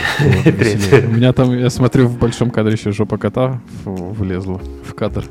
У 0.20 1.10
меня 1.10 1.32
там, 1.32 1.56
я 1.56 1.70
смотрю, 1.70 2.06
в 2.08 2.18
большом 2.18 2.50
кадре 2.50 2.72
еще 2.74 2.92
жопа 2.92 3.18
кота 3.18 3.60
влезла 3.84 4.58
в 4.84 4.94
кадр. 4.94 5.24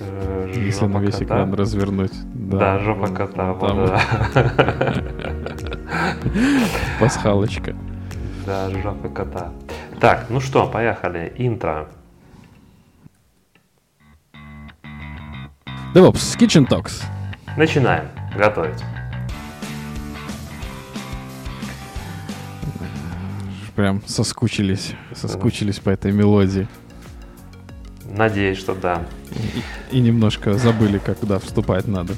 Э, 0.00 0.52
Если 0.54 0.86
на 0.86 0.98
весь 0.98 1.20
экран 1.22 1.52
развернуть. 1.54 2.12
Да, 2.34 2.78
жопа 2.78 3.08
кота. 3.08 3.54
Пасхалочка. 7.00 7.74
Да, 8.46 8.70
жопа 8.70 9.08
кота. 9.08 9.52
Так, 10.00 10.26
ну 10.28 10.40
что, 10.40 10.66
поехали. 10.66 11.32
Интро. 11.36 11.88
DevOps 15.94 16.36
Kitchen 16.38 16.68
Talks. 16.68 17.02
Начинаем 17.56 18.04
готовить. 18.36 18.82
Прям 23.76 24.02
соскучились, 24.06 24.94
соскучились 25.14 25.78
по 25.78 25.90
этой 25.90 26.10
мелодии. 26.10 26.66
Надеюсь, 28.10 28.58
что 28.58 28.74
да. 28.74 29.02
И, 29.90 29.98
и 29.98 30.00
немножко 30.00 30.54
забыли, 30.54 30.98
когда 30.98 31.38
вступать 31.38 31.86
надо. 31.86 32.14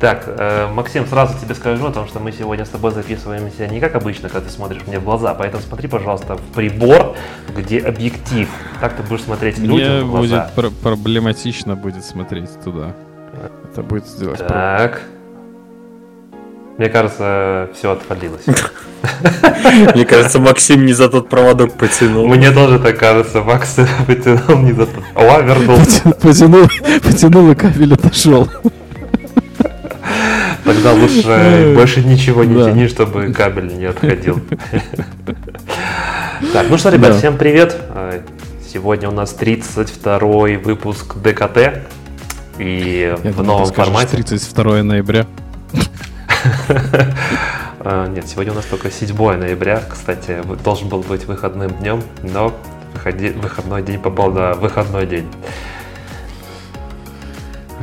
Так, 0.00 0.24
э, 0.26 0.66
Максим, 0.72 1.06
сразу 1.06 1.38
тебе 1.38 1.54
скажу 1.54 1.86
о 1.86 1.92
том, 1.92 2.08
что 2.08 2.18
мы 2.18 2.32
сегодня 2.32 2.64
с 2.64 2.68
тобой 2.68 2.90
записываемся 2.90 3.68
не 3.68 3.78
как 3.78 3.94
обычно, 3.94 4.28
когда 4.28 4.48
ты 4.48 4.52
смотришь 4.52 4.82
мне 4.86 4.98
в 4.98 5.04
глаза, 5.04 5.32
поэтому 5.32 5.62
смотри, 5.62 5.88
пожалуйста, 5.88 6.36
в 6.36 6.42
прибор, 6.54 7.16
где 7.56 7.78
объектив. 7.78 8.48
Так 8.80 8.96
ты 8.96 9.02
будешь 9.04 9.22
смотреть 9.22 9.58
людям 9.58 9.76
мне 9.76 10.02
в 10.02 10.10
глаза. 10.10 10.50
будет 10.54 10.54
пр- 10.54 10.82
проблематично 10.82 11.76
будет 11.76 12.04
смотреть 12.04 12.50
туда. 12.64 12.94
Это 13.70 13.82
будет 13.82 14.06
сделать. 14.08 14.40
Так. 14.40 15.02
Мне 16.78 16.88
кажется, 16.88 17.68
все 17.74 17.92
отвалилось. 17.92 18.44
Мне 19.94 20.04
кажется, 20.04 20.38
Максим 20.38 20.86
не 20.86 20.92
за 20.92 21.08
тот 21.08 21.28
проводок 21.28 21.74
потянул. 21.74 22.26
Мне 22.26 22.50
тоже 22.50 22.78
так 22.78 22.98
кажется, 22.98 23.42
Макс 23.42 23.76
потянул 24.06 24.58
не 24.58 24.72
за 24.72 24.86
тот. 24.86 25.04
О, 25.14 25.40
вернулся. 25.40 26.10
Потянул, 26.20 26.68
потянул 27.02 27.50
и 27.50 27.54
кабель 27.54 27.94
отошел. 27.94 28.48
Тогда 30.64 30.92
лучше 30.92 31.74
больше 31.74 32.02
ничего 32.02 32.44
не 32.44 32.54
тяни, 32.64 32.86
чтобы 32.88 33.32
кабель 33.32 33.76
не 33.76 33.86
отходил. 33.86 34.40
Так, 36.52 36.66
ну 36.68 36.76
что, 36.76 36.90
ребят, 36.90 37.16
всем 37.16 37.38
привет. 37.38 37.76
Сегодня 38.68 39.08
у 39.08 39.12
нас 39.12 39.32
32 39.32 40.18
выпуск 40.58 41.14
ДКТ. 41.16 41.82
И 42.58 43.14
в 43.22 43.42
новом 43.44 43.72
формате. 43.72 44.16
32 44.16 44.82
ноября. 44.82 45.26
А, 47.84 48.06
нет, 48.06 48.28
сегодня 48.28 48.52
у 48.52 48.54
нас 48.54 48.64
только 48.66 48.92
7 48.92 49.16
ноября. 49.36 49.82
Кстати, 49.88 50.40
должен 50.62 50.88
был 50.88 51.00
быть 51.00 51.24
выходным 51.24 51.72
днем, 51.78 52.00
но 52.22 52.54
выходной 52.94 53.82
день 53.82 53.98
попал 53.98 54.30
на 54.30 54.54
выходной 54.54 55.04
день. 55.04 55.26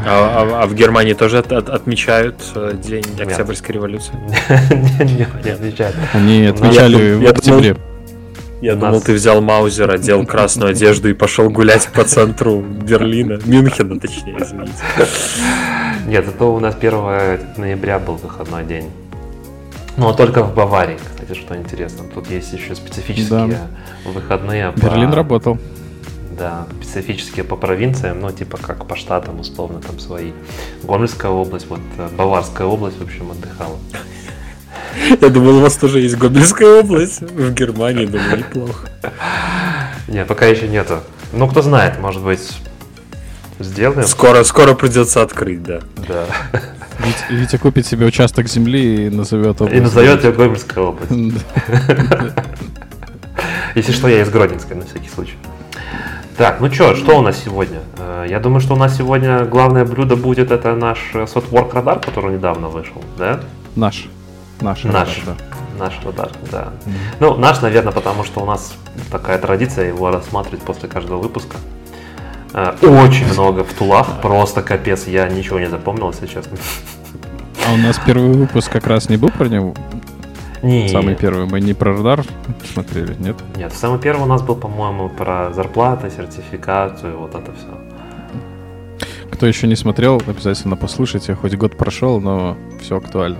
А, 0.05 0.61
а, 0.61 0.63
а 0.63 0.65
в 0.65 0.73
Германии 0.73 1.13
тоже 1.13 1.39
от, 1.39 1.51
от, 1.51 1.69
отмечают 1.69 2.41
э, 2.55 2.75
День 2.81 3.03
Октябрьской 3.19 3.75
революции? 3.75 4.13
Не 5.43 5.51
отмечают. 5.51 5.95
Они 6.13 6.45
отмечали 6.45 7.15
в 7.15 7.27
октябре. 7.27 7.75
Я 8.61 8.75
думал, 8.75 9.01
ты 9.01 9.13
взял 9.13 9.41
Маузер, 9.41 9.89
одел 9.89 10.25
красную 10.25 10.71
одежду 10.71 11.09
и 11.09 11.13
пошел 11.13 11.49
гулять 11.49 11.87
по 11.93 12.03
центру 12.03 12.59
Берлина, 12.61 13.39
Мюнхена, 13.45 13.99
точнее, 13.99 14.37
извините. 14.39 14.73
Нет, 16.07 16.27
это 16.27 16.45
у 16.45 16.59
нас 16.59 16.75
1 16.75 16.91
ноября 17.57 17.99
был 17.99 18.15
выходной 18.15 18.65
день. 18.65 18.89
Но 19.95 20.13
только 20.13 20.43
в 20.43 20.53
Баварии, 20.53 20.97
кстати, 20.97 21.37
что 21.37 21.55
интересно. 21.57 22.05
Тут 22.13 22.29
есть 22.29 22.51
еще 22.53 22.75
специфические 22.75 23.47
да. 23.47 24.11
выходные. 24.11 24.73
Берлин 24.75 25.09
по... 25.09 25.15
работал. 25.17 25.57
Да, 26.37 26.67
специфические 26.81 27.43
по 27.43 27.57
провинциям, 27.57 28.21
ну, 28.21 28.31
типа 28.31 28.57
как 28.57 28.85
по 28.85 28.95
штатам, 28.95 29.41
условно, 29.41 29.81
там 29.81 29.99
свои. 29.99 30.31
Гомельская 30.83 31.31
область, 31.31 31.67
вот 31.69 31.81
э, 31.97 32.07
Баварская 32.15 32.65
область, 32.65 32.97
в 32.97 33.03
общем, 33.03 33.31
отдыхала. 33.31 33.77
Я 35.21 35.29
думал, 35.29 35.57
у 35.57 35.61
вас 35.61 35.75
тоже 35.77 35.99
есть 35.99 36.17
Гомельская 36.17 36.81
область 36.81 37.21
в 37.21 37.53
Германии, 37.53 38.05
думаю, 38.05 38.37
неплохо. 38.39 38.87
Нет, 40.07 40.27
пока 40.27 40.45
еще 40.45 40.67
нету. 40.67 40.99
Ну, 41.33 41.47
кто 41.47 41.61
знает, 41.61 41.99
может 41.99 42.23
быть, 42.23 42.59
сделаем. 43.59 44.07
Скоро, 44.07 44.43
скоро 44.43 44.73
придется 44.73 45.21
открыть, 45.21 45.63
да. 45.63 45.81
Да. 46.07 46.25
Витя, 46.99 47.25
Витя 47.29 47.57
купит 47.57 47.85
себе 47.85 48.05
участок 48.05 48.47
земли 48.47 49.07
и 49.07 49.09
назовет 49.09 49.61
область. 49.61 49.77
И 49.77 49.81
назовет 49.81 50.23
ее 50.23 50.31
Гомельская 50.31 50.83
область. 50.83 51.11
Если 53.75 53.91
что, 53.91 54.07
я 54.07 54.21
из 54.21 54.29
Гродненской, 54.29 54.75
на 54.75 54.85
всякий 54.85 55.09
случай. 55.09 55.35
Так, 56.37 56.59
ну 56.61 56.71
что, 56.71 56.95
что 56.95 57.19
у 57.19 57.21
нас 57.21 57.37
сегодня? 57.43 57.79
Э, 57.97 58.25
я 58.27 58.39
думаю, 58.39 58.61
что 58.61 58.73
у 58.73 58.77
нас 58.77 58.97
сегодня 58.97 59.43
главное 59.43 59.83
блюдо 59.83 60.15
будет 60.15 60.51
это 60.51 60.73
наш 60.73 60.99
Sotwork 61.13 61.73
радар, 61.73 61.99
который 61.99 62.35
недавно 62.35 62.69
вышел, 62.69 63.03
да? 63.17 63.41
Наш. 63.75 64.07
Наш. 64.61 64.83
Наш. 64.83 65.19
Радар, 65.19 65.25
да. 65.25 65.35
Наш 65.79 65.99
радар, 66.03 66.31
да. 66.51 66.61
Mm-hmm. 66.85 66.91
Ну, 67.19 67.37
наш, 67.37 67.61
наверное, 67.61 67.93
потому 67.93 68.23
что 68.23 68.41
у 68.41 68.45
нас 68.45 68.73
такая 69.11 69.37
традиция 69.37 69.87
его 69.87 70.11
рассматривать 70.11 70.61
после 70.63 70.89
каждого 70.89 71.21
выпуска. 71.21 71.57
Э, 72.53 72.73
очень 72.81 73.31
много 73.31 73.63
в 73.63 73.73
тулах, 73.73 74.21
просто 74.21 74.61
капец, 74.61 75.07
я 75.07 75.29
ничего 75.29 75.59
не 75.59 75.69
запомнил, 75.69 76.09
если 76.11 76.27
честно. 76.27 76.57
А 77.67 77.73
у 77.73 77.77
нас 77.77 77.99
первый 78.05 78.31
выпуск 78.33 78.71
как 78.71 78.87
раз 78.87 79.09
не 79.09 79.17
был 79.17 79.29
про 79.29 79.47
него? 79.47 79.73
Не. 80.61 80.89
Самый 80.89 81.15
первый 81.15 81.45
мы 81.45 81.61
не 81.61 81.73
про 81.73 81.95
радар 81.95 82.25
смотрели, 82.73 83.15
нет? 83.19 83.37
Нет, 83.55 83.71
самый 83.73 83.99
первый 83.99 84.23
у 84.23 84.25
нас 84.25 84.41
был, 84.41 84.55
по-моему, 84.55 85.07
про 85.09 85.53
зарплаты, 85.53 86.09
сертификацию, 86.09 87.17
вот 87.17 87.35
это 87.35 87.51
все. 87.53 89.07
Кто 89.31 89.45
еще 89.45 89.67
не 89.67 89.75
смотрел, 89.75 90.21
обязательно 90.27 90.75
послушайте. 90.75 91.33
Хоть 91.33 91.55
год 91.55 91.77
прошел, 91.77 92.19
но 92.19 92.57
все 92.81 92.97
актуально. 92.97 93.37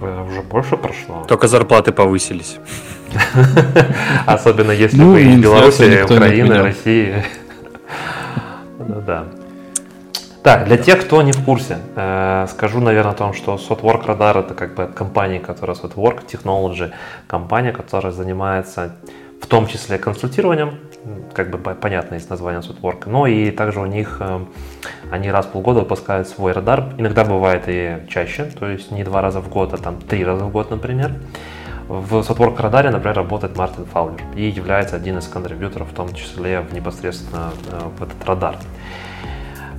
Э, 0.00 0.24
уже 0.28 0.42
больше 0.42 0.76
прошло. 0.76 1.24
Только 1.26 1.48
зарплаты 1.48 1.92
повысились. 1.92 2.58
Особенно 4.26 4.72
если 4.72 4.98
ну, 4.98 5.12
вы 5.12 5.22
из 5.22 5.40
Беларуси, 5.40 6.04
Украины, 6.04 6.62
России. 6.62 7.24
Ну 8.78 9.00
да. 9.06 9.24
Так, 10.42 10.66
для 10.66 10.76
тех, 10.76 11.00
кто 11.00 11.22
не 11.22 11.32
в 11.32 11.44
курсе, 11.44 11.78
э, 11.96 12.46
скажу, 12.48 12.80
наверное, 12.80 13.12
о 13.12 13.14
том, 13.14 13.32
что 13.32 13.56
Sotwork 13.56 14.06
Radar 14.06 14.40
это 14.40 14.54
как 14.54 14.74
бы 14.74 14.86
компания, 14.86 15.40
которая 15.40 15.76
Sotwork 15.76 16.20
Technology, 16.26 16.92
компания, 17.26 17.72
которая 17.72 18.12
занимается 18.12 18.96
в 19.42 19.46
том 19.46 19.66
числе 19.66 19.98
консультированием, 19.98 20.78
как 21.34 21.50
бы 21.50 21.58
понятно 21.58 22.16
из 22.16 22.28
названия 22.28 22.60
Sotwork, 22.60 23.04
но 23.06 23.26
и 23.26 23.50
также 23.50 23.80
у 23.80 23.86
них, 23.86 24.16
э, 24.20 24.40
они 25.10 25.30
раз 25.30 25.46
в 25.46 25.50
полгода 25.50 25.80
выпускают 25.80 26.28
свой 26.28 26.52
радар, 26.52 26.92
иногда 26.98 27.24
бывает 27.24 27.64
и 27.66 27.98
чаще, 28.08 28.44
то 28.44 28.68
есть 28.68 28.90
не 28.90 29.04
два 29.04 29.22
раза 29.22 29.40
в 29.40 29.48
год, 29.48 29.74
а 29.74 29.76
там 29.76 30.00
три 30.00 30.24
раза 30.24 30.44
в 30.44 30.50
год, 30.50 30.70
например. 30.70 31.12
В 31.88 32.14
Sotwork 32.14 32.60
радаре, 32.60 32.90
например, 32.90 33.16
работает 33.16 33.56
Мартин 33.56 33.84
Фаулер 33.86 34.20
и 34.34 34.48
является 34.48 34.96
один 34.96 35.18
из 35.18 35.28
контрибьюторов, 35.28 35.88
в 35.90 35.94
том 35.94 36.12
числе 36.14 36.60
в 36.60 36.72
непосредственно 36.72 37.52
э, 37.70 37.80
в 37.98 38.02
этот 38.02 38.24
радар. 38.24 38.56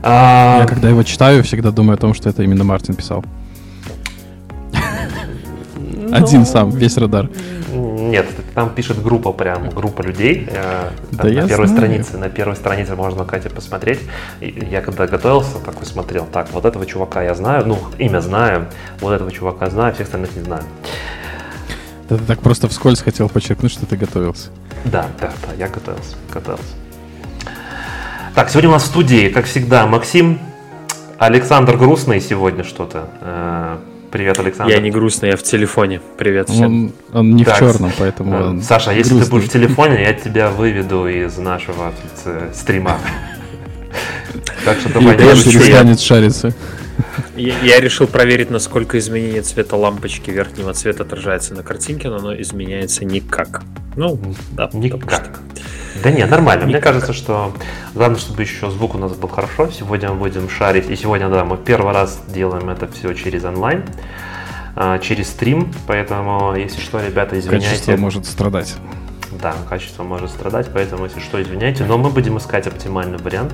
А... 0.04 0.60
Я 0.62 0.68
когда 0.68 0.90
его 0.90 1.04
читаю, 1.04 1.44
всегда 1.44 1.72
думаю 1.72 1.96
о 1.96 1.98
том, 1.98 2.14
что 2.14 2.30
это 2.30 2.44
именно 2.44 2.64
Мартин 2.64 2.96
писал. 2.96 3.24
Ну, 6.10 6.16
Один 6.16 6.46
сам, 6.46 6.70
весь 6.70 6.98
радар. 6.98 7.30
Нет, 7.98 8.28
там 8.54 8.70
пишет 8.70 9.02
группа 9.02 9.32
прям, 9.32 9.70
группа 9.70 10.04
людей. 10.04 10.48
Э, 10.52 10.92
да 11.12 11.24
на 11.24 11.28
я 11.30 11.48
первой 11.48 11.68
знаю. 11.68 11.82
странице, 11.82 12.18
на 12.18 12.30
первой 12.30 12.56
странице 12.56 12.96
можно, 12.96 13.26
Катя, 13.26 13.50
посмотреть. 13.50 14.00
Я 14.40 14.82
когда 14.82 15.08
готовился, 15.08 15.58
такой 15.60 15.86
смотрел, 15.88 16.28
так, 16.32 16.52
вот 16.52 16.66
этого 16.66 16.86
чувака 16.86 17.24
я 17.24 17.34
знаю, 17.34 17.66
ну, 17.66 17.80
имя 17.98 18.20
знаю, 18.20 18.68
вот 19.00 19.14
этого 19.14 19.32
чувака 19.32 19.70
знаю, 19.72 19.96
всех 19.96 20.06
остальных 20.08 20.36
не 20.36 20.44
знаю. 20.44 20.62
Ты 22.08 22.18
так 22.20 22.40
просто 22.40 22.68
вскользь 22.68 23.02
хотел 23.02 23.30
подчеркнуть, 23.30 23.72
что 23.72 23.88
ты 23.88 23.98
готовился. 23.98 24.50
Да, 24.86 25.08
да, 25.20 25.32
да, 25.48 25.54
я 25.58 25.68
готовился, 25.68 26.16
готовился. 26.32 26.76
Так, 28.36 28.52
сегодня 28.52 28.70
у 28.70 28.74
нас 28.74 28.84
в 28.84 28.86
студии, 28.86 29.30
как 29.30 29.46
всегда, 29.46 29.88
Максим. 29.88 30.40
Александр 31.18 31.78
грустный 31.78 32.22
сегодня 32.22 32.64
что-то. 32.64 33.10
Привет, 34.12 34.40
Александр. 34.40 34.72
Я 34.72 34.80
не 34.80 34.90
грустный, 34.90 35.30
я 35.30 35.38
в 35.38 35.44
телефоне. 35.44 36.02
Привет 36.18 36.50
всем. 36.50 36.64
Он, 36.64 36.92
он 37.14 37.36
не 37.36 37.44
так, 37.44 37.56
в 37.56 37.60
черном, 37.60 37.92
поэтому. 37.98 38.34
Э, 38.34 38.44
он 38.48 38.62
Саша, 38.62 38.92
если 38.92 39.12
грустный. 39.12 39.26
ты 39.26 39.32
будешь 39.32 39.50
в 39.50 39.52
телефоне, 39.52 40.02
я 40.02 40.14
тебя 40.14 40.50
выведу 40.50 41.08
из 41.08 41.38
нашего 41.38 41.94
э, 42.26 42.52
стрима. 42.54 43.00
Так 44.66 44.80
что 44.80 44.90
давай 44.90 45.16
не 45.16 45.44
перестанет 45.44 46.00
шариться. 46.00 46.54
Я, 47.36 47.60
я 47.60 47.80
решил 47.80 48.08
проверить, 48.08 48.50
насколько 48.50 48.98
изменение 48.98 49.42
цвета 49.42 49.76
лампочки 49.76 50.32
верхнего 50.32 50.74
цвета 50.74 51.04
отражается 51.04 51.54
на 51.54 51.64
картинке, 51.64 52.10
но 52.10 52.18
оно 52.18 52.42
изменяется 52.42 53.06
никак. 53.06 53.62
Ну, 53.96 54.20
да, 54.52 54.70
никак. 54.74 55.40
Да 56.04 56.12
нет, 56.12 56.30
нормально. 56.30 56.64
Никак. 56.64 56.74
Мне 56.74 56.82
кажется, 56.82 57.14
что 57.14 57.54
главное, 57.94 58.20
чтобы 58.20 58.42
еще 58.42 58.70
звук 58.70 58.96
у 58.96 58.98
нас 58.98 59.14
был 59.14 59.30
хорошо. 59.30 59.70
Сегодня 59.72 60.10
мы 60.12 60.20
будем 60.20 60.50
шарить. 60.50 60.90
И 60.90 60.96
сегодня, 60.96 61.30
да, 61.30 61.44
мы 61.44 61.58
первый 61.58 61.94
раз 61.94 62.20
делаем 62.28 62.70
это 62.70 62.88
все 62.88 63.14
через 63.14 63.44
онлайн, 63.44 63.84
а, 64.76 65.00
через 65.00 65.30
стрим. 65.30 65.74
Поэтому, 65.88 66.56
если 66.56 66.82
что, 66.82 67.04
ребята, 67.04 67.38
извиняйте. 67.40 67.70
Качество 67.70 67.98
может 67.98 68.26
страдать. 68.26 68.76
да, 69.42 69.56
качество 69.70 70.04
может 70.04 70.30
страдать, 70.30 70.68
поэтому, 70.74 71.06
если 71.06 71.20
что, 71.20 71.42
извиняйте, 71.42 71.84
но 71.86 71.98
мы 71.98 72.10
будем 72.10 72.38
искать 72.38 72.68
оптимальный 72.68 73.18
вариант. 73.18 73.54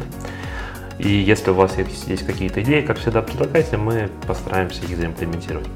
И 0.99 1.09
если 1.09 1.51
у 1.51 1.53
вас 1.53 1.77
есть, 1.77 2.07
есть 2.07 2.25
какие-то 2.25 2.61
идеи, 2.61 2.81
как 2.81 2.99
всегда, 2.99 3.21
предлагайте, 3.21 3.77
мы 3.77 4.09
постараемся 4.27 4.83
их 4.85 4.97
заимплементировать. 4.97 5.67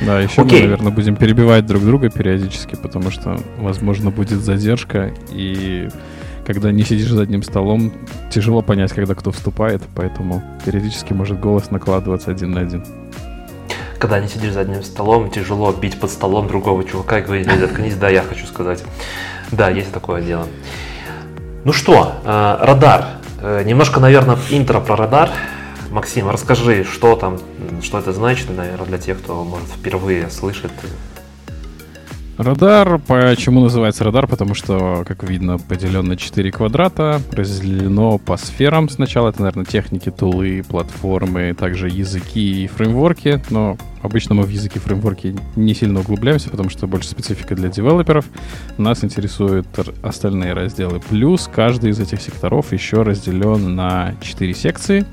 Да, 0.00 0.20
еще 0.20 0.42
Окей. 0.42 0.60
мы, 0.60 0.64
наверное, 0.64 0.92
будем 0.92 1.16
перебивать 1.16 1.66
друг 1.66 1.84
друга 1.84 2.10
периодически, 2.10 2.74
потому 2.74 3.10
что, 3.10 3.38
возможно, 3.58 4.10
будет 4.10 4.40
задержка, 4.40 5.12
и 5.30 5.88
когда 6.46 6.72
не 6.72 6.82
сидишь 6.82 7.10
за 7.10 7.22
одним 7.22 7.42
столом, 7.42 7.92
тяжело 8.30 8.62
понять, 8.62 8.92
когда 8.92 9.14
кто 9.14 9.30
вступает, 9.30 9.82
поэтому 9.94 10.42
периодически 10.64 11.12
может 11.12 11.38
голос 11.38 11.70
накладываться 11.70 12.30
один 12.30 12.52
на 12.52 12.62
один. 12.62 12.84
Когда 13.98 14.18
не 14.18 14.28
сидишь 14.28 14.52
за 14.52 14.60
одним 14.60 14.82
столом, 14.82 15.30
тяжело 15.30 15.72
бить 15.72 16.00
под 16.00 16.10
столом 16.10 16.48
другого 16.48 16.84
чувака 16.84 17.18
и 17.18 17.22
говорить, 17.22 17.46
заткнись, 17.46 17.96
да, 17.96 18.08
я 18.08 18.22
хочу 18.22 18.46
сказать. 18.46 18.82
Да, 19.52 19.68
есть 19.68 19.92
такое 19.92 20.22
дело. 20.22 20.46
Ну 21.64 21.72
что, 21.72 22.14
э, 22.24 22.56
радар. 22.60 23.06
Э, 23.40 23.62
немножко, 23.64 24.00
наверное, 24.00 24.36
интро 24.50 24.80
про 24.80 24.96
радар. 24.96 25.30
Максим, 25.90 26.28
расскажи, 26.28 26.84
что 26.84 27.16
там, 27.16 27.38
что 27.82 27.98
это 27.98 28.12
значит, 28.12 28.54
наверное, 28.54 28.86
для 28.86 28.98
тех, 28.98 29.18
кто, 29.18 29.44
может, 29.44 29.68
впервые 29.68 30.28
слышит 30.30 30.70
Радар, 32.36 33.00
почему 33.00 33.60
называется 33.60 34.04
радар? 34.04 34.28
Потому 34.28 34.54
что, 34.54 35.04
как 35.08 35.24
видно, 35.24 35.58
поделен 35.58 36.06
на 36.06 36.16
4 36.16 36.52
квадрата, 36.52 37.20
разделено 37.32 38.18
по 38.18 38.36
сферам. 38.36 38.88
Сначала 38.88 39.30
это, 39.30 39.40
наверное, 39.40 39.64
техники, 39.64 40.08
тулы, 40.10 40.62
платформы, 40.68 41.52
также 41.58 41.88
языки 41.88 42.64
и 42.64 42.68
фреймворки. 42.68 43.42
Но 43.50 43.76
обычно 44.02 44.34
мы 44.34 44.44
в 44.44 44.48
языки 44.48 44.78
и 44.78 44.80
фреймворки 44.80 45.36
не 45.56 45.74
сильно 45.74 46.00
углубляемся, 46.00 46.50
потому 46.50 46.70
что 46.70 46.86
больше 46.86 47.08
специфика 47.08 47.54
для 47.54 47.68
девелоперов. 47.68 48.26
Нас 48.76 49.04
интересуют 49.04 49.66
остальные 50.02 50.52
разделы. 50.52 51.00
Плюс 51.08 51.48
каждый 51.52 51.90
из 51.90 52.00
этих 52.00 52.20
секторов 52.20 52.72
еще 52.72 53.02
разделен 53.02 53.74
на 53.74 54.14
4 54.20 54.54
секции. 54.54 55.04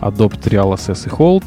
Adopt, 0.00 0.42
Real, 0.48 0.72
Assess 0.74 1.06
и 1.06 1.10
Hold. 1.10 1.44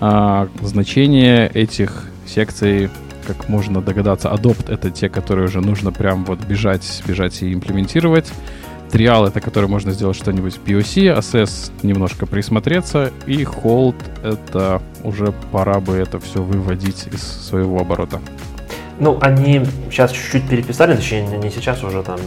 А, 0.00 0.48
значение 0.62 1.48
этих 1.48 2.04
секций 2.26 2.88
как 3.26 3.48
можно 3.50 3.82
догадаться, 3.82 4.28
Adopt— 4.28 4.72
это 4.72 4.90
те, 4.90 5.10
которые 5.10 5.46
уже 5.46 5.60
нужно 5.60 5.92
прям 5.92 6.24
вот 6.24 6.42
бежать, 6.46 7.02
бежать 7.06 7.42
и 7.42 7.52
имплементировать. 7.52 8.32
Триал— 8.90 9.26
это 9.28 9.40
который 9.40 9.68
можно 9.68 9.92
сделать 9.92 10.16
что-нибудь 10.16 10.56
в 10.56 10.64
POC, 10.64 11.18
Assess— 11.18 11.70
немножко 11.82 12.26
присмотреться, 12.26 13.12
и 13.26 13.42
Hold— 13.42 13.96
это 14.22 14.80
уже 15.04 15.32
пора 15.52 15.80
бы 15.80 15.96
это 15.96 16.18
все 16.20 16.42
выводить 16.42 17.06
из 17.12 17.22
своего 17.22 17.80
оборота. 17.80 18.20
Ну, 19.00 19.16
они 19.20 19.64
сейчас 19.90 20.10
чуть-чуть 20.10 20.48
переписали, 20.48 20.96
точнее, 20.96 21.22
не 21.22 21.50
сейчас, 21.50 21.84
уже 21.84 22.02
там 22.02 22.18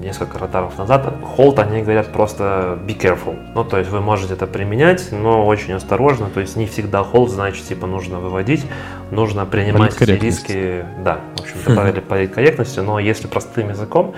несколько 0.00 0.38
радаров 0.38 0.78
назад. 0.78 1.12
Hold, 1.36 1.58
они 1.60 1.82
говорят 1.82 2.12
просто 2.12 2.78
be 2.86 2.96
careful. 2.96 3.36
Ну, 3.56 3.64
то 3.64 3.78
есть 3.78 3.90
вы 3.90 4.00
можете 4.00 4.34
это 4.34 4.46
применять, 4.46 5.10
но 5.10 5.44
очень 5.44 5.72
осторожно. 5.72 6.30
То 6.32 6.38
есть 6.38 6.54
не 6.54 6.66
всегда 6.66 7.00
hold 7.00 7.28
значит, 7.28 7.66
типа, 7.66 7.88
нужно 7.88 8.20
выводить, 8.20 8.64
нужно 9.10 9.46
принимать 9.46 10.00
эти 10.00 10.10
риски. 10.12 10.84
Да, 11.02 11.20
в 11.36 11.40
общем, 11.40 11.56
добавили 11.66 11.98
политкорректности, 11.98 12.78
но 12.78 13.00
если 13.00 13.26
простым 13.26 13.70
языком, 13.70 14.14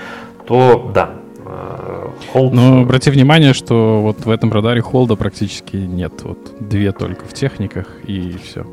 то 0.47 0.91
да, 0.95 1.11
Э, 1.45 2.11
но 2.35 2.83
обрати 2.83 3.11
внимание, 3.11 3.53
что 3.53 4.01
вот 4.03 4.25
в 4.25 4.31
этом 4.31 4.53
радаре 4.53 4.81
холда 4.81 5.17
практически 5.17 5.77
нет. 5.77 6.13
Вот 6.23 6.39
две 6.61 6.93
только 6.93 7.25
в 7.25 7.33
техниках 7.33 7.87
и 8.07 8.37
все. 8.43 8.67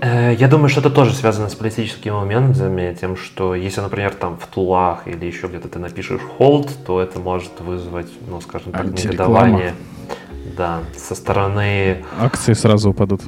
Э, 0.00 0.34
я 0.38 0.48
думаю, 0.48 0.68
что 0.68 0.80
это 0.80 0.90
тоже 0.90 1.12
связано 1.14 1.48
с 1.48 1.54
политическими 1.54 2.12
моментами, 2.12 2.96
тем, 3.00 3.16
что 3.16 3.54
если, 3.54 3.80
например, 3.80 4.14
там 4.14 4.36
в 4.36 4.46
тулах 4.46 5.06
или 5.06 5.24
еще 5.24 5.46
где-то 5.46 5.68
ты 5.68 5.78
напишешь 5.78 6.20
hold, 6.38 6.70
то 6.86 7.00
это 7.00 7.18
может 7.18 7.60
вызвать, 7.60 8.08
ну, 8.28 8.40
скажем 8.40 8.72
так, 8.72 8.86
негодование. 8.86 9.74
Да, 10.56 10.80
со 10.96 11.14
стороны... 11.14 12.04
Акции 12.20 12.52
сразу 12.52 12.90
упадут. 12.90 13.22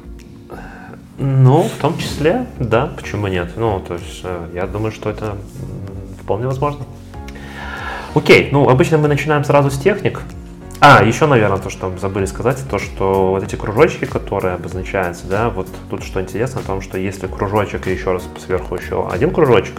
Ну, 1.17 1.63
в 1.63 1.81
том 1.81 1.97
числе, 1.97 2.45
да, 2.59 2.91
почему 2.95 3.27
нет? 3.27 3.49
Ну, 3.57 3.83
то 3.85 3.95
есть, 3.95 4.21
э, 4.23 4.47
я 4.53 4.67
думаю, 4.67 4.91
что 4.91 5.09
это 5.09 5.35
вполне 6.21 6.45
возможно. 6.45 6.85
Окей, 8.17 8.49
ну, 8.51 8.67
обычно 8.67 8.97
мы 8.97 9.07
начинаем 9.07 9.43
сразу 9.43 9.69
с 9.69 9.77
техник, 9.77 10.21
а, 10.79 11.03
еще, 11.03 11.27
наверное, 11.27 11.59
то, 11.59 11.69
что 11.69 11.95
забыли 11.99 12.25
сказать, 12.25 12.57
то, 12.67 12.79
что 12.79 13.29
вот 13.29 13.43
эти 13.43 13.55
кружочки, 13.55 14.05
которые 14.05 14.55
обозначаются, 14.55 15.27
да, 15.27 15.51
вот 15.51 15.67
тут 15.91 16.03
что 16.03 16.19
интересно, 16.19 16.61
о 16.61 16.63
том, 16.63 16.81
что 16.81 16.97
если 16.97 17.27
кружочек 17.27 17.85
и 17.85 17.91
еще 17.91 18.13
раз 18.13 18.27
сверху 18.43 18.73
еще 18.73 19.07
один 19.07 19.29
кружочек, 19.29 19.75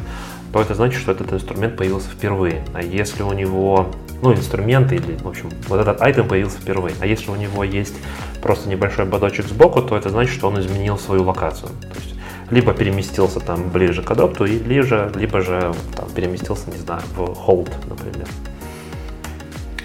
то 0.53 0.63
это 0.63 0.77
значит, 0.77 1.01
что 1.01 1.11
этот 1.11 1.33
инструмент 1.33 1.77
появился 1.77 2.11
впервые. 2.11 2.65
А 2.75 2.81
если 2.81 3.25
у 3.25 3.33
него, 3.33 3.89
ну, 4.23 4.33
инструмент 4.33 4.93
или, 4.93 5.17
в 5.21 5.27
общем, 5.27 5.51
вот 5.67 5.81
этот 5.81 6.01
айтем 6.01 6.29
появился 6.29 6.61
впервые. 6.61 6.95
А 7.01 7.07
если 7.07 7.33
у 7.33 7.37
него 7.37 7.65
есть 7.65 7.97
просто 8.41 8.69
небольшой 8.69 9.05
ободочек 9.05 9.47
сбоку, 9.47 9.83
то 9.83 9.97
это 9.97 10.11
значит, 10.11 10.33
что 10.33 10.47
он 10.47 10.61
изменил 10.61 10.97
свою 10.97 11.25
локацию. 11.25 11.71
То 11.81 12.01
есть 12.01 12.15
либо 12.51 12.73
переместился 12.73 13.41
там 13.41 13.69
ближе 13.71 14.03
к 14.03 14.11
адапту, 14.11 14.45
либо 14.45 14.83
же, 14.83 15.13
либо 15.15 15.41
же 15.41 15.75
там, 15.97 16.09
переместился, 16.11 16.71
не 16.71 16.79
знаю, 16.79 17.03
в 17.17 17.21
hold, 17.21 17.71
например. 17.89 18.27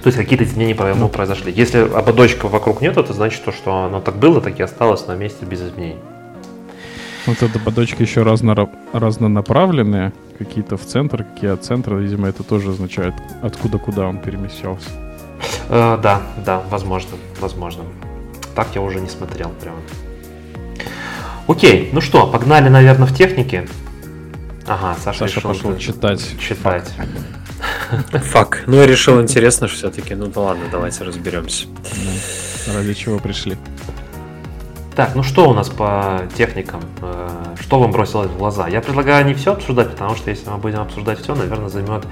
То 0.03 0.07
есть 0.07 0.17
какие-то 0.17 0.43
изменения 0.43 0.75
по 0.75 0.93
ну. 0.93 1.07
произошли. 1.07 1.53
Если 1.53 1.79
ободочка 1.79 2.47
вокруг 2.47 2.81
нет, 2.81 2.97
это 2.97 3.13
значит, 3.13 3.43
то, 3.45 3.53
что 3.53 3.85
оно 3.85 4.01
так 4.01 4.17
было, 4.17 4.41
так 4.41 4.59
и 4.59 4.63
осталось 4.63 5.07
на 5.07 5.15
месте 5.15 5.45
без 5.45 5.61
изменений. 5.61 5.99
Вот 7.25 7.41
эта 7.41 7.57
ободочки 7.57 8.01
еще 8.01 8.23
разно, 8.23 8.69
разнонаправленные, 8.91 10.11
какие-то 10.37 10.75
в 10.75 10.85
центр, 10.85 11.23
какие 11.23 11.51
от 11.51 11.63
центра, 11.63 11.95
видимо, 11.95 12.27
это 12.27 12.43
тоже 12.43 12.71
означает, 12.71 13.13
откуда 13.41 13.77
куда 13.77 14.07
он 14.07 14.17
перемещался. 14.17 14.89
Э, 15.69 15.97
да, 16.03 16.21
да, 16.45 16.61
возможно, 16.69 17.11
возможно. 17.39 17.83
Так 18.55 18.67
я 18.75 18.81
уже 18.81 18.99
не 18.99 19.07
смотрел 19.07 19.51
прям. 19.61 19.75
Окей, 21.47 21.89
ну 21.91 22.01
что, 22.01 22.27
погнали, 22.27 22.69
наверное, 22.69 23.07
в 23.07 23.15
технике. 23.15 23.67
Ага, 24.65 24.95
Саша, 25.03 25.19
Саша 25.19 25.35
решил 25.35 25.49
пошел 25.49 25.77
читать. 25.77 26.21
Читать. 26.39 26.89
Фак. 28.13 28.63
Ну, 28.65 28.77
я 28.77 28.87
решил 28.87 29.21
интересно 29.21 29.67
все-таки. 29.67 30.15
Ну 30.15 30.27
да 30.27 30.41
ладно, 30.41 30.63
давайте 30.71 31.03
разберемся. 31.03 31.67
Ради 32.73 32.93
чего 32.93 33.19
пришли? 33.19 33.57
Так, 34.95 35.15
ну 35.15 35.23
что 35.23 35.49
у 35.49 35.53
нас 35.53 35.69
по 35.69 36.21
техникам? 36.37 36.81
Э, 37.01 37.29
что 37.59 37.79
вам 37.79 37.91
бросилось 37.91 38.29
в 38.29 38.37
глаза? 38.37 38.67
Я 38.67 38.79
предлагаю 38.79 39.25
не 39.25 39.33
все 39.33 39.53
обсуждать, 39.53 39.91
потому 39.91 40.15
что 40.15 40.29
если 40.29 40.49
мы 40.49 40.57
будем 40.57 40.79
обсуждать 40.81 41.19
все, 41.19 41.33
наверное, 41.35 41.69
займет 41.69 42.05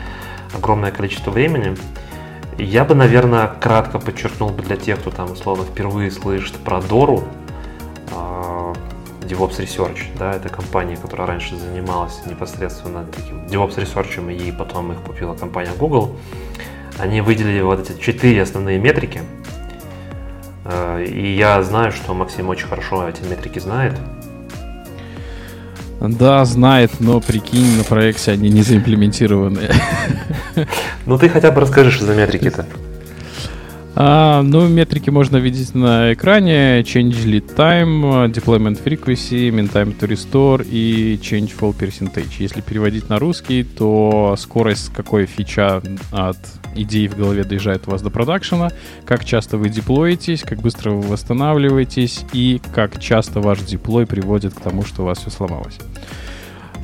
огромное 0.54 0.92
количество 0.92 1.32
времени. 1.32 1.78
Я 2.58 2.84
бы, 2.84 2.96
наверное, 2.96 3.48
кратко 3.48 4.00
подчеркнул 4.00 4.50
бы 4.50 4.64
для 4.64 4.76
тех, 4.76 5.00
кто 5.00 5.12
там 5.12 5.32
условно 5.32 5.64
впервые 5.64 6.12
слышит 6.12 6.56
про 6.58 6.82
Дору, 6.82 7.24
DevOps 9.32 9.60
Research, 9.60 10.00
да, 10.20 10.34
это 10.34 10.50
компания, 10.50 10.98
которая 10.98 11.28
раньше 11.28 11.56
занималась 11.56 12.22
непосредственно 12.26 13.06
таким 13.06 13.46
DevOps 13.46 13.78
Research, 13.78 14.36
и 14.36 14.52
потом 14.52 14.92
их 14.92 15.00
купила 15.00 15.34
компания 15.34 15.72
Google. 15.80 16.18
Они 17.00 17.22
выделили 17.22 17.62
вот 17.62 17.80
эти 17.90 18.00
четыре 18.00 18.42
основные 18.42 18.78
метрики, 18.78 19.22
э, 20.66 21.06
и 21.06 21.36
я 21.36 21.64
знаю, 21.64 21.92
что 21.94 22.14
Максим 22.14 22.50
очень 22.50 22.68
хорошо 22.68 23.08
эти 23.08 23.24
метрики 23.24 23.60
знает. 23.60 23.98
Да, 26.02 26.44
знает, 26.46 26.92
но 27.00 27.22
прикинь, 27.22 27.78
на 27.78 27.84
проекте 27.84 28.32
они 28.32 28.50
не 28.50 28.64
заимплементированы. 28.64 29.70
Ну 31.06 31.18
ты 31.18 31.30
хотя 31.30 31.52
бы 31.52 31.62
расскажи, 31.62 31.92
что 31.92 32.06
за 32.06 32.16
метрики-то. 32.16 32.66
А, 33.94 34.42
ну, 34.42 34.68
метрики 34.70 35.10
можно 35.10 35.38
видеть 35.38 35.76
на 35.76 36.14
экране. 36.14 36.82
Change 36.82 37.26
lead 37.26 37.56
time, 37.56 38.32
deployment 38.32 38.82
frequency, 38.82 39.50
mean 39.50 39.72
time 39.72 39.98
to 40.00 40.08
restore 40.08 40.66
и 40.66 41.20
change 41.22 41.52
fall 41.60 41.78
percentage. 41.78 42.36
Если 42.40 42.62
переводить 42.62 43.10
на 43.10 43.20
русский, 43.20 43.64
то 43.64 44.36
скорость 44.38 44.94
какой 44.94 45.26
фича 45.26 45.82
от 46.12 46.38
идеи 46.74 47.08
в 47.08 47.18
голове 47.18 47.44
доезжает 47.44 47.88
у 47.88 47.92
вас 47.92 48.02
до 48.02 48.10
продакшена, 48.10 48.72
как 49.06 49.26
часто 49.26 49.58
вы 49.58 49.68
деплоитесь, 49.68 50.44
как 50.44 50.62
быстро 50.62 50.92
вы 50.92 51.02
восстанавливаетесь 51.02 52.24
и 52.32 52.62
как 52.74 53.00
часто 53.00 53.42
ваш 53.42 53.60
деплой 53.60 54.06
приводит 54.06 54.54
к 54.54 54.62
тому, 54.62 54.84
что 54.84 55.02
у 55.02 55.06
вас 55.06 55.20
все 55.20 55.30
сломалось. 55.30 55.78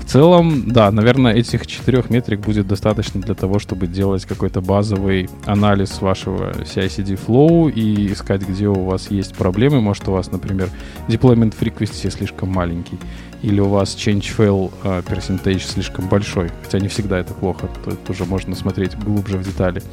Целом, 0.07 0.71
да, 0.71 0.89
наверное, 0.89 1.33
этих 1.33 1.67
четырех 1.67 2.09
метрик 2.09 2.39
будет 2.39 2.65
достаточно 2.65 3.19
для 3.19 3.35
того, 3.35 3.59
чтобы 3.59 3.87
делать 3.87 4.23
какой-то 4.23 4.61
базовый 4.61 5.29
анализ 5.45 6.01
вашего 6.01 6.53
CI-CD 6.61 7.19
flow 7.27 7.69
и 7.69 8.13
искать, 8.13 8.47
где 8.47 8.69
у 8.69 8.85
вас 8.85 9.11
есть 9.11 9.35
проблемы. 9.35 9.81
Может, 9.81 10.07
у 10.07 10.13
вас, 10.13 10.31
например, 10.31 10.69
deployment 11.09 11.53
frequency 11.59 12.09
слишком 12.09 12.47
маленький, 12.49 12.97
или 13.43 13.59
у 13.59 13.67
вас 13.67 13.97
change 13.97 14.33
fail 14.37 14.71
uh, 14.83 15.03
percentage 15.05 15.59
слишком 15.59 16.07
большой, 16.07 16.51
хотя 16.63 16.79
не 16.79 16.87
всегда 16.87 17.19
это 17.19 17.33
плохо, 17.33 17.69
то 17.83 17.91
это 17.91 18.11
уже 18.13 18.23
можно 18.23 18.55
смотреть 18.55 18.97
глубже 18.97 19.37
в 19.37 19.43
детали. 19.43 19.83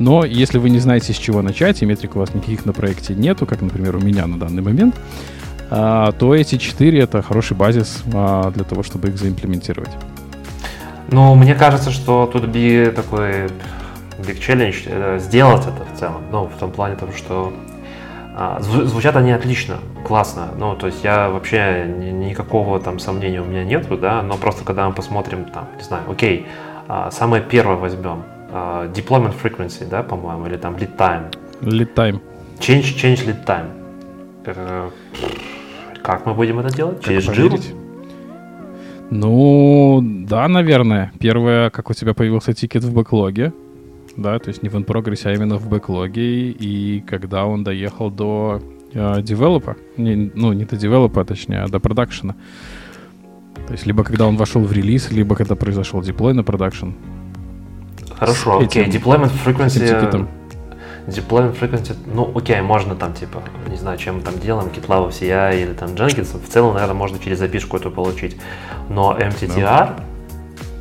Но 0.00 0.24
если 0.24 0.58
вы 0.58 0.70
не 0.70 0.80
знаете, 0.80 1.12
с 1.12 1.16
чего 1.16 1.42
начать, 1.42 1.80
и 1.80 1.86
метрик 1.86 2.16
у 2.16 2.18
вас 2.18 2.34
никаких 2.34 2.66
на 2.66 2.72
проекте 2.72 3.14
нету, 3.14 3.46
как, 3.46 3.62
например, 3.62 3.94
у 3.94 4.00
меня 4.00 4.26
на 4.26 4.36
данный 4.36 4.62
момент, 4.62 4.96
а, 4.96 5.39
то 5.70 6.34
эти 6.34 6.56
четыре 6.58 7.00
это 7.00 7.22
хороший 7.22 7.56
базис 7.56 8.02
а, 8.12 8.50
для 8.50 8.64
того, 8.64 8.82
чтобы 8.82 9.08
их 9.08 9.18
заимплементировать. 9.18 9.90
Ну, 11.12 11.34
мне 11.34 11.54
кажется, 11.54 11.90
что 11.90 12.28
тут 12.32 12.46
би 12.46 12.86
такой 12.94 13.46
big 14.18 14.38
challenge 14.38 14.82
э, 14.86 15.18
сделать 15.18 15.62
это 15.62 15.84
в 15.92 15.98
целом. 15.98 16.22
Ну, 16.30 16.44
в 16.46 16.58
том 16.58 16.70
плане 16.70 16.96
того, 16.96 17.12
что 17.12 17.52
а, 18.36 18.60
звучат 18.60 19.16
они 19.16 19.32
отлично, 19.32 19.78
классно. 20.06 20.48
Ну, 20.56 20.74
то 20.76 20.86
есть 20.86 21.02
я 21.02 21.28
вообще 21.28 21.84
ни, 21.86 22.10
никакого 22.10 22.80
там 22.80 22.98
сомнения 22.98 23.40
у 23.40 23.44
меня 23.44 23.64
нету, 23.64 23.96
да, 23.96 24.22
но 24.22 24.36
просто 24.36 24.64
когда 24.64 24.88
мы 24.88 24.94
посмотрим 24.94 25.46
там, 25.46 25.68
не 25.76 25.82
знаю, 25.82 26.04
окей, 26.08 26.46
а, 26.88 27.10
самое 27.10 27.42
первое 27.42 27.76
возьмем, 27.76 28.22
а, 28.52 28.86
deployment 28.88 29.34
frequency, 29.42 29.86
да, 29.88 30.02
по-моему, 30.02 30.46
или 30.46 30.56
там 30.56 30.76
lead 30.76 30.96
time. 30.96 31.34
Lead 31.60 31.94
time. 31.94 32.20
Change, 32.60 32.96
change 32.96 33.26
lead 33.26 33.44
time. 33.44 33.68
Э, 36.00 36.06
как 36.06 36.26
мы 36.26 36.34
будем 36.34 36.58
это 36.58 36.74
делать? 36.74 37.04
Через 37.04 37.28
Jira? 37.28 37.60
Ну, 39.10 40.00
да, 40.02 40.48
наверное. 40.48 41.12
Первое, 41.18 41.70
как 41.70 41.90
у 41.90 41.94
тебя 41.94 42.14
появился 42.14 42.52
тикет 42.52 42.84
в 42.84 42.92
бэклоге, 42.92 43.52
да, 44.16 44.38
то 44.38 44.48
есть 44.48 44.62
не 44.62 44.68
в 44.68 44.76
in 44.76 45.20
а 45.24 45.32
именно 45.32 45.56
в 45.56 45.68
бэклоге, 45.68 46.50
и 46.50 47.00
когда 47.00 47.44
он 47.44 47.64
доехал 47.64 48.10
до 48.10 48.62
э, 48.92 49.22
develop 49.22 49.64
а, 49.64 49.76
не, 49.96 50.30
ну, 50.34 50.52
не 50.52 50.64
до 50.64 50.76
develop 50.76 51.13
а, 51.13 51.24
точнее, 51.24 51.62
а 51.62 51.68
до 51.68 51.80
продакшена. 51.80 52.36
То 53.66 53.72
есть 53.72 53.86
либо 53.86 54.04
когда 54.04 54.26
он 54.26 54.36
вошел 54.36 54.62
в 54.62 54.72
релиз, 54.72 55.10
либо 55.10 55.34
когда 55.34 55.56
произошел 55.56 56.02
деплой 56.02 56.34
на 56.34 56.44
продакшн. 56.44 56.90
Хорошо, 58.16 58.60
окей, 58.60 58.84
okay. 58.84 58.90
deployment 58.90 59.32
frequency... 59.44 60.28
Deployment 61.10 61.58
frequency, 61.58 61.94
ну, 62.06 62.30
окей, 62.34 62.60
можно 62.60 62.94
там, 62.94 63.12
типа, 63.12 63.42
не 63.68 63.76
знаю, 63.76 63.98
чем 63.98 64.16
мы 64.16 64.22
там 64.22 64.38
делаем, 64.38 64.68
GitLab 64.68 65.10
CI 65.10 65.62
или 65.62 65.72
там 65.72 65.90
Jenkins, 65.90 66.38
в 66.40 66.48
целом, 66.48 66.74
наверное, 66.74 66.94
можно 66.94 67.18
через 67.18 67.38
API 67.38 67.54
шку 67.54 67.76
эту 67.76 67.90
получить. 67.90 68.36
Но 68.88 69.16
MTTR, 69.16 69.60
да. 69.60 69.96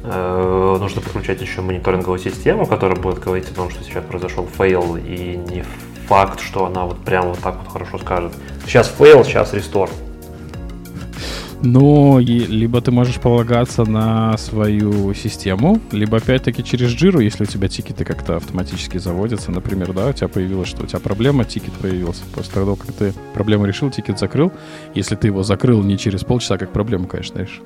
э, 0.03 0.77
нужно 0.79 1.01
подключать 1.01 1.41
еще 1.41 1.62
мониторинговую 1.62 2.19
систему, 2.19 2.65
которая 2.65 2.98
будет 2.98 3.19
говорить 3.19 3.50
о 3.51 3.53
том, 3.53 3.69
что 3.69 3.83
сейчас 3.83 4.03
произошел 4.03 4.48
fail, 4.57 4.95
и 4.95 5.36
не 5.36 5.63
факт, 6.07 6.41
что 6.41 6.65
она 6.65 6.86
вот 6.86 6.98
прям 7.03 7.27
вот 7.27 7.39
так 7.39 7.57
вот 7.57 7.71
хорошо 7.71 7.98
скажет. 8.00 8.33
Сейчас 8.65 8.88
fail, 8.88 9.23
сейчас 9.24 9.53
restore. 9.53 9.89
Ну, 11.61 12.19
и, 12.19 12.39
либо 12.39 12.81
ты 12.81 12.91
можешь 12.91 13.19
полагаться 13.19 13.83
на 13.83 14.37
свою 14.37 15.13
систему, 15.13 15.81
либо 15.91 16.17
опять-таки 16.17 16.63
через 16.63 16.95
Jira, 16.95 17.21
если 17.21 17.43
у 17.43 17.47
тебя 17.47 17.67
тикеты 17.67 18.05
как-то 18.05 18.37
автоматически 18.37 18.97
заводятся. 18.97 19.51
Например, 19.51 19.91
да, 19.91 20.07
у 20.07 20.13
тебя 20.13 20.29
появилось, 20.29 20.69
что 20.69 20.83
у 20.83 20.85
тебя 20.85 20.99
проблема, 20.99 21.43
тикет 21.43 21.73
появился. 21.73 22.23
После 22.33 22.53
того, 22.53 22.77
как 22.77 22.93
ты 22.93 23.13
проблему 23.33 23.65
решил, 23.65 23.89
тикет 23.89 24.19
закрыл. 24.19 24.53
Если 24.95 25.15
ты 25.15 25.27
его 25.27 25.43
закрыл 25.43 25.83
не 25.83 25.97
через 25.97 26.23
полчаса, 26.23 26.57
как 26.57 26.71
проблему, 26.71 27.07
конечно, 27.07 27.39
решил. 27.39 27.63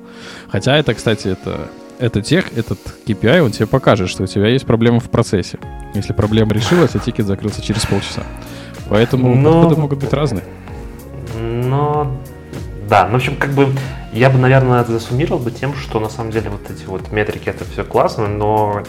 Хотя 0.48 0.76
это, 0.76 0.92
кстати, 0.94 1.28
это, 1.28 1.70
это 2.00 2.20
тех, 2.20 2.56
этот 2.56 2.80
KPI, 3.06 3.42
он 3.42 3.52
тебе 3.52 3.68
покажет, 3.68 4.08
что 4.10 4.24
у 4.24 4.26
тебя 4.26 4.48
есть 4.48 4.66
проблема 4.66 4.98
в 4.98 5.08
процессе. 5.08 5.60
Если 5.94 6.12
проблема 6.12 6.52
решилась, 6.52 6.96
а 6.96 6.98
тикет 6.98 7.26
закрылся 7.26 7.62
через 7.62 7.86
полчаса. 7.86 8.24
Поэтому 8.90 9.36
Но... 9.36 9.62
подходы 9.62 9.80
могут 9.80 10.00
быть 10.00 10.12
разные. 10.12 10.44
Но 11.38 12.12
да, 12.88 13.06
ну, 13.06 13.12
в 13.12 13.16
общем, 13.16 13.36
как 13.36 13.50
бы 13.50 13.68
я 14.12 14.30
бы, 14.30 14.38
наверное, 14.38 14.84
засуммировал 14.84 15.38
бы 15.38 15.50
тем, 15.50 15.74
что 15.74 16.00
на 16.00 16.08
самом 16.08 16.30
деле 16.30 16.50
вот 16.50 16.70
эти 16.70 16.84
вот 16.84 17.10
метрики 17.12 17.48
это 17.48 17.64
все 17.64 17.84
классно, 17.84 18.28
но 18.28 18.82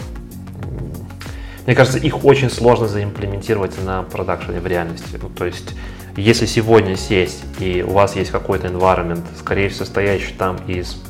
мне 1.66 1.76
кажется, 1.76 1.98
их 1.98 2.24
очень 2.24 2.50
сложно 2.50 2.88
заимплементировать 2.88 3.84
на 3.84 4.04
продакшене 4.04 4.60
в 4.60 4.68
реальности. 4.68 5.20
Ну, 5.20 5.30
то 5.30 5.46
есть, 5.46 5.74
если 6.16 6.46
сегодня 6.46 6.96
сесть 6.96 7.44
и 7.60 7.84
у 7.88 7.94
вас 7.94 8.16
есть 8.16 8.30
какой-то 8.30 8.68
environment, 8.68 9.24
скорее 9.40 9.70
всего, 9.70 9.86
состоящий 9.86 10.34
там 10.34 10.58
из 10.68 11.02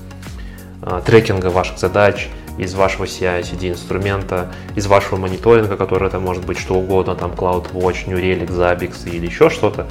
э, 0.81 1.01
трекинга 1.05 1.47
ваших 1.47 1.77
задач, 1.77 2.29
из 2.57 2.73
вашего 2.73 3.03
CI-CD 3.03 3.71
инструмента, 3.71 4.53
из 4.75 4.87
вашего 4.87 5.17
мониторинга, 5.17 5.75
который 5.75 6.07
это 6.07 6.19
может 6.19 6.45
быть 6.45 6.57
что 6.57 6.75
угодно, 6.75 7.15
там 7.15 7.31
CloudWatch, 7.31 8.07
New 8.09 8.17
Relic, 8.17 8.47
Zabbix 8.47 9.09
или 9.09 9.25
еще 9.25 9.49
что-то. 9.49 9.87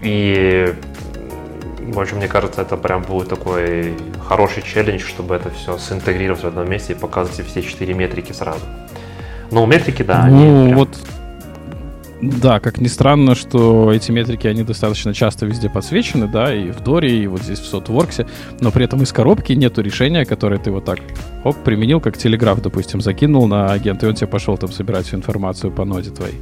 И 0.00 0.72
в 1.92 2.00
общем, 2.00 2.16
мне 2.16 2.28
кажется, 2.28 2.62
это 2.62 2.76
прям 2.76 3.02
будет 3.02 3.28
такой 3.28 3.94
хороший 4.26 4.62
челлендж, 4.62 5.00
чтобы 5.00 5.34
это 5.34 5.50
все 5.50 5.78
синтегрировать 5.78 6.42
в 6.42 6.46
одном 6.46 6.68
месте 6.68 6.92
и 6.92 6.96
показывать 6.96 7.46
все 7.46 7.62
четыре 7.62 7.94
метрики 7.94 8.32
сразу. 8.32 8.64
Но 9.50 9.66
метрики, 9.66 10.02
да, 10.02 10.26
ну, 10.26 10.64
они 10.64 10.74
вот 10.74 10.96
да, 12.22 12.60
как 12.60 12.80
ни 12.80 12.86
странно, 12.86 13.34
что 13.34 13.92
эти 13.92 14.10
метрики, 14.12 14.46
они 14.46 14.62
достаточно 14.62 15.14
часто 15.14 15.46
везде 15.46 15.70
подсвечены, 15.70 16.28
да, 16.28 16.54
и 16.54 16.70
в 16.70 16.80
Доре, 16.80 17.16
и 17.16 17.26
вот 17.26 17.42
здесь 17.42 17.60
в 17.60 17.74
SotWorks, 17.74 18.28
но 18.60 18.70
при 18.70 18.84
этом 18.84 19.02
из 19.02 19.12
коробки 19.12 19.54
нету 19.54 19.80
решения, 19.80 20.26
которое 20.26 20.58
ты 20.58 20.70
вот 20.70 20.84
так, 20.84 20.98
оп, 21.44 21.56
применил, 21.64 21.98
как 22.00 22.18
телеграф, 22.18 22.60
допустим, 22.60 23.00
закинул 23.00 23.46
на 23.46 23.72
агента, 23.72 24.04
и 24.04 24.08
он 24.10 24.14
тебе 24.14 24.26
пошел 24.26 24.58
там 24.58 24.70
собирать 24.70 25.06
всю 25.06 25.16
информацию 25.16 25.72
по 25.72 25.86
ноде 25.86 26.10
твоей 26.10 26.34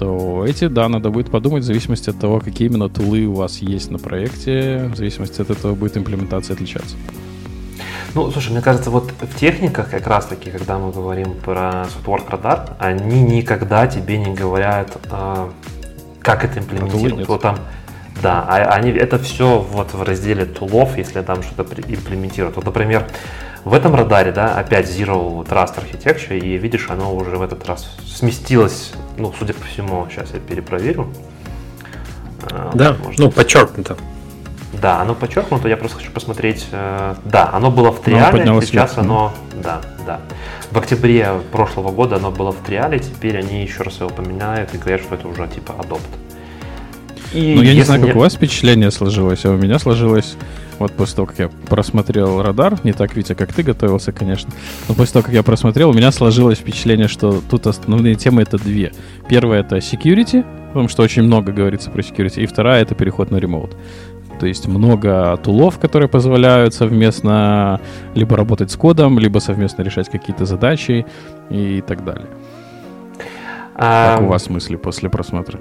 то 0.00 0.46
эти, 0.46 0.66
да, 0.66 0.88
надо 0.88 1.10
будет 1.10 1.30
подумать 1.30 1.62
в 1.62 1.66
зависимости 1.66 2.08
от 2.08 2.18
того, 2.18 2.40
какие 2.40 2.68
именно 2.68 2.88
тулы 2.88 3.26
у 3.26 3.34
вас 3.34 3.58
есть 3.58 3.90
на 3.90 3.98
проекте, 3.98 4.88
в 4.90 4.96
зависимости 4.96 5.42
от 5.42 5.50
этого 5.50 5.74
будет 5.74 5.98
имплементация 5.98 6.54
отличаться. 6.54 6.96
Ну, 8.14 8.30
слушай, 8.30 8.50
мне 8.50 8.62
кажется, 8.62 8.90
вот 8.90 9.12
в 9.20 9.38
техниках 9.38 9.90
как 9.90 10.06
раз-таки, 10.06 10.50
когда 10.50 10.78
мы 10.78 10.90
говорим 10.90 11.34
про 11.34 11.84
Softwork 11.84 12.30
Radar, 12.30 12.70
они 12.78 13.20
никогда 13.20 13.86
тебе 13.86 14.16
не 14.16 14.34
говорят, 14.34 14.96
э, 15.10 15.50
как 16.22 16.44
это 16.46 16.60
имплементировать. 16.60 17.28
Вот 17.28 17.42
там, 17.42 17.58
да, 18.22 18.42
а 18.48 18.72
они, 18.72 18.90
это 18.92 19.18
все 19.18 19.58
вот 19.58 19.92
в 19.92 20.02
разделе 20.02 20.46
тулов, 20.46 20.96
если 20.96 21.20
там 21.20 21.42
что-то 21.42 21.74
имплементируют. 21.74 22.56
Вот, 22.56 22.64
например, 22.64 23.06
в 23.64 23.74
этом 23.74 23.94
радаре, 23.94 24.32
да, 24.32 24.54
опять 24.54 24.86
Zero 24.86 25.46
Trust 25.46 25.74
Architecture, 25.76 26.38
и 26.38 26.56
видишь, 26.56 26.88
оно 26.88 27.14
уже 27.14 27.36
в 27.36 27.42
этот 27.42 27.66
раз 27.66 27.90
сместилось, 28.06 28.92
ну, 29.18 29.32
судя 29.38 29.52
по 29.54 29.64
всему, 29.64 30.06
сейчас 30.10 30.30
я 30.32 30.40
перепроверю. 30.40 31.08
А, 32.50 32.70
да, 32.74 32.96
Может, 33.02 33.20
ну, 33.20 33.30
подчеркнуто. 33.30 33.96
Да, 34.80 35.00
оно 35.00 35.14
подчеркнуто, 35.14 35.68
я 35.68 35.76
просто 35.76 35.98
хочу 35.98 36.10
посмотреть. 36.10 36.66
Э, 36.70 37.16
да, 37.24 37.50
оно 37.52 37.70
было 37.70 37.90
в 37.90 38.00
триале, 38.00 38.44
сейчас 38.44 38.70
вверх, 38.70 38.98
оно, 38.98 39.32
да, 39.62 39.80
да. 40.06 40.20
В 40.70 40.78
октябре 40.78 41.28
прошлого 41.52 41.90
года 41.90 42.16
оно 42.16 42.30
было 42.30 42.52
в 42.52 42.58
триале, 42.64 42.98
теперь 42.98 43.36
они 43.36 43.62
еще 43.62 43.82
раз 43.82 43.98
его 43.98 44.08
поменяют 44.10 44.72
и 44.74 44.78
говорят, 44.78 45.02
что 45.02 45.16
это 45.16 45.28
уже 45.28 45.48
типа 45.48 45.74
адопт. 45.78 46.08
И 47.32 47.54
ну, 47.56 47.62
я 47.62 47.74
не 47.74 47.82
знаю, 47.82 48.00
как 48.06 48.16
у 48.16 48.20
вас 48.20 48.34
впечатление 48.34 48.90
сложилось, 48.90 49.44
а 49.44 49.50
у 49.50 49.56
меня 49.56 49.78
сложилось 49.78 50.36
вот 50.80 50.92
после 50.92 51.16
того, 51.16 51.26
как 51.26 51.38
я 51.38 51.48
просмотрел 51.68 52.42
радар, 52.42 52.78
не 52.84 52.92
так, 52.92 53.14
Витя, 53.14 53.34
как 53.34 53.52
ты 53.52 53.62
готовился, 53.62 54.12
конечно, 54.12 54.50
но 54.88 54.94
после 54.94 55.12
того, 55.12 55.24
как 55.26 55.34
я 55.34 55.42
просмотрел, 55.42 55.90
у 55.90 55.92
меня 55.92 56.10
сложилось 56.10 56.58
впечатление, 56.58 57.06
что 57.06 57.42
тут 57.48 57.66
основные 57.66 58.14
темы 58.14 58.42
это 58.42 58.56
две. 58.58 58.92
Первая 59.28 59.60
это 59.60 59.76
security, 59.76 60.44
потому 60.68 60.88
что 60.88 61.02
очень 61.02 61.22
много 61.22 61.52
говорится 61.52 61.90
про 61.90 62.00
security, 62.00 62.42
и 62.42 62.46
вторая 62.46 62.82
это 62.82 62.94
переход 62.94 63.30
на 63.30 63.36
remote. 63.36 63.76
То 64.40 64.46
есть 64.46 64.66
много 64.68 65.36
тулов, 65.44 65.78
которые 65.78 66.08
позволяют 66.08 66.72
совместно 66.72 67.78
либо 68.14 68.36
работать 68.36 68.70
с 68.70 68.76
кодом, 68.76 69.18
либо 69.18 69.38
совместно 69.38 69.82
решать 69.82 70.08
какие-то 70.08 70.46
задачи 70.46 71.04
и 71.50 71.82
так 71.86 72.04
далее. 72.04 72.26
А... 73.74 74.16
Как 74.16 74.24
у 74.24 74.28
вас 74.28 74.48
мысли 74.48 74.76
после 74.76 75.10
просмотра? 75.10 75.60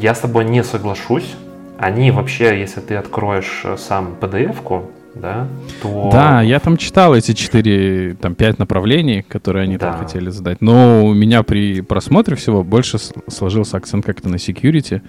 Я 0.00 0.14
с 0.14 0.18
тобой 0.18 0.44
не 0.44 0.62
соглашусь 0.62 1.34
они 1.82 2.12
вообще, 2.12 2.60
если 2.60 2.80
ты 2.80 2.94
откроешь 2.94 3.62
э, 3.64 3.76
сам 3.76 4.14
PDF-ку, 4.20 4.90
да, 5.16 5.48
то... 5.82 6.10
Да, 6.12 6.40
я 6.40 6.60
там 6.60 6.76
читал 6.76 7.14
эти 7.14 7.32
четыре, 7.32 8.14
там, 8.14 8.36
пять 8.36 8.58
направлений, 8.60 9.22
которые 9.22 9.64
они 9.64 9.76
да. 9.76 9.90
там 9.90 10.00
хотели 10.00 10.30
задать. 10.30 10.60
Но 10.60 11.04
у 11.04 11.12
меня 11.12 11.42
при 11.42 11.80
просмотре 11.80 12.36
всего 12.36 12.62
больше 12.62 12.98
сложился 13.28 13.76
акцент 13.76 14.06
как-то 14.06 14.28
на 14.28 14.36
security, 14.36 15.02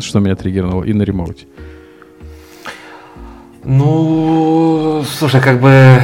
что 0.00 0.20
меня 0.20 0.36
триггернуло, 0.36 0.84
и 0.84 0.92
на 0.92 1.02
ремоуте. 1.02 1.46
Ну, 3.64 5.02
слушай, 5.06 5.40
как 5.40 5.60
бы... 5.60 6.02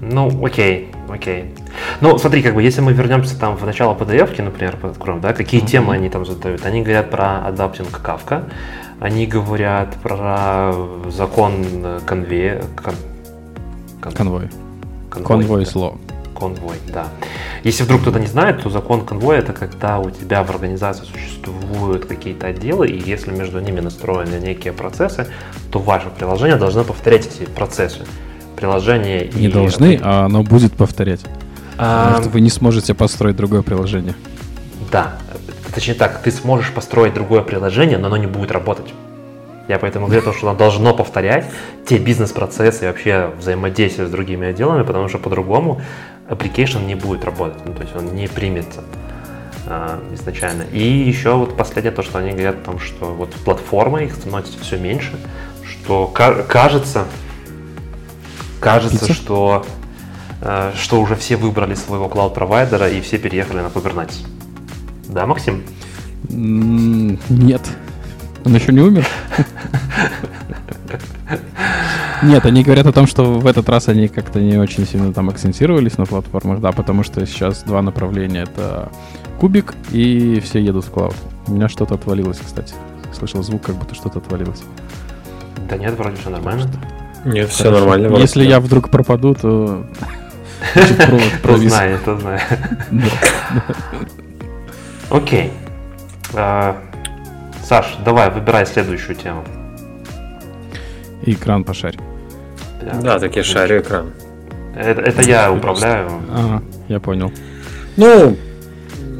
Ну, 0.00 0.44
окей, 0.44 0.88
окей. 1.10 1.52
Ну, 2.00 2.18
смотри, 2.18 2.42
как 2.42 2.54
бы, 2.54 2.62
если 2.62 2.80
мы 2.80 2.92
вернемся 2.92 3.38
там 3.38 3.56
в 3.56 3.64
начало 3.64 3.94
PDF, 3.94 4.40
например, 4.42 4.76
откроем, 4.82 5.20
да, 5.20 5.32
какие 5.32 5.62
mm-hmm. 5.62 5.66
темы 5.66 5.94
они 5.94 6.08
там 6.08 6.24
задают? 6.24 6.64
Они 6.64 6.82
говорят 6.82 7.10
про 7.10 7.46
адаптинг 7.46 8.00
Кавка, 8.02 8.44
они 9.00 9.26
говорят 9.26 9.94
про 10.02 10.72
закон 11.08 12.00
конве... 12.06 12.62
Кон... 12.76 12.94
Кон... 14.02 14.12
Конвой. 14.12 14.50
Конвой 15.10 15.66
сло. 15.66 15.98
Конвой, 16.38 16.76
да. 16.92 17.08
Если 17.64 17.82
вдруг 17.82 18.02
кто-то 18.02 18.20
не 18.20 18.26
знает, 18.26 18.62
то 18.62 18.70
закон 18.70 19.04
конвоя 19.04 19.38
это 19.38 19.52
когда 19.52 19.98
у 19.98 20.10
тебя 20.10 20.44
в 20.44 20.50
организации 20.50 21.04
существуют 21.04 22.06
какие-то 22.06 22.46
отделы, 22.46 22.88
и 22.88 23.10
если 23.10 23.32
между 23.32 23.60
ними 23.60 23.80
настроены 23.80 24.36
некие 24.40 24.72
процессы, 24.72 25.26
то 25.72 25.80
ваше 25.80 26.08
приложение 26.16 26.56
должно 26.56 26.84
повторять 26.84 27.26
эти 27.26 27.48
процессы. 27.48 28.04
Приложение 28.56 29.28
не 29.34 29.46
и... 29.46 29.52
должны, 29.52 29.98
а 30.02 30.26
оно 30.26 30.42
будет 30.42 30.72
повторять. 30.74 31.20
Потому 31.78 32.22
что 32.22 32.30
вы 32.30 32.40
не 32.40 32.50
сможете 32.50 32.92
построить 32.92 33.36
другое 33.36 33.62
приложение. 33.62 34.14
Да, 34.90 35.14
точнее 35.74 35.94
так, 35.94 36.20
ты 36.22 36.30
сможешь 36.30 36.72
построить 36.72 37.14
другое 37.14 37.42
приложение, 37.42 37.98
но 37.98 38.08
оно 38.08 38.16
не 38.16 38.26
будет 38.26 38.50
работать. 38.50 38.92
Я 39.68 39.78
поэтому 39.78 40.06
говорю, 40.06 40.32
что 40.32 40.48
оно 40.48 40.58
должно 40.58 40.94
повторять 40.94 41.46
те 41.86 41.98
бизнес-процессы 41.98 42.84
и 42.84 42.88
вообще 42.88 43.30
взаимодействие 43.38 44.08
с 44.08 44.10
другими 44.10 44.48
отделами, 44.48 44.82
потому 44.82 45.08
что 45.08 45.18
по-другому 45.18 45.82
application 46.28 46.86
не 46.86 46.94
будет 46.94 47.24
работать, 47.24 47.64
ну, 47.66 47.74
то 47.74 47.82
есть 47.82 47.94
он 47.94 48.14
не 48.14 48.28
примется 48.28 48.82
э, 49.66 49.98
изначально. 50.14 50.62
И 50.72 50.82
еще 50.82 51.34
вот 51.34 51.56
последнее 51.56 51.92
то, 51.92 52.02
что 52.02 52.18
они 52.18 52.32
говорят 52.32 52.56
о 52.56 52.64
том, 52.64 52.78
что 52.80 53.06
вот 53.06 53.30
платформы 53.44 54.04
их 54.04 54.14
становится 54.14 54.58
все 54.58 54.78
меньше, 54.78 55.18
что 55.64 56.06
кажется, 56.06 57.04
кажется, 58.60 59.06
Пицца? 59.06 59.12
что 59.12 59.66
что 60.40 61.00
уже 61.00 61.16
все 61.16 61.36
выбрали 61.36 61.74
своего 61.74 62.08
клауд-провайдера 62.08 62.88
и 62.90 63.00
все 63.00 63.18
переехали 63.18 63.60
на 63.60 63.66
Kubernetes. 63.66 64.26
Да, 65.08 65.26
Максим? 65.26 65.62
Нет. 66.28 67.62
Он 68.44 68.54
еще 68.54 68.72
не 68.72 68.80
умер? 68.80 69.06
Нет, 72.22 72.44
они 72.46 72.64
говорят 72.64 72.86
о 72.86 72.92
том, 72.92 73.06
что 73.06 73.24
в 73.34 73.46
этот 73.46 73.68
раз 73.68 73.88
они 73.88 74.08
как-то 74.08 74.40
не 74.40 74.56
очень 74.56 74.86
сильно 74.86 75.12
там 75.12 75.28
акцентировались 75.28 75.98
на 75.98 76.04
платформах, 76.04 76.60
да, 76.60 76.72
потому 76.72 77.04
что 77.04 77.24
сейчас 77.26 77.62
два 77.62 77.80
направления. 77.80 78.42
Это 78.42 78.90
кубик 79.38 79.74
и 79.92 80.40
все 80.40 80.60
едут 80.60 80.86
в 80.86 80.90
клауд. 80.90 81.14
У 81.46 81.52
меня 81.52 81.68
что-то 81.68 81.94
отвалилось, 81.94 82.40
кстати. 82.44 82.74
Слышал 83.12 83.42
звук, 83.42 83.62
как 83.62 83.76
будто 83.76 83.94
что-то 83.94 84.18
отвалилось. 84.18 84.62
Да 85.68 85.76
нет, 85.76 85.96
вроде 85.96 86.16
все 86.16 86.30
нормально. 86.30 86.68
Нет, 87.24 87.50
все 87.50 87.70
нормально. 87.70 88.16
Если 88.16 88.44
я 88.44 88.58
вдруг 88.60 88.90
пропаду, 88.90 89.34
то 89.34 89.86
провис. 91.42 91.70
знаю, 91.70 91.98
то 92.04 92.18
знаю. 92.18 92.40
Окей. 95.10 95.52
А, 96.34 96.76
Саш, 97.62 97.96
давай, 98.04 98.30
выбирай 98.30 98.66
следующую 98.66 99.16
тему. 99.16 99.44
Экран 101.22 101.64
пошарь. 101.64 101.96
Да, 103.02 103.18
так 103.18 103.36
я 103.36 103.42
шарю 103.42 103.80
экран. 103.80 104.12
Это, 104.74 105.00
это 105.00 105.22
я 105.22 105.52
управляю. 105.52 106.08
Ага, 106.30 106.62
я 106.88 107.00
понял. 107.00 107.32
Ну, 107.96 108.36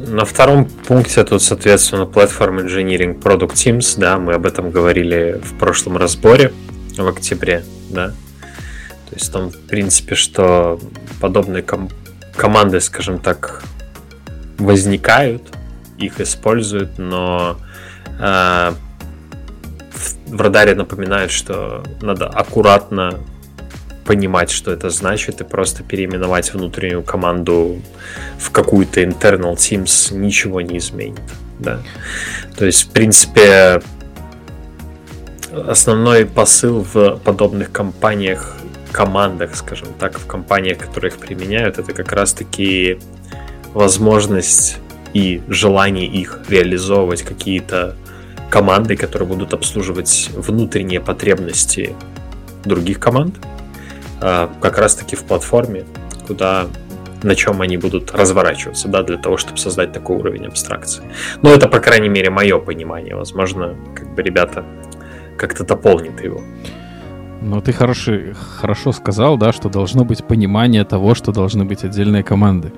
на 0.07 0.25
втором 0.25 0.65
пункте 0.65 1.23
тут, 1.23 1.41
соответственно, 1.41 2.03
Platform 2.03 2.65
Engineering 2.65 3.21
Product 3.21 3.53
Teams, 3.53 3.99
да, 3.99 4.17
мы 4.17 4.33
об 4.33 4.45
этом 4.45 4.71
говорили 4.71 5.39
в 5.43 5.57
прошлом 5.57 5.97
разборе 5.97 6.53
в 6.97 7.07
октябре, 7.07 7.63
да. 7.89 8.13
То 9.09 9.15
есть 9.15 9.31
там, 9.31 9.49
в 9.49 9.59
принципе, 9.67 10.15
что 10.15 10.79
подобные 11.19 11.63
ком- 11.63 11.89
команды, 12.35 12.79
скажем 12.79 13.19
так, 13.19 13.63
возникают, 14.57 15.43
их 15.97 16.21
используют, 16.21 16.97
но 16.97 17.57
э, 18.19 18.71
в, 19.91 20.35
в 20.35 20.41
радаре 20.41 20.75
напоминают, 20.75 21.31
что 21.31 21.83
надо 22.01 22.27
аккуратно 22.27 23.19
понимать, 24.05 24.49
что 24.49 24.71
это 24.71 24.89
значит, 24.89 25.41
и 25.41 25.43
просто 25.43 25.83
переименовать 25.83 26.53
внутреннюю 26.53 27.03
команду 27.03 27.79
в 28.39 28.49
какую-то 28.49 29.03
internal 29.03 29.55
teams 29.55 30.15
ничего 30.15 30.61
не 30.61 30.79
изменит. 30.79 31.21
Да? 31.59 31.81
То 32.57 32.65
есть, 32.65 32.89
в 32.89 32.89
принципе, 32.89 33.81
основной 35.51 36.25
посыл 36.25 36.85
в 36.91 37.17
подобных 37.17 37.71
компаниях, 37.71 38.55
командах, 38.91 39.55
скажем 39.55 39.89
так, 39.99 40.19
в 40.19 40.25
компаниях, 40.25 40.77
которые 40.77 41.11
их 41.11 41.17
применяют, 41.17 41.79
это 41.79 41.93
как 41.93 42.11
раз-таки 42.11 42.99
возможность 43.73 44.77
и 45.13 45.41
желание 45.47 46.07
их 46.07 46.41
реализовывать 46.49 47.23
какие-то 47.23 47.95
команды, 48.49 48.95
которые 48.95 49.27
будут 49.27 49.53
обслуживать 49.53 50.29
внутренние 50.33 50.99
потребности 50.99 51.95
других 52.65 52.99
команд, 52.99 53.35
а, 54.21 54.51
как 54.61 54.77
раз-таки 54.77 55.15
в 55.15 55.23
платформе, 55.23 55.85
куда 56.27 56.67
на 57.23 57.35
чем 57.35 57.61
они 57.61 57.77
будут 57.77 58.11
разворачиваться, 58.11 58.87
да, 58.87 59.03
для 59.03 59.17
того, 59.17 59.37
чтобы 59.37 59.57
создать 59.57 59.91
такой 59.91 60.17
уровень 60.17 60.45
абстракции. 60.45 61.03
Но 61.41 61.51
это, 61.53 61.67
по 61.67 61.79
крайней 61.79 62.09
мере, 62.09 62.29
мое 62.29 62.59
понимание. 62.59 63.15
Возможно, 63.15 63.75
как 63.95 64.13
бы 64.15 64.21
ребята 64.21 64.65
как-то 65.37 65.63
дополнит 65.63 66.21
его. 66.23 66.41
Ну, 67.41 67.61
ты 67.61 67.71
хороший, 67.71 68.33
хорошо 68.33 68.91
сказал, 68.91 69.37
да, 69.37 69.53
что 69.53 69.69
должно 69.69 70.03
быть 70.03 70.23
понимание 70.25 70.83
того, 70.83 71.15
что 71.15 71.31
должны 71.31 71.63
быть 71.63 71.83
отдельные 71.85 72.23
команды. 72.23 72.73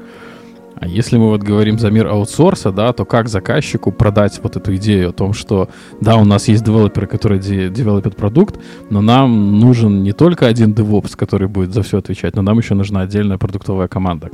А 0.75 0.87
если 0.87 1.17
мы 1.17 1.29
вот 1.29 1.43
говорим 1.43 1.77
за 1.77 1.91
мир 1.91 2.07
аутсорса, 2.07 2.71
да, 2.71 2.91
то 2.93 3.05
как 3.05 3.27
заказчику 3.27 3.91
продать 3.91 4.39
вот 4.41 4.57
эту 4.57 4.75
идею 4.75 5.09
о 5.09 5.11
том, 5.11 5.33
что 5.33 5.69
да, 5.99 6.15
у 6.17 6.25
нас 6.25 6.47
есть 6.47 6.63
девелоперы, 6.63 7.07
которые 7.07 7.39
де- 7.39 7.69
девелопят 7.69 8.15
продукт, 8.15 8.59
но 8.89 9.01
нам 9.01 9.59
нужен 9.59 10.03
не 10.03 10.11
только 10.11 10.47
один 10.47 10.73
DevOps, 10.73 11.15
который 11.15 11.47
будет 11.47 11.73
за 11.73 11.81
все 11.81 11.99
отвечать, 11.99 12.35
но 12.35 12.41
нам 12.41 12.57
еще 12.57 12.73
нужна 12.73 13.01
отдельная 13.01 13.37
продуктовая 13.37 13.87
команда, 13.87 14.31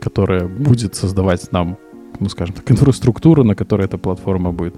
которая 0.00 0.46
будет 0.46 0.94
создавать 0.94 1.50
нам, 1.52 1.78
ну, 2.20 2.28
скажем 2.28 2.54
так, 2.54 2.70
инфраструктуру, 2.70 3.44
на 3.44 3.54
которой 3.54 3.86
эта 3.86 3.96
платформа 3.96 4.52
будет 4.52 4.74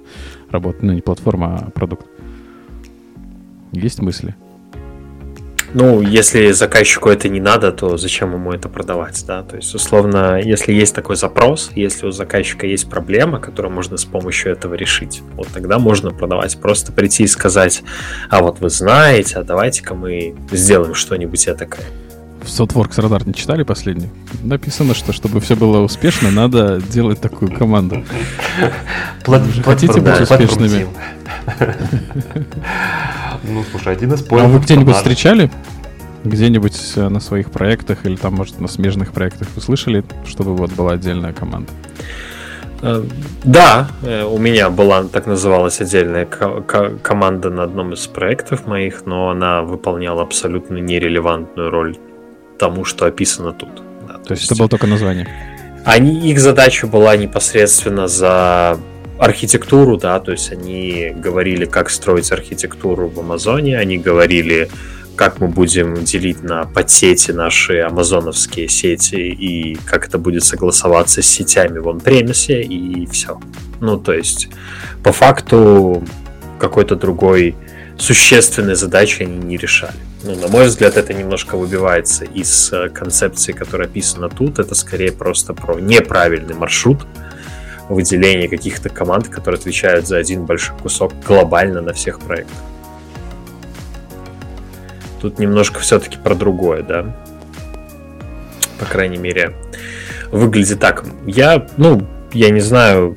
работать. 0.51 0.83
Ну, 0.83 0.93
не 0.93 1.01
платформа, 1.01 1.65
а 1.67 1.69
продукт. 1.69 2.05
Есть 3.73 4.01
мысли? 4.01 4.35
Ну, 5.73 6.01
если 6.01 6.51
заказчику 6.51 7.09
это 7.09 7.29
не 7.29 7.39
надо, 7.39 7.71
то 7.71 7.95
зачем 7.97 8.33
ему 8.33 8.51
это 8.51 8.69
продавать, 8.69 9.23
да? 9.27 9.43
То 9.43 9.55
есть, 9.55 9.73
условно, 9.75 10.41
если 10.41 10.73
есть 10.73 10.95
такой 10.95 11.15
запрос, 11.15 11.71
если 11.75 12.07
у 12.07 12.11
заказчика 12.11 12.65
есть 12.65 12.89
проблема, 12.89 13.39
которую 13.39 13.71
можно 13.73 13.97
с 13.97 14.05
помощью 14.05 14.51
этого 14.51 14.73
решить, 14.73 15.21
вот 15.35 15.47
тогда 15.53 15.77
можно 15.77 16.11
продавать. 16.11 16.59
Просто 16.59 16.91
прийти 16.91 17.23
и 17.23 17.27
сказать, 17.27 17.83
а 18.29 18.41
вот 18.41 18.59
вы 18.59 18.69
знаете, 18.69 19.37
а 19.37 19.43
давайте-ка 19.43 19.93
мы 19.93 20.35
сделаем 20.51 20.95
что-нибудь 20.95 21.45
такое. 21.57 21.85
В 22.41 22.45
Softworks 22.45 22.97
Radar 22.97 23.25
не 23.25 23.33
читали 23.33 23.63
последний? 23.63 24.09
Написано, 24.43 24.93
что 24.93 25.13
чтобы 25.13 25.39
все 25.41 25.55
было 25.55 25.79
успешно, 25.79 26.31
надо 26.31 26.81
делать 26.81 27.19
такую 27.19 27.51
команду. 27.51 28.03
Хотите 29.63 29.99
быть 29.99 30.21
успешными? 30.21 30.87
Ну, 33.43 33.63
слушай, 33.71 33.93
один 33.93 34.13
из 34.13 34.21
поинтов... 34.21 34.49
А 34.49 34.53
вы 34.53 34.59
где-нибудь 34.59 34.95
встречали? 34.95 35.49
Где-нибудь 36.23 36.77
э, 36.97 37.07
на 37.07 37.21
своих 37.21 37.49
проектах 37.49 38.05
или 38.05 38.17
там, 38.17 38.33
может, 38.33 38.59
на 38.59 38.67
смежных 38.67 39.13
проектах 39.13 39.47
вы 39.55 39.61
слышали, 39.61 40.03
чтобы 40.27 40.53
вот 40.55 40.71
была 40.73 40.91
отдельная 40.93 41.31
команда? 41.31 41.71
Э, 42.81 43.03
да, 43.45 43.87
э, 44.03 44.23
у 44.23 44.37
меня 44.37 44.69
была 44.69 45.03
так 45.05 45.27
называлась 45.27 45.79
отдельная 45.79 46.25
команда 46.25 47.49
на 47.49 47.63
одном 47.63 47.93
из 47.93 48.05
проектов 48.07 48.67
моих, 48.67 49.05
но 49.05 49.29
она 49.29 49.61
выполняла 49.61 50.21
абсолютно 50.21 50.77
нерелевантную 50.77 51.69
роль 51.71 51.97
тому, 52.59 52.85
что 52.85 53.05
описано 53.05 53.53
тут. 53.53 53.69
Да, 54.07 54.13
то, 54.13 54.25
то 54.25 54.33
есть 54.33 54.45
это 54.45 54.55
было 54.55 54.69
только 54.69 54.85
название? 54.85 55.27
Они, 55.85 56.29
их 56.29 56.39
задача 56.39 56.85
была 56.85 57.15
непосредственно 57.15 58.07
за 58.07 58.77
архитектуру, 59.17 59.97
да, 59.97 60.19
то 60.19 60.31
есть 60.31 60.51
они 60.51 61.13
говорили, 61.15 61.65
как 61.65 61.89
строить 61.89 62.31
архитектуру 62.31 63.09
в 63.09 63.19
Амазоне, 63.19 63.77
они 63.77 63.97
говорили, 63.97 64.69
как 65.15 65.41
мы 65.41 65.49
будем 65.49 65.95
делить 66.05 66.43
на 66.43 66.63
подсети 66.63 67.31
наши 67.31 67.79
амазоновские 67.79 68.69
сети 68.69 69.15
и 69.15 69.75
как 69.85 70.07
это 70.07 70.17
будет 70.17 70.45
согласоваться 70.45 71.21
с 71.21 71.25
сетями 71.25 71.79
в 71.79 71.87
он-премисе 71.87 72.61
и 72.61 73.05
все. 73.07 73.39
Ну, 73.81 73.97
то 73.97 74.13
есть, 74.13 74.47
по 75.03 75.11
факту, 75.11 76.03
какой-то 76.57 76.95
другой 76.95 77.55
существенной 77.97 78.75
задачи 78.75 79.23
они 79.23 79.37
не 79.37 79.57
решали. 79.57 80.08
Ну, 80.21 80.35
на 80.35 80.49
мой 80.49 80.65
взгляд, 80.65 80.97
это 80.97 81.13
немножко 81.13 81.55
выбивается 81.55 82.25
из 82.25 82.73
э, 82.73 82.89
концепции, 82.89 83.53
которая 83.53 83.87
описана 83.87 84.27
тут. 84.27 84.59
Это 84.59 84.75
скорее 84.75 85.13
просто 85.13 85.53
про 85.53 85.79
неправильный 85.79 86.55
маршрут, 86.55 87.07
выделение 87.87 88.49
каких-то 88.49 88.89
команд, 88.89 89.29
которые 89.29 89.59
отвечают 89.59 90.07
за 90.07 90.17
один 90.17 90.45
большой 90.45 90.77
кусок 90.77 91.13
глобально 91.25 91.81
на 91.81 91.93
всех 91.93 92.19
проектах. 92.19 92.57
Тут 95.21 95.39
немножко 95.39 95.79
все-таки 95.79 96.17
про 96.17 96.35
другое, 96.35 96.83
да. 96.83 97.15
По 98.77 98.85
крайней 98.85 99.17
мере, 99.17 99.55
выглядит 100.31 100.81
так. 100.81 101.05
Я, 101.25 101.65
ну, 101.77 102.05
я 102.33 102.49
не 102.49 102.61
знаю, 102.61 103.15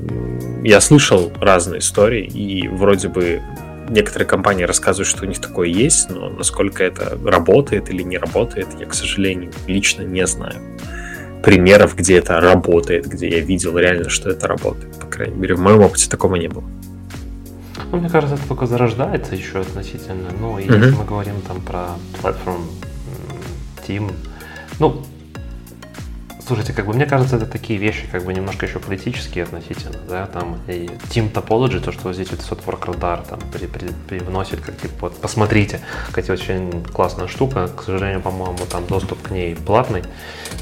я 0.62 0.80
слышал 0.80 1.32
разные 1.40 1.80
истории, 1.80 2.24
и 2.24 2.68
вроде 2.68 3.08
бы 3.08 3.42
некоторые 3.92 4.26
компании 4.26 4.64
рассказывают, 4.64 5.08
что 5.08 5.24
у 5.24 5.28
них 5.28 5.40
такое 5.40 5.68
есть, 5.68 6.10
но 6.10 6.28
насколько 6.28 6.82
это 6.82 7.18
работает 7.24 7.90
или 7.90 8.02
не 8.02 8.18
работает, 8.18 8.68
я, 8.80 8.86
к 8.86 8.94
сожалению, 8.94 9.52
лично 9.66 10.02
не 10.02 10.26
знаю 10.26 10.60
примеров, 11.42 11.96
где 11.96 12.18
это 12.18 12.40
работает, 12.40 13.06
где 13.06 13.28
я 13.28 13.40
видел 13.40 13.76
реально, 13.76 14.08
что 14.08 14.30
это 14.30 14.46
работает. 14.46 14.98
По 14.98 15.06
крайней 15.06 15.36
мере, 15.36 15.54
в 15.54 15.60
моем 15.60 15.80
опыте 15.80 16.08
такого 16.08 16.36
не 16.36 16.48
было. 16.48 16.64
Ну, 17.90 17.98
мне 17.98 18.08
кажется, 18.08 18.36
это 18.36 18.48
только 18.48 18.66
зарождается 18.66 19.34
еще 19.34 19.60
относительно. 19.60 20.30
Ну, 20.40 20.58
и 20.58 20.66
uh-huh. 20.66 20.76
если 20.76 20.96
мы 20.96 21.04
говорим 21.04 21.34
там 21.46 21.60
про 21.60 21.88
platform 22.22 22.62
team, 23.86 24.12
ну, 24.78 25.02
Слушайте, 26.52 26.74
как 26.74 26.84
бы 26.84 26.92
мне 26.92 27.06
кажется, 27.06 27.36
это 27.36 27.46
такие 27.46 27.78
вещи, 27.78 28.06
как 28.12 28.26
бы 28.26 28.34
немножко 28.34 28.66
еще 28.66 28.78
политические 28.78 29.44
относительно, 29.44 29.96
да, 30.06 30.26
там 30.26 30.58
и 30.68 30.90
Team 31.08 31.32
Topology, 31.32 31.80
то, 31.80 31.92
что 31.92 32.12
здесь 32.12 32.28
вот 32.30 32.40
Software 32.40 32.78
Radar 32.78 33.26
там 33.26 33.40
при, 33.50 33.64
при, 33.64 33.88
привносит, 34.06 34.60
как 34.60 34.76
типа, 34.76 34.94
вот, 35.00 35.16
посмотрите, 35.16 35.80
кстати, 36.08 36.30
очень 36.30 36.84
классная 36.92 37.26
штука, 37.26 37.70
к 37.74 37.82
сожалению, 37.84 38.20
по-моему, 38.20 38.58
там 38.70 38.86
доступ 38.86 39.22
к 39.22 39.30
ней 39.30 39.56
платный, 39.56 40.02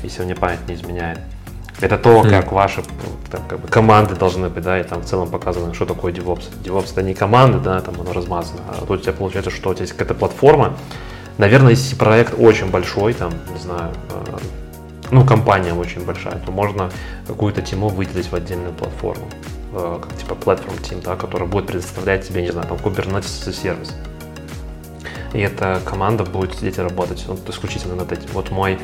если 0.05 0.23
мне 0.23 0.37
память 0.37 0.61
не 0.69 0.77
изменяет. 0.77 1.19
Это 1.81 1.99
то, 1.99 2.23
mm. 2.23 2.31
как 2.31 2.53
ваши 2.53 2.85
там, 3.29 3.43
как 3.49 3.59
бы, 3.59 3.67
команды 3.67 4.15
должны 4.15 4.49
быть, 4.49 4.63
да, 4.63 4.79
и 4.79 4.85
там 4.85 5.01
в 5.01 5.07
целом 5.07 5.29
показано, 5.29 5.75
что 5.75 5.87
такое 5.87 6.13
DevOps. 6.13 6.45
DevOps 6.63 6.93
это 6.93 7.03
не 7.03 7.15
команды, 7.15 7.59
да, 7.59 7.81
там 7.81 8.01
оно 8.01 8.13
размазано, 8.13 8.61
а 8.69 8.87
тут 8.87 8.91
у 8.91 8.97
тебя 8.99 9.13
получается, 9.13 9.51
что 9.51 9.71
у 9.71 9.75
тебя 9.75 9.83
есть 9.83 9.95
какая-то 9.95 10.15
платформа, 10.15 10.77
наверное, 11.37 11.71
если 11.71 11.97
проект 11.97 12.35
очень 12.39 12.71
большой, 12.71 13.13
там, 13.13 13.33
не 13.53 13.59
знаю, 13.59 13.93
э, 14.11 14.37
ну, 15.11 15.25
компания 15.25 15.73
очень 15.75 16.05
большая, 16.05 16.39
то 16.45 16.53
можно 16.53 16.91
какую-то 17.27 17.63
тему 17.63 17.89
выделить 17.89 18.31
в 18.31 18.35
отдельную 18.35 18.73
платформу, 18.73 19.29
э, 19.73 19.99
как 20.01 20.17
типа 20.17 20.33
Platform 20.35 20.81
Team, 20.81 21.03
да, 21.03 21.17
которая 21.17 21.49
будет 21.49 21.67
предоставлять 21.67 22.27
тебе, 22.27 22.43
не 22.43 22.51
знаю, 22.51 22.69
там, 22.69 22.79
Kubernetes 22.79 23.53
сервис. 23.53 23.95
И 25.33 25.41
эта 25.41 25.81
команда 25.85 26.25
будет 26.25 26.55
сидеть 26.55 26.79
и 26.79 26.81
работать 26.81 27.25
вот, 27.27 27.49
исключительно 27.49 27.95
над 27.95 28.13
этим. 28.13 28.29
Вот 28.33 28.51
мой, 28.51 28.79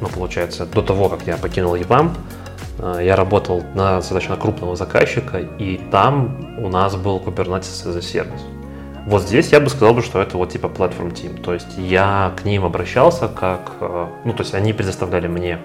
ну, 0.00 0.08
получается, 0.08 0.66
до 0.66 0.82
того, 0.82 1.08
как 1.08 1.26
я 1.26 1.36
покинул 1.36 1.74
EPAM, 1.74 2.16
э, 2.78 3.00
я 3.04 3.16
работал 3.16 3.62
на 3.74 3.96
достаточно 3.96 4.36
крупного 4.36 4.76
заказчика, 4.76 5.38
и 5.38 5.80
там 5.90 6.56
у 6.58 6.68
нас 6.68 6.96
был 6.96 7.18
Kubernetes 7.18 7.86
as 7.86 7.98
a 7.98 8.02
сервис. 8.02 8.42
Вот 9.06 9.22
здесь 9.22 9.50
я 9.50 9.60
бы 9.60 9.68
сказал, 9.68 10.00
что 10.02 10.20
это 10.22 10.36
вот 10.38 10.50
типа 10.50 10.66
platform 10.66 11.12
team. 11.12 11.40
То 11.42 11.54
есть 11.54 11.76
я 11.76 12.32
к 12.36 12.44
ним 12.44 12.64
обращался 12.64 13.28
как, 13.28 13.72
э, 13.80 14.06
ну 14.24 14.32
то 14.32 14.42
есть 14.42 14.54
они 14.54 14.72
предоставляли 14.72 15.26
мне 15.26 15.58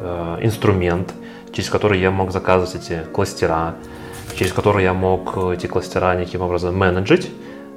э, 0.00 0.38
инструмент, 0.42 1.12
через 1.52 1.68
который 1.68 2.00
я 2.00 2.10
мог 2.12 2.30
заказывать 2.30 2.74
эти 2.76 3.02
кластера, 3.12 3.74
через 4.36 4.52
который 4.52 4.84
я 4.84 4.94
мог 4.94 5.36
эти 5.36 5.66
кластера 5.66 6.14
неким 6.14 6.42
образом 6.42 6.76
менеджить. 6.76 7.30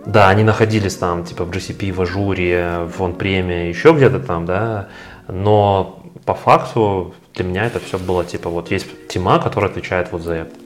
Да, 0.06 0.30
они 0.30 0.44
находились 0.44 0.96
там, 0.96 1.24
типа 1.24 1.46
в 1.46 1.50
GCP, 1.50 1.92
в 1.92 2.02
Ажуре, 2.02 2.88
в 2.88 3.02
OnPrem, 3.02 3.70
еще 3.70 3.94
где-то 3.94 4.20
там, 4.20 4.46
да, 4.46 4.90
но 5.28 6.04
по 6.26 6.34
факту 6.34 7.16
для 7.34 7.46
меня 7.46 7.66
это 7.66 7.80
все 7.80 7.98
было 7.98 8.26
типа 8.26 8.50
вот 8.50 8.70
есть 8.70 9.08
тима, 9.08 9.40
которая 9.40 9.72
отвечает 9.72 10.12
вот 10.12 10.22
за 10.22 10.34
это. 10.34 10.63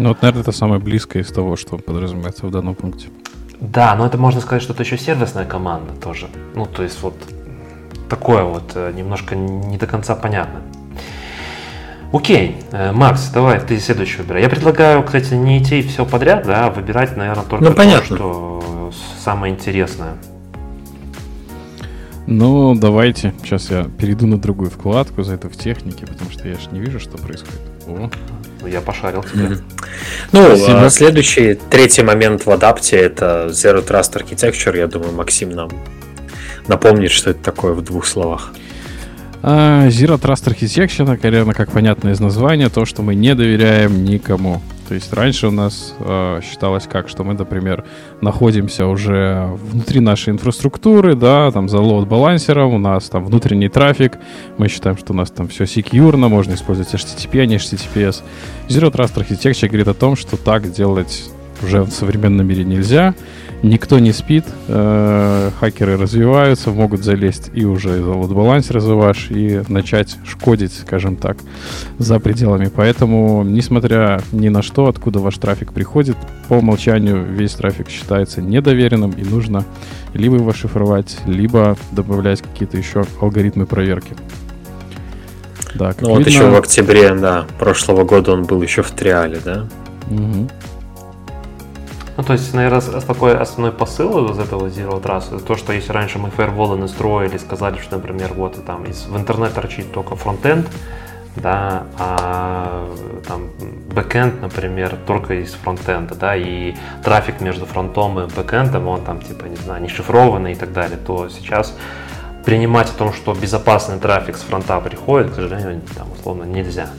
Ну, 0.00 0.08
вот, 0.08 0.22
наверное, 0.22 0.40
это 0.40 0.52
самое 0.52 0.80
близкое 0.80 1.20
из 1.20 1.30
того, 1.30 1.56
что 1.56 1.76
подразумевается 1.76 2.46
в 2.46 2.50
данном 2.50 2.74
пункте. 2.74 3.08
Да, 3.60 3.94
но 3.96 4.06
это 4.06 4.16
можно 4.16 4.40
сказать, 4.40 4.62
что 4.62 4.72
это 4.72 4.82
еще 4.82 4.96
сервисная 4.96 5.44
команда 5.44 5.92
тоже. 5.92 6.28
Ну, 6.54 6.64
то 6.64 6.82
есть 6.82 7.02
вот 7.02 7.14
такое 8.08 8.44
вот 8.44 8.72
э, 8.76 8.94
немножко 8.96 9.36
не 9.36 9.76
до 9.76 9.86
конца 9.86 10.14
понятно. 10.16 10.62
Окей, 12.14 12.56
э, 12.72 12.92
Макс, 12.92 13.28
давай 13.28 13.60
ты 13.60 13.78
следующий 13.78 14.22
выбирай. 14.22 14.40
Я 14.40 14.48
предлагаю, 14.48 15.02
кстати, 15.02 15.34
не 15.34 15.58
идти 15.58 15.82
все 15.82 16.06
подряд, 16.06 16.46
да, 16.46 16.68
а 16.68 16.70
выбирать, 16.70 17.14
наверное, 17.18 17.44
только 17.44 17.66
ну, 17.66 17.74
то, 17.74 18.02
что 18.02 18.92
самое 19.22 19.52
интересное. 19.52 20.14
Ну, 22.26 22.74
давайте. 22.74 23.34
Сейчас 23.42 23.70
я 23.70 23.84
перейду 23.84 24.26
на 24.26 24.40
другую 24.40 24.70
вкладку, 24.70 25.22
за 25.24 25.34
это 25.34 25.50
в 25.50 25.56
технике, 25.58 26.06
потому 26.06 26.30
что 26.30 26.48
я 26.48 26.54
же 26.54 26.70
не 26.72 26.80
вижу, 26.80 27.00
что 27.00 27.18
происходит. 27.18 27.69
О. 27.90 28.10
Ну, 28.60 28.66
я 28.66 28.80
пошарил. 28.80 29.20
Mm-hmm. 29.20 29.62
Ну, 30.32 30.44
Спасибо. 30.44 30.84
А 30.84 30.90
следующий, 30.90 31.54
третий 31.54 32.02
момент 32.02 32.46
в 32.46 32.50
адапте 32.50 32.96
это 32.96 33.48
Zero 33.48 33.86
Trust 33.86 34.22
Architecture. 34.22 34.76
Я 34.76 34.86
думаю, 34.86 35.12
Максим 35.12 35.50
нам 35.50 35.70
напомнит, 36.68 37.10
что 37.10 37.30
это 37.30 37.42
такое 37.42 37.72
в 37.72 37.82
двух 37.82 38.06
словах. 38.06 38.52
Uh, 39.42 39.88
Zero 39.88 40.20
Trust 40.20 40.46
Architecture, 40.52 41.06
наверное, 41.22 41.54
как 41.54 41.72
понятно 41.72 42.10
из 42.10 42.20
названия, 42.20 42.68
то, 42.68 42.84
что 42.84 43.02
мы 43.02 43.14
не 43.14 43.34
доверяем 43.34 44.04
никому. 44.04 44.60
То 44.90 44.94
есть 44.94 45.12
раньше 45.12 45.46
у 45.46 45.52
нас 45.52 45.94
э, 46.00 46.40
считалось 46.42 46.88
как, 46.88 47.08
что 47.08 47.22
мы, 47.22 47.34
например, 47.34 47.84
находимся 48.20 48.88
уже 48.88 49.48
внутри 49.70 50.00
нашей 50.00 50.30
инфраструктуры, 50.30 51.14
да, 51.14 51.52
там 51.52 51.68
за 51.68 51.78
лоуд-балансером, 51.78 52.74
у 52.74 52.78
нас 52.78 53.08
там 53.08 53.24
внутренний 53.24 53.68
трафик, 53.68 54.18
мы 54.58 54.66
считаем, 54.66 54.98
что 54.98 55.12
у 55.12 55.16
нас 55.16 55.30
там 55.30 55.46
все 55.46 55.64
секьюрно, 55.64 56.28
можно 56.28 56.54
использовать 56.54 56.92
HTTP, 56.92 57.40
а 57.40 57.46
не 57.46 57.54
HTTPS. 57.54 58.24
Zero 58.68 58.90
Trust 58.90 59.14
Architecture 59.14 59.68
говорит 59.68 59.86
о 59.86 59.94
том, 59.94 60.16
что 60.16 60.36
так 60.36 60.72
делать 60.72 61.30
уже 61.62 61.82
в 61.82 61.90
современном 61.90 62.48
мире 62.48 62.64
нельзя. 62.64 63.14
Никто 63.62 63.98
не 63.98 64.12
спит, 64.12 64.46
э, 64.68 65.50
хакеры 65.60 65.98
развиваются, 65.98 66.70
могут 66.70 67.04
залезть 67.04 67.50
и 67.52 67.66
уже 67.66 68.02
за 68.02 68.12
вот 68.12 68.30
баланс 68.30 68.70
развиваешь 68.70 69.26
и 69.30 69.62
начать 69.68 70.16
шкодить, 70.24 70.72
скажем 70.72 71.16
так, 71.16 71.36
за 71.98 72.18
пределами. 72.20 72.70
Поэтому, 72.74 73.42
несмотря 73.44 74.22
ни 74.32 74.48
на 74.48 74.62
что, 74.62 74.86
откуда 74.88 75.18
ваш 75.18 75.36
трафик 75.36 75.74
приходит, 75.74 76.16
по 76.48 76.54
умолчанию 76.54 77.22
весь 77.22 77.52
трафик 77.52 77.90
считается 77.90 78.40
недоверенным 78.40 79.10
и 79.10 79.24
нужно 79.24 79.66
либо 80.14 80.36
его 80.36 80.54
шифровать, 80.54 81.18
либо 81.26 81.76
добавлять 81.92 82.40
какие-то 82.40 82.78
еще 82.78 83.04
алгоритмы 83.20 83.66
проверки. 83.66 84.16
Да, 85.74 85.94
ну 86.00 86.08
видно... 86.08 86.14
вот 86.14 86.26
еще 86.26 86.48
в 86.48 86.56
октябре, 86.56 87.14
да, 87.14 87.44
прошлого 87.58 88.04
года 88.04 88.32
он 88.32 88.44
был 88.44 88.62
еще 88.62 88.82
в 88.82 88.90
trial 88.90 89.24
е, 89.24 89.38
да? 89.44 89.66
Угу. 90.08 90.48
Ну, 92.20 92.26
то 92.26 92.34
есть, 92.34 92.52
наверное, 92.52 92.82
такой 93.00 93.34
основной 93.34 93.72
посыл 93.72 94.30
из 94.30 94.38
этого 94.38 94.66
Zero 94.66 95.02
Trust, 95.02 95.42
то, 95.42 95.56
что 95.56 95.72
если 95.72 95.90
раньше 95.90 96.18
мы 96.18 96.28
фаерволы 96.28 96.76
настроили, 96.76 97.38
сказали, 97.38 97.78
что, 97.78 97.96
например, 97.96 98.34
вот 98.34 98.62
там 98.66 98.84
из, 98.84 99.06
в 99.06 99.16
интернет 99.16 99.54
торчит 99.54 99.90
только 99.90 100.16
фронтенд, 100.16 100.68
да, 101.36 101.84
а 101.98 102.90
там 103.26 103.48
бэкенд, 103.94 104.42
например, 104.42 104.98
только 105.06 105.40
из 105.40 105.54
фронтенда, 105.54 106.14
да, 106.14 106.36
и 106.36 106.74
трафик 107.02 107.40
между 107.40 107.64
фронтом 107.64 108.20
и 108.20 108.26
бэкендом, 108.26 108.86
он 108.88 109.00
там, 109.00 109.22
типа, 109.22 109.46
не 109.46 109.56
знаю, 109.56 109.80
не 109.80 109.88
шифрованный 109.88 110.52
и 110.52 110.56
так 110.56 110.74
далее, 110.74 110.98
то 110.98 111.30
сейчас 111.30 111.74
принимать 112.44 112.90
о 112.90 112.98
том, 112.98 113.14
что 113.14 113.32
безопасный 113.32 113.98
трафик 113.98 114.36
с 114.36 114.42
фронта 114.42 114.78
приходит, 114.80 115.30
к 115.30 115.36
сожалению, 115.36 115.80
там, 115.96 116.12
условно, 116.12 116.44
нельзя. 116.44 116.90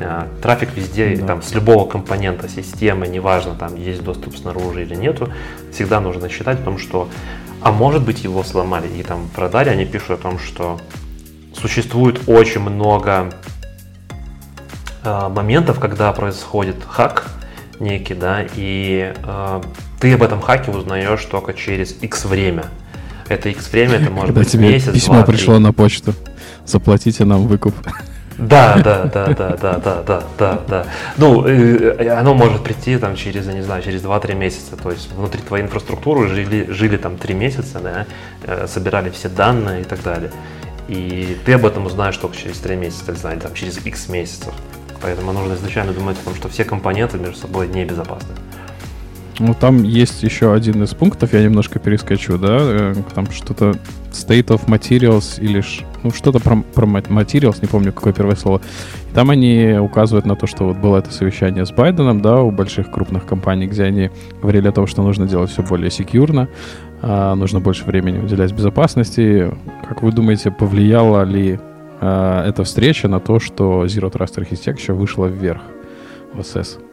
Э, 0.00 0.26
трафик 0.40 0.70
везде, 0.74 1.14
да. 1.16 1.26
там, 1.26 1.42
с 1.42 1.52
любого 1.52 1.86
компонента 1.86 2.48
системы, 2.48 3.06
неважно, 3.06 3.54
там 3.54 3.76
есть 3.76 4.02
доступ 4.02 4.34
снаружи 4.34 4.82
или 4.82 4.94
нету, 4.94 5.28
всегда 5.72 6.00
нужно 6.00 6.30
считать 6.30 6.60
о 6.60 6.62
том, 6.62 6.78
что, 6.78 7.08
а 7.60 7.70
может 7.70 8.02
быть 8.02 8.24
его 8.24 8.42
сломали. 8.42 8.88
И 8.88 9.02
там 9.02 9.28
в 9.28 9.38
радаре 9.38 9.70
они 9.70 9.84
пишут 9.84 10.12
о 10.12 10.16
том, 10.16 10.38
что 10.38 10.80
существует 11.54 12.22
очень 12.28 12.62
много 12.62 13.30
э, 15.04 15.28
моментов, 15.28 15.78
когда 15.78 16.10
происходит 16.12 16.76
хак 16.88 17.26
некий, 17.78 18.14
да, 18.14 18.46
и 18.56 19.12
э, 19.14 19.62
ты 20.00 20.14
об 20.14 20.22
этом 20.22 20.40
хаке 20.40 20.70
узнаешь 20.70 21.22
только 21.26 21.52
через 21.52 21.94
X 22.00 22.24
время. 22.24 22.64
Это 23.28 23.50
X 23.50 23.70
время, 23.70 23.96
это 23.96 24.10
может 24.10 24.28
Когда 24.28 24.40
быть 24.40 24.50
тебе 24.50 24.70
месяц, 24.70 24.94
письмо 24.94 25.16
два, 25.16 25.24
пришло 25.24 25.58
на 25.58 25.74
почту. 25.74 26.14
Заплатите 26.64 27.26
нам 27.26 27.46
выкуп. 27.46 27.74
Да, 28.40 28.80
да, 28.82 29.04
да, 29.04 29.26
да, 29.26 29.56
да, 29.56 29.78
да, 29.78 30.02
да, 30.06 30.22
да, 30.38 30.60
да. 30.66 30.86
Ну, 31.18 31.44
оно 31.44 32.34
может 32.34 32.64
прийти 32.64 32.96
там 32.96 33.14
через, 33.14 33.46
не 33.46 33.62
знаю, 33.62 33.82
через 33.82 34.02
2-3 34.02 34.34
месяца. 34.34 34.76
То 34.76 34.90
есть 34.90 35.12
внутри 35.12 35.42
твоей 35.42 35.64
инфраструктуры 35.64 36.28
жили, 36.28 36.66
жили 36.70 36.96
там 36.96 37.16
3 37.16 37.34
месяца, 37.34 37.80
да, 37.80 38.06
э, 38.44 38.66
собирали 38.66 39.10
все 39.10 39.28
данные 39.28 39.82
и 39.82 39.84
так 39.84 40.02
далее. 40.02 40.30
И 40.88 41.36
ты 41.44 41.52
об 41.52 41.66
этом 41.66 41.86
узнаешь 41.86 42.16
только 42.16 42.36
через 42.36 42.58
3 42.58 42.76
месяца, 42.76 43.12
или 43.12 43.38
там, 43.38 43.54
через 43.54 43.84
X 43.84 44.08
месяцев. 44.08 44.54
Поэтому 45.02 45.32
нужно 45.32 45.54
изначально 45.54 45.92
думать 45.92 46.16
о 46.20 46.24
том, 46.24 46.34
что 46.34 46.48
все 46.48 46.64
компоненты 46.64 47.18
между 47.18 47.36
собой 47.36 47.68
небезопасны. 47.68 48.34
Ну, 49.38 49.54
там 49.54 49.82
есть 49.82 50.22
еще 50.22 50.52
один 50.52 50.82
из 50.82 50.94
пунктов, 50.94 51.32
я 51.32 51.42
немножко 51.42 51.78
перескочу, 51.78 52.38
да, 52.38 52.58
э, 52.60 52.94
там 53.14 53.30
что-то 53.30 53.74
state 54.12 54.48
of 54.48 54.66
materials 54.66 55.40
или 55.40 55.62
ну, 56.02 56.10
что-то 56.10 56.40
про, 56.40 56.56
про 56.74 56.86
materials, 56.86 57.58
не 57.62 57.68
помню, 57.68 57.92
какое 57.92 58.12
первое 58.12 58.36
слово. 58.36 58.60
И 59.10 59.14
там 59.14 59.30
они 59.30 59.76
указывают 59.80 60.26
на 60.26 60.36
то, 60.36 60.46
что 60.46 60.64
вот 60.64 60.76
было 60.76 60.98
это 60.98 61.12
совещание 61.12 61.64
с 61.66 61.72
Байденом, 61.72 62.20
да, 62.20 62.40
у 62.40 62.50
больших 62.50 62.90
крупных 62.90 63.26
компаний, 63.26 63.66
где 63.66 63.84
они 63.84 64.10
говорили 64.40 64.68
о 64.68 64.72
том, 64.72 64.86
что 64.86 65.02
нужно 65.02 65.26
делать 65.26 65.50
все 65.50 65.62
более 65.62 65.90
секьюрно, 65.90 66.48
а 67.02 67.34
нужно 67.34 67.60
больше 67.60 67.84
времени 67.84 68.18
уделять 68.18 68.52
безопасности. 68.52 69.52
Как 69.88 70.02
вы 70.02 70.12
думаете, 70.12 70.50
повлияла 70.50 71.22
ли 71.24 71.58
а, 72.00 72.46
эта 72.46 72.64
встреча 72.64 73.08
на 73.08 73.20
то, 73.20 73.40
что 73.40 73.84
Zero 73.84 74.10
Trust 74.10 74.36
Architecture 74.38 74.94
вышла 74.94 75.26
вверх 75.26 75.62
в 76.32 76.40
SS? 76.40 76.89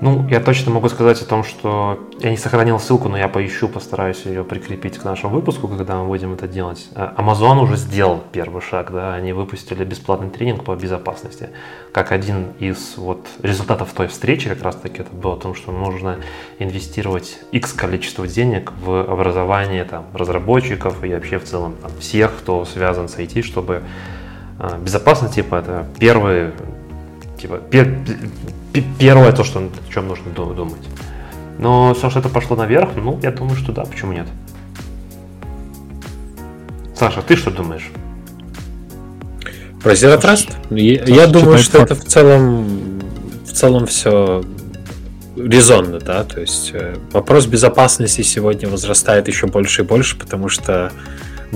Ну, 0.00 0.26
я 0.28 0.40
точно 0.40 0.72
могу 0.72 0.88
сказать 0.88 1.22
о 1.22 1.24
том, 1.24 1.44
что 1.44 1.98
я 2.20 2.30
не 2.30 2.36
сохранил 2.36 2.78
ссылку, 2.78 3.08
но 3.08 3.16
я 3.16 3.28
поищу, 3.28 3.68
постараюсь 3.68 4.26
ее 4.26 4.44
прикрепить 4.44 4.98
к 4.98 5.04
нашему 5.04 5.34
выпуску, 5.34 5.68
когда 5.68 5.96
мы 5.96 6.06
будем 6.06 6.34
это 6.34 6.46
делать. 6.48 6.88
Э, 6.94 7.10
Amazon 7.16 7.60
уже 7.60 7.76
сделал 7.76 8.22
первый 8.32 8.60
шаг, 8.60 8.92
да, 8.92 9.14
они 9.14 9.32
выпустили 9.32 9.84
бесплатный 9.84 10.30
тренинг 10.30 10.64
по 10.64 10.74
безопасности. 10.74 11.50
Как 11.92 12.12
один 12.12 12.48
из 12.58 12.94
вот 12.96 13.26
результатов 13.42 13.92
той 13.94 14.08
встречи 14.08 14.48
как 14.48 14.62
раз 14.62 14.76
таки 14.76 15.02
это 15.02 15.14
было 15.14 15.34
о 15.34 15.38
том, 15.38 15.54
что 15.54 15.72
нужно 15.72 16.18
инвестировать 16.58 17.38
X 17.52 17.72
количество 17.72 18.26
денег 18.26 18.72
в 18.84 19.00
образование 19.00 19.84
там, 19.84 20.06
разработчиков 20.12 21.02
и 21.04 21.14
вообще 21.14 21.38
в 21.38 21.44
целом 21.44 21.76
там, 21.80 21.90
всех, 22.00 22.36
кто 22.36 22.64
связан 22.64 23.08
с 23.08 23.16
IT, 23.16 23.42
чтобы 23.42 23.82
А, 24.58 24.78
безопасность, 24.78 25.34
типа, 25.34 25.56
это 25.56 25.86
первый, 25.98 26.52
типа, 27.44 27.58
пер, 27.58 27.94
первое 28.98 29.30
то, 29.32 29.44
что, 29.44 29.58
о 29.58 29.92
чем 29.92 30.08
нужно 30.08 30.30
думать. 30.30 30.80
Но 31.58 31.94
Саша, 31.94 32.20
это 32.20 32.30
пошло 32.30 32.56
наверх, 32.56 32.90
ну, 32.96 33.20
я 33.22 33.32
думаю, 33.32 33.56
что 33.56 33.70
да, 33.70 33.84
почему 33.84 34.14
нет? 34.14 34.26
Саша, 36.96 37.20
ты 37.20 37.36
что 37.36 37.50
думаешь? 37.50 37.90
Про 39.82 39.92
Zero 39.92 40.18
Trust? 40.18 40.54
Я, 40.70 41.04
я 41.04 41.26
думаю, 41.26 41.58
что 41.58 41.80
факт. 41.80 41.90
это 41.90 42.00
в 42.00 42.04
целом, 42.04 43.02
в 43.44 43.52
целом 43.52 43.86
все 43.86 44.42
резонно, 45.36 46.00
да, 46.00 46.24
то 46.24 46.40
есть 46.40 46.70
э, 46.72 46.96
вопрос 47.12 47.44
безопасности 47.44 48.22
сегодня 48.22 48.70
возрастает 48.70 49.28
еще 49.28 49.48
больше 49.48 49.82
и 49.82 49.84
больше, 49.84 50.16
потому 50.18 50.48
что 50.48 50.92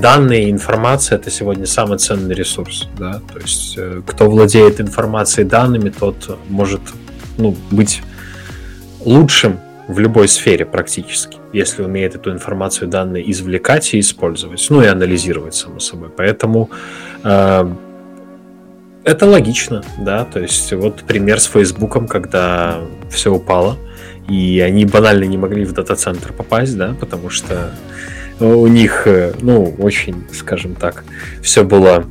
данные, 0.01 0.51
информация 0.51 1.19
это 1.19 1.31
сегодня 1.31 1.67
самый 1.67 1.99
ценный 1.99 2.35
ресурс, 2.35 2.89
да, 2.99 3.21
то 3.33 3.39
есть 3.39 3.75
э, 3.77 4.03
кто 4.07 4.29
владеет 4.31 4.81
информацией, 4.81 5.47
данными, 5.47 5.91
тот 5.91 6.39
может, 6.49 6.81
ну, 7.37 7.57
быть 7.71 8.03
лучшим 9.01 9.61
в 9.89 9.99
любой 9.99 10.29
сфере 10.29 10.65
практически, 10.67 11.39
если 11.53 11.83
умеет 11.83 12.15
эту 12.15 12.31
информацию, 12.31 12.89
данные 12.89 13.31
извлекать 13.31 13.95
и 13.95 14.01
использовать, 14.01 14.67
ну 14.71 14.83
и 14.83 14.87
анализировать, 14.87 15.55
само 15.55 15.81
собой. 15.81 16.11
Поэтому 16.15 16.71
э, 17.25 17.73
это 19.05 19.27
логично, 19.27 19.83
да, 19.99 20.25
то 20.25 20.41
есть 20.41 20.73
вот 20.73 21.03
пример 21.05 21.41
с 21.41 21.47
Фейсбуком, 21.47 22.07
когда 22.07 22.81
все 23.11 23.33
упало, 23.33 23.79
и 24.29 24.61
они 24.61 24.85
банально 24.85 25.25
не 25.25 25.39
могли 25.39 25.65
в 25.65 25.73
дата-центр 25.73 26.33
попасть, 26.35 26.77
да, 26.77 26.95
потому 27.01 27.31
что 27.31 27.73
у 28.41 28.67
них, 28.67 29.07
э, 29.07 29.35
ну, 29.41 29.75
очень, 29.79 30.25
скажем 30.33 30.75
так, 30.75 31.05
все 31.43 31.65
было 31.65 32.05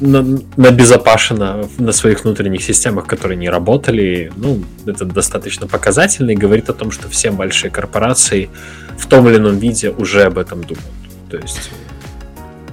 набезопашено 0.00 1.68
на 1.78 1.92
своих 1.92 2.24
внутренних 2.24 2.62
системах, 2.62 3.06
которые 3.06 3.36
не 3.36 3.50
работали. 3.50 4.32
Ну, 4.36 4.62
это 4.86 5.04
достаточно 5.04 5.66
показательно 5.66 6.30
и 6.30 6.36
говорит 6.36 6.70
о 6.70 6.72
том, 6.72 6.90
что 6.90 7.08
все 7.08 7.30
большие 7.30 7.70
корпорации 7.70 8.48
в 8.96 9.06
том 9.06 9.28
или 9.28 9.36
ином 9.36 9.58
виде 9.58 9.90
уже 9.90 10.22
об 10.22 10.38
этом 10.38 10.62
думают. 10.62 10.88
То 11.30 11.36
есть 11.36 11.70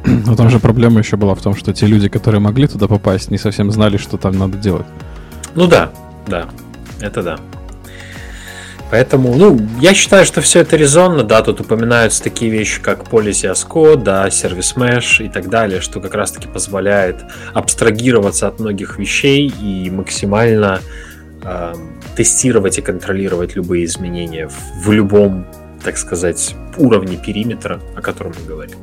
но 0.08 0.36
там 0.36 0.50
же 0.50 0.60
проблема 0.60 1.00
еще 1.00 1.18
была 1.18 1.36
в 1.36 1.42
том, 1.42 1.54
что 1.56 1.74
те 1.74 1.86
люди, 1.86 2.08
которые 2.08 2.40
могли 2.40 2.68
туда 2.68 2.88
попасть, 2.88 3.30
не 3.30 3.38
совсем 3.38 3.72
знали, 3.72 3.98
что 3.98 4.18
там 4.18 4.38
надо 4.38 4.58
делать. 4.58 4.86
Ну 5.56 5.68
да, 5.68 5.92
да, 6.28 6.48
это 7.02 7.24
да. 7.24 7.38
Поэтому, 8.90 9.36
ну, 9.36 9.60
я 9.82 9.94
считаю, 9.94 10.26
что 10.26 10.40
все 10.42 10.62
это 10.62 10.78
резонно, 10.78 11.24
да, 11.24 11.42
тут 11.42 11.60
упоминаются 11.60 12.24
такие 12.24 12.50
вещи, 12.50 12.82
как 12.82 13.10
Policy 13.10 13.52
as 13.52 13.68
Code, 13.68 14.04
да, 14.04 14.30
сервис 14.30 14.76
Mesh 14.78 15.26
и 15.26 15.30
так 15.30 15.50
далее, 15.50 15.82
что 15.82 16.00
как 16.00 16.14
раз-таки 16.14 16.48
позволяет 16.48 17.18
абстрагироваться 17.54 18.48
от 18.48 18.60
многих 18.60 18.98
вещей 18.98 19.48
и 19.62 19.90
максимально 19.90 20.80
э, 21.44 21.74
тестировать 22.16 22.78
и 22.78 22.82
контролировать 22.82 23.56
любые 23.56 23.84
изменения 23.86 24.48
в, 24.48 24.86
в 24.86 24.92
любом, 24.92 25.46
так 25.84 25.98
сказать, 25.98 26.56
уровне 26.78 27.18
периметра, 27.18 27.82
о 27.94 28.02
котором 28.02 28.34
мы 28.40 28.48
говорим. 28.48 28.78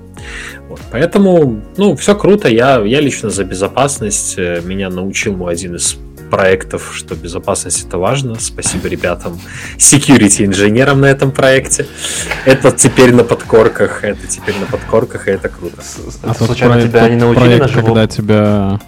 Вот, 0.68 0.80
поэтому, 0.90 1.62
ну, 1.78 1.96
все 1.96 2.14
круто, 2.14 2.48
я, 2.48 2.82
я 2.82 3.00
лично 3.00 3.30
за 3.30 3.44
безопасность, 3.44 4.34
э, 4.36 4.60
меня 4.62 4.90
научил 4.90 5.34
мой 5.34 5.54
один 5.54 5.76
из 5.76 5.96
проектов, 6.34 6.90
что 6.92 7.14
безопасность 7.14 7.86
это 7.86 7.96
важно. 7.96 8.34
Спасибо 8.40 8.88
ребятам, 8.88 9.40
security 9.78 10.44
инженерам 10.44 11.00
на 11.00 11.06
этом 11.06 11.30
проекте. 11.30 11.86
Это 12.44 12.72
теперь 12.72 13.14
на 13.14 13.22
подкорках, 13.22 14.02
это 14.02 14.26
теперь 14.26 14.56
на 14.58 14.66
подкорках, 14.66 15.28
и 15.28 15.30
это 15.30 15.48
круто. 15.48 15.80
А 16.22 16.34
тот 16.34 16.48
случайно 16.48 16.74
проект, 16.74 16.90
тебя 16.90 17.08
не 17.08 17.16
научили 17.16 17.58
проект, 17.58 17.74
когда 17.74 18.06
тебя 18.08 18.80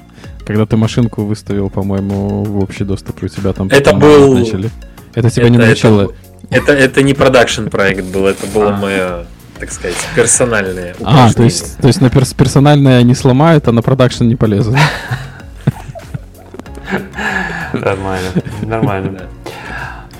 когда 0.45 0.67
ты 0.67 0.77
машинку 0.77 1.25
выставил, 1.25 1.71
по-моему, 1.71 2.43
в 2.45 2.59
общий 2.59 2.85
доступ, 2.85 3.23
у 3.23 3.29
тебя 3.29 3.53
там 3.53 3.69
это 3.69 3.95
был... 3.95 4.35
начали. 4.35 4.71
Это 5.15 5.31
тебя 5.31 5.45
это, 5.45 5.53
не 5.53 5.59
научило. 5.59 6.03
Это, 6.51 6.73
это, 6.73 6.73
это 6.73 7.03
не 7.03 7.15
продакшн 7.15 7.69
проект 7.69 8.05
был, 8.07 8.27
это 8.27 8.47
было 8.49 8.71
а. 8.71 8.77
мое 8.77 9.27
так 9.59 9.73
сказать, 9.73 9.97
персональное 10.15 10.95
А, 11.03 11.33
то 11.33 11.43
есть, 11.43 11.79
то 11.79 11.87
есть 11.87 12.03
на 12.03 12.11
перс 12.11 12.35
персональное 12.35 12.99
они 12.99 13.15
сломают, 13.15 13.67
а 13.69 13.73
на 13.73 13.83
продакшн 13.83 14.25
не 14.25 14.37
полезут. 14.37 14.77
Нормально, 17.73 18.31
нормально. 18.63 19.23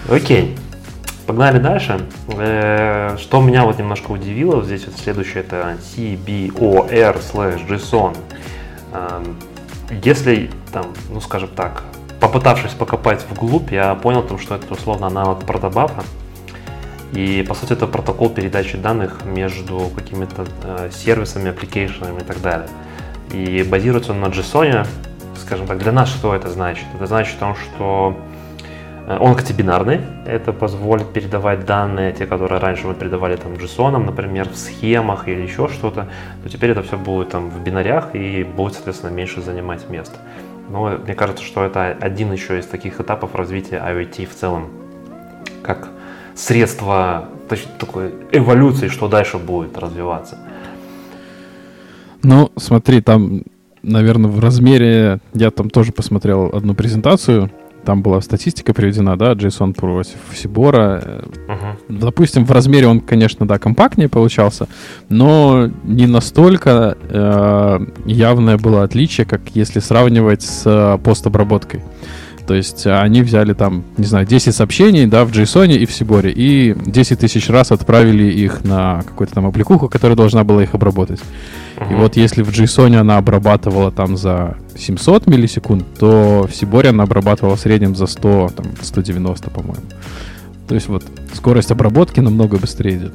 Окей. 0.09 0.57
Погнали 1.27 1.59
дальше. 1.59 2.01
Э, 2.29 3.17
что 3.19 3.43
меня 3.43 3.65
вот 3.65 3.79
немножко 3.79 4.13
удивило, 4.13 4.63
здесь 4.63 4.87
вот 4.87 4.97
следующее 4.97 5.43
это 5.43 5.77
CBOR 5.81 7.21
slash 7.21 7.67
JSON. 7.67 8.17
Эм, 8.93 9.37
если 10.05 10.51
там, 10.73 10.87
ну 11.11 11.21
скажем 11.21 11.49
так, 11.49 11.83
попытавшись 12.21 12.73
покопать 12.73 13.25
вглубь, 13.29 13.73
я 13.73 13.95
понял, 13.97 14.25
что 14.39 14.55
это 14.55 14.73
условно 14.73 15.09
аналог 15.09 15.45
протобафа. 15.45 16.05
И 17.13 17.45
по 17.49 17.55
сути 17.55 17.73
это 17.73 17.87
протокол 17.89 18.31
передачи 18.31 18.77
данных 18.77 19.25
между 19.25 19.91
какими-то 19.97 20.47
э, 20.63 20.91
сервисами, 20.93 21.51
аппликейшенами 21.51 22.21
и 22.21 22.25
так 22.25 22.41
далее. 22.41 22.69
И 23.33 23.65
базируется 23.65 24.13
он 24.13 24.21
на 24.21 24.27
JSON, 24.27 24.87
скажем 25.47 25.67
так, 25.67 25.79
для 25.79 25.93
нас 25.93 26.09
что 26.09 26.35
это 26.35 26.49
значит? 26.51 26.85
Это 26.95 27.07
значит 27.07 27.37
о 27.37 27.39
том, 27.39 27.55
что 27.55 28.17
э, 29.07 29.17
он 29.21 29.37
бинарный, 29.57 30.01
это 30.27 30.53
позволит 30.53 31.13
передавать 31.13 31.65
данные, 31.65 32.13
те, 32.13 32.27
которые 32.27 32.61
раньше 32.61 32.89
мы 32.89 32.95
передавали 32.95 33.37
там 33.37 33.53
JSON, 33.53 33.97
например, 34.05 34.49
в 34.49 34.57
схемах 34.57 35.29
или 35.29 35.43
еще 35.43 35.69
что-то, 35.69 36.09
то 36.43 36.49
теперь 36.49 36.71
это 36.71 36.83
все 36.83 36.99
будет 36.99 37.31
там 37.31 37.51
в 37.51 37.63
бинарях 37.63 38.15
и 38.15 38.43
будет, 38.43 38.75
соответственно, 38.75 39.11
меньше 39.11 39.41
занимать 39.41 39.89
место. 39.89 40.17
Но 40.69 40.99
мне 41.05 41.15
кажется, 41.15 41.45
что 41.45 41.65
это 41.65 41.97
один 42.01 42.33
еще 42.33 42.59
из 42.59 42.67
таких 42.67 43.01
этапов 43.01 43.37
развития 43.37 43.77
IoT 43.77 44.27
в 44.27 44.35
целом, 44.35 44.69
как 45.63 45.89
средство 46.35 47.29
такой 47.79 48.13
эволюции, 48.33 48.89
что 48.89 49.07
дальше 49.07 49.39
будет 49.39 49.79
развиваться. 49.79 50.39
Ну, 52.25 52.51
смотри, 52.57 53.01
там 53.01 53.43
наверное, 53.87 54.31
в 54.31 54.41
размере... 54.41 55.21
Я 55.33 55.51
там 55.51 55.71
тоже 55.71 55.93
посмотрел 55.93 56.51
одну 56.53 56.75
презентацию, 56.75 57.51
там 57.87 58.03
была 58.03 58.21
статистика 58.21 58.75
приведена, 58.75 59.17
да, 59.17 59.33
JSON 59.33 59.73
против 59.73 60.17
Сибора. 60.35 61.23
Uh-huh. 61.47 61.77
Допустим, 61.89 62.45
в 62.45 62.51
размере 62.51 62.89
он, 62.89 63.01
конечно, 63.01 63.47
да, 63.47 63.59
компактнее 63.59 64.09
получался, 64.09 64.67
но 65.09 65.71
не 65.85 66.07
настолько 66.07 66.99
э, 67.09 67.79
явное 68.05 68.59
было 68.59 68.83
отличие, 68.83 69.25
как 69.25 69.41
если 69.55 69.79
сравнивать 69.79 70.43
с 70.43 70.63
э, 70.67 70.99
постобработкой. 70.99 71.83
То 72.47 72.55
есть 72.55 72.87
они 72.87 73.23
взяли 73.23 73.55
там, 73.55 73.85
не 73.97 74.05
знаю, 74.05 74.27
10 74.27 74.55
сообщений, 74.55 75.07
да, 75.07 75.25
в 75.25 75.31
JSON 75.31 75.73
и 75.73 75.87
в 75.87 75.93
Сиборе, 75.93 76.33
и 76.33 76.77
10 76.87 77.19
тысяч 77.21 77.49
раз 77.49 77.73
отправили 77.73 78.25
их 78.25 78.65
на 78.65 79.03
какую-то 79.07 79.35
там 79.35 79.47
аппликуху, 79.47 79.89
которая 79.89 80.17
должна 80.17 80.45
была 80.45 80.63
их 80.63 80.75
обработать. 80.75 81.21
Uh-huh. 81.77 81.93
И 81.93 81.95
вот 81.95 82.17
если 82.17 82.43
в 82.43 82.49
JSON 82.49 82.97
она 82.97 83.19
обрабатывала 83.19 83.93
там 83.93 84.17
за 84.17 84.57
700 84.77 85.27
миллисекунд, 85.27 85.85
то 85.99 86.49
в 86.51 86.55
Сиборе 86.55 86.89
она 86.89 87.05
обрабатывала 87.05 87.57
в 87.57 87.61
среднем 87.61 87.95
за 87.95 88.07
100, 88.07 88.53
там, 88.57 88.67
190, 88.81 89.51
по-моему. 89.51 89.83
То 90.69 90.75
есть 90.75 90.89
вот 90.89 91.05
скорость 91.35 91.71
обработки 91.71 92.21
намного 92.21 92.57
быстрее 92.57 92.97
идет. 92.97 93.13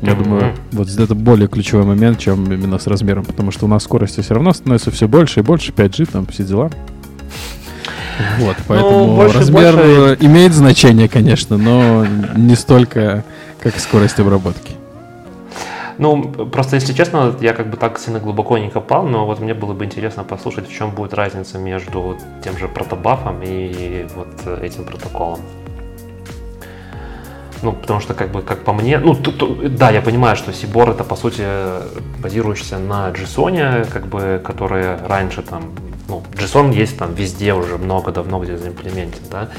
Я 0.00 0.12
mm-hmm. 0.12 0.24
думаю, 0.24 0.54
вот 0.72 0.88
это 0.88 1.14
более 1.14 1.48
ключевой 1.48 1.84
момент, 1.84 2.18
чем 2.18 2.50
именно 2.52 2.78
с 2.78 2.86
размером, 2.86 3.24
потому 3.24 3.50
что 3.50 3.66
у 3.66 3.68
нас 3.68 3.82
скорости 3.82 4.20
все 4.20 4.34
равно 4.34 4.52
становится 4.52 4.90
все 4.90 5.08
больше 5.08 5.40
и 5.40 5.42
больше, 5.42 5.72
5G, 5.72 6.10
там 6.10 6.26
все 6.26 6.44
дела. 6.44 6.70
Вот, 8.38 8.56
ну, 8.58 8.64
поэтому 8.66 9.06
ну, 9.06 9.16
больше, 9.16 9.38
размер 9.38 9.76
больше... 9.76 10.16
имеет 10.20 10.52
значение, 10.52 11.08
конечно, 11.08 11.56
но 11.56 12.06
не 12.36 12.56
столько, 12.56 13.24
как 13.60 13.78
скорость 13.78 14.18
обработки. 14.18 14.77
Ну, 15.98 16.22
просто, 16.22 16.76
если 16.76 16.92
честно, 16.92 17.34
я 17.40 17.52
как 17.52 17.70
бы 17.70 17.76
так 17.76 17.98
сильно 17.98 18.20
глубоко 18.20 18.56
не 18.58 18.70
копал, 18.70 19.04
но 19.04 19.26
вот 19.26 19.40
мне 19.40 19.52
было 19.52 19.74
бы 19.74 19.84
интересно 19.84 20.24
послушать, 20.24 20.68
в 20.68 20.72
чем 20.72 20.92
будет 20.92 21.12
разница 21.12 21.58
между 21.58 22.16
тем 22.42 22.56
же 22.56 22.68
протобафом 22.68 23.42
и 23.42 24.06
вот 24.14 24.60
этим 24.62 24.84
протоколом. 24.84 25.40
Ну, 27.62 27.72
потому 27.72 27.98
что, 27.98 28.14
как 28.14 28.30
бы, 28.30 28.42
как 28.42 28.64
по 28.64 28.72
мне, 28.72 28.98
ну, 28.98 29.16
тут, 29.16 29.38
тут, 29.38 29.74
да, 29.74 29.90
я 29.90 30.00
понимаю, 30.00 30.36
что 30.36 30.52
Сибор 30.52 30.90
это, 30.90 31.02
по 31.02 31.16
сути, 31.16 31.42
базирующийся 32.22 32.78
на 32.78 33.10
JSON, 33.10 33.90
как 33.90 34.06
бы, 34.06 34.40
который 34.44 34.96
раньше 35.08 35.42
там 35.42 35.72
ну, 36.08 36.22
JSON 36.32 36.72
есть 36.72 36.96
там 36.96 37.14
везде 37.14 37.52
уже 37.52 37.76
много 37.76 38.12
давно 38.12 38.40
где 38.40 38.56
заимплементен, 38.56 39.20
да. 39.30 39.50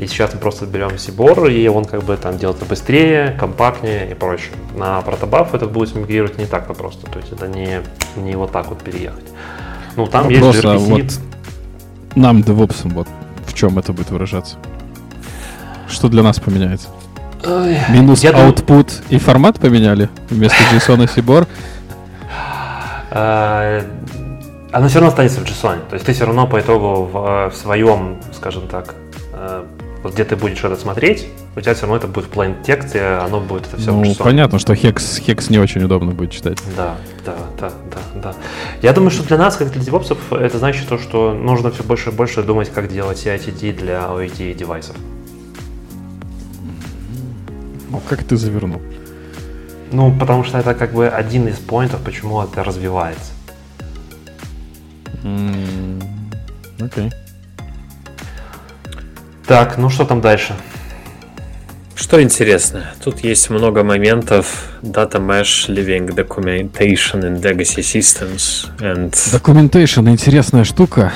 И 0.00 0.06
сейчас 0.06 0.32
мы 0.32 0.40
просто 0.40 0.64
берем 0.64 0.96
Сибор, 0.96 1.46
и 1.48 1.68
он 1.68 1.84
как 1.84 2.04
бы 2.04 2.16
там 2.16 2.38
делается 2.38 2.64
быстрее, 2.64 3.36
компактнее 3.38 4.10
и 4.10 4.14
прочее. 4.14 4.54
На 4.74 5.02
протобаф 5.02 5.54
это 5.54 5.66
будет 5.66 5.94
мигрировать 5.94 6.38
не 6.38 6.46
так-то 6.46 6.72
просто, 6.72 7.06
то 7.10 7.18
есть 7.18 7.32
это 7.32 7.46
не, 7.46 7.82
не 8.16 8.34
вот 8.34 8.50
так 8.50 8.68
вот 8.68 8.82
переехать. 8.82 9.26
Ну, 9.96 10.06
там 10.06 10.24
ну, 10.24 10.30
есть 10.30 10.42
просто 10.42 10.68
gRPC. 10.68 10.88
вот 10.88 12.16
нам, 12.16 12.40
DevOps, 12.40 12.94
вот 12.94 13.08
в 13.46 13.52
чем 13.52 13.78
это 13.78 13.92
будет 13.92 14.10
выражаться? 14.10 14.56
Что 15.86 16.08
для 16.08 16.22
нас 16.22 16.40
поменяется? 16.40 16.88
Ой, 17.44 17.76
Минус 17.90 18.24
output 18.24 18.66
думаю... 18.66 18.86
и 19.10 19.18
формат 19.18 19.60
поменяли 19.60 20.08
вместо 20.30 20.56
JSON 20.72 21.04
и 21.04 21.08
Сибор? 21.08 21.46
А, 23.10 23.82
Оно 24.72 24.88
все 24.88 25.00
равно 25.00 25.08
останется 25.08 25.40
в 25.40 25.44
JSON. 25.44 25.90
То 25.90 25.94
есть 25.94 26.06
ты 26.06 26.14
все 26.14 26.24
равно 26.24 26.46
по 26.46 26.58
итогу 26.58 27.04
в, 27.04 27.50
в 27.50 27.54
своем, 27.54 28.16
скажем 28.32 28.66
так, 28.66 28.94
э, 29.34 29.64
вот 30.02 30.14
где 30.14 30.24
ты 30.24 30.36
будешь 30.36 30.58
что-то 30.58 30.76
смотреть, 30.76 31.26
у 31.56 31.60
тебя 31.60 31.74
все 31.74 31.82
равно 31.82 31.96
это 31.96 32.06
будет 32.06 32.26
в 32.26 32.30
plain 32.30 32.62
тексте, 32.62 33.02
оно 33.22 33.40
будет 33.40 33.66
это 33.66 33.76
все 33.76 33.92
ну, 33.92 34.02
JSON. 34.02 34.22
понятно, 34.22 34.58
что 34.58 34.74
хекс, 34.74 35.18
хекс 35.18 35.50
не 35.50 35.58
очень 35.58 35.82
удобно 35.82 36.12
будет 36.12 36.30
читать. 36.30 36.58
Да, 36.76 36.96
да, 37.24 37.36
да, 37.58 37.70
да, 37.90 38.20
да. 38.22 38.34
Я 38.80 38.92
думаю, 38.92 39.10
что 39.10 39.24
для 39.24 39.36
нас, 39.36 39.56
как 39.56 39.70
для 39.70 39.82
девопсов, 39.82 40.32
это 40.32 40.58
значит 40.58 40.88
то, 40.88 40.98
что 40.98 41.34
нужно 41.34 41.70
все 41.70 41.82
больше 41.82 42.10
и 42.10 42.12
больше 42.12 42.42
думать, 42.42 42.70
как 42.70 42.90
делать 42.90 43.18
CITD 43.24 43.76
для 43.76 44.06
OED 44.08 44.54
девайсов. 44.54 44.96
Ну, 47.90 48.00
как 48.08 48.24
ты 48.24 48.36
завернул? 48.36 48.80
Ну, 49.92 50.16
потому 50.18 50.44
что 50.44 50.58
это 50.58 50.74
как 50.74 50.92
бы 50.92 51.08
один 51.08 51.48
из 51.48 51.58
поинтов, 51.58 52.00
почему 52.02 52.40
это 52.42 52.64
развивается. 52.64 53.32
Окей. 55.22 55.24
Mm, 55.24 56.02
okay. 56.78 57.19
Так, 59.50 59.78
ну 59.78 59.90
что 59.90 60.04
там 60.04 60.20
дальше? 60.20 60.54
Что 61.96 62.22
интересно, 62.22 62.92
тут 63.02 63.24
есть 63.24 63.50
много 63.50 63.82
моментов 63.82 64.68
Data 64.80 65.18
Mesh, 65.18 65.66
Living 65.66 66.06
Documentation 66.14 67.24
in 67.24 67.42
Legacy 67.42 67.80
Systems 67.80 68.68
and... 68.78 69.10
Documentation 69.10 70.08
интересная 70.08 70.62
штука, 70.62 71.12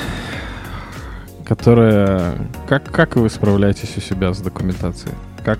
которая... 1.47 2.33
Как, 2.67 2.91
как 2.91 3.15
вы 3.15 3.29
справляетесь 3.29 3.95
у 3.95 4.01
себя 4.01 4.33
с 4.33 4.39
документацией? 4.39 5.15
Как... 5.45 5.59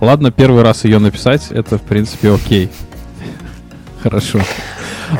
Ладно, 0.00 0.32
первый 0.32 0.64
раз 0.64 0.82
ее 0.82 0.98
написать, 0.98 1.52
это, 1.52 1.78
в 1.78 1.82
принципе, 1.82 2.32
окей. 2.32 2.70
Хорошо. 4.02 4.40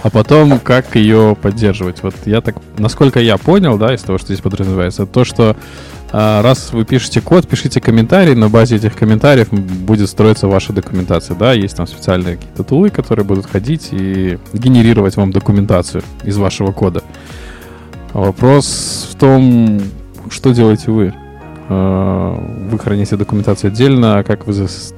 А 0.03 0.11
потом, 0.11 0.59
как 0.59 0.97
ее 0.97 1.37
поддерживать? 1.41 2.03
Вот 2.03 2.17
я 2.27 2.41
так, 2.41 2.57
насколько 2.79 3.21
я 3.21 3.37
понял, 3.37 3.79
да, 3.79 3.95
из 3.95 4.03
того, 4.03 4.19
что 4.19 4.27
здесь 4.27 4.41
подразумевается, 4.41 5.07
то, 5.07 5.25
что 5.25 5.57
раз 6.13 6.73
вы 6.73 6.85
пишете 6.85 7.21
код, 7.21 7.47
пишите 7.49 7.81
комментарий, 7.81 8.35
на 8.35 8.49
базе 8.49 8.77
этих 8.77 8.97
комментариев 8.97 9.53
будет 9.53 10.09
строиться 10.09 10.49
ваша 10.49 10.73
документация, 10.73 11.37
да, 11.37 11.53
есть 11.53 11.77
там 11.77 11.87
специальные 11.87 12.37
какие-то 12.37 12.65
тулы, 12.65 12.91
которые 12.91 13.25
будут 13.25 13.47
ходить 13.47 13.89
и 13.93 14.39
генерировать 14.53 15.17
вам 15.17 15.31
документацию 15.31 16.03
из 16.25 16.37
вашего 16.37 16.73
кода. 16.73 17.03
Вопрос 18.13 19.09
в 19.13 19.19
том, 19.19 19.81
что 20.31 20.53
делаете 20.53 20.91
вы? 20.91 21.15
А, 21.69 22.35
вы 22.69 22.79
храните 22.81 23.17
документацию 23.17 23.71
отдельно, 23.71 24.19
а 24.19 24.25
как 24.25 24.49
вы 24.49 24.53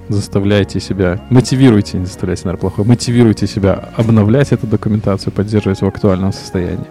заставляете 0.08 0.80
себя, 0.80 1.20
мотивируете, 1.28 1.98
не 1.98 2.06
заставляете, 2.06 2.44
наверное, 2.46 2.60
плохо, 2.60 2.84
мотивируете 2.84 3.46
себя 3.46 3.90
обновлять 3.96 4.52
эту 4.52 4.66
документацию, 4.66 5.32
поддерживать 5.34 5.82
в 5.82 5.86
актуальном 5.86 6.32
состоянии? 6.32 6.86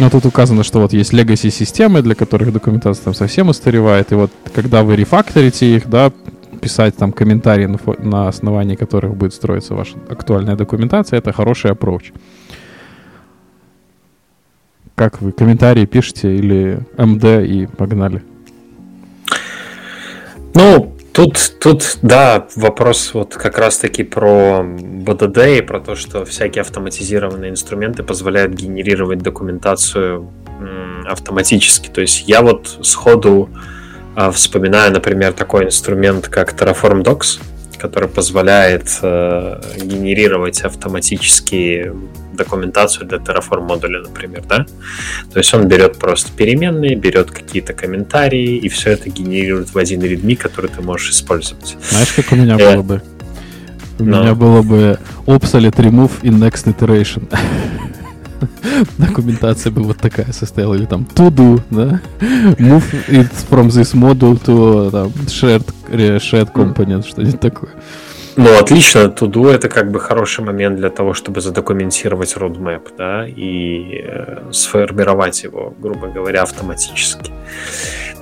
Но 0.00 0.08
тут 0.08 0.24
указано, 0.24 0.64
что 0.64 0.80
вот 0.80 0.94
есть 0.94 1.12
legacy 1.12 1.50
системы, 1.50 2.00
для 2.00 2.14
которых 2.14 2.54
документация 2.54 3.04
там 3.04 3.12
совсем 3.12 3.50
устаревает. 3.50 4.12
И 4.12 4.14
вот 4.14 4.30
когда 4.54 4.82
вы 4.82 4.96
рефакторите 4.96 5.76
их, 5.76 5.90
да, 5.90 6.10
писать 6.62 6.96
там 6.96 7.12
комментарии, 7.12 7.66
на, 7.66 7.78
на 7.98 8.28
основании 8.28 8.76
которых 8.76 9.14
будет 9.14 9.34
строиться 9.34 9.74
ваша 9.74 9.98
актуальная 10.08 10.56
документация, 10.56 11.18
это 11.18 11.34
хороший 11.34 11.72
approach. 11.72 12.14
Как 14.94 15.20
вы 15.20 15.32
комментарии 15.32 15.84
пишете 15.84 16.34
или 16.34 16.80
МД 16.96 17.24
и 17.46 17.66
погнали? 17.66 18.22
Ну, 20.54 20.94
Тут, 21.12 21.54
тут, 21.60 21.98
да, 22.02 22.46
вопрос 22.54 23.14
вот 23.14 23.34
как 23.34 23.58
раз-таки 23.58 24.04
про 24.04 24.62
БДД 24.62 25.38
и 25.58 25.60
про 25.60 25.80
то, 25.80 25.96
что 25.96 26.24
всякие 26.24 26.62
автоматизированные 26.62 27.50
инструменты 27.50 28.02
позволяют 28.02 28.52
генерировать 28.52 29.18
документацию 29.18 30.30
автоматически. 31.06 31.88
То 31.88 32.00
есть 32.00 32.28
я 32.28 32.42
вот 32.42 32.78
сходу 32.82 33.50
а, 34.14 34.30
вспоминаю, 34.30 34.92
например, 34.92 35.32
такой 35.32 35.64
инструмент, 35.64 36.28
как 36.28 36.52
Terraform 36.54 37.02
Docs, 37.02 37.40
который 37.80 38.08
позволяет 38.08 38.98
э, 39.02 39.60
генерировать 39.82 40.60
автоматически 40.60 41.92
документацию 42.32 43.06
для 43.06 43.18
Terraform 43.18 43.66
модуля, 43.66 44.00
например, 44.00 44.42
да? 44.48 44.66
То 45.32 45.38
есть 45.38 45.52
он 45.54 45.66
берет 45.68 45.98
просто 45.98 46.30
переменные, 46.32 46.94
берет 46.94 47.30
какие-то 47.30 47.72
комментарии 47.72 48.56
и 48.56 48.68
все 48.68 48.90
это 48.90 49.10
генерирует 49.10 49.74
в 49.74 49.78
один 49.78 50.00
readme, 50.02 50.36
который 50.36 50.70
ты 50.70 50.82
можешь 50.82 51.10
использовать. 51.10 51.76
Знаешь, 51.88 52.12
как 52.12 52.32
у 52.32 52.36
меня 52.36 52.56
э, 52.58 52.74
было 52.74 52.82
бы? 52.82 53.02
У 53.98 54.04
Но... 54.04 54.22
меня 54.22 54.34
было 54.34 54.62
бы 54.62 54.98
obsolete 55.26 55.76
remove 55.76 56.22
in 56.22 56.38
next 56.38 56.66
iteration. 56.66 57.28
Документация 58.98 59.72
бы 59.72 59.82
вот 59.82 59.98
такая 59.98 60.32
состояла, 60.32 60.74
или 60.74 60.86
там 60.86 61.06
to 61.14 61.30
do, 61.30 61.60
да? 61.70 62.00
Move 62.58 62.84
it 63.08 63.30
from 63.50 63.68
this 63.68 63.94
module 63.94 64.40
to 64.44 64.90
там, 64.90 65.08
shared, 65.26 65.66
shared 65.90 66.52
component, 66.52 67.06
что-нибудь 67.06 67.40
такое. 67.40 67.70
Ну, 68.36 68.58
отлично. 68.58 69.08
Туду 69.10 69.48
это 69.48 69.68
как 69.68 69.90
бы 69.90 70.00
хороший 70.00 70.44
момент 70.44 70.76
для 70.76 70.90
того, 70.90 71.14
чтобы 71.14 71.40
задокументировать 71.40 72.36
roadmap, 72.36 72.88
да, 72.96 73.26
и 73.26 74.02
э, 74.04 74.50
сформировать 74.52 75.42
его, 75.42 75.74
грубо 75.78 76.08
говоря, 76.08 76.42
автоматически. 76.42 77.32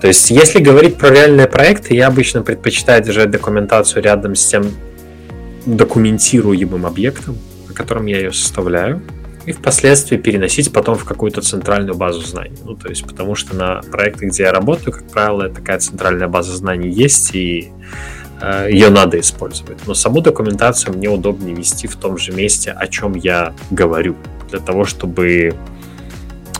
То 0.00 0.06
есть, 0.06 0.30
если 0.30 0.60
говорить 0.60 0.96
про 0.96 1.10
реальные 1.10 1.46
проекты, 1.46 1.94
я 1.94 2.06
обычно 2.06 2.42
предпочитаю 2.42 3.02
держать 3.02 3.30
документацию 3.30 4.02
рядом 4.02 4.34
с 4.34 4.46
тем 4.46 4.64
документируемым 5.66 6.86
объектом, 6.86 7.36
на 7.68 7.74
котором 7.74 8.06
я 8.06 8.16
ее 8.18 8.32
составляю, 8.32 9.02
и 9.48 9.52
впоследствии 9.52 10.16
переносить 10.16 10.72
потом 10.72 10.96
в 10.96 11.04
какую-то 11.04 11.40
центральную 11.40 11.96
базу 11.96 12.20
знаний. 12.20 12.58
Ну, 12.64 12.74
то 12.74 12.88
есть, 12.88 13.04
потому 13.04 13.34
что 13.34 13.56
на 13.56 13.80
проектах, 13.90 14.30
где 14.30 14.44
я 14.44 14.52
работаю, 14.52 14.92
как 14.92 15.08
правило, 15.08 15.48
такая 15.48 15.78
центральная 15.78 16.28
база 16.28 16.54
знаний 16.56 16.90
есть, 16.90 17.34
и 17.34 17.72
Э, 18.40 18.68
ее 18.70 18.90
надо 18.90 19.18
использовать. 19.18 19.78
Но 19.86 19.94
саму 19.94 20.20
документацию 20.20 20.94
мне 20.94 21.08
удобнее 21.08 21.54
вести 21.54 21.86
в 21.86 21.96
том 21.96 22.18
же 22.18 22.32
месте, 22.32 22.70
о 22.70 22.86
чем 22.86 23.14
я 23.14 23.54
говорю, 23.70 24.16
для 24.50 24.60
того, 24.60 24.84
чтобы 24.84 25.54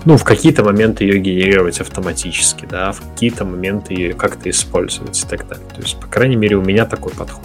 ну, 0.05 0.17
в 0.17 0.25
какие-то 0.25 0.65
моменты 0.65 1.05
ее 1.05 1.19
генерировать 1.19 1.81
автоматически, 1.81 2.67
да, 2.71 2.93
в 2.93 3.01
какие-то 3.01 3.45
моменты 3.45 3.95
ее 3.95 4.15
как-то 4.15 4.49
использовать 4.49 5.21
и 5.23 5.27
так 5.27 5.47
далее. 5.49 5.67
То 5.75 5.83
есть, 5.83 5.99
по 6.01 6.07
крайней 6.07 6.37
мере, 6.37 6.57
у 6.57 6.63
меня 6.63 6.87
такой 6.87 7.13
подход. 7.13 7.45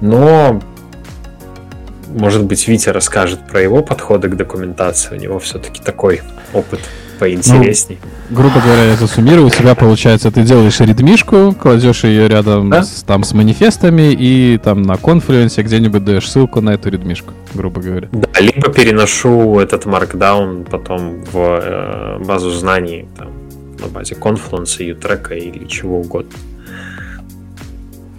Но, 0.00 0.62
может 2.12 2.44
быть, 2.44 2.66
Витя 2.68 2.90
расскажет 2.90 3.46
про 3.46 3.60
его 3.60 3.82
подходы 3.82 4.28
к 4.28 4.36
документации. 4.36 5.16
У 5.16 5.18
него 5.18 5.38
все-таки 5.38 5.82
такой 5.82 6.22
опыт 6.52 6.80
поинтересней. 7.18 7.98
Ну, 8.30 8.36
грубо 8.36 8.60
говоря, 8.60 8.84
я 8.84 8.96
засуммирую, 8.96 9.46
у 9.46 9.50
тебя 9.50 9.76
получается, 9.76 10.32
ты 10.32 10.42
делаешь 10.42 10.80
редмишку, 10.80 11.54
кладешь 11.54 12.02
ее 12.02 12.26
рядом 12.26 12.68
да? 12.68 12.82
с, 12.82 13.04
там 13.04 13.22
с 13.22 13.32
манифестами 13.32 14.12
и 14.12 14.58
там 14.58 14.82
на 14.82 14.96
конфлюенсе 14.96 15.62
где-нибудь 15.62 16.04
даешь 16.04 16.28
ссылку 16.28 16.60
на 16.60 16.70
эту 16.70 16.90
редмишку, 16.90 17.32
грубо 17.54 17.80
говоря. 17.80 18.08
Да, 18.10 18.40
либо 18.40 18.72
переношу 18.72 19.60
этот 19.60 19.86
маркдаун 19.86 20.64
потом 20.64 21.22
в 21.22 21.36
э, 21.36 22.24
базу 22.24 22.50
знаний 22.50 23.06
там, 23.16 23.28
на 23.80 23.86
базе 23.86 24.16
конфлюенса, 24.16 24.82
ютрека 24.82 25.34
или 25.34 25.64
чего 25.66 26.00
угодно. 26.00 26.32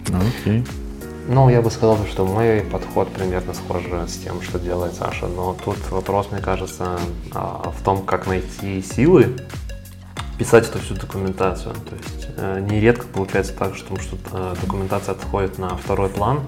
Окей. 0.08 0.60
Okay. 0.60 0.83
Ну, 1.26 1.48
я 1.48 1.62
бы 1.62 1.70
сказал, 1.70 1.98
что 2.06 2.26
мой 2.26 2.60
подход 2.60 3.08
примерно 3.08 3.54
схож 3.54 3.82
с 4.06 4.18
тем, 4.18 4.42
что 4.42 4.58
делает 4.58 4.92
Саша. 4.92 5.26
Но 5.26 5.56
тут 5.64 5.78
вопрос, 5.90 6.28
мне 6.30 6.42
кажется, 6.42 6.98
а, 7.32 7.72
в 7.74 7.82
том, 7.82 8.02
как 8.02 8.26
найти 8.26 8.82
силы 8.82 9.34
писать 10.38 10.68
эту 10.68 10.80
всю 10.80 10.94
документацию. 10.94 11.74
То 11.74 11.96
есть 11.96 12.28
э, 12.36 12.66
нередко 12.68 13.06
получается 13.06 13.54
так, 13.54 13.74
что, 13.74 13.94
э, 14.32 14.54
документация 14.60 15.12
отходит 15.12 15.58
на 15.58 15.76
второй 15.76 16.10
план 16.10 16.40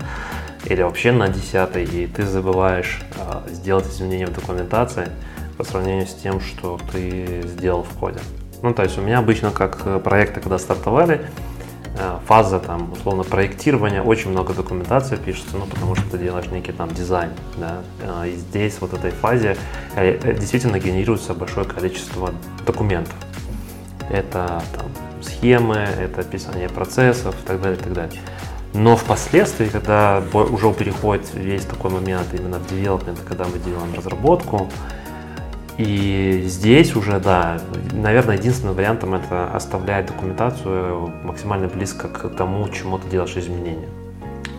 или 0.64 0.82
вообще 0.82 1.12
на 1.12 1.28
десятый, 1.28 1.84
и 1.84 2.06
ты 2.06 2.24
забываешь 2.26 3.00
э, 3.16 3.52
сделать 3.52 3.86
изменения 3.88 4.26
в 4.26 4.34
документации 4.34 5.08
по 5.56 5.64
сравнению 5.64 6.06
с 6.06 6.14
тем, 6.14 6.40
что 6.40 6.78
ты 6.92 7.42
сделал 7.44 7.82
в 7.82 7.98
коде. 7.98 8.18
Ну, 8.62 8.74
то 8.74 8.82
есть 8.82 8.98
у 8.98 9.00
меня 9.00 9.20
обычно, 9.20 9.50
как 9.50 10.02
проекты, 10.02 10.40
когда 10.40 10.58
стартовали, 10.58 11.26
фаза 12.26 12.58
там 12.58 12.92
условно 12.92 13.24
проектирования, 13.24 14.02
очень 14.02 14.30
много 14.30 14.52
документации 14.54 15.16
пишется, 15.16 15.56
ну 15.56 15.66
потому 15.66 15.94
что 15.94 16.04
ты 16.10 16.18
делаешь 16.18 16.46
некий 16.46 16.72
там 16.72 16.90
дизайн, 16.90 17.30
да, 17.56 17.82
э, 18.00 18.30
и 18.30 18.36
здесь 18.36 18.76
вот 18.80 18.92
этой 18.92 19.10
фазе 19.10 19.56
э, 19.94 20.34
действительно 20.38 20.78
генерируется 20.78 21.34
большое 21.34 21.66
количество 21.66 22.32
документов. 22.66 23.14
Это 24.10 24.62
там 24.76 24.86
схемы, 25.22 25.76
это 25.76 26.20
описание 26.20 26.68
процессов 26.68 27.34
и 27.42 27.46
так 27.46 27.60
далее, 27.60 27.78
и 27.78 27.82
так 27.82 27.92
далее. 27.92 28.20
Но 28.74 28.96
впоследствии, 28.96 29.66
когда 29.66 30.22
уже 30.32 30.72
переходит 30.74 31.32
весь 31.34 31.64
такой 31.64 31.90
момент 31.90 32.26
именно 32.32 32.58
в 32.58 32.70
development, 32.70 33.18
когда 33.26 33.44
мы 33.44 33.58
делаем 33.58 33.94
разработку, 33.94 34.68
и 35.78 36.44
здесь 36.46 36.96
уже, 36.96 37.20
да, 37.20 37.58
наверное, 37.92 38.36
единственным 38.36 38.74
вариантом 38.74 39.14
это 39.14 39.50
оставлять 39.52 40.06
документацию 40.06 41.12
максимально 41.22 41.68
близко 41.68 42.08
к 42.08 42.28
тому, 42.30 42.68
чему 42.70 42.98
ты 42.98 43.08
делаешь 43.10 43.36
изменения. 43.36 43.88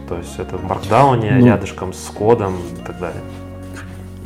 То 0.08 0.18
есть 0.18 0.38
это 0.38 0.58
в 0.58 0.64
маркдауне, 0.64 1.32
ну, 1.40 1.46
рядышком 1.46 1.94
с 1.94 2.06
кодом 2.10 2.56
и 2.80 2.86
так 2.86 3.00
далее. 3.00 3.22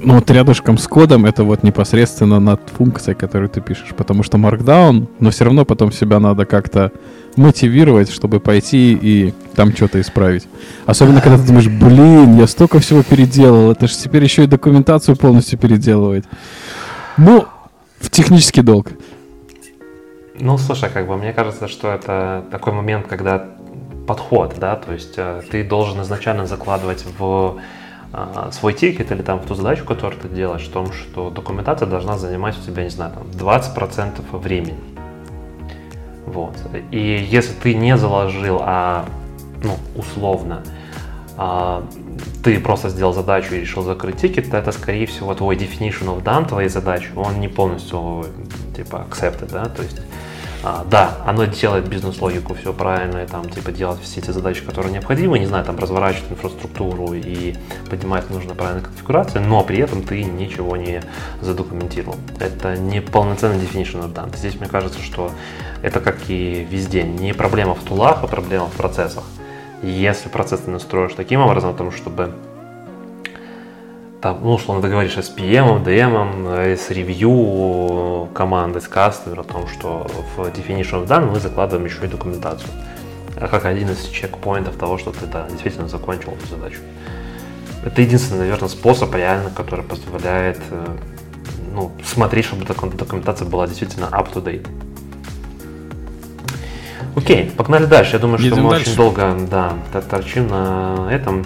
Ну 0.03 0.15
вот 0.15 0.29
рядышком 0.31 0.77
с 0.77 0.87
кодом 0.87 1.25
это 1.25 1.43
вот 1.43 1.63
непосредственно 1.63 2.39
над 2.39 2.61
функцией, 2.75 3.15
которую 3.15 3.49
ты 3.49 3.61
пишешь. 3.61 3.93
Потому 3.95 4.23
что 4.23 4.37
Markdown, 4.37 5.07
но 5.19 5.29
все 5.29 5.45
равно 5.45 5.63
потом 5.63 5.91
себя 5.91 6.19
надо 6.19 6.45
как-то 6.45 6.91
мотивировать, 7.35 8.11
чтобы 8.11 8.39
пойти 8.39 8.97
и 8.99 9.33
там 9.55 9.73
что-то 9.73 10.01
исправить. 10.01 10.47
Особенно, 10.85 11.21
когда 11.21 11.37
ты 11.37 11.45
думаешь, 11.45 11.67
блин, 11.67 12.37
я 12.37 12.47
столько 12.47 12.79
всего 12.79 13.03
переделал, 13.03 13.71
это 13.71 13.87
же 13.87 13.95
теперь 13.95 14.23
еще 14.23 14.43
и 14.43 14.47
документацию 14.47 15.15
полностью 15.15 15.59
переделывать. 15.59 16.25
Ну, 17.17 17.45
в 17.99 18.09
технический 18.09 18.61
долг. 18.61 18.87
Ну, 20.39 20.57
слушай, 20.57 20.89
как 20.89 21.07
бы 21.07 21.17
мне 21.17 21.33
кажется, 21.33 21.67
что 21.67 21.91
это 21.91 22.45
такой 22.51 22.73
момент, 22.73 23.07
когда 23.07 23.49
подход, 24.07 24.55
да, 24.57 24.75
то 24.75 24.93
есть 24.93 25.13
э, 25.17 25.41
ты 25.51 25.63
должен 25.63 26.01
изначально 26.01 26.47
закладывать 26.47 27.05
в 27.19 27.59
э, 28.13 28.49
свой 28.51 28.73
тикет 28.73 29.11
или 29.11 29.21
там 29.21 29.39
в 29.39 29.45
ту 29.45 29.53
задачу, 29.55 29.85
которую 29.85 30.19
ты 30.19 30.29
делаешь, 30.29 30.63
в 30.63 30.71
том, 30.71 30.91
что 30.91 31.29
документация 31.29 31.87
должна 31.87 32.17
занимать 32.17 32.57
у 32.57 32.61
тебя, 32.61 32.83
не 32.83 32.89
знаю, 32.89 33.13
там 33.13 33.23
20% 33.27 34.37
времени. 34.37 34.79
Вот. 36.25 36.55
И 36.91 37.27
если 37.29 37.53
ты 37.53 37.75
не 37.75 37.97
заложил, 37.97 38.59
а 38.61 39.05
ну, 39.63 39.77
условно, 39.95 40.63
а, 41.37 41.83
ты 42.43 42.59
просто 42.59 42.89
сделал 42.89 43.13
задачу 43.13 43.55
и 43.55 43.61
решил 43.61 43.83
закрыть 43.83 44.17
тикет, 44.17 44.51
то 44.51 44.57
это, 44.57 44.71
скорее 44.71 45.05
всего, 45.05 45.33
твой 45.33 45.55
definition 45.55 46.07
of 46.07 46.23
done 46.23 46.47
твоей 46.47 46.69
задачи, 46.69 47.09
он 47.15 47.39
не 47.39 47.47
полностью, 47.47 48.25
типа, 48.75 49.05
accepted, 49.09 49.51
да, 49.51 49.65
то 49.65 49.83
есть 49.83 50.01
а, 50.63 50.85
да, 50.87 51.17
оно 51.25 51.45
делает 51.45 51.87
бизнес-логику 51.87 52.53
все 52.53 52.71
правильно, 52.71 53.23
и 53.23 53.27
там, 53.27 53.49
типа, 53.49 53.71
делать 53.71 53.99
все 54.01 54.19
эти 54.19 54.29
задачи, 54.29 54.63
которые 54.63 54.93
необходимы, 54.93 55.39
не 55.39 55.47
знаю, 55.47 55.65
там, 55.65 55.77
разворачивать 55.77 56.31
инфраструктуру 56.31 57.13
и 57.13 57.55
поднимать 57.89 58.29
нужно 58.29 58.53
правильную 58.53 58.85
конфигурацию, 58.85 59.43
но 59.43 59.63
при 59.63 59.79
этом 59.79 60.03
ты 60.03 60.23
ничего 60.23 60.77
не 60.77 61.01
задокументировал. 61.41 62.15
Это 62.39 62.77
не 62.77 63.01
полноценный 63.01 63.57
definition 63.57 64.03
of 64.03 64.13
done. 64.13 64.35
Здесь, 64.37 64.59
мне 64.59 64.69
кажется, 64.69 65.01
что 65.01 65.31
это 65.81 65.99
как 65.99 66.29
и 66.29 66.67
везде, 66.69 67.01
не 67.01 67.33
проблема 67.33 67.73
в 67.73 67.81
тулах, 67.81 68.19
а 68.21 68.27
проблема 68.27 68.67
в 68.67 68.73
процессах. 68.73 69.23
Если 69.81 70.29
процесс 70.29 70.61
ты 70.61 70.71
настроишь 70.71 71.13
таким 71.13 71.41
образом, 71.41 71.71
потому 71.71 71.91
чтобы 71.91 72.31
там, 74.21 74.39
ну, 74.43 74.53
условно, 74.53 74.83
ты 74.83 74.89
говоришь 74.89 75.17
с 75.17 75.35
PM, 75.35 75.83
DM, 75.83 76.77
с 76.77 76.91
ревью 76.91 78.29
команды, 78.35 78.79
с 78.79 78.87
кастомер 78.87 79.39
о 79.39 79.43
том, 79.43 79.67
что 79.67 80.05
в 80.35 80.41
definition 80.41 81.03
of 81.03 81.07
done 81.07 81.31
мы 81.31 81.39
закладываем 81.39 81.87
еще 81.87 82.05
и 82.05 82.07
документацию. 82.07 82.69
Как 83.35 83.65
один 83.65 83.89
из 83.89 84.07
чекпоинтов 84.09 84.75
того, 84.75 84.99
что 84.99 85.11
ты 85.11 85.25
да, 85.25 85.47
действительно 85.49 85.87
закончил 85.87 86.33
эту 86.33 86.45
задачу. 86.45 86.81
Это 87.83 87.99
единственный, 88.03 88.41
наверное, 88.41 88.69
способ 88.69 89.11
реально, 89.15 89.49
который 89.49 89.83
позволяет 89.83 90.59
э, 90.69 90.85
ну, 91.73 91.91
смотреть, 92.03 92.45
чтобы 92.45 92.63
документация 92.65 93.47
была 93.47 93.65
действительно 93.65 94.05
up 94.05 94.31
to 94.31 94.43
date. 94.43 94.67
Окей, 97.15 97.51
погнали 97.55 97.85
дальше. 97.85 98.13
Я 98.13 98.19
думаю, 98.19 98.37
что 98.37 98.47
Едем 98.47 98.63
мы 98.63 98.71
дальше. 98.71 98.89
очень 98.89 98.97
долго 98.97 99.37
да, 99.49 99.73
торчим 100.09 100.47
на 100.47 101.07
этом. 101.11 101.45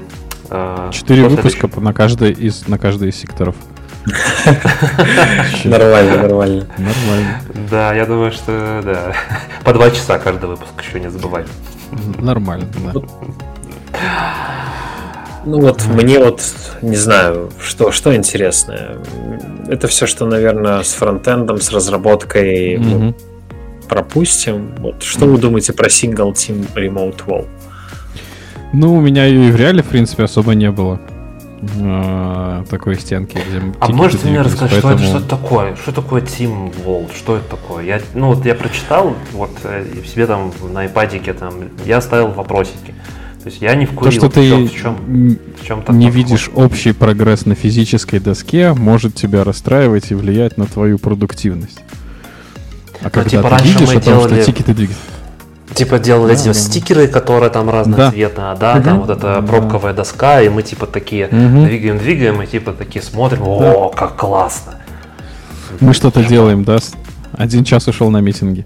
Э, 0.49 0.89
Четыре 0.91 1.27
выпуска 1.27 1.69
на 1.79 1.93
каждый 1.93 2.31
из 2.31 2.67
на 2.67 2.77
каждый 2.77 3.09
из 3.09 3.15
секторов. 3.15 3.55
Нормально, 5.63 6.21
нормально. 6.21 6.67
Нормально. 6.77 7.41
Да, 7.71 7.93
я 7.93 8.05
думаю, 8.05 8.31
что 8.31 8.81
да. 8.83 9.13
По 9.63 9.73
два 9.73 9.89
часа 9.89 10.19
каждый 10.19 10.47
выпуск 10.47 10.71
еще 10.87 10.99
не 10.99 11.09
забывай. 11.09 11.45
Нормально, 12.19 12.67
да. 12.93 13.01
Ну 15.45 15.61
вот 15.61 15.85
мне 15.85 16.19
вот 16.19 16.41
не 16.81 16.95
знаю, 16.95 17.51
что, 17.59 17.91
что 17.91 18.15
интересное. 18.15 18.97
Это 19.67 19.87
все, 19.87 20.05
что, 20.07 20.25
наверное, 20.25 20.83
с 20.83 20.93
фронтендом, 20.93 21.61
с 21.61 21.71
разработкой 21.71 22.77
mm 22.77 23.15
пропустим. 23.87 24.71
Вот 24.79 25.03
что 25.03 25.25
вы 25.25 25.37
думаете 25.37 25.73
про 25.73 25.87
Single 25.87 26.33
Team 26.33 26.67
Remote 26.75 27.21
Wall? 27.25 27.47
Ну, 28.73 28.95
у 28.95 29.01
меня 29.01 29.25
ее 29.25 29.49
и 29.49 29.51
в 29.51 29.55
реале, 29.55 29.83
в 29.83 29.87
принципе, 29.87 30.23
особо 30.23 30.53
не 30.53 30.69
было. 30.71 30.99
А, 31.81 32.63
такой 32.69 32.95
стенки, 32.99 33.37
где 33.49 33.61
А 33.79 33.87
можете 33.89 34.27
мне 34.27 34.41
рассказать, 34.41 34.81
поэтому... 34.83 34.97
что 34.97 35.17
это 35.17 35.19
что 35.19 35.37
такое? 35.37 35.75
Что 35.75 35.91
такое 35.91 36.21
Team 36.21 36.73
Wall? 36.85 37.09
Что 37.15 37.37
это 37.37 37.49
такое? 37.49 37.85
Я, 37.85 38.01
ну, 38.13 38.33
вот 38.33 38.45
я 38.45 38.55
прочитал, 38.55 39.15
вот 39.31 39.51
э, 39.63 39.85
в 40.03 40.07
себе 40.07 40.27
там 40.27 40.51
на 40.73 40.85
iPad 40.85 41.33
там, 41.33 41.53
я 41.85 42.01
ставил 42.01 42.27
вопросики. 42.29 42.93
То 43.41 43.49
есть 43.49 43.61
я 43.61 43.75
не 43.75 43.85
вкурил, 43.85 44.11
То, 44.11 44.17
что 44.17 44.29
ты 44.29 44.65
в 44.65 44.73
чем, 44.73 45.37
в 45.61 45.65
чем 45.65 45.83
не 45.89 46.09
видишь 46.09 46.49
общий 46.55 46.93
прогресс 46.93 47.45
на 47.45 47.53
физической 47.53 48.19
доске, 48.19 48.73
может 48.73 49.13
тебя 49.13 49.43
расстраивать 49.43 50.09
и 50.09 50.15
влиять 50.15 50.57
на 50.57 50.65
твою 50.65 50.97
продуктивность. 50.97 51.79
А 53.01 53.09
когда 53.09 53.29
типа 53.29 53.57
ты 53.57 53.63
видишь, 53.63 53.87
мы 53.87 54.01
делали... 54.01 54.41
что 54.41 54.51
тикеты 54.51 54.73
двигаются. 54.73 55.03
Типа 55.73 55.99
делали 55.99 56.33
да, 56.33 56.39
эти 56.39 56.47
да. 56.47 56.53
стикеры, 56.53 57.07
которые 57.07 57.49
там 57.49 57.69
разноцветные, 57.69 58.55
да, 58.55 58.55
да 58.55 58.75
угу. 58.75 58.83
там 58.83 59.01
вот 59.01 59.09
эта 59.09 59.41
пробковая 59.41 59.93
доска, 59.93 60.41
и 60.41 60.49
мы 60.49 60.61
типа 60.63 60.85
такие 60.85 61.27
угу. 61.27 61.65
двигаем, 61.65 61.97
двигаем, 61.97 62.41
и 62.41 62.47
типа 62.47 62.71
такие 62.71 63.03
смотрим, 63.03 63.41
о, 63.43 63.91
да. 63.91 63.97
как 63.97 64.15
классно. 64.15 64.75
Мы 65.81 65.93
что-то 65.93 66.23
делаем, 66.23 66.63
да? 66.63 66.77
Один 67.33 67.65
час 67.65 67.87
ушел 67.87 68.09
на 68.09 68.21
митинги. 68.21 68.65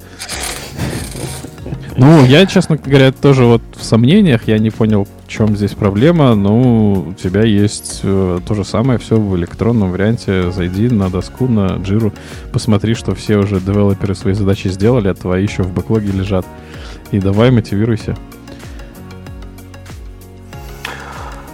Ну, 2.00 2.26
я, 2.26 2.46
честно 2.46 2.78
говоря, 2.78 3.12
тоже 3.12 3.44
вот 3.44 3.62
в 3.76 3.84
сомнениях, 3.84 4.48
я 4.48 4.58
не 4.58 4.70
понял, 4.70 5.06
в 5.26 5.28
чем 5.28 5.58
здесь 5.58 5.72
проблема. 5.72 6.34
Ну, 6.34 7.10
у 7.10 7.14
тебя 7.14 7.44
есть 7.44 8.00
э, 8.04 8.40
то 8.48 8.54
же 8.54 8.64
самое, 8.64 9.00
все 9.00 9.20
в 9.20 9.36
электронном 9.36 9.92
варианте. 9.92 10.50
Зайди 10.52 10.88
на 10.88 11.10
доску, 11.10 11.50
на 11.50 11.76
джиру, 11.76 12.14
посмотри, 12.54 12.94
что 12.94 13.16
все 13.16 13.36
уже 13.36 13.60
девелоперы 13.60 14.16
свои 14.16 14.34
задачи 14.34 14.70
сделали, 14.70 15.10
а 15.10 15.14
твои 15.14 15.44
еще 15.44 15.64
в 15.64 15.74
бэклоге 15.74 16.14
лежат. 16.14 16.46
И 17.12 17.20
давай 17.20 17.52
мотивируйся. 17.52 18.16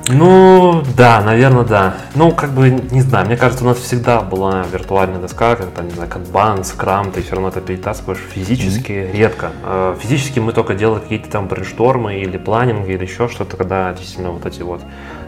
Ну, 0.09 0.83
да, 0.95 1.21
наверное, 1.21 1.63
да. 1.63 1.95
Ну, 2.13 2.31
как 2.31 2.51
бы, 2.51 2.69
не 2.69 3.01
знаю, 3.01 3.25
мне 3.25 3.37
кажется, 3.37 3.63
у 3.63 3.67
нас 3.67 3.77
всегда 3.77 4.21
была 4.21 4.63
виртуальная 4.71 5.19
доска, 5.19 5.55
как 5.55 5.71
там, 5.71 5.87
не 5.87 5.93
знаю, 5.93 6.09
канбан, 6.09 6.63
скрам, 6.63 7.11
ты 7.11 7.23
все 7.23 7.31
равно 7.33 7.49
это 7.49 7.61
перетаскиваешь 7.61 8.19
физически 8.19 8.91
mm-hmm. 8.91 9.11
редко. 9.13 9.51
А, 9.63 9.97
физически 9.99 10.39
мы 10.39 10.53
только 10.53 10.75
делали 10.75 10.99
какие-то 10.99 11.29
там 11.29 11.47
брейнштормы 11.47 12.19
или 12.19 12.37
планинги 12.37 12.91
или 12.91 13.03
еще 13.03 13.27
что-то, 13.27 13.57
когда 13.57 13.93
действительно 13.93 14.31
вот 14.31 14.45
эти 14.45 14.61
вот 14.61 14.81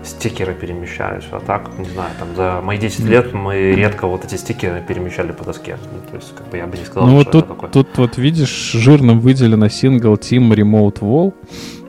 стикеры 0.08 0.54
перемещаются. 0.54 1.30
А 1.32 1.40
так, 1.40 1.70
не 1.78 1.86
знаю, 1.90 2.12
там 2.20 2.36
за 2.36 2.62
мои 2.64 2.78
10 2.78 3.00
mm-hmm. 3.00 3.10
лет 3.10 3.34
мы 3.34 3.74
редко 3.74 4.08
вот 4.08 4.26
эти 4.26 4.36
стикеры 4.36 4.82
перемещали 4.88 5.32
по 5.32 5.44
доске. 5.44 5.78
Ну, 5.94 6.00
то 6.10 6.16
есть, 6.16 6.34
как 6.36 6.50
бы 6.50 6.58
я 6.58 6.66
бы 6.66 6.78
не 6.78 6.86
сказал, 6.86 7.08
ну, 7.08 7.22
что 7.22 7.32
тут, 7.32 7.44
это 7.46 7.54
такое. 7.54 7.70
Тут 7.70 7.88
вот 7.98 8.18
видишь, 8.18 8.72
жирным 8.74 9.20
выделено 9.20 9.68
single 9.68 10.18
team 10.18 10.52
remote 10.52 11.00
wall. 11.00 11.34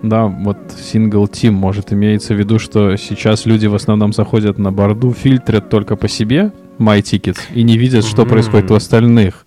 Да, 0.03 0.27
вот 0.27 0.59
single 0.77 1.29
team 1.31 1.53
может 1.53 1.93
имеется 1.93 2.35
в 2.35 2.39
виду, 2.39 2.59
что 2.59 2.97
сейчас 2.97 3.47
люди 3.47 3.67
в 3.67 3.75
основном 3.75 4.13
заходят 4.13 4.59
на 4.59 4.71
борду, 4.71 5.13
фильтрят 5.13 5.69
только 5.69 5.97
по 5.97 6.09
себе 6.09 6.53
MyTickets 6.79 7.39
и 7.55 7.63
не 7.63 7.77
видят, 7.79 8.05
что 8.05 8.23
mm-hmm. 8.23 8.29
происходит 8.29 8.71
у 8.71 8.75
остальных. 8.75 9.47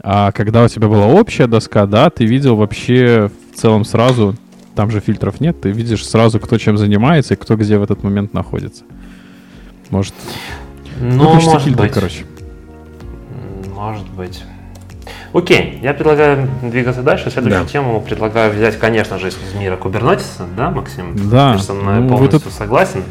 А 0.00 0.32
когда 0.32 0.64
у 0.64 0.68
тебя 0.68 0.88
была 0.88 1.06
общая 1.06 1.46
доска, 1.46 1.86
да, 1.86 2.10
ты 2.10 2.24
видел 2.24 2.56
вообще 2.56 3.30
в 3.52 3.56
целом 3.56 3.84
сразу, 3.84 4.36
там 4.78 4.92
же 4.92 5.00
фильтров 5.00 5.40
нет, 5.40 5.60
ты 5.60 5.72
видишь 5.72 6.06
сразу, 6.06 6.38
кто 6.38 6.56
чем 6.56 6.78
занимается 6.78 7.34
и 7.34 7.36
кто 7.36 7.56
где 7.56 7.78
в 7.78 7.82
этот 7.82 8.04
момент 8.04 8.32
находится. 8.32 8.84
Может, 9.90 10.14
ну, 11.00 11.34
может 11.34 11.62
фильтр, 11.62 11.82
быть. 11.82 11.90
короче. 11.90 12.24
Может 13.74 14.08
быть. 14.10 14.44
Окей, 15.32 15.80
я 15.82 15.94
предлагаю 15.94 16.48
двигаться 16.62 17.02
дальше. 17.02 17.28
Следующую 17.28 17.64
да. 17.64 17.68
тему 17.68 18.00
предлагаю 18.00 18.52
взять, 18.52 18.78
конечно 18.78 19.18
же, 19.18 19.30
из 19.30 19.54
мира 19.58 19.76
Кубернетиса, 19.76 20.46
да, 20.56 20.70
Максим? 20.70 21.28
Да. 21.28 21.56
Ты 21.56 21.62
со 21.64 21.72
мной 21.72 21.98
ну, 21.98 22.10
полностью 22.10 22.38
тут... 22.38 22.52
согласен? 22.52 23.02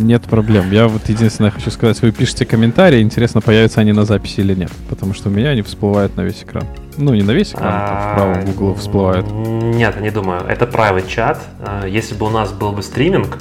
Нет 0.00 0.22
проблем. 0.22 0.70
Я 0.72 0.88
вот 0.88 1.08
единственное 1.08 1.50
хочу 1.50 1.70
сказать, 1.70 2.00
вы 2.02 2.10
пишете 2.10 2.46
комментарии, 2.46 3.00
интересно, 3.00 3.40
появятся 3.40 3.80
они 3.80 3.92
на 3.92 4.04
записи 4.04 4.40
или 4.40 4.54
нет. 4.54 4.72
Потому 4.88 5.14
что 5.14 5.28
у 5.28 5.32
меня 5.32 5.50
они 5.50 5.62
всплывают 5.62 6.16
на 6.16 6.22
весь 6.22 6.42
экран. 6.42 6.64
Ну, 6.96 7.14
не 7.14 7.22
на 7.22 7.32
весь 7.32 7.52
экран, 7.52 7.68
а 7.70 8.12
в 8.12 8.14
правом 8.16 8.48
углу 8.48 8.74
всплывают. 8.74 9.26
Нет, 9.30 10.00
не 10.00 10.10
думаю. 10.10 10.42
Это 10.46 10.64
private 10.64 11.08
чат. 11.08 11.40
А, 11.60 11.86
если 11.86 12.14
бы 12.14 12.26
у 12.26 12.30
нас 12.30 12.52
был 12.52 12.72
бы 12.72 12.82
стриминг, 12.82 13.38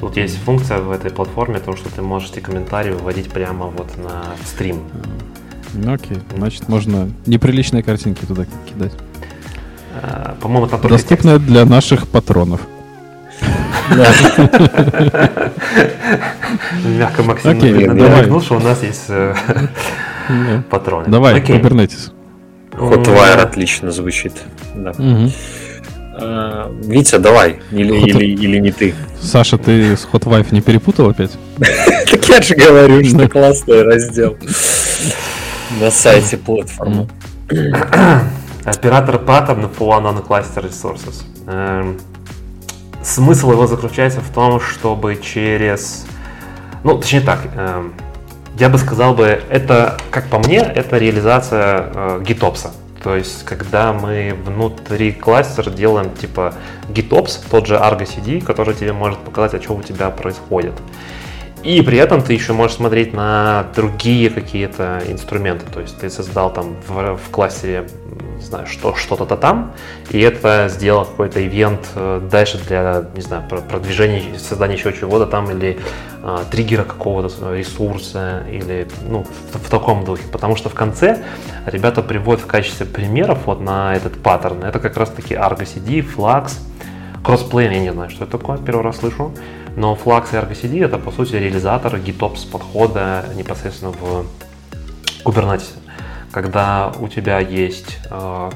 Тут 0.00 0.16
есть 0.16 0.38
функция 0.38 0.78
в 0.78 0.90
этой 0.90 1.10
платформе, 1.10 1.58
то, 1.58 1.76
что 1.76 1.90
ты 1.94 2.00
можешь 2.00 2.30
эти 2.30 2.40
комментарии 2.40 2.90
выводить 2.90 3.28
прямо 3.28 3.66
вот 3.66 3.98
на 3.98 4.34
стрим. 4.46 4.80
Ну 5.74 5.92
окей, 5.92 6.16
значит 6.34 6.70
можно 6.70 7.10
неприличные 7.26 7.82
картинки 7.82 8.24
туда 8.24 8.46
кидать. 8.66 8.92
А, 10.02 10.36
по-моему, 10.40 10.68
там 10.68 10.80
только 10.80 10.96
Доступная 10.96 11.34
текст. 11.34 11.50
для 11.50 11.66
наших 11.66 12.08
патронов. 12.08 12.62
Мягко 16.84 17.22
Максим 17.22 17.58
намекнул, 17.58 18.40
что 18.40 18.56
у 18.56 18.60
нас 18.60 18.82
есть 18.82 19.06
э, 19.08 19.34
патроны. 20.70 21.08
Давай, 21.08 21.40
Kubernetes. 21.40 22.12
Hotwire 22.72 23.40
отлично 23.40 23.90
звучит. 23.90 24.32
А, 26.22 26.70
Витя, 26.82 27.18
давай. 27.18 27.60
Или, 27.70 27.94
Hot... 27.94 28.06
или, 28.08 28.24
или 28.26 28.58
не 28.58 28.72
ты. 28.72 28.94
Саша, 29.20 29.56
ты 29.58 29.96
с 29.96 30.06
Hot 30.12 30.24
Wife 30.24 30.48
не 30.50 30.60
перепутал 30.60 31.10
опять? 31.10 31.32
Так 32.10 32.28
я 32.28 32.42
же 32.42 32.54
говорю, 32.54 33.04
что 33.08 33.28
классный 33.28 33.82
раздел 33.82 34.36
на 35.80 35.90
сайте 35.90 36.36
платформы. 36.36 37.08
Оператор 38.64 39.18
паттернов 39.18 39.70
for 39.78 39.88
One 39.88 40.26
Cluster 40.26 40.64
Resources. 40.68 41.24
Смысл 43.02 43.52
его 43.52 43.66
заключается 43.66 44.20
в 44.20 44.28
том, 44.30 44.60
чтобы 44.60 45.16
через... 45.16 46.06
Ну, 46.84 46.98
точнее 46.98 47.20
так, 47.20 47.40
эм, 47.56 47.94
я 48.58 48.68
бы 48.68 48.78
сказал 48.78 49.14
бы, 49.14 49.42
это, 49.48 49.96
как 50.10 50.26
по 50.26 50.38
мне, 50.38 50.58
это 50.58 50.98
реализация 50.98 51.90
э, 51.94 52.22
GitOps. 52.22 52.68
То 53.02 53.16
есть, 53.16 53.44
когда 53.46 53.94
мы 53.94 54.36
внутри 54.44 55.12
кластера 55.12 55.70
делаем 55.70 56.10
типа 56.14 56.54
GitOps, 56.90 57.40
тот 57.50 57.66
же 57.66 57.76
Argo 57.76 58.06
CD, 58.06 58.44
который 58.44 58.74
тебе 58.74 58.92
может 58.92 59.18
показать, 59.20 59.54
о 59.54 59.58
чем 59.58 59.76
у 59.76 59.82
тебя 59.82 60.10
происходит. 60.10 60.74
И 61.62 61.82
при 61.82 61.98
этом 61.98 62.22
ты 62.22 62.32
еще 62.32 62.54
можешь 62.54 62.76
смотреть 62.76 63.12
на 63.12 63.66
другие 63.74 64.30
какие-то 64.30 65.02
инструменты. 65.06 65.66
То 65.70 65.80
есть 65.80 65.98
ты 65.98 66.08
создал 66.08 66.52
там 66.52 66.76
в, 66.88 67.16
в 67.16 67.30
классе, 67.30 67.86
не 68.36 68.42
знаю, 68.42 68.66
что, 68.66 68.94
что-то 68.94 69.36
там, 69.36 69.72
и 70.08 70.18
это 70.20 70.68
сделал 70.70 71.04
какой-то 71.04 71.46
ивент 71.46 71.86
э, 71.94 72.26
дальше 72.30 72.58
для, 72.66 73.04
не 73.14 73.20
знаю, 73.20 73.44
продвижения, 73.48 74.38
создания 74.38 74.76
еще 74.76 74.92
чего-то 74.94 75.26
там, 75.26 75.50
или 75.50 75.78
а, 76.22 76.44
триггера 76.50 76.84
какого-то 76.84 77.54
ресурса, 77.54 78.44
или, 78.50 78.88
ну, 79.08 79.26
в, 79.52 79.58
в 79.58 79.70
таком 79.70 80.04
духе. 80.04 80.24
Потому 80.32 80.56
что 80.56 80.70
в 80.70 80.74
конце 80.74 81.24
ребята 81.66 82.02
приводят 82.02 82.42
в 82.42 82.46
качестве 82.46 82.86
примеров 82.86 83.40
вот 83.44 83.60
на 83.60 83.94
этот 83.94 84.22
паттерн. 84.22 84.64
Это 84.64 84.80
как 84.80 84.96
раз-таки 84.96 85.34
Argo 85.34 85.62
CD, 85.62 86.02
Flux, 86.02 86.52
Crossplane, 87.22 87.74
я 87.74 87.80
не 87.80 87.92
знаю, 87.92 88.10
что 88.10 88.24
это 88.24 88.38
такое, 88.38 88.56
первый 88.58 88.82
раз 88.82 88.98
слышу. 88.98 89.32
Но 89.76 89.94
Flux 89.94 90.28
и 90.32 90.36
Argo 90.36 90.52
CD 90.52 90.84
это 90.84 90.98
по 90.98 91.10
сути 91.10 91.36
реализатор 91.36 91.94
GitOps 91.96 92.50
подхода 92.50 93.24
непосредственно 93.36 93.92
в 93.92 94.26
Kubernetes. 95.24 95.70
Когда 96.32 96.92
у 97.00 97.08
тебя 97.08 97.40
есть 97.40 97.98
э, 98.10 98.50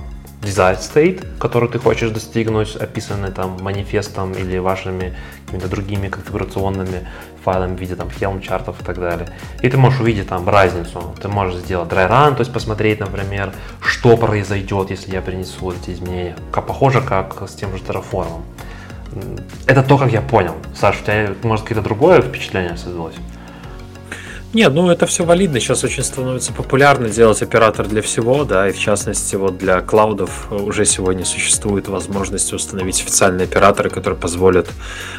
desired 0.45 0.79
state, 0.79 1.27
который 1.39 1.69
ты 1.69 1.79
хочешь 1.79 2.11
достигнуть, 2.11 2.77
описанный 2.77 3.31
там 3.31 3.57
манифестом 3.61 4.33
или 4.33 4.59
вашими 4.59 5.15
какими-то 5.47 5.69
другими 5.69 6.09
конфигурационными 6.09 7.09
файлами 7.45 7.77
в 7.77 7.81
виде 7.81 7.97
там 7.97 8.09
Helm 8.09 8.41
чартов 8.41 8.81
и 8.81 8.85
так 8.85 8.99
далее. 8.99 9.29
И 9.63 9.69
ты 9.69 9.77
можешь 9.77 10.01
увидеть 10.01 10.29
там 10.29 10.49
разницу. 10.49 11.15
Ты 11.21 11.29
можешь 11.29 11.61
сделать 11.61 11.91
dry 11.91 12.09
run, 12.09 12.35
то 12.35 12.41
есть 12.41 12.53
посмотреть, 12.53 13.01
например, 13.01 13.53
что 13.81 14.17
произойдет, 14.17 14.91
если 14.91 15.13
я 15.13 15.21
принесу 15.21 15.73
эти 15.73 15.91
изменения. 15.91 16.37
Похоже, 16.53 17.01
как 17.01 17.49
с 17.49 17.55
тем 17.55 17.77
же 17.77 17.83
Terraform. 17.83 18.43
Это 19.67 19.83
то, 19.83 19.99
как 19.99 20.13
я 20.13 20.21
понял. 20.21 20.55
Саш, 20.75 21.01
у 21.01 21.05
тебя, 21.05 21.35
может, 21.43 21.65
какое-то 21.65 21.83
другое 21.83 22.23
впечатление 22.23 22.77
создалось? 22.77 23.15
Нет, 24.55 24.73
ну 24.73 24.89
это 24.89 25.07
все 25.07 25.25
валидно. 25.25 25.59
Сейчас 25.59 25.83
очень 25.83 26.05
становится 26.05 26.53
популярно 26.53 27.09
делать 27.09 27.43
оператор 27.43 27.89
для 27.89 28.03
всего, 28.03 28.45
да, 28.45 28.69
и 28.69 28.73
в 28.73 28.79
частности 28.79 29.35
вот 29.35 29.59
для 29.59 29.81
клаудов 29.81 30.47
уже 30.53 30.85
сегодня 30.85 31.25
существует 31.25 31.89
возможность 31.89 32.53
установить 32.53 33.01
официальные 33.01 33.47
операторы, 33.47 33.91
которые 33.91 34.17
позволят 34.17 34.69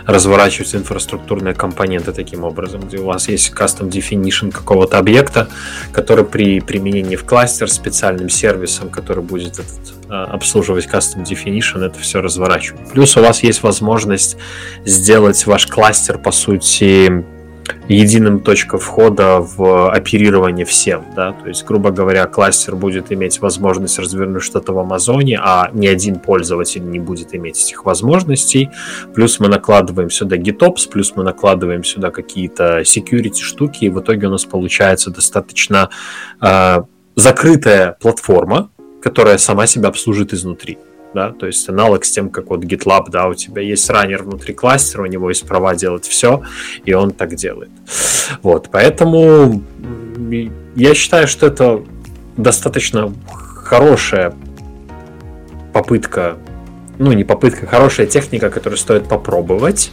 разворачивать 0.05 0.73
инфраструктурные 0.73 1.53
компоненты 1.53 2.13
таким 2.13 2.45
образом, 2.45 2.79
где 2.87 2.97
у 2.97 3.07
вас 3.07 3.27
есть 3.27 3.51
custom 3.51 3.89
definition 3.89 4.51
какого-то 4.51 4.97
объекта, 4.97 5.49
который 5.91 6.23
при 6.23 6.61
применении 6.61 7.17
в 7.17 7.25
кластер 7.25 7.69
специальным 7.69 8.29
сервисом, 8.29 8.89
который 8.89 9.21
будет 9.21 9.59
этот, 9.59 9.93
а, 10.07 10.23
обслуживать 10.27 10.87
custom 10.87 11.25
definition, 11.25 11.85
это 11.85 11.99
все 11.99 12.21
разворачивать. 12.21 12.89
Плюс 12.93 13.17
у 13.17 13.21
вас 13.21 13.43
есть 13.43 13.63
возможность 13.63 14.37
сделать 14.85 15.45
ваш 15.45 15.67
кластер, 15.67 16.19
по 16.19 16.31
сути, 16.31 17.25
единым 17.87 18.39
точкой 18.39 18.79
входа 18.79 19.39
в 19.39 19.91
оперирование 19.91 20.65
всем, 20.65 21.05
да, 21.15 21.33
то 21.33 21.47
есть, 21.47 21.65
грубо 21.65 21.91
говоря, 21.91 22.25
кластер 22.25 22.75
будет 22.75 23.11
иметь 23.11 23.41
возможность 23.41 23.99
развернуть 23.99 24.43
что-то 24.43 24.73
в 24.73 24.79
Амазоне, 24.79 25.39
а 25.41 25.69
ни 25.73 25.87
один 25.87 26.19
пользователь 26.19 26.83
не 26.83 26.99
будет 26.99 27.35
иметь 27.35 27.61
этих 27.63 27.85
возможностей, 27.85 28.69
плюс 29.13 29.39
мы 29.39 29.47
накладываем 29.47 30.09
сюда 30.09 30.37
GitOps, 30.37 30.89
плюс 30.91 31.13
мы 31.15 31.23
накладываем 31.23 31.83
сюда 31.83 32.11
какие-то 32.11 32.81
security 32.81 33.41
штуки, 33.41 33.85
и 33.85 33.89
в 33.89 33.99
итоге 33.99 34.27
у 34.27 34.31
нас 34.31 34.45
получается 34.45 35.11
достаточно 35.11 35.89
э, 36.41 36.77
закрытая 37.15 37.97
платформа, 37.99 38.71
которая 39.01 39.37
сама 39.37 39.67
себя 39.67 39.89
обслужит 39.89 40.33
изнутри 40.33 40.77
да, 41.15 41.31
то 41.31 41.47
есть 41.47 41.67
аналог 41.69 42.03
с 42.05 42.11
тем, 42.11 42.29
как 42.29 42.49
вот 42.49 42.63
GitLab, 42.63 43.09
да, 43.09 43.27
у 43.27 43.33
тебя 43.33 43.61
есть 43.61 43.89
раннер 43.89 44.21
внутри 44.21 44.53
кластера, 44.53 45.01
у 45.01 45.05
него 45.05 45.29
есть 45.29 45.47
права 45.47 45.73
делать 45.73 46.05
все, 46.05 46.43
и 46.83 46.93
он 46.93 47.11
так 47.11 47.35
делает. 47.35 47.71
Вот, 48.43 48.69
поэтому 48.69 49.63
я 50.75 50.93
считаю, 50.93 51.27
что 51.27 51.47
это 51.47 51.81
достаточно 52.37 53.13
хорошая 53.55 54.35
попытка, 55.73 56.37
ну 56.99 57.13
не 57.13 57.23
попытка, 57.23 57.65
хорошая 57.65 58.07
техника, 58.07 58.49
которую 58.49 58.77
стоит 58.77 59.07
попробовать. 59.07 59.91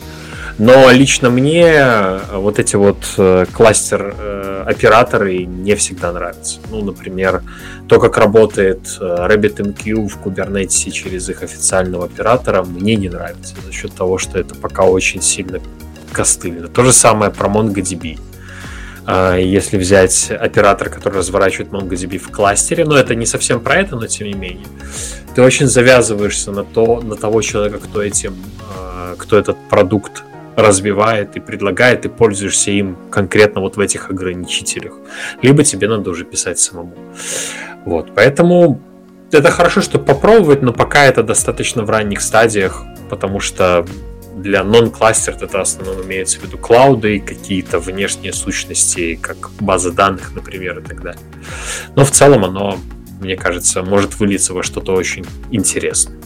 Но 0.59 0.91
лично 0.91 1.31
мне 1.31 1.65
э, 1.67 2.21
вот 2.35 2.59
эти 2.59 2.77
вот 2.77 3.15
э, 3.17 3.47
кластер-операторы 3.53 5.43
э, 5.43 5.45
не 5.45 5.75
всегда 5.77 6.13
нравятся. 6.13 6.59
Ну, 6.71 6.83
например, 6.83 7.43
то, 7.89 7.99
как 7.99 8.19
работает 8.19 8.81
RabbitMQ 9.01 10.09
в 10.09 10.19
Kubernetes 10.25 10.91
через 10.91 11.29
их 11.29 11.43
официального 11.43 12.05
оператора, 12.05 12.63
мне 12.63 12.97
не 12.97 13.09
нравится 13.09 13.55
за 13.65 13.73
счет 13.73 13.95
того, 13.95 14.19
что 14.19 14.39
это 14.39 14.55
пока 14.55 14.85
очень 14.85 15.23
сильно 15.23 15.61
костыльно. 16.13 16.69
То 16.69 16.85
же 16.85 16.93
самое 16.93 17.31
про 17.31 17.49
MongoDB. 17.49 18.19
Если 19.37 19.79
взять 19.79 20.31
оператор, 20.31 20.89
который 20.89 21.19
разворачивает 21.19 21.73
MongoDB 21.73 22.19
в 22.19 22.31
кластере, 22.31 22.85
но 22.85 22.97
это 22.97 23.17
не 23.17 23.27
совсем 23.27 23.61
про 23.61 23.77
это, 23.77 23.97
но 23.97 24.07
тем 24.07 24.29
не 24.29 24.35
менее, 24.35 24.67
ты 25.35 25.43
очень 25.43 25.67
завязываешься 25.67 26.53
на, 26.53 26.63
то, 26.63 27.01
на 27.01 27.17
того 27.17 27.43
человека, 27.43 27.79
кто 27.79 28.01
этим, 28.01 28.37
кто 29.19 29.37
этот 29.37 29.57
продукт 29.69 30.23
развивает 30.57 31.37
и 31.37 31.41
предлагает, 31.41 32.05
и 32.05 32.09
пользуешься 32.09 32.71
им 32.71 32.97
конкретно 33.11 33.61
вот 33.61 33.77
в 33.77 33.81
этих 33.81 34.11
ограничителях. 34.11 34.95
Либо 35.43 35.65
тебе 35.65 35.89
надо 35.89 36.11
уже 36.11 36.25
писать 36.25 36.59
самому. 36.59 36.95
Вот, 37.85 38.15
поэтому 38.15 38.81
это 39.31 39.51
хорошо, 39.51 39.81
чтобы 39.81 40.05
попробовать, 40.05 40.63
но 40.63 40.73
пока 40.73 41.05
это 41.05 41.23
достаточно 41.23 41.83
в 41.85 41.91
ранних 41.91 42.21
стадиях, 42.21 42.85
потому 43.09 43.41
что 43.41 43.87
для 44.37 44.61
non-cluster 44.61 45.37
это 45.41 45.61
основном 45.61 46.05
имеется 46.05 46.39
в 46.39 46.45
виду 46.45 46.59
клауды 46.59 47.17
и 47.17 47.21
какие-то 47.21 47.79
внешние 47.79 48.33
сущности, 48.33 49.19
как 49.21 49.51
база 49.61 49.93
данных, 49.93 50.35
например, 50.35 50.79
и 50.79 50.83
так 50.83 51.03
далее. 51.03 51.23
Но 51.97 52.05
в 52.05 52.11
целом 52.11 52.45
оно, 52.45 52.79
мне 53.21 53.37
кажется, 53.37 53.83
может 53.83 54.19
вылиться 54.19 54.55
во 54.55 54.63
что-то 54.63 54.93
очень 54.95 55.25
интересное. 55.51 56.17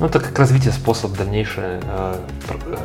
Ну, 0.00 0.06
это 0.06 0.18
как 0.18 0.36
развитие 0.38 0.72
способ 0.72 1.12
дальнейшее 1.12 1.80
э, 1.84 2.14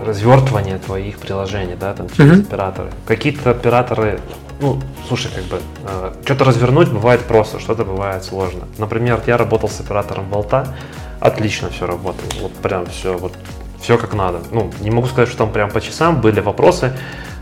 развертывания 0.06 0.78
твоих 0.78 1.18
приложений, 1.18 1.78
да, 1.80 1.94
там 1.94 2.08
через 2.10 2.34
mm-hmm. 2.34 2.48
операторы. 2.48 2.92
Какие-то 3.08 3.52
операторы, 3.52 4.20
ну, 4.60 4.80
слушай, 5.08 5.32
как 5.34 5.44
бы, 5.46 5.60
э, 5.86 6.14
что-то 6.24 6.46
развернуть 6.46 6.90
бывает 6.90 7.22
просто, 7.22 7.60
что-то 7.60 7.84
бывает 7.84 8.24
сложно. 8.24 8.68
Например, 8.78 9.22
я 9.26 9.38
работал 9.38 9.70
с 9.70 9.80
оператором 9.80 10.30
болта, 10.30 10.76
отлично 11.20 11.70
все 11.70 11.88
работало, 11.88 12.30
вот 12.42 12.54
прям 12.54 12.86
все, 12.86 13.18
вот 13.18 13.34
все 13.82 13.98
как 13.98 14.14
надо. 14.14 14.42
Ну, 14.52 14.72
не 14.82 14.92
могу 14.92 15.08
сказать, 15.08 15.30
что 15.30 15.40
там 15.40 15.52
прям 15.52 15.72
по 15.72 15.82
часам 15.82 16.22
были 16.22 16.42
вопросы, 16.42 16.94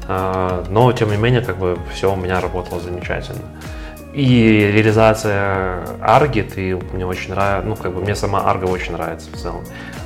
э, 0.07 0.63
но 0.69 0.93
тем 0.93 1.11
не 1.11 1.17
менее, 1.17 1.41
как 1.41 1.57
бы 1.57 1.77
все 1.93 2.13
у 2.13 2.15
меня 2.15 2.39
работало 2.39 2.79
замечательно. 2.79 3.41
И 4.17 4.71
реализация 4.73 5.85
арги, 6.01 6.41
ты 6.41 6.75
мне 6.91 7.05
очень 7.05 7.29
нравится, 7.29 7.67
ну, 7.67 7.75
как 7.75 7.93
бы 7.93 8.01
мне 8.01 8.15
сама 8.15 8.49
арга 8.49 8.65
очень 8.65 8.93
нравится 8.93 9.29
в 9.31 9.37
целом. 9.37 9.63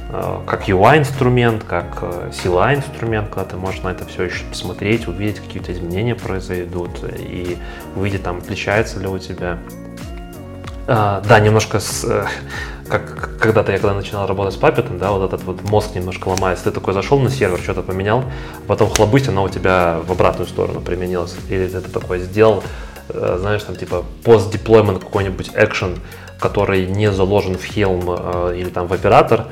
Э, 0.09 0.39
как 0.45 0.67
UI-инструмент, 0.67 1.63
как 1.63 1.99
э, 2.01 2.29
CLI-инструмент, 2.33 3.29
когда 3.29 3.45
ты 3.45 3.55
можешь 3.55 3.81
на 3.83 3.87
это 3.87 4.05
все 4.05 4.23
еще 4.23 4.43
посмотреть, 4.43 5.07
увидеть, 5.07 5.39
какие-то 5.39 5.71
изменения 5.71 6.13
произойдут, 6.13 7.05
и 7.05 7.57
увидеть, 7.95 8.23
там, 8.23 8.39
отличается 8.39 8.99
ли 8.99 9.07
у 9.07 9.17
тебя. 9.17 9.59
А, 10.87 11.21
да, 11.21 11.39
немножко 11.39 11.79
с, 11.79 12.03
э, 12.03 12.25
как 12.89 13.37
когда-то 13.39 13.71
я 13.71 13.77
когда 13.77 13.93
начинал 13.93 14.27
работать 14.27 14.55
с 14.55 14.57
Puppet, 14.57 14.97
да, 14.97 15.13
вот 15.13 15.23
этот 15.25 15.45
вот 15.45 15.61
мозг 15.61 15.95
немножко 15.95 16.27
ломается. 16.27 16.65
Ты 16.65 16.71
такой 16.71 16.93
зашел 16.93 17.17
на 17.17 17.29
сервер, 17.29 17.59
что-то 17.59 17.81
поменял, 17.81 18.25
потом 18.67 18.89
хлобысь, 18.89 19.29
она 19.29 19.41
у 19.41 19.47
тебя 19.47 20.01
в 20.05 20.11
обратную 20.11 20.47
сторону 20.49 20.81
применилась. 20.81 21.33
Или 21.47 21.67
ты 21.69 21.79
такой 21.79 22.19
сделал 22.19 22.61
Э, 22.61 22.90
знаешь, 23.13 23.63
там 23.63 23.75
типа 23.75 24.05
post-deployment 24.23 24.99
какой-нибудь 24.99 25.51
экшен, 25.53 25.99
который 26.39 26.85
не 26.87 27.11
заложен 27.11 27.57
в 27.57 27.63
Helm 27.63 28.51
э, 28.51 28.57
или 28.57 28.69
там 28.69 28.87
в 28.87 28.93
оператор, 28.93 29.47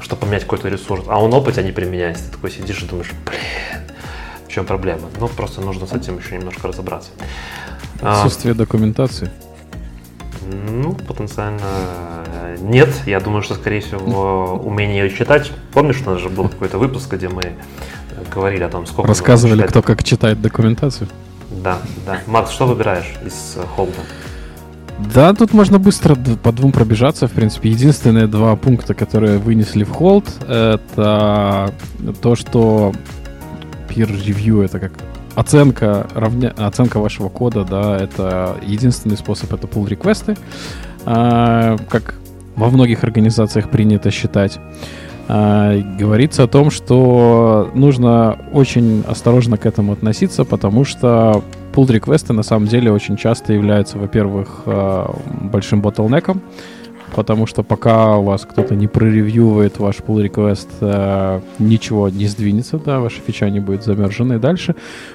чтобы 0.00 0.22
поменять 0.22 0.42
какой-то 0.42 0.68
ресурс, 0.68 1.04
а 1.08 1.22
он 1.22 1.32
опыт 1.32 1.56
не 1.56 1.72
применяется. 1.72 2.24
Ты 2.26 2.32
такой 2.32 2.50
сидишь 2.50 2.82
и 2.82 2.86
думаешь, 2.86 3.12
блин, 3.24 3.82
в 4.46 4.52
чем 4.52 4.66
проблема? 4.66 5.08
Ну, 5.18 5.28
просто 5.28 5.60
нужно 5.60 5.86
с 5.86 5.92
этим 5.92 6.18
еще 6.18 6.36
немножко 6.36 6.68
разобраться. 6.68 7.10
Отсутствие 8.02 8.52
а, 8.52 8.54
документации. 8.54 9.30
Ну, 10.68 10.94
потенциально 10.94 11.62
Э, 12.44 12.56
нет, 12.60 12.88
я 13.06 13.20
думаю, 13.20 13.42
что, 13.42 13.54
скорее 13.54 13.80
всего, 13.80 14.60
умение 14.64 15.04
ее 15.04 15.10
читать. 15.10 15.50
Помнишь, 15.72 16.02
у 16.06 16.10
нас 16.10 16.20
же 16.20 16.28
был 16.28 16.48
какой-то 16.48 16.78
выпуск, 16.78 17.12
где 17.12 17.28
мы 17.28 17.42
говорили 18.32 18.62
о 18.62 18.68
том, 18.68 18.86
сколько... 18.86 19.08
Рассказывали, 19.08 19.66
кто 19.66 19.82
как 19.82 20.02
читает 20.04 20.40
документацию. 20.40 21.08
Да, 21.64 21.78
да. 22.06 22.20
Макс, 22.26 22.50
что 22.50 22.66
выбираешь 22.66 23.14
из 23.24 23.56
холда? 23.74 23.94
Да, 25.14 25.32
тут 25.32 25.54
можно 25.54 25.78
быстро 25.78 26.14
по 26.14 26.52
двум 26.52 26.72
пробежаться. 26.72 27.26
В 27.26 27.32
принципе, 27.32 27.70
единственные 27.70 28.26
два 28.26 28.54
пункта, 28.54 28.92
которые 28.92 29.38
вынесли 29.38 29.82
в 29.82 29.90
холд, 29.90 30.26
это 30.46 31.72
то, 32.20 32.36
что 32.36 32.92
peer 33.88 34.08
review 34.08 34.62
это 34.62 34.78
как 34.78 34.92
оценка, 35.34 36.06
равня... 36.14 36.54
оценка 36.56 37.00
вашего 37.00 37.30
кода, 37.30 37.64
да, 37.64 37.96
это 37.96 38.56
единственный 38.62 39.16
способ, 39.16 39.52
это 39.52 39.66
pull 39.66 39.88
реквесты, 39.88 40.36
а, 41.06 41.76
как 41.88 42.14
во 42.56 42.68
многих 42.68 43.02
организациях 43.04 43.70
принято 43.70 44.10
считать. 44.10 44.58
А, 45.26 45.78
говорится 45.98 46.44
о 46.44 46.46
том, 46.46 46.70
что 46.70 47.70
нужно 47.74 48.38
очень 48.52 49.04
осторожно 49.08 49.56
к 49.56 49.66
этому 49.66 49.92
относиться, 49.92 50.44
потому 50.44 50.84
что 50.84 51.42
pull 51.72 51.90
реквесты 51.90 52.32
на 52.32 52.42
самом 52.42 52.66
деле 52.66 52.92
очень 52.92 53.16
часто 53.16 53.52
являются, 53.52 53.98
во-первых, 53.98 54.62
а, 54.66 55.14
большим 55.26 55.80
ботлнеком, 55.80 56.42
потому 57.14 57.46
что 57.46 57.62
пока 57.62 58.16
у 58.16 58.24
вас 58.24 58.46
кто-то 58.50 58.74
не 58.74 58.88
проревьюет 58.88 59.78
ваш 59.78 59.96
pull 59.96 60.26
request, 60.26 60.68
э, 60.80 61.40
ничего 61.58 62.08
не 62.08 62.26
сдвинется, 62.26 62.78
да, 62.78 63.00
ваша 63.00 63.20
фича 63.20 63.48
не 63.50 63.60
будет 63.60 63.84
замержена 63.84 64.36
и 64.36 64.38
дальше. 64.38 64.74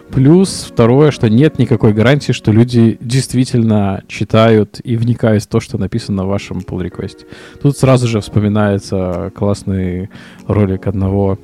Плюс 0.10 0.68
второе, 0.72 1.12
что 1.12 1.30
нет 1.30 1.60
никакой 1.60 1.94
гарантии, 1.94 2.32
что 2.32 2.52
люди 2.52 2.98
действительно 3.02 4.04
читают 4.08 4.80
и 4.84 4.96
вникают 4.96 5.44
в 5.44 5.48
то, 5.48 5.60
что 5.60 5.78
написано 5.78 6.26
в 6.26 6.30
вашем 6.30 6.60
pull 6.60 6.90
request. 6.90 7.26
Тут 7.62 7.78
сразу 7.78 8.08
же 8.08 8.22
вспоминается 8.22 9.32
классный 9.36 10.10
ролик 10.48 10.88
одного 10.88 11.38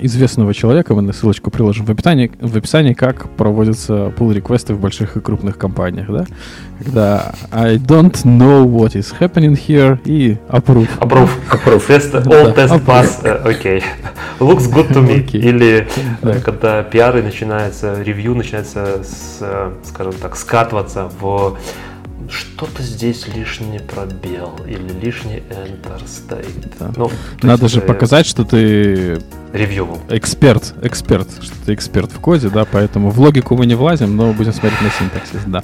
известного 0.00 0.54
человека, 0.54 0.94
мы 0.94 1.02
на 1.02 1.12
ссылочку 1.12 1.50
приложим 1.50 1.86
в 1.86 1.90
описании, 1.90 2.32
в 2.40 2.56
описании, 2.56 2.94
как 2.94 3.28
проводятся 3.30 4.12
pull 4.16 4.32
реквесты 4.32 4.74
в 4.74 4.80
больших 4.80 5.16
и 5.16 5.20
крупных 5.20 5.58
компаниях, 5.58 6.08
да? 6.08 6.24
Когда 6.78 7.34
I 7.50 7.76
don't 7.76 8.14
know 8.24 8.64
what 8.64 8.94
is 8.94 9.14
happening 9.20 9.54
here 9.54 9.98
и 10.04 10.38
approve. 10.48 10.88
Approve. 10.98 11.30
Approve. 11.50 11.86
Test, 11.86 12.14
all 12.14 12.54
test 12.54 12.72
approve. 12.72 12.86
pass, 12.86 13.22
uh, 13.24 13.42
okay. 13.46 13.82
Looks 14.40 14.66
good 14.66 14.88
to 14.92 15.02
me. 15.02 15.24
Okay. 15.24 15.38
Или 15.38 15.88
да. 16.22 16.40
когда 16.40 16.82
пиары 16.82 17.22
начинается, 17.22 18.02
ревью 18.02 18.34
начинается, 18.34 19.04
с, 19.04 19.42
скажем 19.84 20.14
так, 20.14 20.36
скатываться 20.36 21.10
в 21.20 21.56
что-то 22.32 22.82
здесь 22.82 23.28
лишний 23.28 23.78
пробел 23.78 24.58
или 24.66 24.88
лишний 25.00 25.42
enter 25.50 26.06
стоит. 26.06 26.78
Да. 26.78 26.92
Ну, 26.96 27.10
Надо 27.42 27.68
же 27.68 27.80
показать, 27.80 28.26
что 28.26 28.44
ты 28.44 29.18
ревью. 29.52 29.98
Эксперт, 30.08 30.74
эксперт, 30.82 31.28
что 31.42 31.54
ты 31.66 31.74
эксперт 31.74 32.10
в 32.10 32.20
коде, 32.20 32.48
да, 32.48 32.64
поэтому 32.64 33.10
в 33.10 33.20
логику 33.20 33.56
мы 33.56 33.66
не 33.66 33.74
влазим, 33.74 34.16
но 34.16 34.32
будем 34.32 34.52
смотреть 34.52 34.80
на 34.80 34.90
синтаксис, 34.90 35.40
да. 35.46 35.62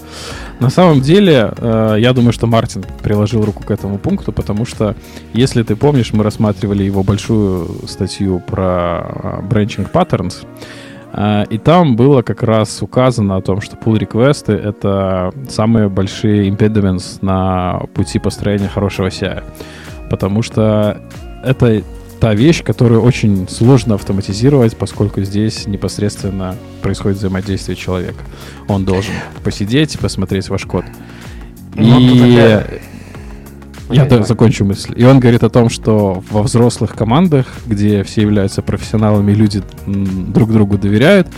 На 0.60 0.70
самом 0.70 1.00
деле, 1.00 1.52
э, 1.56 1.96
я 1.98 2.12
думаю, 2.12 2.32
что 2.32 2.46
Мартин 2.46 2.84
приложил 3.02 3.44
руку 3.44 3.64
к 3.64 3.70
этому 3.70 3.98
пункту, 3.98 4.32
потому 4.32 4.66
что, 4.66 4.94
если 5.32 5.62
ты 5.62 5.74
помнишь, 5.74 6.12
мы 6.12 6.22
рассматривали 6.22 6.82
его 6.82 7.02
большую 7.02 7.86
статью 7.88 8.40
про 8.40 9.40
э, 9.40 9.40
branching 9.48 9.90
patterns, 9.90 10.44
и 11.50 11.58
там 11.58 11.96
было 11.96 12.22
как 12.22 12.42
раз 12.42 12.82
указано 12.82 13.36
о 13.36 13.42
том, 13.42 13.60
что 13.60 13.76
pull 13.76 13.98
реквесты 13.98 14.52
это 14.52 15.32
самые 15.48 15.88
большие 15.88 16.48
impediments 16.50 17.18
на 17.22 17.80
пути 17.94 18.18
построения 18.18 18.68
хорошего 18.68 19.08
CI. 19.08 19.42
Потому 20.10 20.42
что 20.42 21.00
это 21.42 21.82
та 22.20 22.34
вещь, 22.34 22.62
которую 22.62 23.02
очень 23.02 23.48
сложно 23.48 23.94
автоматизировать, 23.94 24.76
поскольку 24.76 25.22
здесь 25.22 25.66
непосредственно 25.66 26.56
происходит 26.82 27.18
взаимодействие 27.18 27.76
человека. 27.76 28.22
Он 28.68 28.84
должен 28.84 29.14
посидеть 29.44 29.94
и 29.94 29.98
посмотреть 29.98 30.48
ваш 30.48 30.64
код. 30.64 30.84
Ну, 31.74 32.00
и 32.00 32.62
я 33.90 34.04
да, 34.04 34.22
закончу 34.22 34.64
мысль. 34.64 34.92
И 34.96 35.04
он 35.04 35.20
говорит 35.20 35.42
о 35.42 35.50
том, 35.50 35.70
что 35.70 36.22
во 36.30 36.42
взрослых 36.42 36.94
командах, 36.94 37.46
где 37.66 38.02
все 38.04 38.22
являются 38.22 38.62
профессионалами, 38.62 39.32
люди 39.32 39.62
друг 39.86 40.52
другу 40.52 40.78
доверяют, 40.78 41.28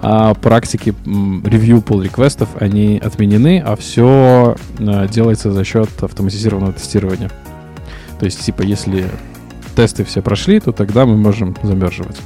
а 0.00 0.34
практики 0.34 0.94
ревью 1.04 1.78
pull 1.78 2.04
request 2.04 2.38
ов 2.38 2.48
они 2.60 3.00
отменены, 3.02 3.60
а 3.64 3.76
все 3.76 4.56
э, 4.78 5.08
делается 5.08 5.50
за 5.50 5.64
счет 5.64 5.88
автоматизированного 6.00 6.72
тестирования. 6.72 7.30
То 8.20 8.24
есть, 8.24 8.44
типа, 8.44 8.62
если 8.62 9.06
тесты 9.74 10.04
все 10.04 10.22
прошли, 10.22 10.60
то 10.60 10.72
тогда 10.72 11.04
мы 11.04 11.16
можем 11.16 11.56
замерживать. 11.62 12.16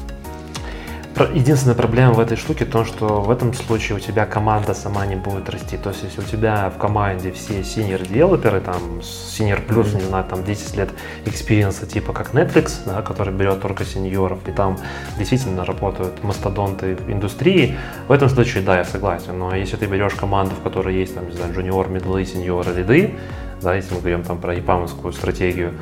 Единственная 1.34 1.74
проблема 1.74 2.14
в 2.14 2.20
этой 2.20 2.38
штуке 2.38 2.64
в 2.64 2.70
том, 2.70 2.86
что 2.86 3.20
в 3.20 3.30
этом 3.30 3.52
случае 3.52 3.96
у 3.98 4.00
тебя 4.00 4.24
команда 4.24 4.72
сама 4.72 5.04
не 5.04 5.14
будет 5.14 5.50
расти. 5.50 5.76
То 5.76 5.90
есть, 5.90 6.02
если 6.04 6.20
у 6.20 6.24
тебя 6.24 6.72
в 6.74 6.78
команде 6.78 7.30
все 7.32 7.60
senior 7.60 8.06
developer 8.08 8.51
ы, 8.51 8.60
там, 8.60 9.00
senior 9.00 9.60
плюс, 9.60 9.88
mm-hmm. 9.88 9.96
не 9.96 10.04
знаю, 10.06 10.24
там 10.24 10.42
10 10.42 10.76
лет 10.76 10.88
experience 11.26 11.76
а, 11.76 11.86
типа 11.86 12.14
как 12.14 12.32
Netflix, 12.32 12.78
да, 12.86 13.02
который 13.02 13.32
берет 13.34 13.60
только 13.60 13.84
сеньоров, 13.84 14.38
и 14.48 14.52
там 14.52 14.78
действительно 15.18 15.66
работают 15.66 16.24
мастодонты 16.24 16.96
индустрии, 17.06 17.76
в 18.08 18.12
этом 18.12 18.30
случае, 18.30 18.62
да, 18.62 18.78
я 18.78 18.84
согласен. 18.84 19.38
Но 19.38 19.54
если 19.54 19.76
ты 19.76 19.84
берешь 19.86 20.14
команду, 20.14 20.54
в 20.54 20.62
которой 20.62 20.94
есть, 20.96 21.14
там, 21.14 21.28
не 21.28 21.36
знаю, 21.36 21.52
джуниор, 21.52 21.88
медлы, 21.88 22.24
сеньоры, 22.24 22.72
лиды, 22.72 23.18
да, 23.60 23.74
если 23.74 23.94
мы 23.94 24.00
говорим 24.00 24.22
там 24.22 24.38
про 24.38 24.54
япамовскую 24.54 25.12
стратегию, 25.12 25.74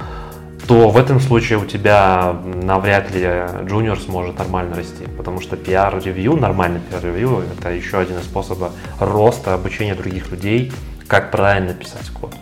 то 0.66 0.90
в 0.90 0.96
этом 0.96 1.20
случае 1.20 1.58
у 1.58 1.64
тебя 1.64 2.36
навряд 2.44 3.14
ли 3.14 3.28
джуниор 3.64 3.98
сможет 3.98 4.38
нормально 4.38 4.76
расти, 4.76 5.04
потому 5.16 5.40
что 5.40 5.56
PR-ревью, 5.56 6.36
нормальный 6.36 6.80
PR-ревью, 6.90 7.44
это 7.58 7.70
еще 7.70 7.98
один 7.98 8.18
из 8.18 8.24
способов 8.24 8.72
роста, 8.98 9.54
обучения 9.54 9.94
других 9.94 10.30
людей, 10.30 10.72
как 11.06 11.30
правильно 11.30 11.74
писать 11.74 12.08
код. 12.10 12.34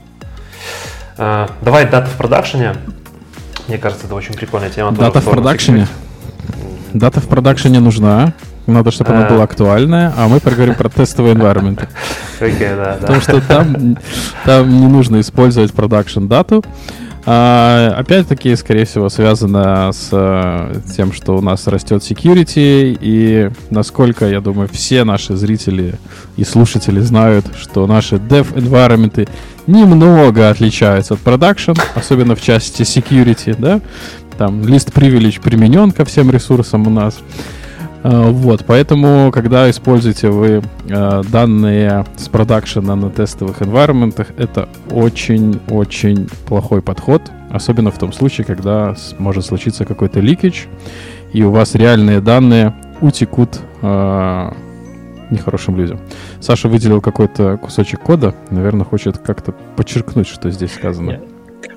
Э, 1.16 1.48
давай 1.62 1.88
дата 1.88 2.06
в 2.06 2.16
продакшене. 2.16 2.74
Мне 3.66 3.78
кажется, 3.78 4.06
это 4.06 4.14
очень 4.14 4.34
прикольная 4.34 4.70
тема. 4.70 4.92
Дата 4.92 5.20
в 5.20 5.24
продакшене? 5.24 5.86
Дата 6.92 7.20
в 7.20 7.28
продакшене 7.28 7.80
нужна. 7.80 8.32
Надо, 8.66 8.90
чтобы 8.90 9.12
она 9.12 9.26
э. 9.26 9.30
была 9.30 9.44
актуальная, 9.44 10.12
а 10.16 10.28
мы 10.28 10.40
поговорим 10.40 10.74
про 10.74 10.90
тестовые 10.90 11.34
environment. 11.34 11.88
Потому 13.00 13.20
что 13.20 13.40
там 14.44 14.68
не 14.68 14.86
нужно 14.86 15.20
использовать 15.20 15.72
продакшн 15.72 16.26
дату. 16.26 16.62
А, 17.30 17.92
опять-таки, 17.94 18.56
скорее 18.56 18.86
всего, 18.86 19.10
связано 19.10 19.92
с 19.92 20.08
а, 20.12 20.72
тем, 20.96 21.12
что 21.12 21.36
у 21.36 21.42
нас 21.42 21.66
растет 21.66 22.00
security, 22.00 22.96
и 22.98 23.50
насколько, 23.68 24.26
я 24.26 24.40
думаю, 24.40 24.66
все 24.72 25.04
наши 25.04 25.36
зрители 25.36 25.96
и 26.38 26.44
слушатели 26.44 27.00
знают, 27.00 27.44
что 27.54 27.86
наши 27.86 28.14
dev 28.14 28.54
environment 28.54 29.28
немного 29.66 30.48
отличаются 30.48 31.14
от 31.14 31.20
production, 31.20 31.78
особенно 31.94 32.34
в 32.34 32.40
части 32.40 32.80
security, 32.80 33.54
да, 33.58 33.82
там 34.38 34.66
лист 34.66 34.88
privilege 34.88 35.38
применен 35.42 35.90
ко 35.90 36.06
всем 36.06 36.30
ресурсам 36.30 36.86
у 36.86 36.90
нас. 36.90 37.18
Вот, 38.02 38.64
поэтому, 38.66 39.30
когда 39.32 39.68
используете 39.70 40.28
вы 40.28 40.62
э, 40.88 41.22
данные 41.30 42.04
с 42.16 42.28
продакшена 42.28 42.94
на 42.94 43.10
тестовых 43.10 43.60
environment, 43.60 44.26
это 44.36 44.68
очень-очень 44.90 46.28
плохой 46.46 46.80
подход, 46.80 47.22
особенно 47.50 47.90
в 47.90 47.98
том 47.98 48.12
случае, 48.12 48.44
когда 48.44 48.94
может 49.18 49.46
случиться 49.46 49.84
какой-то 49.84 50.20
ликич, 50.20 50.68
и 51.32 51.42
у 51.42 51.50
вас 51.50 51.74
реальные 51.74 52.20
данные 52.20 52.74
утекут 53.00 53.60
э, 53.82 54.52
нехорошим 55.30 55.76
людям. 55.76 56.00
Саша 56.40 56.68
выделил 56.68 57.00
какой-то 57.00 57.56
кусочек 57.58 58.00
кода, 58.00 58.34
наверное, 58.50 58.84
хочет 58.84 59.18
как-то 59.18 59.52
подчеркнуть, 59.76 60.28
что 60.28 60.50
здесь 60.50 60.72
сказано. 60.72 61.20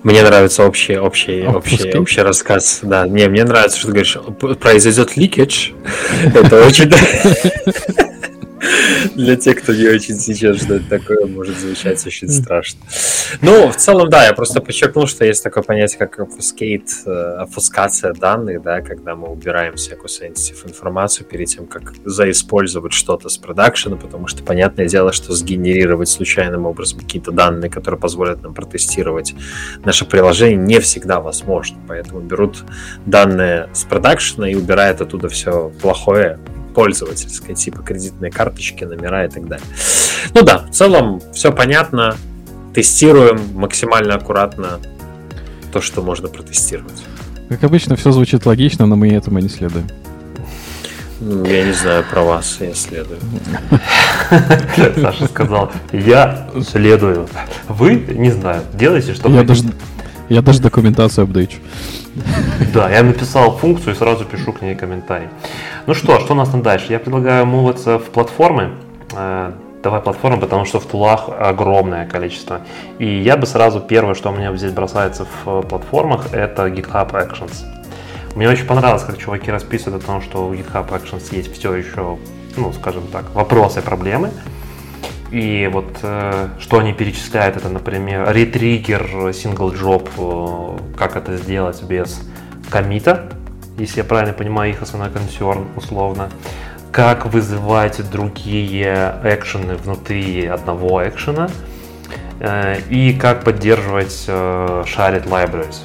Мне 0.04 0.24
нравится 0.24 0.66
общий, 0.66 0.98
общий, 0.98 1.46
общий, 1.46 1.98
общий 1.98 2.22
рассказ. 2.22 2.80
Да, 2.82 3.08
не, 3.08 3.28
мне 3.28 3.44
нравится, 3.44 3.78
что 3.78 3.88
ты 3.88 3.94
говоришь, 3.94 4.18
произойдет 4.60 5.16
ликидж. 5.16 5.72
Это 6.34 6.66
очень... 6.66 6.92
Для 9.16 9.36
тех, 9.36 9.62
кто 9.62 9.74
не 9.74 9.88
очень 9.88 10.16
сейчас, 10.16 10.58
что 10.58 10.76
это 10.76 10.90
такое, 10.90 11.26
может 11.26 11.58
звучать 11.58 12.06
очень 12.06 12.30
страшно. 12.30 12.80
Ну, 13.42 13.70
в 13.70 13.76
целом, 13.76 14.10
да, 14.10 14.26
я 14.26 14.34
просто 14.34 14.62
подчеркнул, 14.62 15.08
что 15.08 15.26
есть 15.26 15.44
такое 15.44 15.64
понятие, 15.64 15.98
как 15.98 16.20
обфускейт, 16.20 16.90
обфускация 17.06 18.14
данных, 18.14 18.62
да, 18.62 18.82
когда 18.82 19.16
мы 19.16 19.30
убираем 19.30 19.76
всякую 19.76 20.10
sensitive 20.10 20.68
информацию 20.68 21.26
перед 21.26 21.48
тем, 21.48 21.66
как 21.66 21.94
заиспользовать 22.06 22.94
что-то 22.94 23.30
с 23.30 23.38
продакшена, 23.38 23.96
потому 23.96 24.28
что 24.28 24.44
понятное 24.44 24.88
дело, 24.88 25.12
что 25.12 25.34
сгенерировать 25.34 26.10
случайным 26.10 26.66
образом 26.66 27.00
какие-то 27.00 27.32
данные, 27.32 27.72
которые 27.72 28.00
позволят 28.00 28.44
нам 28.44 28.54
протестировать 28.54 29.34
наше 29.84 30.06
приложение, 30.06 30.58
не 30.58 30.80
всегда 30.80 31.20
возможно. 31.20 31.78
Поэтому 31.88 32.22
берут 32.22 32.64
данные 33.06 33.70
с 33.74 33.84
продакшена 33.84 34.50
и 34.50 34.56
убирают 34.56 35.02
оттуда 35.02 35.30
все 35.30 35.72
плохое, 35.82 36.40
пользовательское, 36.74 37.56
типа 37.56 37.82
кредитные 37.82 38.32
карточки, 38.32 38.84
номера 38.84 39.26
и 39.26 39.30
так 39.30 39.48
далее. 39.48 39.66
Ну 40.34 40.44
да, 40.44 40.66
в 40.68 40.72
целом 40.72 41.22
все 41.34 41.52
понятно. 41.52 42.16
тестируем 42.74 43.40
максимально 43.54 44.16
аккуратно 44.16 44.80
то, 45.72 45.82
что 45.82 46.02
можно 46.02 46.28
протестировать. 46.30 47.04
Как 47.50 47.64
обычно, 47.64 47.96
все 47.96 48.12
звучит 48.12 48.46
логично, 48.46 48.86
но 48.86 48.96
мы 48.96 49.10
этому 49.10 49.40
не 49.40 49.50
следуем. 49.50 49.88
Ну, 51.20 51.46
я 51.46 51.66
не 51.66 51.74
знаю 51.74 52.04
про 52.10 52.24
вас, 52.24 52.58
я 52.62 52.74
следую. 52.74 53.20
Саша 54.96 55.28
сказал, 55.28 55.72
я 55.92 56.50
следую. 56.68 57.28
Вы, 57.68 57.96
не 57.96 58.32
знаю, 58.32 58.64
делайте, 58.74 59.14
что 59.14 59.30
я 59.30 59.44
даже, 59.44 59.66
я 60.32 60.42
даже 60.42 60.62
документацию 60.62 61.24
апдейчу. 61.24 61.58
Да, 62.74 62.90
я 62.90 63.04
написал 63.04 63.58
функцию 63.58 63.94
и 63.94 63.98
сразу 63.98 64.24
пишу 64.24 64.54
к 64.54 64.62
ней 64.62 64.76
комментарий. 64.76 65.28
Ну 65.88 65.94
что, 65.94 66.20
что 66.20 66.34
у 66.34 66.36
нас 66.38 66.50
там 66.50 66.62
дальше? 66.62 66.88
Я 66.90 67.00
предлагаю 67.00 67.46
муваться 67.46 68.00
в 68.00 68.06
платформы. 68.06 68.72
Э, 69.14 69.52
давай 69.84 70.00
платформы, 70.00 70.40
потому 70.40 70.64
что 70.64 70.80
в 70.80 70.86
тулах 70.86 71.30
огромное 71.38 72.08
количество. 72.08 72.62
И 72.98 73.06
я 73.06 73.36
бы 73.36 73.46
сразу 73.46 73.82
первое, 73.82 74.14
что 74.14 74.30
у 74.30 74.36
меня 74.36 74.56
здесь 74.56 74.72
бросается 74.72 75.28
в 75.44 75.64
платформах, 75.64 76.34
это 76.34 76.68
GitHub 76.68 77.12
Actions. 77.12 77.66
Мне 78.36 78.48
очень 78.48 78.66
понравилось, 78.66 79.04
как 79.04 79.18
чуваки 79.18 79.52
расписывают 79.52 80.02
о 80.02 80.06
том, 80.06 80.22
что 80.22 80.48
у 80.48 80.54
GitHub 80.54 80.88
Actions 80.88 81.36
есть 81.36 81.54
все 81.54 81.76
еще, 81.76 82.18
ну, 82.56 82.72
скажем 82.72 83.04
так, 83.12 83.26
вопросы, 83.34 83.82
проблемы. 83.82 84.32
И 85.32 85.70
вот 85.72 86.00
э, 86.04 86.50
что 86.60 86.80
они 86.80 86.94
перечисляют, 86.94 87.56
это, 87.56 87.70
например, 87.70 88.30
ретриггер, 88.34 89.30
single 89.30 89.74
job, 89.74 90.10
э, 90.18 90.98
как 90.98 91.16
это 91.16 91.38
сделать 91.38 91.82
без 91.84 92.22
комита, 92.70 93.30
если 93.78 94.00
я 94.00 94.04
правильно 94.04 94.34
понимаю 94.34 94.72
их 94.72 94.82
основной 94.82 95.10
консерн, 95.10 95.68
условно. 95.76 96.30
Как 96.92 97.26
вызывать 97.26 98.02
другие 98.12 99.16
экшены 99.24 99.76
внутри 99.76 100.46
одного 100.46 101.08
экшена. 101.08 101.50
Э, 102.40 102.80
и 102.90 103.14
как 103.14 103.44
поддерживать 103.44 104.26
shared 104.28 105.28
libraries. 105.28 105.78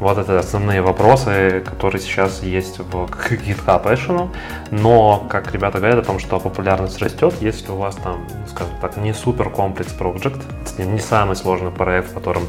Вот 0.00 0.16
это 0.16 0.38
основные 0.38 0.80
вопросы, 0.80 1.62
которые 1.64 2.00
сейчас 2.00 2.42
есть 2.42 2.78
в 2.78 2.94
GitHub 2.94 3.84
Action. 3.84 4.30
Но, 4.70 5.26
как 5.28 5.52
ребята 5.52 5.76
говорят 5.76 5.98
о 5.98 6.02
том, 6.02 6.18
что 6.18 6.40
популярность 6.40 6.98
растет, 7.02 7.34
если 7.42 7.70
у 7.70 7.76
вас 7.76 7.96
там, 7.96 8.26
скажем 8.48 8.72
так, 8.80 8.96
не 8.96 9.12
супер 9.12 9.50
комплекс 9.50 9.94
project, 9.96 10.40
не 10.82 10.98
самый 10.98 11.36
сложный 11.36 11.70
проект, 11.70 12.12
в 12.12 12.14
котором 12.14 12.44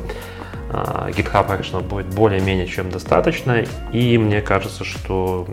uh, 0.69 1.13
GitHub 1.13 1.49
Action 1.49 1.83
будет 1.83 2.05
более-менее 2.07 2.67
чем 2.67 2.89
достаточно, 2.89 3.65
и 3.91 4.17
мне 4.17 4.41
кажется, 4.41 4.85
что 4.85 5.45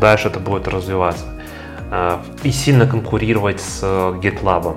дальше 0.00 0.28
это 0.28 0.38
будет 0.38 0.68
развиваться. 0.68 1.24
Uh, 1.90 2.20
и 2.44 2.52
сильно 2.52 2.86
конкурировать 2.86 3.60
с 3.60 3.82
GitLab, 3.82 4.76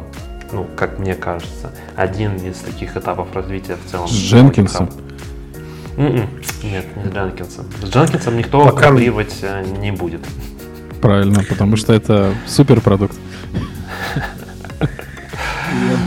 ну, 0.52 0.66
как 0.76 0.98
мне 0.98 1.14
кажется. 1.14 1.72
Один 1.96 2.38
из 2.38 2.58
таких 2.58 2.98
этапов 2.98 3.28
развития 3.36 3.76
в 3.76 3.92
целом. 3.92 4.08
С 4.08 4.12
Дженкинсом? 4.12 4.90
М-м. 5.98 6.30
Нет, 6.64 6.86
не 6.96 7.10
с 7.10 7.14
Дженкинсом. 7.14 7.66
С 7.84 7.90
Дженкинсом 7.90 8.38
никто 8.38 8.66
Пока... 8.66 8.88
конкурировать 8.88 9.36
э, 9.42 9.64
не 9.80 9.92
будет. 9.92 10.22
Правильно, 11.02 11.44
потому 11.48 11.76
что 11.78 11.94
это 11.94 12.34
супер 12.48 12.82
продукт. 12.82 13.16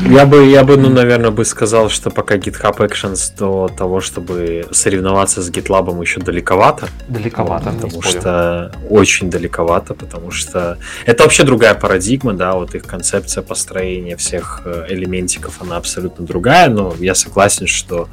Я 0.08 0.26
бы, 0.26 0.44
я 0.46 0.64
бы, 0.64 0.76
ну, 0.76 0.90
наверное, 0.90 1.30
бы 1.30 1.44
сказал, 1.44 1.88
что 1.88 2.10
пока 2.10 2.36
GitHub 2.36 2.76
Actions 2.76 3.32
до 3.38 3.68
того, 3.68 4.00
чтобы 4.00 4.66
соревноваться 4.70 5.42
с 5.42 5.50
GitLab 5.50 6.00
еще 6.02 6.20
далековато. 6.20 6.88
Далековато. 7.08 7.70
Вот, 7.70 7.80
потому 7.80 8.02
что 8.02 8.72
очень 8.90 9.30
далековато, 9.30 9.94
потому 9.94 10.30
что 10.30 10.78
это 11.06 11.22
вообще 11.22 11.44
другая 11.44 11.74
парадигма, 11.74 12.34
да, 12.34 12.54
вот 12.54 12.74
их 12.74 12.84
концепция 12.84 13.42
построения 13.42 14.16
всех 14.16 14.62
э, 14.66 14.86
элементиков, 14.90 15.62
она 15.62 15.76
абсолютно 15.78 16.26
другая, 16.26 16.68
но 16.68 16.94
я 16.98 17.14
согласен, 17.14 17.66
что 17.66 18.08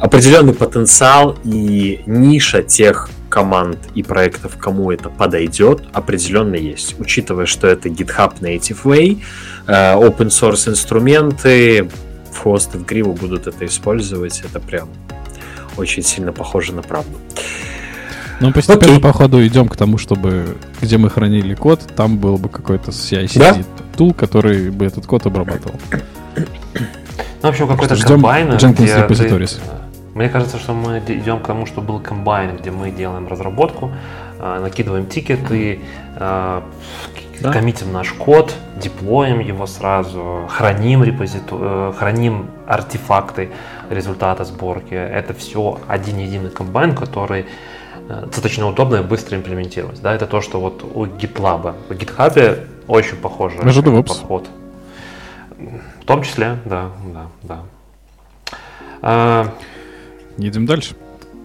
определенный 0.00 0.54
потенциал 0.54 1.36
и 1.44 2.02
ниша 2.06 2.62
тех 2.62 3.08
команд 3.28 3.78
и 3.94 4.02
проектов, 4.02 4.56
кому 4.58 4.92
это 4.92 5.08
подойдет, 5.08 5.82
определенно 5.92 6.54
есть. 6.54 6.94
Учитывая, 7.00 7.46
что 7.46 7.66
это 7.66 7.88
GitHub 7.88 8.38
Native 8.40 8.82
Way, 8.84 9.22
э, 9.66 9.94
open 9.94 10.28
source 10.28 10.68
инструменты, 10.68 11.78
и 11.78 11.88
в 12.32 12.84
гриву 12.84 13.12
будут 13.12 13.46
это 13.46 13.66
использовать, 13.66 14.40
это 14.44 14.60
прям 14.60 14.88
очень 15.76 16.02
сильно 16.02 16.32
похоже 16.32 16.74
на 16.74 16.82
правду. 16.82 17.18
Ну, 18.40 18.52
постепенно, 18.52 18.98
okay. 18.98 19.00
по 19.00 19.12
ходу 19.12 19.44
идем 19.46 19.68
к 19.68 19.76
тому, 19.76 19.98
чтобы 19.98 20.56
где 20.80 20.98
мы 20.98 21.08
хранили 21.08 21.54
код, 21.54 21.80
там 21.96 22.18
был 22.18 22.36
бы 22.36 22.48
какой-то 22.48 22.90
CI-CD 22.90 23.38
да? 23.38 23.56
тул, 23.96 24.12
который 24.12 24.70
бы 24.70 24.84
этот 24.84 25.06
код 25.06 25.26
обрабатывал. 25.26 25.78
Ну, 26.36 26.44
в 27.40 27.44
общем, 27.44 27.68
какой-то 27.68 27.96
комбайн, 27.96 28.48
Jenkins 28.52 29.06
где 29.06 29.28
ты, 29.28 29.48
мне 30.14 30.28
кажется, 30.28 30.58
что 30.58 30.72
мы 30.72 30.98
идем 30.98 31.40
к 31.40 31.46
тому, 31.46 31.66
что 31.66 31.80
был 31.80 32.00
комбайн, 32.00 32.56
где 32.56 32.70
мы 32.70 32.90
делаем 32.90 33.26
разработку, 33.26 33.92
а, 34.38 34.60
накидываем 34.60 35.06
тикеты, 35.06 35.80
а, 36.16 36.62
да? 37.40 37.52
коммитим 37.52 37.92
наш 37.92 38.12
код, 38.12 38.54
деплоим 38.80 39.40
его 39.40 39.66
сразу, 39.66 40.46
храним, 40.48 41.02
репозиту... 41.02 41.58
Э, 41.60 41.92
храним 41.96 42.50
артефакты 42.66 43.50
результата 43.90 44.44
сборки. 44.44 44.94
Это 44.94 45.34
все 45.34 45.80
один 45.88 46.18
единый 46.18 46.50
комбайн, 46.50 46.94
который 46.94 47.46
э, 48.08 48.22
достаточно 48.26 48.68
удобно 48.68 48.96
и 48.96 49.02
быстро 49.02 49.36
имплементировать. 49.36 50.00
Да, 50.00 50.14
это 50.14 50.26
то, 50.26 50.40
что 50.40 50.60
вот 50.60 50.84
у 50.84 51.06
GitLab. 51.06 51.74
В 51.88 51.92
GitHub 51.92 52.66
очень 52.86 53.16
похожий 53.16 53.58
подход. 54.02 54.48
В 56.00 56.04
том 56.04 56.22
числе, 56.22 56.58
да, 56.64 56.90
да, 57.42 57.60
да. 59.02 59.52
Едем 60.38 60.66
дальше. 60.66 60.94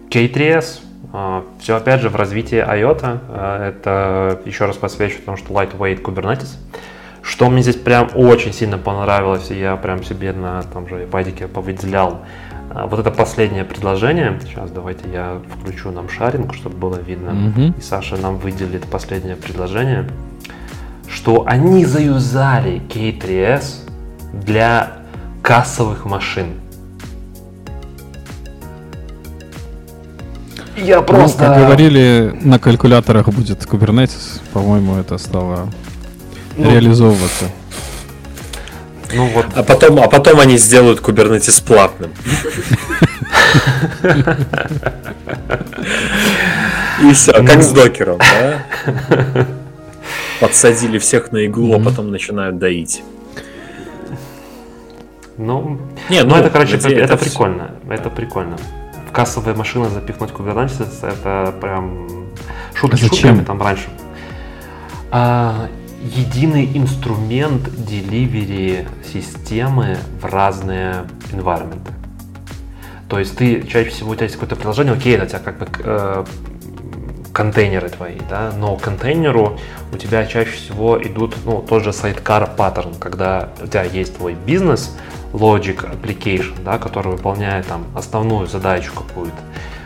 K3S. 0.10 0.80
А, 1.12 1.44
Все 1.60 1.76
опять 1.76 2.02
же 2.02 2.10
в 2.10 2.16
развитии 2.16 2.58
IOTA. 2.58 3.20
А, 3.30 3.70
это 3.70 4.42
еще 4.46 4.66
раз 4.66 4.78
посвящу 4.78 5.22
тому, 5.26 5.38
что 5.38 5.54
lightweight 5.54 6.02
Kubernetes. 6.02 6.58
Что 7.22 7.50
мне 7.50 7.62
здесь 7.62 7.76
прям 7.76 8.10
очень 8.16 8.54
сильно 8.54 8.78
понравилось, 8.78 9.52
и 9.52 9.60
я 9.60 9.76
прям 9.76 10.04
себе 10.04 10.34
на 10.34 10.64
том 10.64 10.88
же 10.88 11.04
iPad 11.04 11.48
повыделял. 11.48 12.22
А, 12.72 12.88
вот 12.88 13.00
это 13.00 13.12
последнее 13.12 13.66
предложение. 13.66 14.40
Сейчас 14.44 14.72
давайте 14.72 15.10
я 15.12 15.42
включу 15.60 15.92
нам 15.92 16.10
шаринг, 16.10 16.54
чтобы 16.54 16.78
было 16.78 16.98
видно. 16.98 17.30
Mm-hmm. 17.30 17.80
И 17.80 17.82
Саша 17.82 18.18
нам 18.18 18.38
выделит 18.38 18.86
последнее 18.86 19.36
предложение. 19.36 20.08
Что 21.08 21.46
они 21.48 21.86
заюзали 21.86 22.82
K3S 22.88 23.90
для 24.34 25.00
кассовых 25.42 26.06
машин. 26.06 26.54
Я 30.84 30.97
ну, 30.97 31.03
просто... 31.03 31.43
Ну, 31.43 31.53
как 31.53 31.63
говорили, 31.63 32.34
на 32.41 32.59
калькуляторах 32.59 33.27
будет 33.30 33.63
Kubernetes. 33.65 34.41
По-моему, 34.53 34.97
это 34.97 35.17
стало 35.17 35.69
ну, 36.57 36.71
реализовываться. 36.71 37.45
Ну, 39.13 39.27
вот. 39.27 39.45
а, 39.55 39.63
потом, 39.63 39.99
а 39.99 40.07
потом 40.07 40.39
они 40.39 40.57
сделают 40.57 40.99
Kubernetes 40.99 41.63
платным. 41.65 42.11
И 47.01 47.13
все, 47.13 47.32
как 47.34 47.63
с 47.63 47.71
докером, 47.71 48.19
да? 48.19 49.45
Подсадили 50.39 50.99
всех 50.99 51.32
на 51.32 51.45
иглу, 51.45 51.75
а 51.75 51.80
потом 51.80 52.11
начинают 52.11 52.59
доить. 52.59 53.03
Ну, 55.38 55.80
не, 56.09 56.23
ну, 56.23 56.32
ну 56.32 56.36
это, 56.36 56.49
короче, 56.49 56.75
это, 56.75 56.89
это 56.89 57.17
прикольно. 57.17 57.71
Это 57.89 58.09
прикольно 58.09 58.57
кассовые 59.12 59.55
машины 59.55 59.89
запихнуть 59.89 60.32
Kubernetes, 60.32 61.05
это 61.05 61.53
прям 61.60 62.07
шутки 62.74 62.95
Зачем? 62.95 63.10
шутками 63.10 63.43
там 63.43 63.62
раньше. 63.62 63.89
А, 65.12 65.70
единый 66.01 66.70
инструмент 66.78 67.70
деливери 67.86 68.88
системы 69.12 69.97
в 70.22 70.26
разные 70.26 71.05
environment. 71.32 71.91
То 73.10 73.20
есть 73.20 73.36
ты 73.38 73.64
чаще 73.64 73.89
всего 73.89 74.12
у 74.12 74.16
тебя 74.16 74.26
есть 74.26 74.36
какое-то 74.36 74.55
приложение, 74.55 74.93
окей, 74.93 75.16
это 75.16 75.26
у 75.26 75.28
тебя 75.28 75.39
как 75.39 75.57
бы 75.57 75.68
э, 75.80 76.26
контейнеры 77.40 77.90
твои, 77.90 78.18
да, 78.30 78.52
но 78.58 78.76
к 78.76 78.82
контейнеру 78.82 79.58
у 79.94 79.98
тебя 79.98 80.26
чаще 80.26 80.52
всего 80.52 81.02
идут, 81.02 81.38
ну, 81.46 81.62
тот 81.62 81.86
же 81.86 81.94
сайткар 81.94 82.50
паттерн, 82.58 82.96
когда 82.96 83.48
у 83.62 83.68
тебя 83.68 83.84
есть 83.84 84.18
твой 84.18 84.34
бизнес, 84.34 84.98
Logic 85.32 85.78
Application, 85.90 86.62
да, 86.66 86.78
который 86.78 87.14
выполняет 87.14 87.66
там 87.66 87.86
основную 87.96 88.46
задачу 88.48 88.92
какую-то, 88.94 89.38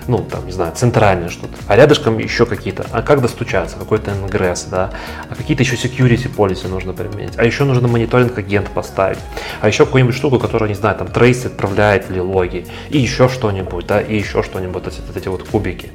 ну, 0.07 0.17
там, 0.17 0.47
не 0.47 0.51
знаю, 0.51 0.71
центральное 0.75 1.29
что-то, 1.29 1.53
а 1.67 1.75
рядышком 1.75 2.17
еще 2.17 2.47
какие-то, 2.47 2.87
а 2.91 3.03
как 3.03 3.21
достучаться, 3.21 3.77
какой-то 3.77 4.09
NGRS, 4.09 4.69
да, 4.71 4.89
а 5.29 5.35
какие-то 5.35 5.61
еще 5.61 5.75
security 5.75 6.35
policy 6.35 6.67
нужно 6.67 6.93
применить, 6.93 7.33
а 7.37 7.45
еще 7.45 7.65
нужно 7.65 7.87
мониторинг 7.87 8.35
агент 8.35 8.67
поставить, 8.69 9.19
а 9.61 9.67
еще 9.67 9.85
какую-нибудь 9.85 10.15
штуку, 10.15 10.39
которая, 10.39 10.69
не 10.69 10.75
знаю, 10.75 10.97
там, 10.97 11.07
трейс 11.07 11.45
отправляет 11.45 12.09
или 12.09 12.17
логи, 12.17 12.65
и 12.89 12.97
еще 12.97 13.29
что-нибудь, 13.29 13.85
да, 13.85 14.01
и 14.01 14.15
еще 14.17 14.41
что-нибудь, 14.41 14.85
вот 15.07 15.17
эти 15.17 15.27
вот 15.27 15.47
кубики. 15.47 15.91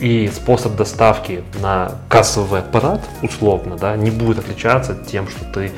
И 0.00 0.28
способ 0.28 0.76
доставки 0.76 1.42
на 1.60 1.92
кассовый 2.08 2.60
аппарат, 2.60 3.00
условно, 3.22 3.76
да, 3.76 3.96
не 3.96 4.10
будет 4.10 4.38
отличаться 4.38 4.94
тем, 4.94 5.28
что 5.28 5.44
ты 5.52 5.72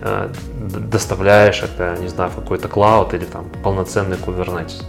э, 0.00 0.28
доставляешь 0.60 1.60
это, 1.62 1.96
не 2.00 2.06
знаю, 2.06 2.30
в 2.30 2.36
какой-то 2.36 2.68
клауд 2.68 3.14
или 3.14 3.24
там 3.24 3.46
полноценный 3.64 4.16
Kubernetes. 4.16 4.84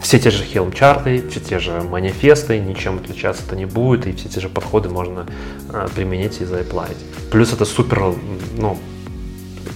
Все 0.00 0.20
те 0.20 0.30
же 0.30 0.44
Helm-чарты, 0.44 1.28
все 1.28 1.40
те 1.40 1.58
же 1.58 1.82
манифесты, 1.82 2.60
ничем 2.60 2.98
отличаться 2.98 3.42
это 3.44 3.56
не 3.56 3.66
будет, 3.66 4.06
и 4.06 4.12
все 4.12 4.28
те 4.28 4.40
же 4.40 4.48
подходы 4.48 4.88
можно 4.88 5.26
э, 5.72 5.88
применить 5.94 6.40
и 6.40 6.44
заэплайить. 6.44 6.98
Плюс 7.32 7.52
это 7.52 7.64
супер, 7.64 8.14
ну, 8.56 8.78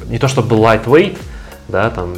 не 0.07 0.19
то 0.19 0.29
чтобы 0.29 0.55
lightweight, 0.55 1.19
да, 1.69 1.91
там, 1.91 2.15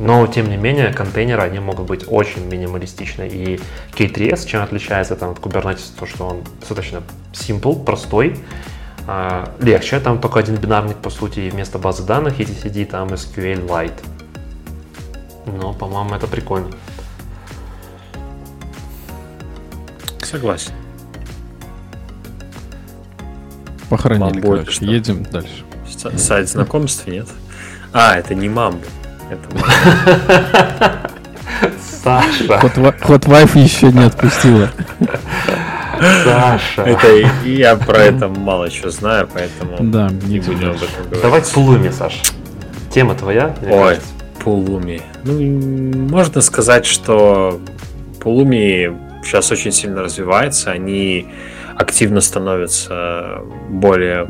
но 0.00 0.26
тем 0.26 0.48
не 0.48 0.56
менее 0.56 0.92
контейнеры, 0.94 1.42
они 1.42 1.58
могут 1.58 1.86
быть 1.86 2.04
очень 2.08 2.46
минималистичны. 2.46 3.28
И 3.28 3.60
K3S, 3.92 4.46
чем 4.46 4.62
отличается 4.62 5.14
там, 5.14 5.30
от 5.30 5.38
Kubernetes, 5.38 5.92
то, 5.98 6.06
что 6.06 6.26
он 6.26 6.42
достаточно 6.58 7.02
simple, 7.34 7.84
простой, 7.84 8.38
а, 9.06 9.54
легче, 9.60 10.00
там 10.00 10.18
только 10.18 10.38
один 10.40 10.56
бинарник, 10.56 10.96
по 10.96 11.10
сути, 11.10 11.40
и 11.40 11.50
вместо 11.50 11.78
базы 11.78 12.02
данных 12.04 12.40
etcd 12.40 12.86
там 12.86 13.08
SQLite. 13.08 14.00
Но, 15.44 15.74
по-моему, 15.74 16.14
это 16.14 16.26
прикольно. 16.26 16.70
Согласен. 20.22 20.72
Похоронили, 23.90 24.40
короче. 24.40 24.70
Что? 24.70 24.84
Едем 24.86 25.24
дальше. 25.24 25.64
Сайт 26.16 26.48
знакомств 26.48 27.06
нет? 27.06 27.28
А, 27.92 28.16
это 28.16 28.34
не 28.34 28.48
мамба. 28.48 28.86
Это 29.30 31.10
Саша. 32.02 32.58
Ход 33.02 33.26
Вайф 33.26 33.56
еще 33.56 33.92
не 33.92 34.04
отпустила. 34.04 34.70
Саша. 36.24 36.82
Это 36.82 37.08
я 37.44 37.76
про 37.76 37.98
это 37.98 38.28
мало 38.28 38.70
что 38.70 38.90
знаю, 38.90 39.28
поэтому 39.32 39.76
да, 39.80 40.10
не 40.22 40.40
будем 40.40 40.70
об 40.70 40.76
этом 40.76 41.04
говорить. 41.04 41.22
Давай 41.22 41.42
Пулуми, 41.42 41.90
Саша. 41.90 42.22
Тема 42.90 43.14
твоя? 43.14 43.54
Ой, 43.68 43.98
Пулуми. 44.42 45.02
Ну, 45.24 46.08
можно 46.08 46.40
сказать, 46.40 46.86
что 46.86 47.60
Пулуми 48.20 48.96
сейчас 49.22 49.52
очень 49.52 49.72
сильно 49.72 50.02
развивается. 50.02 50.70
Они 50.70 51.26
активно 51.76 52.20
становятся 52.20 53.42
более 53.68 54.28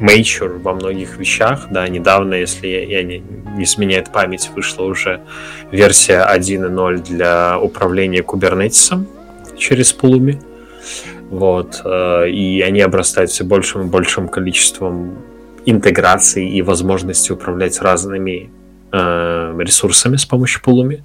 mature 0.00 0.58
во 0.58 0.74
многих 0.74 1.16
вещах. 1.18 1.68
Да, 1.70 1.88
недавно, 1.88 2.34
если 2.34 2.66
я, 2.66 2.82
я 2.82 3.02
не, 3.02 3.22
не 3.56 3.66
сменяет 3.66 4.12
память, 4.12 4.50
вышла 4.54 4.84
уже 4.84 5.20
версия 5.70 6.26
1.0 6.28 7.02
для 7.02 7.58
управления 7.58 8.22
кубернетисом 8.22 9.06
через 9.56 9.94
Pulumi. 9.94 10.42
Вот. 11.30 11.80
Э, 11.84 12.28
и 12.28 12.60
они 12.60 12.80
обрастают 12.80 13.30
все 13.30 13.44
большим 13.44 13.82
и 13.82 13.84
большим 13.84 14.28
количеством 14.28 15.18
интеграций 15.66 16.48
и 16.48 16.62
возможности 16.62 17.32
управлять 17.32 17.80
разными 17.80 18.50
э, 18.92 19.56
ресурсами 19.58 20.16
с 20.16 20.24
помощью 20.24 20.62
Pulumi. 20.62 21.02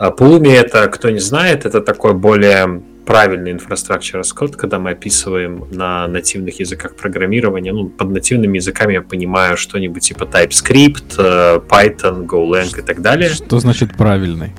Pulumi 0.00 0.52
это, 0.52 0.88
кто 0.88 1.10
не 1.10 1.20
знает, 1.20 1.66
это 1.66 1.80
такой 1.80 2.14
более 2.14 2.82
правильный 3.06 3.52
инфраструктура 3.52 4.22
code, 4.22 4.56
когда 4.56 4.78
мы 4.78 4.90
описываем 4.90 5.66
на 5.70 6.08
нативных 6.08 6.60
языках 6.60 6.96
программирования. 6.96 7.72
Ну, 7.72 7.88
под 7.88 8.10
нативными 8.10 8.56
языками 8.56 8.94
я 8.94 9.02
понимаю 9.02 9.56
что-нибудь 9.56 10.02
типа 10.02 10.24
TypeScript, 10.24 11.14
э, 11.18 11.60
Python, 11.68 12.26
GoLang 12.26 12.78
и 12.78 12.82
так 12.82 13.02
далее. 13.02 13.30
Что 13.30 13.58
значит 13.58 13.96
правильный? 13.96 14.52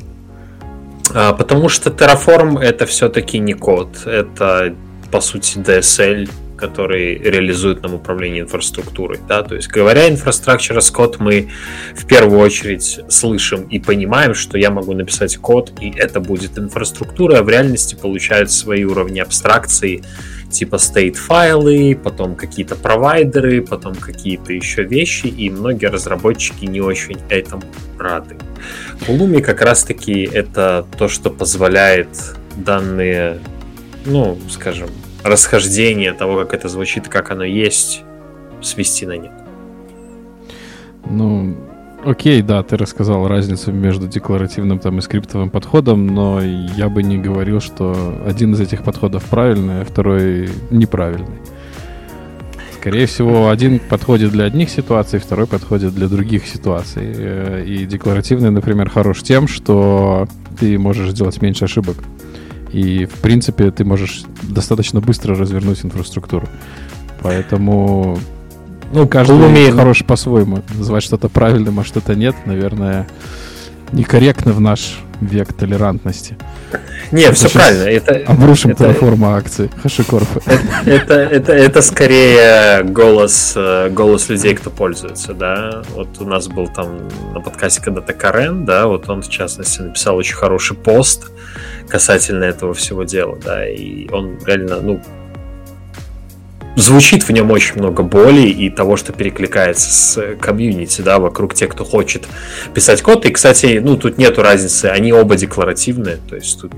А, 1.13 1.33
потому 1.33 1.69
что 1.69 1.89
Terraform 1.89 2.59
это 2.59 2.85
все-таки 2.85 3.39
не 3.39 3.53
код, 3.53 4.05
это 4.05 4.75
по 5.11 5.21
сути 5.21 5.57
DSL, 5.57 6.29
который 6.58 7.18
реализует 7.18 7.82
нам 7.84 7.93
управление 7.95 8.41
инфраструктурой. 8.41 9.20
Да? 9.28 9.43
То 9.43 9.56
есть, 9.56 9.68
говоря 9.68 10.10
инфраструктура 10.10 10.82
код, 10.91 11.20
мы 11.20 11.49
в 11.95 12.06
первую 12.06 12.39
очередь 12.39 12.99
слышим 13.10 13.64
и 13.64 13.80
понимаем, 13.80 14.34
что 14.34 14.58
я 14.58 14.72
могу 14.72 14.93
написать 14.93 15.38
код, 15.38 15.74
и 15.82 15.91
это 15.95 16.20
будет 16.20 16.58
инфраструктура, 16.58 17.39
а 17.39 17.43
в 17.43 17.49
реальности 17.49 17.95
получают 17.95 18.51
свои 18.51 18.84
уровни 18.84 19.20
абстракции, 19.20 20.03
типа 20.49 20.76
state 20.76 21.16
файлы, 21.16 21.99
потом 22.01 22.36
какие-то 22.36 22.76
провайдеры, 22.76 23.62
потом 23.62 23.95
какие-то 23.95 24.53
еще 24.53 24.84
вещи, 24.84 25.28
и 25.28 25.49
многие 25.49 25.88
разработчики 25.88 26.66
не 26.66 26.82
очень 26.82 27.18
этому 27.30 27.64
рады. 27.99 28.38
Pulumi 29.08 29.41
как 29.41 29.62
раз-таки 29.62 30.24
это 30.24 30.86
то, 30.97 31.08
что 31.08 31.30
позволяет 31.30 32.08
данные, 32.56 33.39
ну, 34.06 34.38
скажем, 34.49 34.89
расхождение 35.26 36.13
того, 36.13 36.38
как 36.38 36.53
это 36.53 36.69
звучит, 36.69 37.07
как 37.07 37.32
оно 37.32 37.43
есть, 37.43 38.03
свести 38.61 39.05
на 39.07 39.17
нет. 39.17 39.32
Ну, 41.09 41.57
окей, 42.05 42.43
да, 42.43 42.61
ты 42.61 42.78
рассказал 42.78 43.28
разницу 43.28 43.71
между 43.71 44.07
декларативным 44.07 44.80
там, 44.80 44.99
и 44.99 45.01
скриптовым 45.01 45.49
подходом, 45.49 46.05
но 46.05 46.41
я 46.41 46.89
бы 46.89 47.01
не 47.01 47.17
говорил, 47.17 47.59
что 47.59 48.21
один 48.26 48.53
из 48.53 48.61
этих 48.61 48.84
подходов 48.84 49.23
правильный, 49.23 49.82
а 49.82 49.86
второй 49.86 50.49
неправильный. 50.69 51.39
Скорее 52.80 53.07
всего, 53.07 53.49
один 53.49 53.80
подходит 53.80 54.32
для 54.32 54.45
одних 54.45 54.69
ситуаций, 54.69 55.17
второй 55.17 55.47
подходит 55.47 55.95
для 55.95 56.07
других 56.07 56.45
ситуаций. 56.45 57.01
Э, 57.03 57.63
и 57.65 57.84
декларативный, 57.88 58.51
например, 58.51 58.91
хорош 58.91 59.23
тем, 59.23 59.47
что 59.47 60.28
ты 60.59 60.78
можешь 60.78 61.09
сделать 61.09 61.41
меньше 61.41 61.65
ошибок. 61.65 61.95
И, 62.72 63.05
в 63.05 63.16
принципе, 63.22 63.72
ты 63.72 63.86
можешь 63.86 64.24
достаточно 64.43 65.01
быстро 65.01 65.36
развернуть 65.36 65.84
инфраструктуру. 65.84 66.47
Поэтому, 67.22 68.20
ну, 68.93 69.07
каждый 69.07 69.45
умеет 69.45 69.76
хорош 69.76 70.03
по-своему. 70.03 70.61
Называть 70.74 71.03
что-то 71.03 71.30
правильным, 71.30 71.80
а 71.80 71.84
что-то 71.84 72.16
нет, 72.16 72.36
наверное, 72.45 73.07
некорректно 73.95 74.53
в 74.53 74.61
наш 74.61 74.99
век 75.21 75.53
толерантности. 75.53 76.37
Нет, 77.11 77.35
все 77.37 77.49
правильно. 77.49 77.83
Это, 77.83 78.21
обрушим 78.27 78.71
это, 78.71 78.83
платформа 78.83 79.37
акций 79.37 79.69
HashiCorp. 79.83 80.27
Это, 80.85 80.89
это, 80.89 81.13
это, 81.13 81.53
это 81.53 81.81
скорее 81.81 82.83
голос, 82.83 83.53
э, 83.55 83.89
голос 83.89 84.29
людей, 84.29 84.55
кто 84.55 84.69
пользуется, 84.69 85.33
да. 85.33 85.83
Вот 85.93 86.09
у 86.19 86.25
нас 86.25 86.47
был 86.47 86.67
там 86.67 87.07
на 87.33 87.41
подкасте 87.41 87.81
когда-то 87.81 88.13
Карен, 88.13 88.65
да, 88.65 88.87
вот 88.87 89.09
он, 89.09 89.21
в 89.21 89.29
частности, 89.29 89.81
написал 89.81 90.17
очень 90.17 90.35
хороший 90.35 90.75
пост, 90.75 91.31
касательно 91.87 92.43
этого 92.43 92.73
всего 92.73 93.03
дела, 93.03 93.37
да, 93.43 93.67
и 93.67 94.09
он 94.09 94.37
реально, 94.45 94.81
ну, 94.81 95.01
звучит 96.76 97.23
в 97.23 97.32
нем 97.32 97.51
очень 97.51 97.76
много 97.76 98.03
боли 98.03 98.47
и 98.47 98.69
того, 98.69 98.97
что 98.97 99.13
перекликается 99.13 99.91
с 99.91 100.36
комьюнити, 100.39 101.01
да, 101.01 101.19
вокруг 101.19 101.53
тех, 101.53 101.71
кто 101.71 101.86
хочет 101.86 102.28
писать 102.73 103.01
код. 103.01 103.26
И, 103.26 103.32
кстати, 103.32 103.80
ну, 103.84 103.97
тут 103.97 104.17
нету 104.17 104.41
разницы, 104.41 104.86
они 104.86 105.13
оба 105.13 105.36
декларативные, 105.36 106.17
то 106.30 106.36
есть 106.36 106.59
тут 106.59 106.73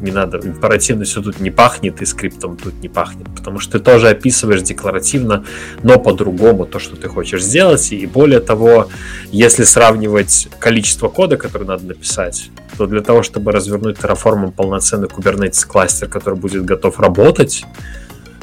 не 0.00 0.12
надо, 0.12 0.38
императивностью 0.38 1.22
тут 1.22 1.40
не 1.40 1.50
пахнет 1.50 2.00
и 2.00 2.06
скриптом 2.06 2.56
тут 2.56 2.80
не 2.80 2.88
пахнет, 2.88 3.26
потому 3.36 3.58
что 3.58 3.78
ты 3.78 3.84
тоже 3.84 4.08
описываешь 4.08 4.62
декларативно, 4.62 5.44
но 5.82 5.98
по-другому 5.98 6.64
то, 6.64 6.78
что 6.78 6.96
ты 6.96 7.08
хочешь 7.08 7.42
сделать, 7.42 7.92
и 7.92 8.06
более 8.06 8.40
того, 8.40 8.88
если 9.30 9.64
сравнивать 9.64 10.48
количество 10.58 11.08
кода, 11.08 11.36
который 11.36 11.66
надо 11.66 11.84
написать, 11.86 12.50
то 12.78 12.86
для 12.86 13.02
того, 13.02 13.22
чтобы 13.22 13.52
развернуть 13.52 13.98
Terraform 13.98 14.52
полноценный 14.52 15.08
Kubernetes 15.08 15.66
кластер, 15.66 16.08
который 16.08 16.38
будет 16.38 16.64
готов 16.64 16.98
работать, 16.98 17.64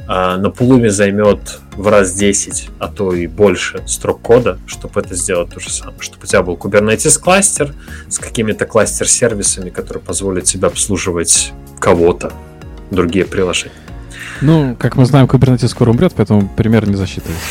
на 0.07 0.49
Пулуме 0.49 0.89
займет 0.89 1.59
в 1.75 1.87
раз 1.87 2.13
10, 2.13 2.69
а 2.79 2.87
то 2.87 3.13
и 3.13 3.27
больше 3.27 3.83
строк 3.85 4.21
кода, 4.21 4.57
чтобы 4.65 5.01
это 5.01 5.15
сделать 5.15 5.49
то 5.49 5.59
же 5.59 5.69
самое. 5.69 5.99
Чтобы 5.99 6.23
у 6.23 6.25
тебя 6.25 6.41
был 6.41 6.55
Kubernetes 6.55 7.19
кластер 7.19 7.73
с 8.09 8.17
какими-то 8.17 8.65
кластер-сервисами, 8.65 9.69
которые 9.69 10.01
позволят 10.01 10.45
тебе 10.45 10.67
обслуживать 10.67 11.51
кого-то, 11.79 12.31
другие 12.89 13.25
приложения. 13.25 13.75
Ну, 14.41 14.75
как 14.79 14.95
мы 14.95 15.05
знаем, 15.05 15.25
Kubernetes 15.25 15.67
скоро 15.67 15.89
умрет, 15.89 16.13
поэтому 16.15 16.47
пример 16.55 16.87
не 16.87 16.95
засчитывается. 16.95 17.43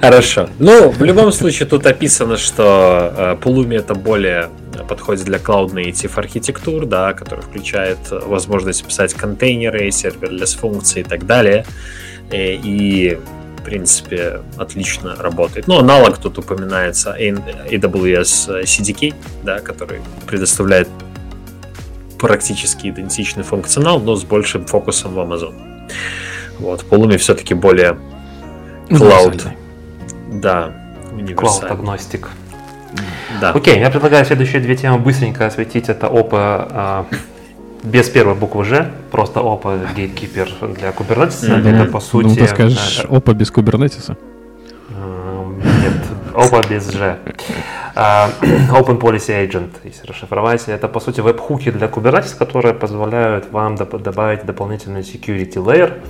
Хорошо. 0.00 0.48
Ну, 0.58 0.90
в 0.90 1.02
любом 1.02 1.32
случае, 1.32 1.68
тут 1.68 1.86
описано, 1.86 2.36
что 2.36 3.12
э, 3.16 3.36
Pulumi 3.40 3.78
это 3.78 3.94
более 3.94 4.48
подходит 4.88 5.24
для 5.24 5.38
Cloud 5.38 5.72
Native 5.74 6.12
архитектур, 6.16 6.86
да, 6.86 7.12
который 7.12 7.42
включает 7.42 7.98
возможность 8.10 8.84
писать 8.84 9.14
контейнеры, 9.14 9.90
serverless 9.90 10.54
функции 10.54 11.00
и 11.00 11.04
так 11.04 11.26
далее. 11.26 11.64
Э, 12.30 12.54
и, 12.54 13.18
в 13.58 13.62
принципе, 13.62 14.40
отлично 14.56 15.14
работает. 15.16 15.68
Ну, 15.68 15.78
аналог 15.78 16.18
тут 16.18 16.38
упоминается 16.38 17.16
AWS 17.16 18.64
CDK, 18.64 19.14
да, 19.44 19.60
который 19.60 20.00
предоставляет 20.26 20.88
практически 22.18 22.88
идентичный 22.88 23.44
функционал, 23.44 24.00
но 24.00 24.16
с 24.16 24.24
большим 24.24 24.64
фокусом 24.64 25.14
в 25.14 25.18
Amazon. 25.18 25.54
Вот, 26.58 26.84
Pulumi 26.88 27.18
все-таки 27.18 27.54
более 27.54 27.96
Cloud. 28.92 29.48
Да, 30.30 30.72
универсальный. 31.12 31.34
Cloud-агностик. 31.34 32.28
Да. 33.40 33.50
Окей, 33.50 33.78
я 33.78 33.90
предлагаю 33.90 34.24
следующие 34.24 34.60
две 34.60 34.76
темы 34.76 34.98
быстренько 34.98 35.46
осветить. 35.46 35.88
Это 35.88 36.06
опа 36.06 37.06
э, 37.10 37.16
без 37.82 38.08
первой 38.08 38.34
буквы 38.34 38.64
Ж, 38.64 38.90
просто 39.10 39.40
опа 39.40 39.74
Gatekeeper 39.96 40.74
для 40.74 40.90
Kubernetes. 40.90 41.42
Mm-hmm. 41.42 41.68
Это 41.68 41.90
по 41.90 42.00
сути... 42.00 42.26
Ну, 42.26 42.34
ты 42.34 42.46
скажешь 42.46 43.04
опа 43.08 43.32
без? 43.32 43.50
Э, 43.50 44.14
Нет, 45.82 46.02
OPA 46.34 46.68
без 46.68 46.90
G. 46.90 47.18
Uh, 47.94 48.30
Open 48.72 48.98
Policy 48.98 49.46
Agent, 49.46 49.70
если 49.84 50.06
расшифровать, 50.06 50.64
это 50.66 50.88
по 50.88 51.00
сути 51.00 51.20
веб-хуки 51.20 51.70
для 51.70 51.88
Kubernetes, 51.88 52.36
которые 52.38 52.74
позволяют 52.74 53.52
вам 53.52 53.76
добавить 53.76 54.46
дополнительный 54.46 55.02
security 55.02 55.56
layer 55.56 56.00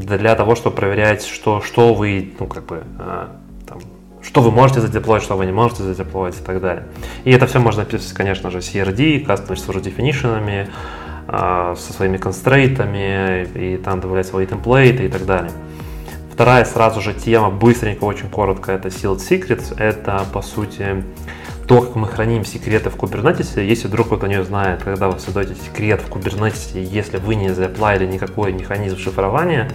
для 0.00 0.34
того, 0.34 0.54
чтобы 0.54 0.76
проверять, 0.76 1.24
что, 1.24 1.60
что 1.60 1.94
вы, 1.94 2.34
ну, 2.38 2.46
как 2.46 2.66
бы, 2.66 2.84
uh, 2.98 3.28
там, 3.66 3.78
что 4.22 4.40
вы 4.40 4.50
можете 4.50 4.80
задеплоить, 4.80 5.22
что 5.22 5.36
вы 5.36 5.46
не 5.46 5.52
можете 5.52 5.82
задеплоить 5.82 6.38
и 6.40 6.42
так 6.42 6.60
далее. 6.60 6.86
И 7.24 7.30
это 7.30 7.46
все 7.46 7.58
можно 7.58 7.82
описывать, 7.82 8.14
конечно 8.14 8.50
же, 8.50 8.58
CRD, 8.58 9.24
Custom 9.24 9.48
Resource 9.48 9.82
Definition, 9.82 10.68
со 11.28 11.92
своими 11.92 12.16
констрейтами, 12.16 13.46
и 13.54 13.76
там 13.76 14.00
добавлять 14.00 14.26
свои 14.26 14.46
темплейты 14.46 15.04
и 15.04 15.08
так 15.08 15.26
далее. 15.26 15.52
Вторая 16.32 16.64
сразу 16.64 17.00
же 17.00 17.12
тема, 17.12 17.50
быстренько, 17.50 18.04
очень 18.04 18.30
коротко, 18.30 18.72
это 18.72 18.88
Sealed 18.88 19.18
Secrets. 19.18 19.76
Это, 19.76 20.24
по 20.32 20.40
сути, 20.40 21.04
то, 21.68 21.82
как 21.82 21.96
мы 21.96 22.08
храним 22.08 22.46
секреты 22.46 22.88
в 22.88 22.96
Kubernetes. 22.96 23.62
Если 23.62 23.88
вдруг 23.88 24.06
кто-то 24.06 24.26
не 24.26 24.42
знает, 24.42 24.82
когда 24.82 25.10
вы 25.10 25.20
создаете 25.20 25.54
секрет 25.54 26.00
в 26.00 26.10
Kubernetes, 26.10 26.80
если 26.80 27.18
вы 27.18 27.34
не 27.34 27.50
заплатили 27.50 28.06
никакой 28.06 28.54
механизм 28.54 28.96
шифрования, 28.96 29.70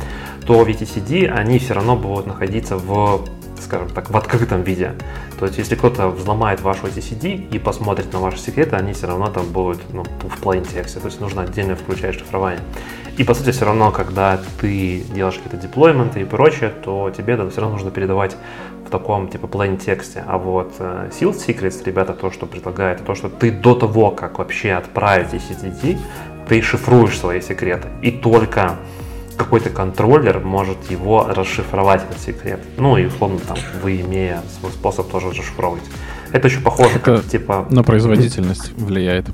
то 0.48 0.64
в 0.64 0.68
etcd 0.68 1.28
они 1.28 1.60
все 1.60 1.76
равно 1.76 1.96
будут 1.96 2.26
находиться 2.26 2.78
в 2.78 3.26
скажем 3.62 3.89
так, 3.89 4.10
в 4.10 4.18
открытом 4.18 4.64
виде. 4.64 4.94
То 5.39 5.46
есть, 5.46 5.58
если 5.58 5.76
кто-то 5.76 6.10
взломает 6.10 6.62
вашу 6.62 6.88
etcd 6.88 7.50
и 7.50 7.60
посмотрит 7.60 8.12
на 8.12 8.20
ваши 8.20 8.39
секреты, 8.39 8.76
они 8.76 8.91
все 8.94 9.08
равно 9.08 9.28
там 9.28 9.46
будут 9.46 9.82
ну, 9.94 10.04
в 10.04 10.44
plain 10.44 10.68
тексте. 10.68 11.00
То 11.00 11.08
есть, 11.08 11.22
нужно 11.22 11.44
отдельно 11.44 11.76
включать 11.76 12.16
шифрование. 12.16 12.62
И 13.18 13.24
по 13.24 13.36
сути 13.36 13.52
все 13.52 13.66
равно, 13.66 13.91
когда 13.91 14.41
ты 14.60 15.04
делаешь 15.14 15.36
какие-то 15.36 15.58
деплойменты 15.58 16.22
и 16.22 16.26
прочее, 16.26 16.72
то 16.84 17.12
тебе 17.16 17.36
это 17.36 17.48
все 17.50 17.62
равно 17.62 17.76
нужно 17.76 17.91
передавать 17.91 18.36
таком 18.94 19.28
типа 19.28 19.48
plain 19.48 19.78
тексте. 19.78 20.24
А 20.28 20.38
вот 20.38 20.74
uh, 20.80 21.10
Sealed 21.10 21.36
Secrets, 21.36 21.84
ребята, 21.86 22.14
то, 22.14 22.32
что 22.32 22.46
предлагают, 22.46 23.04
то, 23.04 23.16
что 23.16 23.28
ты 23.28 23.52
до 23.52 23.74
того, 23.74 24.12
как 24.12 24.38
вообще 24.38 24.74
отправить 24.74 25.34
SSD, 25.34 25.98
ты 26.48 26.62
шифруешь 26.62 27.18
свои 27.18 27.41
секреты. 27.41 27.88
И 28.04 28.12
только 28.12 28.76
какой-то 29.36 29.72
контроллер 29.72 30.39
может 30.39 30.91
его 30.91 31.26
расшифровать, 31.28 32.04
этот 32.04 32.22
секрет. 32.22 32.60
Ну 32.78 32.98
и 32.98 33.06
условно 33.06 33.39
там 33.39 33.58
вы, 33.82 34.02
имея 34.02 34.41
свой 34.60 34.72
способ, 34.72 35.10
тоже 35.10 35.30
расшифровываете. 35.30 35.89
Это 36.32 36.48
еще 36.48 36.60
похоже, 36.60 36.96
Это 36.96 37.00
как 37.00 37.26
типа... 37.26 37.66
На 37.72 37.84
производительность 37.84 38.74
влияет. 38.78 39.26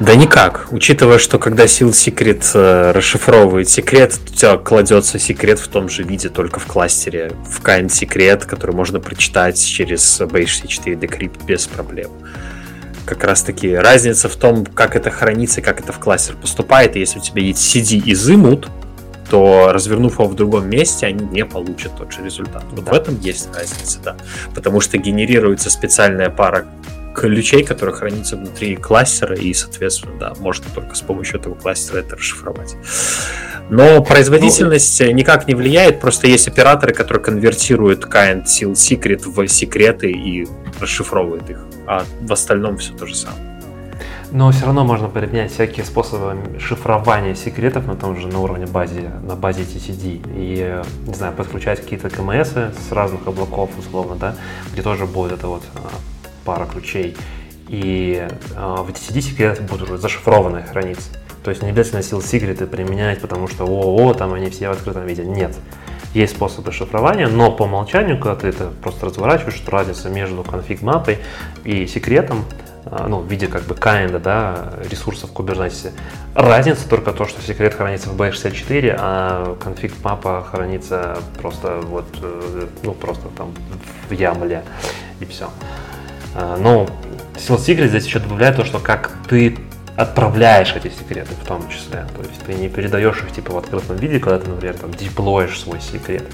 Да 0.00 0.14
никак. 0.14 0.68
Учитывая, 0.70 1.18
что 1.18 1.40
когда 1.40 1.64
Seal 1.64 1.90
Secret 1.90 2.44
э, 2.54 2.92
расшифровывает 2.92 3.68
секрет, 3.68 4.14
у 4.30 4.32
тебя 4.32 4.56
кладется 4.56 5.18
секрет 5.18 5.58
в 5.58 5.66
том 5.66 5.88
же 5.88 6.04
виде, 6.04 6.28
только 6.28 6.60
в 6.60 6.66
кластере. 6.66 7.32
В 7.44 7.60
kind 7.64 7.88
секрет, 7.88 8.44
который 8.44 8.76
можно 8.76 9.00
прочитать 9.00 9.62
через 9.62 10.20
BHC4 10.20 11.00
Decrypt 11.00 11.44
без 11.44 11.66
проблем. 11.66 12.12
Как 13.06 13.24
раз 13.24 13.42
таки 13.42 13.74
разница 13.74 14.28
в 14.28 14.36
том, 14.36 14.64
как 14.66 14.94
это 14.94 15.10
хранится 15.10 15.62
как 15.62 15.80
это 15.80 15.92
в 15.92 15.98
кластер 15.98 16.36
поступает. 16.36 16.94
И 16.94 17.00
если 17.00 17.18
у 17.18 17.22
тебя 17.22 17.42
есть 17.42 17.76
CD 17.76 17.96
и 17.96 18.12
Zimut, 18.12 18.68
то 19.30 19.72
развернув 19.72 20.14
его 20.14 20.28
в 20.28 20.34
другом 20.34 20.70
месте, 20.70 21.06
они 21.06 21.24
не 21.26 21.44
получат 21.44 21.96
тот 21.96 22.12
же 22.12 22.22
результат. 22.22 22.62
Вот 22.70 22.84
да. 22.84 22.92
в 22.92 22.94
этом 22.94 23.18
есть 23.20 23.48
разница, 23.52 23.98
да. 24.04 24.16
Потому 24.54 24.80
что 24.80 24.96
генерируется 24.96 25.70
специальная 25.70 26.30
пара 26.30 26.68
ключей, 27.18 27.64
которые 27.64 27.94
хранятся 27.94 28.36
внутри 28.36 28.76
кластера, 28.76 29.34
и, 29.34 29.52
соответственно, 29.52 30.18
да, 30.18 30.34
можно 30.38 30.66
только 30.74 30.94
с 30.94 31.00
помощью 31.00 31.40
этого 31.40 31.54
кластера 31.54 31.98
это 31.98 32.16
расшифровать. 32.16 32.76
Но 33.70 34.02
производительность 34.02 35.00
ну, 35.00 35.10
никак 35.10 35.46
не 35.48 35.54
влияет, 35.54 36.00
просто 36.00 36.26
есть 36.26 36.48
операторы, 36.48 36.94
которые 36.94 37.22
конвертируют 37.22 38.04
kind 38.04 38.44
seal 38.44 38.72
secret 38.72 39.28
в 39.28 39.48
секреты 39.48 40.10
и 40.10 40.46
расшифровывают 40.80 41.50
их, 41.50 41.58
а 41.86 42.04
в 42.20 42.32
остальном 42.32 42.78
все 42.78 42.94
то 42.94 43.06
же 43.06 43.14
самое. 43.14 43.48
Но 44.30 44.50
все 44.52 44.66
равно 44.66 44.84
можно 44.84 45.08
применять 45.08 45.52
всякие 45.52 45.86
способы 45.86 46.36
шифрования 46.60 47.34
секретов 47.34 47.86
на 47.86 47.96
том 47.96 48.16
же 48.16 48.28
на 48.28 48.40
уровне 48.40 48.66
базе, 48.66 49.10
на 49.22 49.36
базе 49.36 49.62
TCD. 49.62 50.20
И, 50.36 50.82
не 51.06 51.14
знаю, 51.14 51.32
подключать 51.32 51.80
какие-то 51.80 52.10
КМС 52.10 52.50
с 52.50 52.92
разных 52.92 53.26
облаков, 53.26 53.70
условно, 53.78 54.16
да, 54.16 54.34
где 54.72 54.82
тоже 54.82 55.06
будет 55.06 55.32
это 55.32 55.46
вот 55.46 55.62
а, 55.76 55.88
пара 56.48 56.64
ключей, 56.64 57.14
и 57.68 58.26
э, 58.26 58.56
в 58.56 58.88
TCD 58.88 59.20
секреты 59.20 59.60
будут 59.60 59.90
уже 59.90 59.98
зашифрованные 59.98 60.64
храниться. 60.64 61.10
То 61.44 61.50
есть 61.50 61.62
не 61.62 61.68
обязательно 61.68 62.02
сил 62.02 62.22
секреты 62.22 62.66
применять, 62.66 63.20
потому 63.20 63.48
что 63.48 63.64
ООО, 63.64 64.14
там 64.14 64.32
они 64.32 64.48
все 64.48 64.68
в 64.68 64.72
открытом 64.72 65.04
виде. 65.04 65.26
Нет. 65.26 65.54
Есть 66.14 66.36
способы 66.36 66.72
шифрования, 66.72 67.28
но 67.28 67.52
по 67.52 67.64
умолчанию, 67.64 68.18
когда 68.18 68.34
ты 68.34 68.46
это 68.46 68.72
просто 68.82 69.04
разворачиваешь, 69.04 69.56
что 69.56 69.70
разница 69.70 70.08
между 70.08 70.42
конфиг-мапой 70.42 71.18
и 71.64 71.86
секретом, 71.86 72.46
ну, 73.06 73.18
в 73.18 73.30
виде 73.30 73.46
как 73.46 73.64
бы 73.64 73.74
kinda, 73.74 74.18
да, 74.18 74.72
ресурсов 74.90 75.30
Kubernetes. 75.34 75.92
Разница 76.34 76.88
только 76.88 77.12
то, 77.12 77.26
что 77.26 77.42
секрет 77.42 77.74
хранится 77.74 78.08
в 78.08 78.16
B64, 78.16 78.96
а 78.98 79.56
конфиг 79.62 79.92
мапа 80.02 80.46
хранится 80.50 81.18
просто 81.40 81.80
вот, 81.82 82.06
э, 82.22 82.66
ну, 82.82 82.94
просто 82.94 83.28
там 83.36 83.52
в 84.08 84.12
YAML 84.12 84.62
и 85.20 85.24
все. 85.26 85.50
А, 86.34 86.56
но 86.56 86.86
Seal 87.34 87.58
Secret 87.58 87.88
здесь 87.88 88.06
еще 88.06 88.18
добавляет 88.18 88.56
то, 88.56 88.64
что 88.64 88.78
как 88.78 89.12
ты 89.28 89.58
отправляешь 89.96 90.74
эти 90.76 90.88
секреты 90.88 91.34
в 91.42 91.46
том 91.46 91.68
числе. 91.68 92.06
То 92.16 92.22
есть 92.22 92.40
ты 92.46 92.54
не 92.54 92.68
передаешь 92.68 93.18
их 93.18 93.32
типа 93.32 93.52
в 93.52 93.58
открытом 93.58 93.96
виде, 93.96 94.20
когда 94.20 94.38
ты, 94.38 94.48
например, 94.48 94.76
там 94.76 94.92
деплоишь 94.92 95.58
свой 95.60 95.80
секрет. 95.80 96.24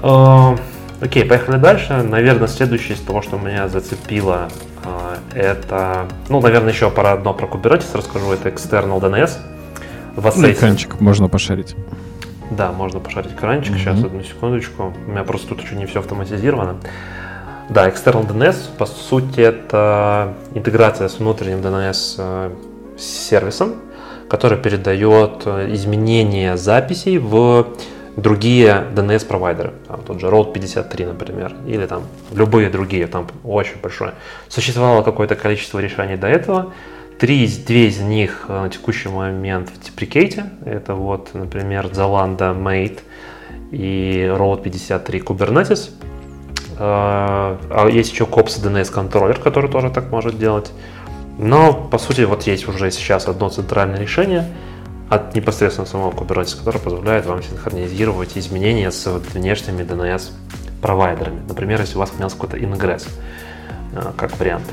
А, 0.00 0.56
окей, 1.00 1.24
поехали 1.24 1.58
дальше. 1.58 2.02
Наверное, 2.02 2.48
следующее 2.48 2.96
из 2.96 3.00
того, 3.00 3.20
что 3.20 3.38
меня 3.38 3.68
зацепило, 3.68 4.48
а, 4.84 5.18
это, 5.34 6.08
ну, 6.28 6.40
наверное, 6.40 6.72
еще 6.72 6.90
про 6.90 7.12
одно 7.12 7.34
про 7.34 7.46
Kubernetes 7.46 7.94
расскажу, 7.94 8.32
это 8.32 8.48
External 8.48 9.00
DNS. 9.00 9.32
В 10.16 10.36
ну, 10.36 10.50
экранчик 10.50 11.00
можно 11.00 11.28
пошарить. 11.28 11.76
Да, 12.50 12.72
можно 12.72 13.00
пошарить 13.00 13.32
экранчик. 13.32 13.74
Mm-hmm. 13.74 13.78
Сейчас, 13.78 14.04
одну 14.04 14.22
секундочку. 14.22 14.94
У 15.06 15.10
меня 15.10 15.24
просто 15.24 15.48
тут 15.48 15.62
еще 15.62 15.74
не 15.74 15.86
все 15.86 16.00
автоматизировано. 16.00 16.76
Да, 17.72 17.88
External 17.88 18.28
DNS, 18.28 18.76
по 18.76 18.84
сути, 18.84 19.40
это 19.40 20.34
интеграция 20.54 21.08
с 21.08 21.18
внутренним 21.18 21.60
DNS 21.60 22.16
э, 22.18 22.50
сервисом, 22.98 23.76
который 24.28 24.58
передает 24.58 25.46
э, 25.46 25.72
изменения 25.72 26.58
записей 26.58 27.16
в 27.16 27.68
другие 28.18 28.84
DNS-провайдеры. 28.94 29.72
Там, 29.88 30.02
тот 30.02 30.20
же 30.20 30.26
Road 30.26 30.52
53, 30.52 31.06
например, 31.06 31.54
или 31.66 31.86
там 31.86 32.02
любые 32.34 32.68
другие, 32.68 33.06
там 33.06 33.26
очень 33.42 33.80
большое. 33.82 34.12
Существовало 34.48 35.02
какое-то 35.02 35.34
количество 35.34 35.78
решений 35.78 36.16
до 36.16 36.26
этого. 36.26 36.74
Три, 37.18 37.46
две 37.66 37.86
из 37.86 38.00
них 38.00 38.44
э, 38.48 38.60
на 38.64 38.68
текущий 38.68 39.08
момент 39.08 39.70
в 39.70 39.82
деприкейте. 39.82 40.50
Это 40.66 40.94
вот, 40.94 41.30
например, 41.32 41.86
Zalando 41.86 42.54
Mate 42.54 43.00
и 43.70 44.30
Road 44.30 44.62
53 44.62 45.20
Kubernetes. 45.20 45.88
А, 46.78 47.58
а 47.70 47.88
есть 47.88 48.12
еще 48.12 48.24
COPS 48.24 48.62
DNS 48.62 48.90
контроллер, 48.92 49.38
который 49.38 49.70
тоже 49.70 49.90
так 49.90 50.10
может 50.10 50.38
делать. 50.38 50.72
Но, 51.38 51.72
по 51.72 51.98
сути, 51.98 52.22
вот 52.22 52.46
есть 52.46 52.68
уже 52.68 52.90
сейчас 52.90 53.26
одно 53.26 53.48
центральное 53.48 53.98
решение 53.98 54.46
от 55.08 55.34
непосредственно 55.34 55.86
самого 55.86 56.10
Kubernetes, 56.10 56.56
которое 56.56 56.78
позволяет 56.78 57.26
вам 57.26 57.42
синхронизировать 57.42 58.36
изменения 58.36 58.90
с 58.90 59.06
внешними 59.34 59.82
DNS 59.82 60.30
провайдерами. 60.80 61.40
Например, 61.48 61.80
если 61.80 61.96
у 61.96 61.98
вас 61.98 62.10
поменялся 62.10 62.36
какой-то 62.36 62.62
ингресс, 62.62 63.06
а, 63.94 64.12
как 64.16 64.38
вариант. 64.38 64.64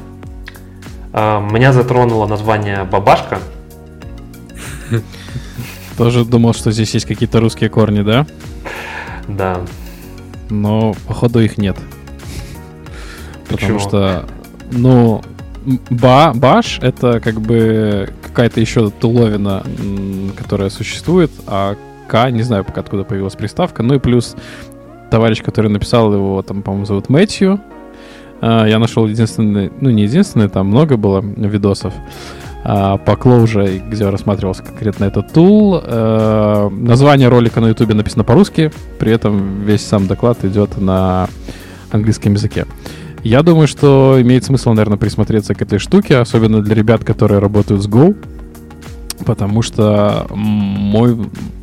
А, 1.13 1.39
меня 1.41 1.73
затронуло 1.73 2.25
название 2.27 2.83
бабашка. 2.83 3.39
Тоже 5.97 6.23
думал, 6.23 6.53
что 6.53 6.71
здесь 6.71 6.93
есть 6.93 7.05
какие-то 7.05 7.41
русские 7.41 7.69
корни, 7.69 8.01
да? 8.01 8.25
Да 9.27 9.61
но 10.49 10.93
походу 11.07 11.39
их 11.39 11.57
нет. 11.57 11.77
Потому 13.47 13.79
что, 13.79 14.25
ну, 14.71 15.21
ба, 15.89 16.31
баш 16.35 16.79
это 16.81 17.19
как 17.19 17.41
бы 17.41 18.09
какая-то 18.23 18.59
еще 18.61 18.89
туловина, 18.89 19.63
которая 20.37 20.69
существует, 20.69 21.31
а 21.47 21.75
К, 22.07 22.29
не 22.31 22.43
знаю 22.43 22.63
пока 22.63 22.81
откуда 22.81 23.03
появилась 23.03 23.35
приставка. 23.35 23.83
Ну 23.83 23.95
и 23.95 23.99
плюс 23.99 24.35
товарищ, 25.09 25.41
который 25.41 25.71
написал 25.71 26.13
его, 26.13 26.41
там, 26.41 26.61
по-моему, 26.61 26.85
зовут 26.85 27.09
Мэтью. 27.09 27.59
А, 28.41 28.65
я 28.65 28.79
нашел 28.79 29.07
единственный, 29.07 29.71
ну 29.81 29.89
не 29.89 30.03
единственный, 30.03 30.49
там 30.49 30.67
много 30.67 30.97
было 30.97 31.21
видосов 31.21 31.93
по 32.63 33.11
Clojure, 33.11 33.81
где 33.89 34.09
рассматривался 34.09 34.63
конкретно 34.63 35.05
этот 35.05 35.31
тул. 35.31 35.81
Э, 35.81 36.69
название 36.71 37.29
ролика 37.29 37.61
на 37.61 37.67
YouTube 37.67 37.93
написано 37.93 38.23
по-русски, 38.23 38.71
при 38.99 39.11
этом 39.11 39.63
весь 39.63 39.85
сам 39.85 40.07
доклад 40.07 40.43
идет 40.43 40.77
на 40.77 41.29
английском 41.91 42.33
языке. 42.33 42.65
Я 43.23 43.43
думаю, 43.43 43.67
что 43.67 44.17
имеет 44.21 44.43
смысл, 44.45 44.71
наверное, 44.71 44.97
присмотреться 44.97 45.53
к 45.53 45.61
этой 45.61 45.79
штуке, 45.79 46.17
особенно 46.17 46.61
для 46.61 46.75
ребят, 46.75 47.03
которые 47.03 47.39
работают 47.39 47.81
с 47.81 47.87
Go, 47.87 48.15
потому 49.25 49.61
что 49.61 50.27
мой, 50.29 51.17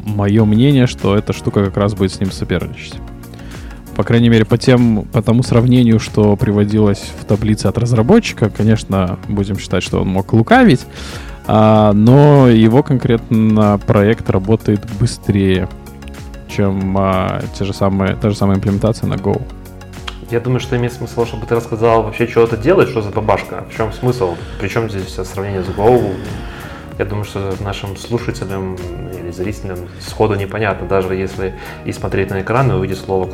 мое 0.05 0.45
мнение, 0.45 0.87
что 0.87 1.17
эта 1.17 1.33
штука 1.33 1.65
как 1.65 1.77
раз 1.77 1.95
будет 1.95 2.13
с 2.13 2.21
ним 2.21 2.31
соперничать. 2.31 2.95
По 3.97 4.05
крайней 4.05 4.29
мере, 4.29 4.45
по, 4.45 4.59
тем, 4.59 5.07
по 5.11 5.23
тому 5.23 5.43
сравнению, 5.43 5.99
что 5.99 6.37
приводилось 6.37 7.13
в 7.19 7.25
таблице 7.25 7.67
от 7.67 7.79
разработчика, 7.79 8.51
конечно, 8.51 9.19
будем 9.27 9.59
считать, 9.59 9.83
что 9.83 10.03
он 10.03 10.09
мог 10.09 10.33
лукавить, 10.35 10.87
а, 11.47 11.93
но 11.95 12.49
его 12.49 12.83
конкретно 12.83 13.81
проект 13.87 14.29
работает 14.29 14.85
быстрее, 15.01 15.69
чем 16.49 16.95
а, 16.99 17.43
те 17.59 17.65
же 17.65 17.73
самые, 17.73 18.17
та 18.17 18.29
же 18.29 18.37
самая 18.37 18.59
имплементация 18.59 19.09
на 19.09 19.15
Go. 19.15 19.41
Я 20.31 20.41
думаю, 20.41 20.61
что 20.61 20.77
имеет 20.77 20.93
смысл, 20.93 21.25
чтобы 21.25 21.47
ты 21.47 21.55
рассказал 21.55 22.03
вообще, 22.03 22.27
что 22.27 22.43
это 22.43 22.57
делает, 22.57 22.91
что 22.91 23.01
за 23.01 23.11
бабашка, 23.11 23.65
в 23.71 23.77
чем 23.77 23.93
смысл, 23.93 24.35
причем 24.61 24.91
здесь 24.91 25.09
сравнение 25.09 25.63
с 25.63 25.69
Go. 25.69 26.15
Я 26.99 27.05
думаю, 27.05 27.25
что 27.25 27.55
нашим 27.61 27.97
слушателям 27.97 28.77
или 29.13 29.31
зрителям 29.31 29.79
сходу 30.01 30.35
непонятно, 30.35 30.89
даже 30.89 31.15
если 31.15 31.55
и 31.85 31.93
смотреть 31.93 32.31
на 32.31 32.41
экран 32.41 32.71
и 32.71 32.75
увидеть 32.75 32.99
слово. 32.99 33.29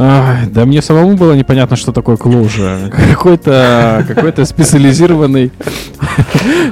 Ах, 0.00 0.48
да 0.52 0.64
мне 0.64 0.80
самому 0.80 1.16
было 1.16 1.32
непонятно, 1.32 1.76
что 1.76 1.92
такое 1.92 2.16
Clojure. 2.16 2.90
Какой-то 2.90 4.04
какой 4.06 4.32
специализированный 4.46 5.50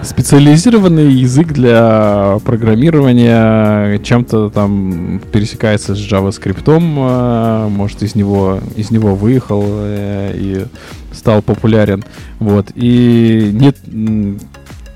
специализированный 0.02 1.12
язык 1.12 1.48
для 1.48 2.38
программирования 2.44 3.98
чем-то 3.98 4.50
там 4.50 5.20
пересекается 5.32 5.94
с 5.94 5.98
JavaScript, 5.98 6.64
а, 6.66 7.68
может 7.68 8.02
из 8.02 8.14
него 8.14 8.60
из 8.76 8.90
него 8.90 9.14
выехал 9.16 9.64
э, 9.66 10.32
и 10.34 10.66
стал 11.12 11.42
популярен, 11.42 12.04
вот 12.38 12.68
и 12.74 13.50
нет 13.52 13.76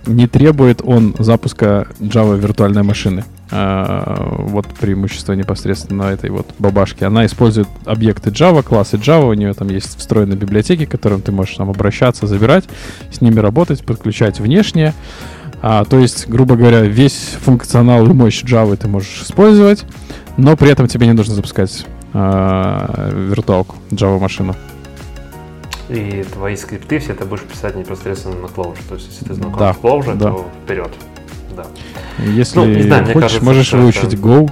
не 0.06 0.26
требует 0.26 0.80
он 0.84 1.14
запуска 1.18 1.86
Java 2.00 2.38
виртуальной 2.38 2.82
машины. 2.82 3.24
А, 3.52 4.36
вот 4.38 4.66
преимущество 4.66 5.32
непосредственно 5.32 6.04
этой 6.04 6.30
вот 6.30 6.46
бабашки. 6.58 7.04
Она 7.04 7.26
использует 7.26 7.68
объекты 7.84 8.30
Java, 8.30 8.62
классы 8.62 8.96
Java, 8.96 9.28
у 9.28 9.34
нее 9.34 9.52
там 9.54 9.68
есть 9.68 9.98
встроенные 9.98 10.36
библиотеки, 10.36 10.84
к 10.84 10.90
которым 10.90 11.20
ты 11.20 11.32
можешь 11.32 11.56
там 11.56 11.68
обращаться, 11.68 12.26
забирать, 12.26 12.64
с 13.10 13.20
ними 13.20 13.40
работать, 13.40 13.84
подключать 13.84 14.38
внешние. 14.38 14.94
А, 15.62 15.84
то 15.84 15.98
есть, 15.98 16.28
грубо 16.28 16.56
говоря, 16.56 16.82
весь 16.82 17.36
функционал 17.40 18.06
и 18.06 18.12
мощь 18.12 18.44
Java 18.44 18.76
ты 18.76 18.88
можешь 18.88 19.22
использовать, 19.22 19.84
но 20.36 20.56
при 20.56 20.70
этом 20.70 20.86
тебе 20.86 21.06
не 21.06 21.12
нужно 21.12 21.34
запускать 21.34 21.86
а, 22.12 23.10
виртуалку, 23.12 23.76
Java 23.90 24.20
машину 24.20 24.54
и 25.90 26.22
твои 26.22 26.56
скрипты 26.56 26.98
все 27.00 27.12
это 27.12 27.24
будешь 27.24 27.42
писать 27.42 27.74
непосредственно 27.74 28.36
на 28.36 28.46
Clojure. 28.46 28.78
То 28.88 28.94
есть, 28.94 29.08
если 29.08 29.24
ты 29.24 29.34
знаком 29.34 29.58
да, 29.58 29.74
с 29.74 29.76
Clojure, 29.76 30.14
да. 30.14 30.30
то 30.30 30.46
вперед. 30.62 30.90
Да. 31.56 31.66
Если 32.18 32.58
ну, 32.58 32.66
не 32.66 32.82
знаю, 32.82 33.06
хочешь, 33.06 33.20
кажется, 33.20 33.44
можешь 33.44 33.72
выучить 33.72 34.14
это... 34.14 34.16
Go. 34.16 34.50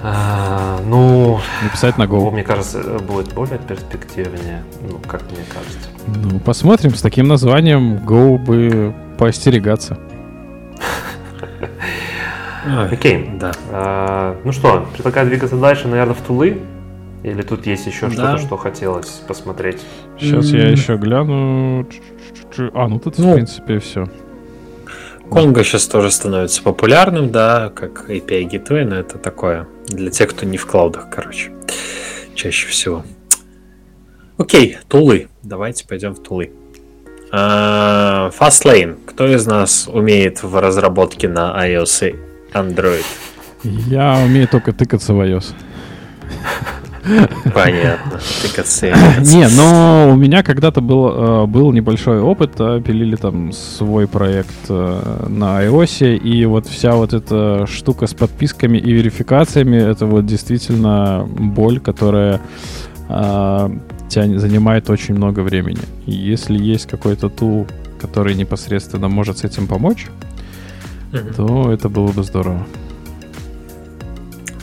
А, 0.00 0.80
ну, 0.86 1.40
написать 1.62 1.98
на 1.98 2.04
Go. 2.04 2.30
Мне 2.30 2.44
кажется, 2.44 2.80
будет 3.00 3.34
более 3.34 3.58
перспективнее, 3.58 4.62
ну, 4.88 4.98
как 5.06 5.22
мне 5.30 5.44
кажется. 5.52 5.88
Ну, 6.06 6.40
посмотрим. 6.40 6.94
С 6.94 7.02
таким 7.02 7.28
названием 7.28 7.96
Go 7.96 8.38
бы 8.38 8.94
поостерегаться. 9.18 9.98
Окей, 12.90 13.30
да. 13.38 13.52
А, 13.70 14.36
ну 14.44 14.52
что, 14.52 14.86
предлагаю 14.94 15.26
двигаться 15.26 15.56
дальше, 15.56 15.88
наверное, 15.88 16.14
в 16.14 16.20
тулы. 16.20 16.62
Или 17.30 17.42
тут 17.42 17.66
есть 17.66 17.86
еще 17.86 18.10
что-то, 18.10 18.38
что 18.38 18.56
хотелось 18.56 19.22
посмотреть? 19.26 19.82
Сейчас 20.18 20.46
mm-hmm. 20.46 20.58
я 20.58 20.68
еще 20.68 20.96
гляну. 20.96 21.86
А, 22.74 22.88
ну 22.88 22.98
тут, 22.98 23.18
ну, 23.18 23.32
в 23.32 23.34
принципе, 23.34 23.78
все. 23.78 24.08
Конго 25.28 25.62
сейчас 25.62 25.86
тоже 25.86 26.10
становится 26.10 26.62
популярным, 26.62 27.30
да, 27.30 27.70
как 27.74 28.08
API 28.08 28.48
Gateway, 28.48 28.84
но 28.84 28.96
это 28.96 29.18
такое 29.18 29.68
для 29.86 30.10
тех, 30.10 30.30
кто 30.30 30.46
не 30.46 30.56
в 30.56 30.66
клаудах, 30.66 31.10
короче, 31.10 31.52
чаще 32.34 32.66
всего. 32.68 33.04
Окей, 34.38 34.78
тулы. 34.88 35.28
Давайте 35.42 35.86
пойдем 35.86 36.14
в 36.14 36.22
тулы. 36.22 36.52
Uh, 37.30 38.32
Fastlane. 38.38 38.96
Кто 39.04 39.26
из 39.26 39.46
нас 39.46 39.86
умеет 39.86 40.42
в 40.42 40.58
разработке 40.58 41.28
на 41.28 41.54
iOS 41.66 42.10
и 42.10 42.16
Android? 42.54 43.04
Я 43.62 44.18
умею 44.24 44.48
только 44.48 44.72
тыкаться 44.72 45.12
в 45.12 45.20
iOS. 45.20 45.52
Понятно. 47.54 48.20
Ты 48.42 48.48
Не, 49.20 49.48
но 49.48 50.10
у 50.12 50.16
меня 50.16 50.42
когда-то 50.42 50.80
был, 50.80 51.08
э, 51.08 51.46
был 51.46 51.72
небольшой 51.72 52.20
опыт, 52.20 52.52
а, 52.58 52.80
пилили 52.80 53.16
там 53.16 53.52
свой 53.52 54.06
проект 54.06 54.54
э, 54.68 55.26
на 55.28 55.64
iOS, 55.64 56.16
и 56.16 56.44
вот 56.46 56.66
вся 56.66 56.92
вот 56.92 57.12
эта 57.12 57.66
штука 57.66 58.06
с 58.06 58.14
подписками 58.14 58.78
и 58.78 58.92
верификациями, 58.92 59.76
это 59.76 60.06
вот 60.06 60.26
действительно 60.26 61.26
боль, 61.28 61.80
которая 61.80 62.40
тянет, 64.08 64.40
занимает 64.40 64.90
очень 64.90 65.14
много 65.14 65.40
времени. 65.40 65.80
И 66.04 66.12
если 66.12 66.58
есть 66.58 66.86
какой-то 66.86 67.30
тул, 67.30 67.66
который 67.98 68.34
непосредственно 68.34 69.08
может 69.08 69.38
с 69.38 69.44
этим 69.44 69.66
помочь, 69.66 70.06
то 71.36 71.72
это 71.72 71.88
было 71.88 72.12
бы 72.12 72.22
здорово. 72.22 72.66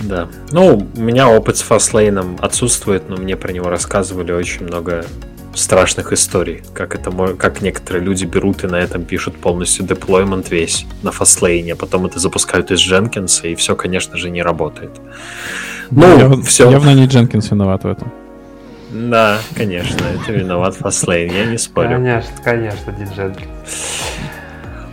Да. 0.08 0.28
Ну, 0.51 0.88
у 0.95 0.99
меня 0.99 1.30
опыт 1.30 1.58
с 1.58 1.62
фастлейном 1.62 2.38
отсутствует, 2.41 3.10
но 3.10 3.18
мне 3.18 3.36
про 3.36 3.51
него 3.51 3.70
рассказывали 3.70 4.32
очень 4.32 4.66
много 4.66 5.06
страшных 5.53 6.12
историй, 6.12 6.64
как 6.74 6.95
это 6.95 7.12
как 7.38 7.62
некоторые 7.62 8.03
люди 8.03 8.26
берут 8.26 8.64
и 8.64 8.68
на 8.68 8.76
этом 8.76 9.03
пишут 9.03 9.38
полностью 9.38 9.86
деплоймент 9.86 10.51
весь 10.51 10.86
на 11.01 11.12
фастлейне, 11.12 11.74
а 11.74 11.76
потом 11.76 12.06
это 12.06 12.20
запускают 12.20 12.72
из 12.72 12.80
Дженкинса, 12.80 13.47
и 13.47 13.56
все, 13.56 13.76
конечно 13.76 14.18
же, 14.18 14.30
не 14.30 14.41
работает. 14.41 14.91
Ну, 15.91 16.18
Яв, 16.18 16.45
все. 16.45 16.70
Явно 16.70 16.93
не 16.93 17.06
Дженкинс 17.06 17.51
виноват 17.51 17.84
в 17.84 17.88
этом. 17.88 18.12
Да, 18.91 19.39
конечно, 19.56 20.06
это 20.06 20.32
виноват 20.32 20.76
фастлейн, 20.76 21.32
я 21.34 21.45
не 21.45 21.58
спорю. 21.58 21.89
Конечно, 21.89 22.32
конечно, 22.43 22.91
Дженкинс. 22.91 23.49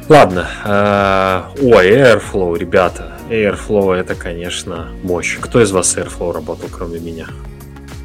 Ладно. 0.08 0.46
Э, 0.64 1.42
ой, 1.62 1.90
Airflow, 1.90 2.58
ребята. 2.58 3.12
Airflow 3.28 3.94
это, 3.94 4.14
конечно, 4.14 4.88
мощь. 5.02 5.38
Кто 5.40 5.62
из 5.62 5.72
вас 5.72 5.88
с 5.90 5.96
Airflow 5.96 6.32
работал, 6.32 6.68
кроме 6.70 7.00
меня? 7.00 7.26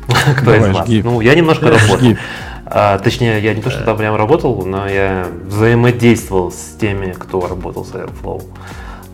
Кто 0.41 0.55
из 0.55 0.67
вас? 0.67 0.87
Ну, 0.87 1.21
я 1.21 1.35
немножко 1.35 1.69
работал. 1.69 2.17
А, 2.65 2.99
точнее, 2.99 3.39
я 3.41 3.53
не 3.53 3.61
то, 3.61 3.69
что 3.69 3.83
там 3.83 3.97
прям 3.97 4.15
работал, 4.15 4.65
но 4.65 4.87
я 4.89 5.27
взаимодействовал 5.45 6.51
с 6.51 6.75
теми, 6.79 7.13
кто 7.13 7.47
работал 7.47 7.85
с 7.85 7.93
Airflow. 7.93 8.43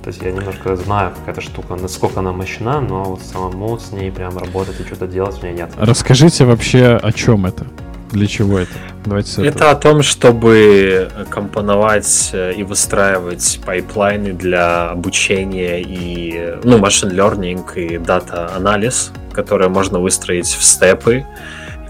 То 0.04 0.10
есть 0.10 0.22
я 0.22 0.32
немножко 0.32 0.76
знаю, 0.76 1.14
какая-то 1.16 1.42
штука, 1.42 1.76
насколько 1.76 2.20
она 2.20 2.34
мощна, 2.34 2.82
но 2.82 3.04
вот 3.04 3.22
самому 3.22 3.78
с 3.78 3.92
ней 3.92 4.12
прям 4.12 4.38
работать 4.38 4.80
и 4.82 4.84
что-то 4.84 5.08
делать 5.08 5.38
у 5.42 5.46
меня 5.46 5.66
нет. 5.66 5.72
Расскажите 5.78 6.46
вообще, 6.46 7.00
о 7.02 7.12
чем 7.12 7.46
это? 7.46 7.66
Для 8.14 8.28
чего 8.28 8.60
это? 8.60 8.72
Давайте 9.06 9.44
это 9.44 9.72
о 9.72 9.76
том, 9.76 10.04
чтобы 10.04 11.10
компоновать 11.32 12.30
э, 12.34 12.54
и 12.54 12.62
выстраивать 12.62 13.60
пайплайны 13.66 14.34
для 14.34 14.92
обучения 14.92 15.82
и 15.82 16.60
ну, 16.64 16.78
machine 16.78 17.10
learning 17.10 17.64
и 17.76 17.98
data 17.98 18.52
анализ, 18.56 19.12
которые 19.34 19.70
можно 19.70 20.00
выстроить 20.00 20.46
в 20.46 20.64
step 20.64 21.05
ы. 21.05 21.26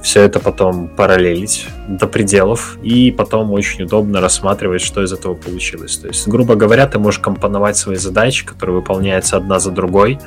Все 0.02 0.22
это 0.22 0.40
потом 0.40 0.88
параллелить 0.88 1.68
до 1.90 2.08
пределов 2.08 2.78
и 2.82 3.12
потом 3.12 3.52
очень 3.52 3.84
удобно 3.84 4.22
рассматривать, 4.22 4.82
что 4.82 5.04
из 5.04 5.12
этого 5.12 5.34
получилось. 5.34 5.98
То 5.98 6.08
есть, 6.08 6.26
грубо 6.28 6.56
говоря, 6.56 6.88
ты 6.88 7.00
можешь 7.00 7.20
компоновать 7.20 7.76
свои 7.76 7.98
задачи, 7.98 8.46
которые 8.46 8.78
выполняются 8.78 9.36
одна 9.36 9.60
за 9.60 9.72
другой 9.72 10.20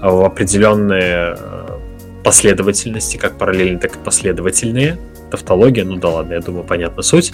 в 0.00 0.24
определенные 0.24 1.36
э, 1.36 1.78
последовательности, 2.22 3.16
как 3.16 3.36
параллельные, 3.36 3.78
так 3.78 3.96
и 3.96 3.98
последовательные 3.98 4.96
тавтология, 5.30 5.84
ну 5.84 5.96
да 5.96 6.08
ладно, 6.08 6.34
я 6.34 6.40
думаю, 6.40 6.64
понятна 6.64 7.02
суть. 7.02 7.32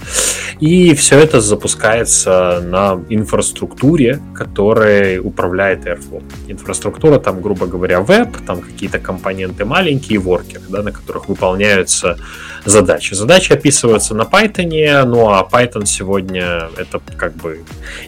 И 0.60 0.94
все 0.94 1.18
это 1.18 1.40
запускается 1.40 2.60
на 2.64 3.01
инфраструктуре, 3.09 4.20
которая 4.35 5.20
управляет 5.20 5.86
Airflow. 5.86 6.23
Инфраструктура 6.48 7.18
там, 7.18 7.40
грубо 7.40 7.66
говоря, 7.66 8.01
веб, 8.01 8.36
там 8.47 8.60
какие-то 8.60 8.98
компоненты 8.98 9.64
маленькие, 9.64 10.18
воркеры, 10.18 10.64
да, 10.68 10.82
на 10.82 10.93
которых 10.93 11.28
выполняются 11.28 12.18
задачи. 12.64 13.14
Задачи 13.14 13.52
описываются 13.52 14.14
на 14.14 14.23
Python, 14.23 15.05
ну 15.05 15.28
а 15.31 15.48
Python 15.51 15.86
сегодня 15.86 16.68
это 16.77 17.01
как 17.16 17.35
бы 17.35 17.60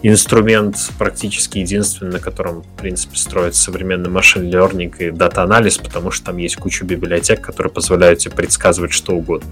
инструмент 0.03 0.77
практически 0.99 1.59
единственный, 1.59 2.13
на 2.13 2.19
котором, 2.19 2.63
в 2.63 2.81
принципе, 2.81 3.17
строится 3.17 3.63
современный 3.63 4.11
машин 4.11 4.51
learning 4.51 4.95
и 4.99 5.11
дата-анализ, 5.11 5.79
потому 5.79 6.11
что 6.11 6.27
там 6.27 6.37
есть 6.39 6.57
куча 6.57 6.85
библиотек, 6.85 7.41
которые 7.41 7.73
позволяют 7.73 8.21
тебе 8.21 8.35
предсказывать 8.35 8.93
что 8.93 9.13
угодно. 9.13 9.51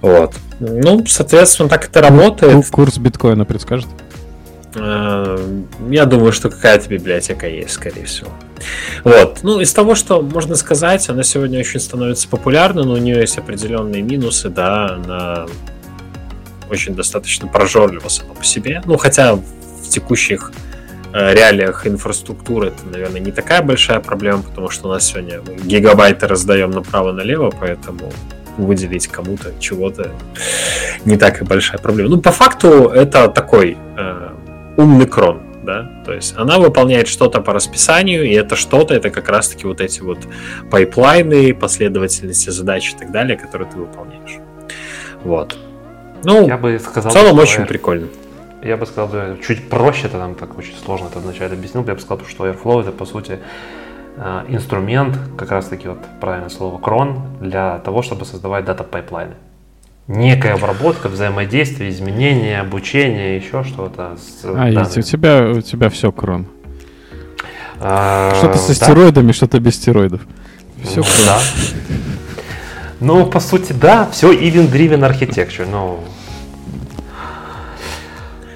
Вот. 0.00 0.34
Ну, 0.60 1.04
соответственно, 1.06 1.68
так 1.68 1.86
это 1.88 2.00
работает. 2.00 2.68
Курс 2.70 2.98
биткоина 2.98 3.44
предскажет? 3.44 3.88
Э, 4.76 5.38
я 5.90 6.04
думаю, 6.04 6.32
что 6.32 6.50
какая-то 6.50 6.88
библиотека 6.88 7.48
есть, 7.48 7.72
скорее 7.72 8.04
всего. 8.04 8.30
Вот. 9.02 9.40
Ну, 9.42 9.60
из 9.60 9.72
того, 9.72 9.94
что 9.94 10.20
можно 10.22 10.56
сказать, 10.56 11.08
она 11.08 11.22
сегодня 11.22 11.58
очень 11.60 11.80
становится 11.80 12.28
популярна, 12.28 12.84
но 12.84 12.94
у 12.94 12.96
нее 12.98 13.20
есть 13.20 13.38
определенные 13.38 14.02
минусы, 14.02 14.48
да, 14.48 14.94
она 14.94 15.46
очень 16.70 16.94
достаточно 16.94 17.46
прожорлива 17.46 18.08
сама 18.08 18.34
по 18.34 18.44
себе. 18.44 18.82
Ну, 18.84 18.96
хотя 18.96 19.34
в 19.34 19.88
текущих 19.88 20.52
э, 21.12 21.34
реалиях 21.34 21.86
инфраструктуры 21.86 22.68
это, 22.68 22.86
наверное, 22.86 23.20
не 23.20 23.32
такая 23.32 23.62
большая 23.62 24.00
проблема, 24.00 24.42
потому 24.42 24.70
что 24.70 24.88
у 24.88 24.92
нас 24.92 25.04
сегодня 25.04 25.40
гигабайты 25.64 26.26
раздаем 26.26 26.70
направо-налево, 26.70 27.52
поэтому 27.58 28.12
выделить 28.56 29.08
кому-то 29.08 29.52
чего-то 29.58 30.10
не 31.04 31.16
так 31.16 31.42
и 31.42 31.44
большая 31.44 31.78
проблема. 31.78 32.10
Ну, 32.10 32.20
по 32.20 32.30
факту 32.30 32.88
это 32.88 33.28
такой 33.28 33.76
э, 33.96 34.30
умный 34.76 35.06
крон, 35.06 35.42
да, 35.62 35.90
то 36.04 36.12
есть 36.12 36.34
она 36.36 36.58
выполняет 36.58 37.08
что-то 37.08 37.40
по 37.40 37.52
расписанию, 37.52 38.24
и 38.24 38.32
это 38.32 38.56
что-то, 38.56 38.94
это 38.94 39.10
как 39.10 39.28
раз-таки 39.28 39.66
вот 39.66 39.80
эти 39.80 40.00
вот 40.00 40.18
пайплайны, 40.70 41.54
последовательности 41.54 42.50
задач 42.50 42.92
и 42.92 42.96
так 42.96 43.12
далее, 43.12 43.36
которые 43.36 43.70
ты 43.70 43.78
выполняешь. 43.78 44.38
Вот. 45.22 45.56
Ну, 46.24 46.46
я 46.46 46.56
бы 46.56 46.78
сказал, 46.78 47.10
в 47.10 47.14
целом 47.14 47.38
очень 47.38 47.66
прикольно. 47.66 48.08
Я 48.62 48.78
бы 48.78 48.86
сказал, 48.86 49.36
чуть 49.46 49.68
проще, 49.68 50.06
это 50.06 50.16
нам 50.16 50.34
так 50.34 50.56
очень 50.56 50.74
сложно 50.82 51.08
это 51.10 51.18
вначале 51.18 51.54
объяснил, 51.54 51.84
я 51.86 51.94
бы 51.94 52.00
сказал, 52.00 52.24
что 52.26 52.46
Airflow 52.46 52.80
это 52.80 52.92
по 52.92 53.04
сути 53.04 53.40
инструмент, 54.48 55.18
как 55.36 55.50
раз 55.50 55.66
таки 55.66 55.88
вот 55.88 55.98
правильное 56.20 56.48
слово, 56.48 56.78
крон, 56.78 57.22
для 57.40 57.78
того, 57.78 58.02
чтобы 58.02 58.24
создавать 58.24 58.64
дата-пайплайны 58.64 59.34
некая 60.06 60.54
обработка, 60.54 61.08
взаимодействие, 61.08 61.90
изменения, 61.90 62.60
обучение, 62.60 63.36
еще 63.36 63.64
что-то. 63.64 64.16
а, 64.44 64.68
есть, 64.68 64.98
у 64.98 65.02
тебя, 65.02 65.50
у 65.50 65.60
тебя 65.60 65.88
все 65.88 66.12
крон. 66.12 66.46
А, 67.80 68.34
что-то 68.36 68.58
со 68.58 68.68
да? 68.68 68.74
стероидами, 68.74 69.32
что-то 69.32 69.60
без 69.60 69.76
стероидов. 69.76 70.20
Все 70.82 70.96
ну, 70.96 71.02
крон. 71.02 71.14
Да. 71.26 71.38
Ну, 73.00 73.26
по 73.26 73.40
сути, 73.40 73.72
да, 73.72 74.08
все 74.10 74.32
event-driven 74.32 75.00
architecture. 75.00 75.66
Ну, 75.70 76.00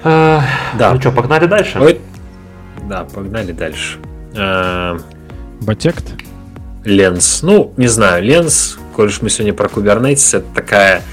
э, 0.03 0.39
да. 0.77 0.93
Ну 0.93 0.99
что, 0.99 1.11
погнали 1.11 1.45
дальше? 1.45 1.79
Ой. 1.79 2.01
Да, 2.83 3.03
погнали 3.03 3.51
дальше. 3.51 3.97
Батект? 5.61 6.05
Ленс. 6.85 7.41
Ну, 7.43 7.73
не 7.77 7.87
знаю, 7.87 8.23
Ленс, 8.23 8.77
коль 8.95 9.11
мы 9.21 9.29
сегодня 9.29 9.53
про 9.53 9.67
Kubernetes, 9.67 10.37
это 10.37 10.47
такая 10.53 11.03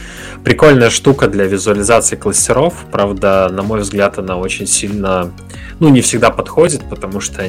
прикольная 0.45 0.91
штука 0.91 1.27
для 1.27 1.45
визуализации 1.45 2.17
кластеров. 2.17 2.87
Правда, 2.93 3.49
на 3.51 3.63
мой 3.63 3.81
взгляд, 3.81 4.19
она 4.19 4.37
очень 4.37 4.67
сильно, 4.67 5.33
ну, 5.81 5.89
не 5.89 6.01
всегда 6.01 6.31
подходит, 6.31 6.89
потому 6.89 7.21
что, 7.21 7.43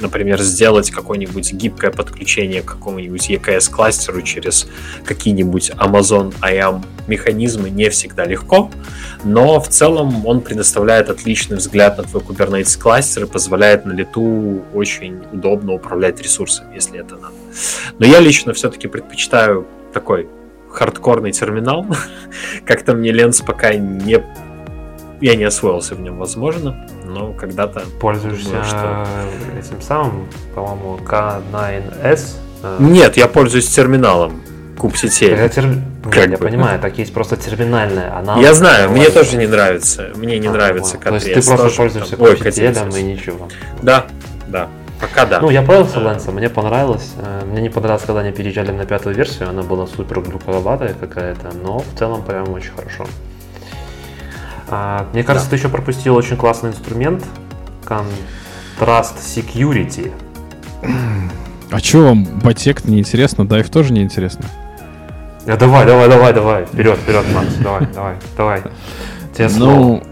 например, 0.00 0.40
сделать 0.40 0.90
какое-нибудь 0.90 1.52
гибкое 1.52 1.90
подключение 1.90 2.62
к 2.62 2.66
какому-нибудь 2.66 3.30
EKS 3.30 3.70
кластеру 3.70 4.22
через 4.22 4.66
какие-нибудь 5.04 5.70
Amazon 5.70 6.34
IAM 6.40 6.84
механизмы 7.06 7.70
не 7.70 7.90
всегда 7.90 8.24
легко, 8.24 8.70
но 9.24 9.60
в 9.60 9.68
целом 9.68 10.26
он 10.26 10.40
предоставляет 10.40 11.10
отличный 11.10 11.56
взгляд 11.56 11.98
на 11.98 12.04
твой 12.04 12.22
Kubernetes 12.22 12.78
кластер 12.78 13.24
и 13.24 13.26
позволяет 13.26 13.84
на 13.84 13.92
лету 13.92 14.62
очень 14.72 15.22
удобно 15.32 15.72
управлять 15.72 16.20
ресурсами, 16.20 16.74
если 16.74 17.00
это 17.00 17.16
надо. 17.16 17.34
Но 17.98 18.06
я 18.06 18.20
лично 18.20 18.52
все-таки 18.52 18.88
предпочитаю 18.88 19.66
такой 19.92 20.28
хардкорный 20.70 21.32
терминал. 21.32 21.86
Как-то 22.64 22.94
мне 22.94 23.12
Ленс 23.12 23.40
пока 23.40 23.74
не... 23.74 24.22
Я 25.20 25.36
не 25.36 25.44
освоился 25.44 25.94
в 25.94 26.00
нем, 26.00 26.16
возможно, 26.16 26.88
но 27.12 27.32
когда-то... 27.32 27.82
Пользуешься 28.00 28.48
думаю, 28.50 28.64
что... 28.64 29.06
этим 29.58 29.82
самым, 29.82 30.26
по-моему, 30.54 30.98
K9S? 31.04 32.36
Э, 32.62 32.76
Нет, 32.80 33.16
я 33.16 33.26
пользуюсь 33.26 33.68
терминалом 33.68 34.40
кубсетей. 34.78 35.30
Я, 35.30 35.48
тер... 35.48 35.66
Нет, 35.66 36.30
я 36.30 36.38
понимаю, 36.38 36.80
так 36.80 36.96
есть 36.98 37.12
просто 37.12 37.36
терминальная. 37.36 38.16
Она 38.16 38.38
я 38.38 38.54
знаю, 38.54 38.90
мне 38.90 39.10
тоже 39.10 39.36
не 39.36 39.46
нравится. 39.46 40.10
Мне 40.14 40.38
не 40.38 40.48
а, 40.48 40.52
нравится 40.52 40.96
K3S. 40.96 41.08
То 41.08 41.14
есть 41.14 41.34
ты 41.34 41.42
просто 41.42 41.76
пользуешься 41.76 42.16
кубсетелем 42.16 42.88
и 42.96 43.02
ничего. 43.02 43.48
Да, 43.82 44.06
да. 44.48 44.68
Пока 45.00 45.24
да. 45.24 45.40
Ну, 45.40 45.48
я 45.48 45.62
пользовался 45.62 45.98
Лэнсом, 46.00 46.34
мне 46.34 46.50
понравилось. 46.50 47.14
Э, 47.16 47.44
мне 47.46 47.62
не 47.62 47.70
понравилось, 47.70 48.04
когда 48.06 48.20
они 48.20 48.32
переезжали 48.32 48.70
на 48.70 48.84
пятую 48.84 49.14
версию, 49.14 49.48
она 49.48 49.62
была 49.62 49.86
супер 49.86 50.20
глюковатая 50.20 50.92
какая-то, 50.92 51.52
но 51.62 51.78
в 51.78 51.98
целом 51.98 52.22
прям 52.22 52.52
очень 52.52 52.72
хорошо. 52.72 53.06
А, 54.70 55.06
мне 55.12 55.24
кажется, 55.24 55.48
да. 55.48 55.50
ты 55.50 55.56
еще 55.56 55.68
пропустил 55.68 56.14
очень 56.14 56.36
классный 56.36 56.70
инструмент 56.70 57.24
Contrast 57.84 59.16
Security. 59.18 60.12
А 61.70 61.78
что 61.78 61.98
вам 62.06 62.24
Батек 62.24 62.84
не 62.84 62.98
интересно? 63.00 63.46
Дайв 63.46 63.68
тоже 63.68 63.92
не 63.92 64.02
интересно? 64.02 64.44
Да, 65.46 65.56
давай, 65.56 65.86
давай, 65.86 66.08
давай, 66.08 66.32
давай. 66.32 66.64
Вперед, 66.66 66.98
вперед, 66.98 67.24
Макс. 67.34 67.54
Давай, 67.54 67.86
давай, 67.94 68.14
давай. 68.36 68.62
Тебе 69.34 69.48
ну, 69.56 70.02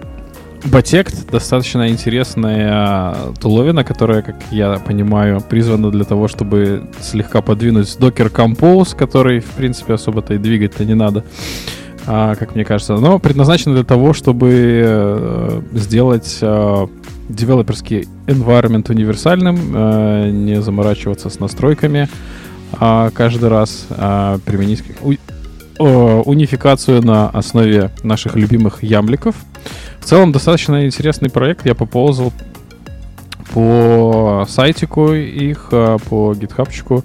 Батект 0.65 1.31
достаточно 1.31 1.89
интересная 1.89 3.15
туловина, 3.41 3.85
которая, 3.85 4.23
как 4.23 4.37
я 4.51 4.79
понимаю, 4.79 5.41
призвана 5.41 5.91
для 5.91 6.05
того, 6.05 6.29
чтобы 6.29 6.89
слегка 7.01 7.43
подвинуть 7.43 7.97
Docker 7.99 8.31
Compose, 8.31 8.97
который, 8.97 9.41
в 9.41 9.51
принципе, 9.51 9.95
особо-то 9.95 10.35
и 10.35 10.39
двигать-то 10.39 10.85
не 10.85 10.95
надо, 10.95 11.25
как 12.09 12.55
мне 12.55 12.65
кажется. 12.65 12.95
Но 12.97 13.19
предназначена 13.19 13.75
для 13.75 13.85
того, 13.85 14.13
чтобы 14.13 14.83
э, 14.85 15.61
сделать 15.75 16.39
э, 16.41 16.87
девелоперский 17.29 18.09
environment 18.27 18.91
универсальным, 18.91 19.59
э, 19.75 20.31
не 20.31 20.63
заморачиваться 20.63 21.29
с 21.29 21.39
настройками 21.39 22.09
э, 22.81 23.11
каждый 23.13 23.49
раз, 23.51 23.87
а 23.91 24.39
применить 24.45 24.83
унификацию 25.79 27.07
на 27.07 27.29
основе 27.29 27.93
наших 28.03 28.35
любимых 28.35 28.83
ямликов— 28.83 29.37
целом 30.09 30.33
достаточно 30.33 30.87
интересный 30.87 31.29
проект. 31.29 31.67
Я 31.67 31.75
поползал 31.75 32.33
по 33.53 34.47
сайтику 34.49 35.13
их, 35.13 35.69
а, 35.71 35.99
по 35.99 36.35
гитхабчику. 36.35 37.05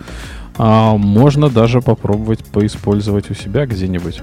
А 0.55 0.95
можно 0.95 1.49
даже 1.49 1.81
попробовать 1.81 2.45
поиспользовать 2.45 3.29
у 3.29 3.33
себя 3.33 3.65
где-нибудь. 3.65 4.21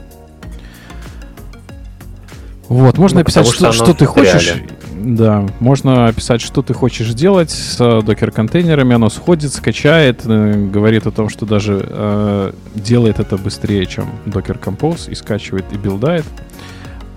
Вот, 2.70 2.98
можно 2.98 3.16
ну, 3.16 3.22
описать, 3.22 3.48
что, 3.48 3.72
что, 3.72 3.72
что 3.72 3.94
ты 3.94 4.06
хочешь. 4.06 4.54
Да, 4.94 5.44
можно 5.58 6.06
описать, 6.06 6.40
что 6.40 6.62
ты 6.62 6.72
хочешь 6.72 7.08
делать 7.14 7.50
с 7.50 7.76
докер-контейнерами. 7.76 8.94
Оно 8.94 9.10
сходит, 9.10 9.52
скачает, 9.52 10.20
э, 10.24 10.68
говорит 10.72 11.04
о 11.08 11.10
том, 11.10 11.28
что 11.30 11.46
даже 11.46 11.84
э, 11.84 12.52
делает 12.76 13.18
это 13.18 13.36
быстрее, 13.38 13.86
чем 13.86 14.08
Docker 14.24 14.56
Compose, 14.62 15.10
и 15.10 15.16
скачивает, 15.16 15.64
и 15.72 15.76
билдает. 15.78 16.24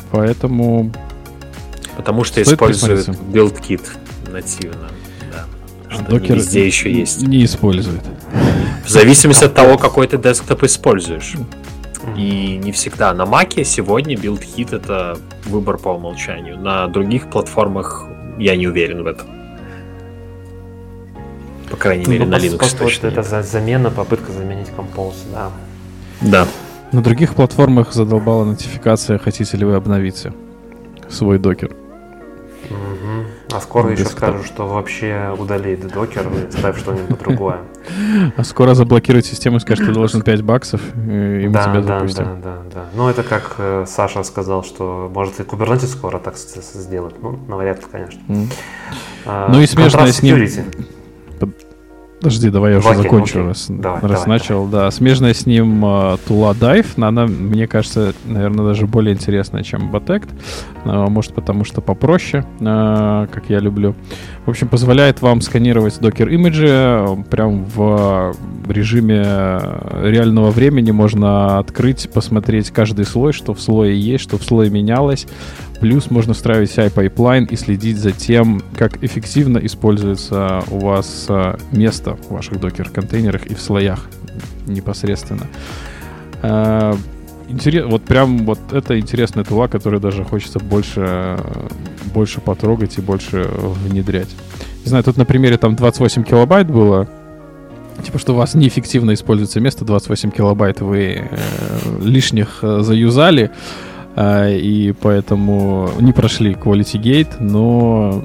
Поэтому 0.10 0.92
Потому 1.96 2.24
что 2.24 2.42
использует 2.42 3.08
BuildKit 3.08 3.84
нативно. 4.32 4.90
Да. 5.32 5.46
Что 5.88 6.04
Докер 6.06 6.38
везде 6.38 6.66
еще 6.66 6.92
есть. 6.92 7.22
Не 7.22 7.46
использует. 7.46 8.02
В 8.84 8.90
зависимости 8.90 9.44
от 9.44 9.54
того, 9.54 9.78
какой 9.78 10.08
ты 10.08 10.18
десктоп 10.18 10.64
используешь. 10.64 11.36
И 12.18 12.58
не 12.64 12.72
всегда. 12.72 13.14
На 13.14 13.26
Маке 13.26 13.64
сегодня 13.64 14.16
BuildKit 14.16 14.76
это 14.76 15.18
выбор 15.46 15.78
по 15.78 15.90
умолчанию. 15.90 16.58
На 16.58 16.88
других 16.88 17.30
платформах 17.30 18.06
я 18.38 18.56
не 18.56 18.68
уверен 18.68 19.04
в 19.04 19.08
этом. 19.08 19.28
По 21.70 21.78
крайней 21.78 22.06
мере, 22.06 22.26
ну, 22.26 22.32
на 22.32 22.36
Linux 22.36 22.78
точно. 22.78 23.08
Это 23.08 23.24
за 23.24 23.42
замена, 23.42 23.90
попытка 23.90 24.32
заменить 24.32 24.68
Compose, 24.78 25.16
да. 25.32 25.52
Да. 26.22 26.48
На 26.92 27.02
других 27.02 27.34
платформах 27.34 27.94
задолбала 27.94 28.46
нотификация, 28.46 29.18
хотите 29.18 29.58
ли 29.58 29.66
вы 29.66 29.74
обновиться 29.76 30.34
свой 31.10 31.40
докер. 31.40 31.72
А 33.52 33.60
скоро 33.60 33.92
еще 33.92 34.06
скажут, 34.06 34.46
что 34.46 34.68
вообще 34.68 35.36
удали 35.38 35.76
докер 35.76 36.28
и 36.28 36.52
ставь 36.52 36.80
что-нибудь 36.80 37.20
другое. 37.20 37.62
А 38.36 38.44
скоро 38.44 38.74
заблокируют 38.74 39.26
систему 39.26 39.58
и 39.58 39.60
скажут, 39.60 39.86
ты 39.86 39.92
должен 39.92 40.22
5 40.24 40.42
баксов, 40.42 40.82
и 40.96 41.48
мы 41.48 41.50
да, 41.50 41.64
тебя 41.64 41.82
да, 41.82 42.00
запустим. 42.00 42.24
Да, 42.24 42.36
да, 42.44 42.58
да. 42.74 42.86
Ну, 42.94 43.10
это 43.10 43.24
как 43.24 43.56
э, 43.58 43.86
Саша 43.88 44.24
сказал, 44.24 44.64
что 44.64 45.12
может 45.14 45.40
и 45.40 45.44
Kubernetes 45.44 45.88
скоро 45.88 46.20
так 46.20 46.38
сделать. 46.38 47.16
Ну, 47.22 47.40
навряд 47.48 47.80
ли, 47.80 47.86
конечно. 47.92 48.22
Mm. 48.28 48.54
А, 49.26 49.50
ну 49.52 49.62
и 49.62 49.68
смешно 49.68 50.06
с 50.08 50.22
ним... 50.22 50.48
Подожди, 52.24 52.50
давай 52.50 52.72
я 52.72 52.78
уже 52.78 52.88
Окей, 52.88 53.04
закончу, 53.04 53.40
окей. 53.40 53.48
раз, 53.50 53.66
давай, 53.68 54.02
раз 54.02 54.12
давай, 54.12 54.28
начал. 54.28 54.66
Давай. 54.66 54.86
Да, 54.86 54.92
смежная 54.92 55.34
с 55.34 55.46
ним 55.46 55.84
uh, 55.84 56.18
Tula 56.26 56.58
Dive, 56.58 56.88
она, 57.06 57.28
мне 57.28 57.68
кажется, 57.68 58.14
наверное, 58.24 58.66
даже 58.66 58.88
более 58.88 59.14
интересная, 59.14 59.62
чем 59.62 59.92
Batect. 59.92 60.30
Uh, 60.86 61.10
может, 61.10 61.34
потому 61.34 61.66
что 61.66 61.82
попроще, 61.82 62.46
uh, 62.60 63.28
как 63.28 63.50
я 63.50 63.60
люблю. 63.60 63.94
В 64.46 64.50
общем, 64.52 64.70
позволяет 64.70 65.22
вам 65.22 65.42
сканировать 65.42 66.00
Docker 66.00 66.34
image 66.34 66.62
и 66.62 66.68
uh, 66.68 67.24
прям 67.26 67.66
в 67.66 68.34
режиме 68.70 69.22
реального 70.02 70.50
времени. 70.52 70.92
Можно 70.92 71.60
открыть, 71.60 72.10
посмотреть 72.10 72.72
каждый 72.72 73.04
слой, 73.04 73.34
что 73.34 73.54
в 73.54 73.60
слое 73.60 74.00
есть, 74.00 74.24
что 74.24 74.38
в 74.38 74.44
слое 74.46 74.70
менялось. 74.70 75.28
Плюс 75.84 76.10
можно 76.10 76.34
встраивать 76.34 76.70
CI-пайплайн 76.70 77.44
и 77.44 77.58
следить 77.58 77.98
за 77.98 78.14
тем, 78.14 78.62
как 78.78 79.04
эффективно 79.04 79.58
используется 79.58 80.64
у 80.72 80.80
вас 80.80 81.26
а, 81.28 81.60
место 81.74 82.16
в 82.16 82.32
ваших 82.32 82.62
докер-контейнерах 82.62 83.48
и 83.48 83.54
в 83.54 83.60
слоях 83.60 84.08
непосредственно. 84.66 85.46
А, 86.42 86.96
интерес, 87.50 87.84
вот 87.86 88.04
прям 88.04 88.46
вот 88.46 88.60
это 88.72 88.98
интересная 88.98 89.44
тула, 89.44 89.68
которую 89.68 90.00
даже 90.00 90.24
хочется 90.24 90.60
больше, 90.60 91.38
больше 92.14 92.40
потрогать 92.40 92.98
и 92.98 93.02
больше 93.02 93.50
внедрять. 93.52 94.30
Не 94.86 94.90
знаю, 94.90 95.04
тут 95.04 95.18
на 95.18 95.26
примере 95.26 95.58
там 95.58 95.76
28 95.76 96.24
килобайт 96.24 96.72
было, 96.72 97.10
Типа, 98.04 98.20
что 98.20 98.34
у 98.34 98.36
вас 98.38 98.56
неэффективно 98.56 99.14
используется 99.14 99.60
место, 99.60 99.86
28 99.86 100.32
килобайт 100.32 100.82
вы 100.82 101.28
э, 101.30 101.38
лишних 102.02 102.60
э, 102.62 102.80
заюзали, 102.82 103.52
э, 103.52 103.93
и 104.16 104.94
поэтому 105.02 105.90
не 106.00 106.14
прошли 106.14 106.54
Quality 106.54 107.02
Gate, 107.02 107.40
но 107.40 108.24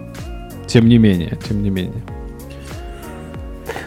тем 0.67 0.89
не 0.89 0.99
менее, 0.99 1.39
тем 1.49 1.63
не 1.63 1.71
менее. 1.71 2.03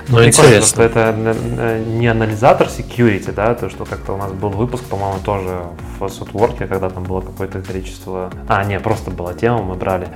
Ну, 0.08 0.18
ну 0.18 0.26
интересно. 0.26 0.68
что 0.68 0.84
это 0.84 1.16
э, 1.16 1.84
не 1.88 2.08
анализатор 2.08 2.68
security, 2.68 3.32
да, 3.34 3.56
то, 3.56 3.70
что 3.70 3.86
как-то 3.86 4.14
у 4.14 4.18
нас 4.18 4.32
был 4.34 4.50
выпуск, 4.50 4.84
по-моему, 4.86 5.20
тоже 5.24 5.62
в 6.00 6.04
Softwork, 6.04 6.58
когда 6.58 6.90
там 6.90 7.04
было 7.04 7.22
какое-то 7.22 7.62
количество... 7.62 8.30
А, 8.48 8.64
не, 8.66 8.80
просто 8.80 9.12
была 9.12 9.34
тема, 9.34 9.62
мы 9.62 9.76
брали. 9.76 10.10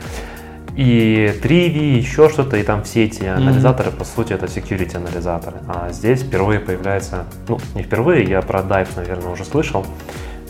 И 0.76 1.32
3V, 1.42 1.98
еще 1.98 2.28
что-то, 2.28 2.58
и 2.58 2.64
там 2.64 2.84
все 2.84 3.06
эти 3.06 3.24
анализаторы, 3.24 3.92
mm-hmm. 3.92 3.98
по 3.98 4.04
сути, 4.04 4.34
это 4.34 4.48
security 4.48 4.98
анализаторы. 4.98 5.58
А 5.70 5.90
здесь 5.92 6.22
впервые 6.22 6.60
появляется, 6.60 7.24
ну, 7.48 7.60
не 7.76 7.84
впервые, 7.84 8.26
я 8.26 8.42
про 8.42 8.60
Dive, 8.60 8.90
наверное, 8.98 9.32
уже 9.32 9.46
слышал, 9.46 9.86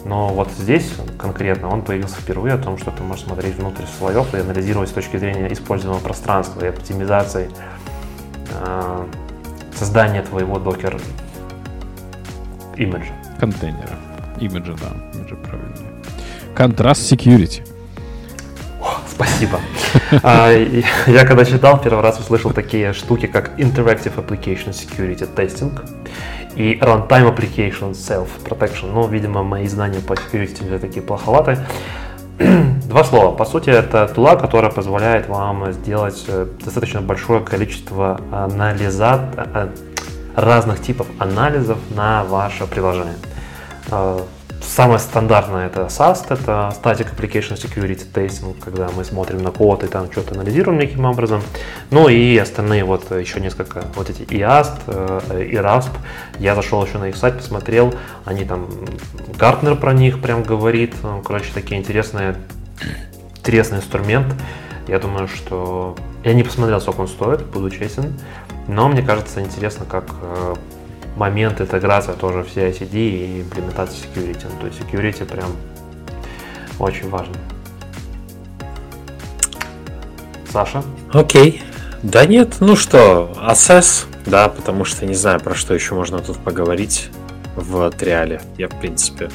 но 0.06 0.28
вот 0.30 0.52
здесь 0.52 0.94
конкретно 1.18 1.68
он 1.68 1.82
появился 1.82 2.18
впервые 2.18 2.54
о 2.54 2.58
том, 2.60 2.78
что 2.78 2.92
ты 2.92 3.02
можешь 3.02 3.26
смотреть 3.26 3.56
внутрь 3.56 3.84
слоев 3.98 4.34
и 4.36 4.38
анализировать 4.38 4.90
с 4.90 4.94
точки 4.94 5.18
зрения 5.18 5.52
используемого 5.52 6.00
пространства 6.00 6.64
и 6.64 6.68
оптимизации 6.68 7.50
э, 8.52 9.06
создания 9.76 10.22
твоего 10.22 10.60
докер 10.60 11.02
имиджа. 12.78 13.14
Контейнера. 13.40 13.98
Имиджа, 14.40 14.76
да. 14.80 15.18
Имиджа 15.18 15.36
правильно. 15.38 15.76
Контраст 16.54 17.12
security. 17.12 17.68
Спасибо. 19.10 19.60
А, 20.22 20.52
я 20.52 21.26
когда 21.26 21.46
читал, 21.46 21.82
первый 21.82 22.02
раз 22.02 22.20
услышал 22.20 22.52
такие 22.52 22.94
штуки, 22.94 23.28
как 23.28 23.58
Interactive 23.58 24.14
Application 24.16 24.70
Security 24.70 25.28
Testing 25.34 25.72
и 26.56 26.80
Runtime 26.80 27.36
Application 27.36 27.92
Self 27.92 28.28
Protection. 28.44 28.92
Ну, 28.94 29.08
видимо, 29.08 29.44
мои 29.44 29.68
знания 29.68 30.00
по 30.00 30.14
security 30.14 30.80
такие 30.80 31.02
плоховаты. 31.02 31.58
Два 32.38 33.04
слова. 33.04 33.36
По 33.36 33.46
сути, 33.46 33.70
это 33.70 34.08
тула, 34.08 34.36
которая 34.36 34.72
позволяет 34.72 35.28
вам 35.28 35.72
сделать 35.74 36.24
э, 36.28 36.48
достаточно 36.64 37.02
большое 37.02 37.42
количество 37.42 38.20
анализа, 38.32 39.30
э, 39.38 39.70
разных 40.36 40.82
типов 40.82 41.08
анализов 41.20 41.78
на 41.96 42.24
ваше 42.24 42.68
приложение. 42.68 43.16
Самое 44.68 45.00
стандартное 45.00 45.68
это 45.68 45.82
SAST, 45.82 46.26
это 46.32 46.74
Static 46.82 47.16
Application 47.16 47.56
Security 47.56 48.04
Testing, 48.12 48.60
когда 48.60 48.90
мы 48.90 49.06
смотрим 49.06 49.42
на 49.42 49.52
код 49.52 49.84
и 49.84 49.88
там 49.88 50.12
что-то 50.12 50.34
анализируем 50.34 50.80
неким 50.80 51.06
образом. 51.06 51.42
Ну 51.92 52.10
и 52.10 52.36
остальные 52.38 52.84
вот 52.84 53.10
еще 53.12 53.40
несколько, 53.40 53.86
вот 53.96 54.10
эти 54.10 54.24
IAST, 54.24 54.82
э, 54.88 55.44
и 55.50 55.56
RASP. 55.56 55.92
Я 56.40 56.56
зашел 56.56 56.86
еще 56.86 56.98
на 56.98 57.06
их 57.06 57.16
сайт, 57.16 57.38
посмотрел, 57.38 57.94
они 58.26 58.44
там, 58.44 58.68
Гартнер 59.38 59.76
про 59.76 59.94
них 59.94 60.22
прям 60.22 60.44
говорит, 60.44 60.96
ну, 61.04 61.22
короче, 61.22 61.52
такие 61.54 61.80
интересные, 61.80 62.36
интересный 63.38 63.78
инструмент. 63.78 64.34
Я 64.88 65.00
думаю, 65.00 65.28
что... 65.28 65.96
Я 66.24 66.34
не 66.34 66.44
посмотрел, 66.44 66.82
сколько 66.82 67.02
он 67.02 67.08
стоит, 67.08 67.46
буду 67.46 67.70
честен, 67.70 68.14
но 68.68 68.90
мне 68.90 69.04
кажется 69.04 69.42
интересно, 69.42 69.86
как 69.86 70.06
э, 70.22 70.56
момент 71.16 71.62
интеграции 71.62 72.14
тоже 72.14 72.44
в 72.44 72.48
CI-CD 72.48 72.94
и 72.96 73.42
имплементации 73.42 74.06
security. 74.06 74.46
Ну, 74.50 74.60
то 74.60 74.68
есть 74.68 74.80
security 74.80 75.26
прям 75.26 75.56
очень 76.80 77.10
важно. 77.10 77.36
Саша? 80.52 80.84
Окей. 81.12 81.62
Да 82.04 82.26
нет, 82.26 82.58
ну 82.60 82.76
что, 82.76 83.34
Assess, 83.38 84.06
да, 84.26 84.48
потому 84.48 84.86
что 84.86 85.06
не 85.06 85.16
знаю, 85.16 85.40
про 85.40 85.56
что 85.56 85.74
еще 85.74 85.96
можно 85.96 86.20
тут 86.20 86.38
поговорить 86.38 87.10
в 87.56 87.90
триале. 87.92 88.42
Я, 88.58 88.68
в 88.68 88.80
принципе, 88.80 89.30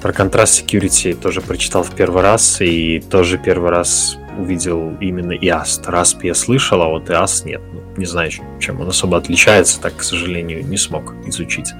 про 0.00 0.12
контраст 0.12 0.60
security 0.60 1.14
тоже 1.14 1.40
прочитал 1.40 1.84
в 1.84 1.94
первый 1.94 2.22
раз, 2.22 2.60
и 2.60 2.98
тоже 2.98 3.38
первый 3.38 3.70
раз 3.70 4.16
увидел 4.38 4.96
именно 5.00 5.32
IAST. 5.32 5.86
RASP 5.86 6.26
я 6.26 6.34
слышал, 6.34 6.82
а 6.82 6.88
вот 6.88 7.08
IAST 7.10 7.46
нет. 7.46 7.60
Ну, 7.72 7.80
не 7.96 8.06
знаю, 8.06 8.30
чем 8.60 8.80
он 8.80 8.88
особо 8.88 9.18
отличается, 9.18 9.80
так, 9.80 9.96
к 9.96 10.02
сожалению, 10.02 10.64
не 10.64 10.76
смог 10.76 11.14
изучить. 11.26 11.72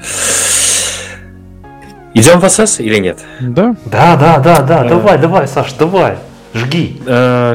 Идем 2.14 2.40
в 2.40 2.44
SS 2.44 2.82
или 2.82 2.98
нет? 2.98 3.18
Да. 3.40 3.74
Да, 3.86 4.16
да, 4.16 4.38
да, 4.38 4.62
да. 4.62 4.80
А... 4.82 4.88
Давай, 4.88 5.18
давай, 5.18 5.48
Саш, 5.48 5.72
давай. 5.72 6.18
Жги. 6.54 7.00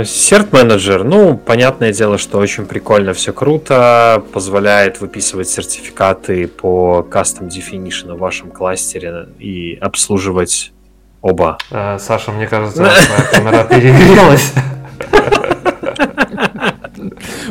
Серт 0.05 0.47
э, 0.51 0.57
менеджер, 0.57 1.03
ну, 1.03 1.37
понятное 1.37 1.93
дело, 1.93 2.17
что 2.17 2.39
очень 2.39 2.65
прикольно, 2.65 3.13
все 3.13 3.31
круто, 3.31 4.23
позволяет 4.33 4.99
выписывать 4.99 5.47
сертификаты 5.47 6.47
по 6.47 7.07
custom 7.09 7.47
definition 7.47 8.15
в 8.15 8.17
вашем 8.17 8.49
кластере 8.49 9.29
и 9.37 9.77
обслуживать 9.79 10.71
оба. 11.21 11.59
Э, 11.69 11.97
Саша, 11.99 12.31
мне 12.31 12.47
кажется, 12.47 12.77
твоя 13.07 13.23
камера 13.31 13.63
перегрелась. 13.65 14.53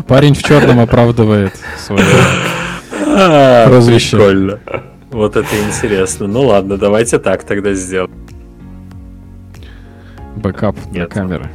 Парень 0.06 0.34
в 0.34 0.42
черном 0.42 0.80
оправдывает 0.80 1.52
свое 1.78 2.04
а, 3.06 3.66
прозвище. 3.66 4.16
Прикольно. 4.16 4.60
Вот 5.10 5.36
это 5.36 5.48
интересно. 5.66 6.26
Ну 6.26 6.42
ладно, 6.42 6.76
давайте 6.76 7.18
так 7.18 7.44
тогда 7.44 7.72
сделаем. 7.74 8.10
Бэкап 10.36 10.76
для 10.90 11.06
камеры. 11.06 11.50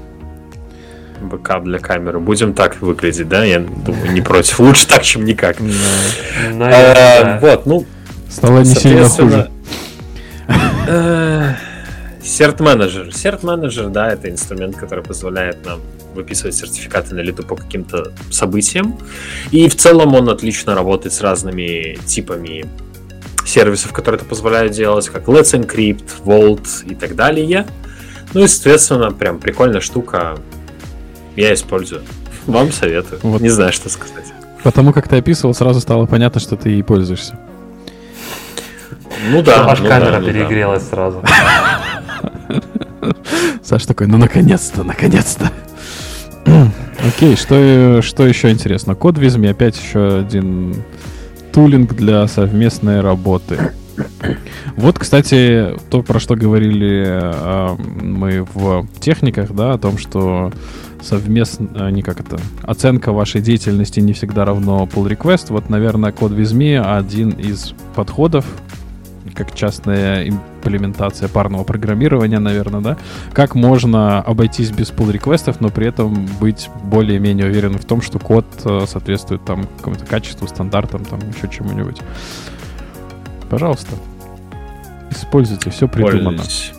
Бэкап 1.21 1.63
для 1.63 1.77
камеры. 1.79 2.19
Будем 2.19 2.53
так 2.53 2.81
выглядеть, 2.81 3.29
да? 3.29 3.43
Я 3.43 3.59
думаю, 3.59 4.11
не 4.11 4.21
против. 4.21 4.59
Лучше 4.59 4.87
так, 4.87 5.03
чем 5.03 5.23
никак. 5.23 5.57
А, 6.59 7.39
вот, 7.39 7.65
ну. 7.65 7.85
Стало 8.29 8.59
не 8.59 8.73
сильно 8.73 9.07
хуже. 9.07 9.49
Cert 12.23 12.59
Manager. 12.59 13.13
Cert 13.13 13.43
Manager, 13.43 13.89
да, 13.89 14.11
это 14.11 14.29
инструмент, 14.29 14.75
который 14.75 15.03
позволяет 15.03 15.65
нам 15.65 15.79
выписывать 16.13 16.55
сертификаты 16.55 17.15
на 17.15 17.21
лету 17.21 17.43
по 17.43 17.55
каким-то 17.55 18.11
событиям. 18.29 18.97
И 19.51 19.67
в 19.67 19.75
целом 19.75 20.13
он 20.13 20.29
отлично 20.29 20.75
работает 20.75 21.13
с 21.13 21.21
разными 21.21 21.97
типами 22.05 22.65
сервисов, 23.45 23.91
которые 23.91 24.19
это 24.19 24.25
позволяют 24.25 24.73
делать, 24.73 25.09
как 25.09 25.27
Let's 25.27 25.53
Encrypt, 25.53 26.23
Vault 26.23 26.67
и 26.85 26.95
так 26.95 27.15
далее. 27.15 27.65
Ну 28.33 28.43
и, 28.43 28.47
соответственно, 28.47 29.11
прям 29.11 29.39
прикольная 29.39 29.81
штука. 29.81 30.37
Я 31.35 31.53
использую. 31.53 32.03
Вам 32.45 32.71
советую. 32.71 33.19
Вот. 33.23 33.41
Не 33.41 33.49
знаю, 33.49 33.73
что 33.73 33.89
сказать. 33.89 34.25
Потому 34.63 34.93
как 34.93 35.07
ты 35.07 35.17
описывал, 35.17 35.53
сразу 35.53 35.79
стало 35.79 36.05
понятно, 36.05 36.39
что 36.39 36.55
ты 36.55 36.69
ей 36.69 36.83
пользуешься. 36.83 37.37
Ну 39.29 39.41
да. 39.41 39.69
Аж 39.69 39.79
ну 39.79 39.87
камера 39.87 40.11
да, 40.11 40.19
ну 40.19 40.27
перегрелась 40.27 40.83
да. 40.83 40.89
сразу. 40.89 41.23
Саш 43.63 43.85
такой, 43.85 44.07
ну 44.07 44.17
наконец-то, 44.17 44.83
наконец-то. 44.83 45.51
Окей, 47.07 47.35
что, 47.35 48.01
что 48.01 48.27
еще 48.27 48.51
интересно? 48.51 48.95
Код 48.95 49.17
Визми 49.17 49.49
опять 49.49 49.79
еще 49.79 50.19
один 50.19 50.75
тулинг 51.51 51.93
для 51.93 52.27
совместной 52.27 53.01
работы. 53.01 53.73
Вот, 54.75 54.97
кстати, 54.97 55.75
то, 55.89 56.01
про 56.01 56.19
что 56.19 56.35
говорили 56.35 57.05
э, 57.05 57.75
мы 58.01 58.47
в 58.53 58.87
техниках, 58.99 59.51
да, 59.51 59.73
о 59.73 59.77
том, 59.77 59.97
что 59.97 60.51
совместно, 61.01 61.67
э, 61.75 61.91
не 61.91 62.01
как 62.01 62.19
это, 62.19 62.39
оценка 62.63 63.11
вашей 63.11 63.41
деятельности 63.41 63.99
не 63.99 64.13
всегда 64.13 64.45
равно 64.45 64.87
pull 64.91 65.09
request. 65.09 65.47
Вот, 65.49 65.69
наверное, 65.69 66.11
код 66.11 66.31
Визми 66.31 66.73
один 66.73 67.31
из 67.31 67.73
подходов, 67.95 68.45
как 69.35 69.53
частная 69.53 70.31
имплементация 70.61 71.27
парного 71.27 71.63
программирования, 71.63 72.39
наверное, 72.39 72.81
да, 72.81 72.97
как 73.33 73.55
можно 73.55 74.21
обойтись 74.21 74.71
без 74.71 74.91
pull 74.91 75.11
реквестов 75.11 75.59
но 75.59 75.69
при 75.69 75.87
этом 75.87 76.27
быть 76.39 76.69
более-менее 76.83 77.47
уверенным 77.47 77.79
в 77.79 77.85
том, 77.85 78.01
что 78.01 78.19
код 78.19 78.45
э, 78.63 78.85
соответствует 78.87 79.43
там 79.43 79.67
какому-то 79.77 80.05
качеству, 80.05 80.47
стандартам, 80.47 81.03
там 81.05 81.19
еще 81.35 81.47
чему-нибудь. 81.49 82.01
Пожалуйста, 83.49 83.95
используйте, 85.09 85.69
все 85.69 85.87
придумано. 85.87 86.37
Пользуйтесь. 86.37 86.73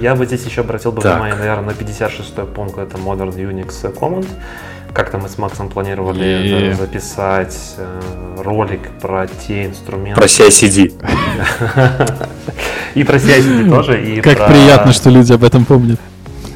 Я 0.00 0.14
бы 0.14 0.26
здесь 0.26 0.44
еще 0.44 0.62
обратил 0.62 0.92
бы 0.92 1.02
так. 1.02 1.14
внимание, 1.14 1.38
наверное, 1.38 1.66
на 1.66 1.74
56 1.74 2.34
пункт, 2.54 2.78
это 2.78 2.96
Modern 2.96 3.34
Unix 3.36 3.68
Command. 3.98 4.26
Как-то 4.94 5.18
мы 5.18 5.28
с 5.28 5.38
Максом 5.38 5.68
планировали 5.68 6.70
и... 6.70 6.72
записать 6.74 7.74
э, 7.78 8.00
ролик 8.38 8.80
про 9.00 9.26
те 9.26 9.66
инструменты. 9.66 10.20
Про 10.20 10.26
CICD. 10.28 10.92
И 12.94 13.02
про 13.02 13.16
CICD 13.16 13.68
тоже. 13.68 14.04
И 14.04 14.20
как 14.20 14.38
про... 14.38 14.46
приятно, 14.46 14.92
что 14.92 15.10
люди 15.10 15.32
об 15.32 15.42
этом 15.42 15.64
помнят. 15.64 15.98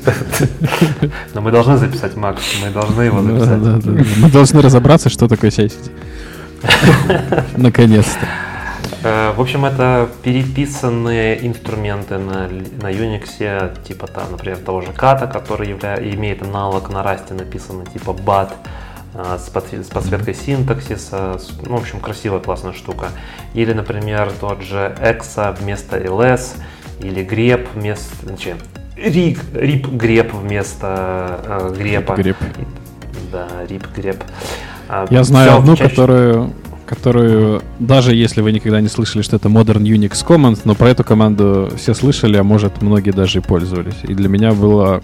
Но 1.34 1.40
мы 1.40 1.50
должны 1.50 1.76
записать, 1.78 2.14
Макс, 2.16 2.40
мы 2.64 2.70
должны 2.70 3.02
его 3.02 3.22
записать. 3.22 3.84
Мы 4.18 4.30
должны 4.30 4.62
разобраться, 4.62 5.08
что 5.08 5.26
такое 5.26 5.50
CICD. 5.50 5.90
Наконец-то. 7.56 8.26
Э, 9.04 9.32
в 9.32 9.40
общем, 9.40 9.64
это 9.64 10.08
переписанные 10.22 11.46
инструменты 11.46 12.18
на, 12.18 12.48
на 12.48 12.90
Unix, 12.90 13.82
типа, 13.84 14.06
там, 14.06 14.32
например, 14.32 14.58
того 14.58 14.80
же 14.80 14.92
ката, 14.92 15.26
который 15.26 15.68
явля... 15.68 15.96
имеет 15.96 16.42
аналог 16.42 16.90
на 16.90 16.98
Rust, 16.98 17.32
написанный 17.32 17.86
типа 17.86 18.10
BAT, 18.10 18.52
э, 19.14 19.38
с, 19.38 19.48
под... 19.50 19.72
с 19.72 19.88
подсветкой 19.88 20.34
синтаксиса. 20.34 21.38
Ну, 21.64 21.76
в 21.76 21.80
общем, 21.80 22.00
красивая, 22.00 22.40
классная 22.40 22.72
штука. 22.72 23.08
Или, 23.54 23.72
например, 23.72 24.32
тот 24.40 24.62
же 24.62 24.96
EXA 25.00 25.56
вместо 25.60 25.98
LS, 25.98 26.56
или 27.00 27.24
grep 27.24 27.68
вместо... 27.74 28.26
Значит, 28.26 28.56
RIP, 28.96 29.38
RIP 29.52 29.96
grep 29.96 30.36
вместо 30.36 31.40
э, 31.44 31.74
грепа. 31.78 32.12
Grep. 32.14 32.36
Да, 33.30 33.46
RIP 33.68 33.84
grep. 33.94 34.22
А, 34.88 35.06
Я 35.08 35.22
знаю 35.22 35.58
одну, 35.58 35.76
чаще... 35.76 35.90
которую 35.90 36.52
которую, 36.88 37.62
даже 37.78 38.14
если 38.14 38.40
вы 38.40 38.50
никогда 38.50 38.80
не 38.80 38.88
слышали, 38.88 39.22
что 39.22 39.36
это 39.36 39.48
Modern 39.48 39.82
Unix 39.82 40.24
Command, 40.26 40.60
но 40.64 40.74
про 40.74 40.88
эту 40.88 41.04
команду 41.04 41.70
все 41.76 41.92
слышали, 41.92 42.38
а 42.38 42.42
может 42.42 42.80
многие 42.80 43.10
даже 43.10 43.38
и 43.38 43.42
пользовались. 43.42 43.96
И 44.04 44.14
для 44.14 44.28
меня 44.28 44.52
было 44.52 45.02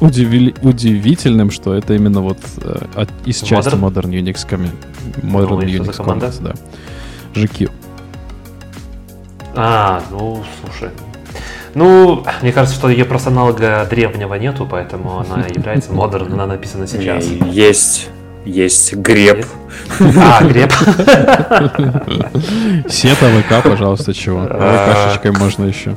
удивили, 0.00 0.54
удивительным, 0.62 1.50
что 1.50 1.74
это 1.74 1.94
именно 1.94 2.20
вот 2.20 2.38
э, 2.62 2.84
от, 2.94 3.08
из 3.24 3.40
части 3.40 3.70
Modern, 3.70 4.10
Modern 4.10 4.10
Unix, 4.10 4.46
коми, 4.48 4.70
Modern 5.22 5.48
ну, 5.48 5.62
Unix 5.62 5.96
Command, 5.96 6.42
да. 6.42 6.52
GQ. 7.34 7.70
А, 9.56 10.02
ну, 10.10 10.44
слушай. 10.62 10.90
Ну, 11.74 12.24
мне 12.42 12.52
кажется, 12.52 12.76
что 12.76 12.90
ее 12.90 13.04
просто 13.04 13.30
аналога 13.30 13.86
древнего 13.88 14.34
нету, 14.34 14.66
поэтому 14.70 15.20
она 15.20 15.46
является 15.54 15.92
модерн, 15.92 16.34
она 16.34 16.46
написана 16.46 16.86
сейчас. 16.86 17.24
Есть 17.24 18.10
есть 18.44 18.94
греб. 18.94 19.46
А, 20.00 20.44
греб. 20.44 20.72
Сета 22.88 23.26
ВК, 23.26 23.62
пожалуйста, 23.62 24.14
чего? 24.14 24.44
ВКшечкой 24.44 25.32
можно 25.32 25.64
еще. 25.64 25.96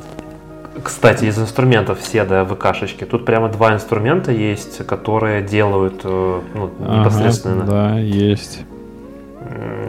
Кстати, 0.82 1.26
из 1.26 1.38
инструментов 1.38 1.98
седа 2.02 2.44
ВКшечки, 2.44 3.04
тут 3.04 3.24
прямо 3.24 3.48
два 3.48 3.74
инструмента 3.74 4.32
есть, 4.32 4.86
которые 4.86 5.42
делают 5.42 6.00
э, 6.04 6.40
ну, 6.54 6.70
непосредственно. 6.78 7.64
Да, 7.64 7.98
есть. 7.98 8.60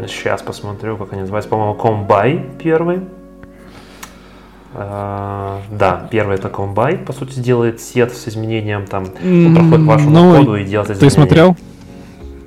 Сейчас 0.08 0.42
посмотрю, 0.42 0.98
как 0.98 1.14
они 1.14 1.22
называются. 1.22 1.50
По-моему, 1.50 1.74
Комбай 1.74 2.46
первый. 2.62 3.02
Uh, 4.74 5.62
да, 5.72 6.06
первый 6.12 6.36
это 6.36 6.50
комбай, 6.50 6.98
по 6.98 7.14
сути, 7.14 7.40
делает 7.40 7.80
сет 7.80 8.14
с 8.14 8.28
изменением, 8.28 8.86
там, 8.86 9.06
он 9.24 9.56
проходит 9.56 9.86
вашему 9.86 10.10
ну, 10.10 10.38
коду 10.38 10.58
и 10.58 10.66
делает 10.66 10.92
изменения. 10.92 11.10
Ты 11.10 11.16
смотрел? 11.16 11.56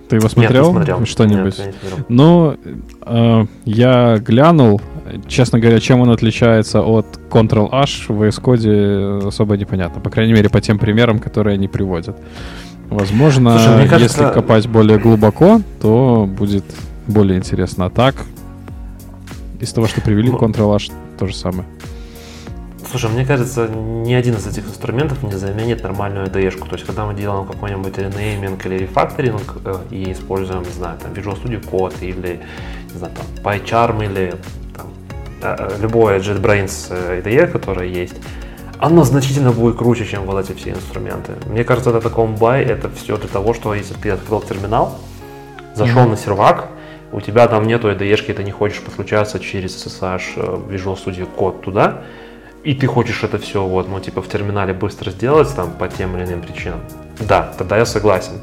Ты 0.09 0.17
его 0.17 0.29
смотрел? 0.29 0.65
Нет, 0.65 0.73
смотрел. 0.73 1.07
Что-нибудь? 1.07 1.59
Нет, 1.59 1.75
ну, 2.09 2.57
э, 3.03 3.47
я 3.65 4.19
глянул. 4.19 4.81
Честно 5.27 5.59
говоря, 5.59 5.81
чем 5.81 6.01
он 6.01 6.11
отличается 6.11 6.83
от 6.83 7.07
Ctrl-H 7.31 8.09
в 8.09 8.23
VS 8.23 8.43
Code 8.43 9.29
особо 9.29 9.57
непонятно. 9.57 10.01
По 10.01 10.11
крайней 10.11 10.33
мере, 10.33 10.49
по 10.49 10.61
тем 10.61 10.79
примерам, 10.79 11.19
которые 11.19 11.55
они 11.55 11.69
приводят. 11.69 12.17
Возможно, 12.89 13.59
Слушай, 13.59 13.89
кажется... 13.89 14.23
если 14.23 14.35
копать 14.35 14.67
более 14.67 14.99
глубоко, 14.99 15.61
то 15.81 16.27
будет 16.27 16.65
более 17.07 17.39
интересно. 17.39 17.87
А 17.87 17.91
так, 17.91 18.15
из 19.61 19.73
того, 19.73 19.87
что 19.87 20.01
привели, 20.01 20.31
ну, 20.31 20.39
Ctrl-H 20.39 20.91
то 21.19 21.27
же 21.27 21.35
самое. 21.35 21.65
Слушай, 22.87 23.11
мне 23.11 23.27
кажется, 23.27 23.69
ни 23.69 24.15
один 24.15 24.35
из 24.35 24.47
этих 24.47 24.67
инструментов 24.67 25.23
не 25.23 25.33
заменит 25.33 25.83
нормальную 25.83 26.27
IDE-шку. 26.27 26.69
То 26.69 26.77
есть, 26.77 26.87
когда 26.87 27.05
мы 27.05 27.15
делаем 27.15 27.47
какой-нибудь 27.47 27.99
ренейминг 27.99 28.65
или 28.67 28.79
рефакторинг 28.79 29.57
э, 29.65 29.77
и 29.91 30.13
используем, 30.13 30.63
не 30.63 30.71
знаю, 30.71 30.99
там, 30.99 31.13
Visual 31.13 31.43
Studio 31.43 31.61
Code 31.61 31.97
или, 32.01 32.41
не 32.93 32.99
знаю, 32.99 33.13
там, 33.15 33.27
PyCharm 33.45 34.05
или 34.05 34.35
там, 34.77 34.87
э, 35.43 35.57
э, 35.59 35.77
любое 35.81 36.21
JetBrains 36.21 37.23
IDE, 37.23 37.49
которое 37.49 37.89
есть, 37.89 38.15
оно 38.79 39.03
значительно 39.03 39.51
будет 39.51 39.77
круче, 39.77 40.07
чем 40.07 40.23
вот 40.23 40.39
эти 40.39 40.57
все 40.57 40.71
инструменты. 40.71 41.33
Мне 41.47 41.65
кажется, 41.65 41.91
это 41.91 42.09
Combine, 42.09 42.65
это 42.65 42.89
все 42.91 43.17
для 43.17 43.29
того, 43.29 43.55
что 43.55 43.75
если 43.75 43.95
ты 43.95 44.11
открыл 44.11 44.41
терминал, 44.41 44.99
зашел 45.75 46.03
mm-hmm. 46.03 46.11
на 46.11 46.17
сервак, 46.17 46.69
у 47.11 47.21
тебя 47.21 47.49
там 47.49 47.67
нету 47.67 47.91
IDE-шки, 47.91 48.33
ты 48.33 48.45
не 48.45 48.53
хочешь 48.53 48.81
подключаться 48.81 49.41
через 49.41 49.85
SSH 49.85 50.69
Visual 50.69 50.97
Studio 50.97 51.27
Code 51.37 51.61
туда, 51.61 52.03
и 52.65 52.75
ты 52.75 52.87
хочешь 52.87 53.23
это 53.25 53.39
все 53.39 53.65
вот, 53.65 53.89
ну, 53.89 54.01
типа 54.01 54.23
в 54.23 54.29
терминале 54.29 54.75
быстро 54.75 55.11
сделать 55.11 55.55
там 55.55 55.73
по 55.73 55.89
тем 55.89 56.17
или 56.17 56.25
иным 56.25 56.43
причинам, 56.43 56.81
да, 57.21 57.53
тогда 57.57 57.77
я 57.77 57.87
согласен. 57.87 58.41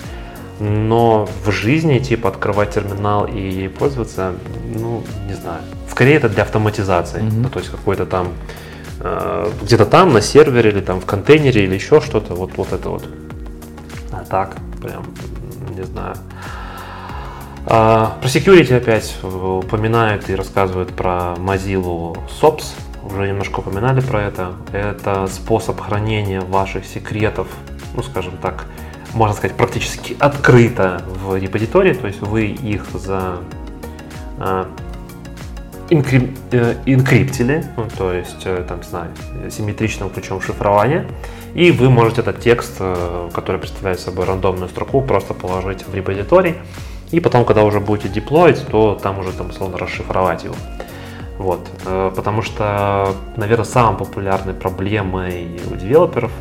Но 0.59 1.27
в 1.43 1.51
жизни, 1.51 1.99
типа, 1.99 2.29
открывать 2.29 2.71
терминал 2.71 3.25
и 3.25 3.67
пользоваться, 3.67 4.33
ну, 4.73 5.03
не 5.27 5.33
знаю. 5.33 5.61
Скорее 5.91 6.15
это 6.15 6.29
для 6.29 6.43
автоматизации. 6.43 7.21
Mm-hmm. 7.21 7.33
Ну, 7.33 7.49
то 7.49 7.59
есть 7.59 7.69
какой-то 7.71 8.05
там 8.05 8.29
э, 9.01 9.51
где-то 9.63 9.85
там 9.85 10.13
на 10.13 10.21
сервере 10.21 10.69
или 10.69 10.79
там 10.79 11.01
в 11.01 11.05
контейнере 11.05 11.65
или 11.65 11.75
еще 11.75 11.99
что-то. 11.99 12.35
Вот, 12.35 12.51
вот 12.55 12.71
это 12.71 12.89
вот. 12.89 13.03
А 14.13 14.23
так, 14.23 14.55
прям, 14.81 15.03
не 15.75 15.83
знаю. 15.83 16.15
А, 17.67 18.17
про 18.21 18.27
security 18.27 18.77
опять 18.77 19.15
упоминают 19.23 20.29
и 20.29 20.35
рассказывают 20.35 20.93
про 20.93 21.33
Mozilla 21.37 22.17
SOPS, 22.41 22.75
уже 23.06 23.27
немножко 23.27 23.60
упоминали 23.60 24.02
про 24.02 24.23
это. 24.23 24.53
Это 24.72 25.27
способ 25.27 25.80
хранения 25.80 26.41
ваших 26.41 26.86
секретов, 26.86 27.48
ну, 27.95 28.03
скажем 28.03 28.38
так, 28.38 28.65
можно 29.14 29.36
сказать, 29.36 29.56
практически 29.56 30.15
открыто 30.19 31.02
в 31.23 31.38
репозитории, 31.38 31.94
то 31.94 32.07
есть 32.07 32.22
вы 32.22 32.48
их 32.48 32.86
за 32.91 33.38
э, 34.40 34.65
инкрип, 35.90 36.38
э, 36.52 36.76
инкриптили, 36.86 37.65
ну, 37.77 37.88
то 37.98 38.11
есть, 38.11 38.41
э, 38.45 38.65
там, 38.68 38.84
знаю, 38.84 39.11
симметричным 39.49 40.10
ключом 40.10 40.41
шифрования, 40.41 41.06
и 41.53 41.72
вы 41.72 41.90
можете 41.90 42.22
этот 42.22 42.41
текст, 42.41 42.76
э, 42.80 43.30
который 43.34 43.61
представляет 43.61 43.99
собой 43.99 44.26
рандомную 44.26 44.68
строку, 44.69 45.02
просто 45.02 45.34
положить 45.34 45.88
в 45.88 45.95
репозиторий, 45.95 46.56
и 47.11 47.19
потом, 47.19 47.45
когда 47.45 47.64
уже 47.64 47.80
будете 47.80 48.10
деплоить, 48.10 48.65
то 48.68 48.99
там 49.02 49.19
уже, 49.19 49.32
там, 49.32 49.49
условно, 49.49 49.77
расшифровать 49.77 50.44
его. 50.44 50.56
Вот, 51.37 51.67
э, 51.85 52.11
потому 52.15 52.41
что, 52.41 53.13
наверное, 53.35 53.65
самой 53.65 53.97
популярной 53.97 54.53
проблемой 54.53 55.59
у 55.69 55.75
девелоперов, 55.75 56.31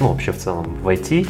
ну, 0.00 0.08
вообще 0.08 0.32
в 0.32 0.38
целом 0.38 0.78
в 0.82 0.88
IT, 0.88 1.28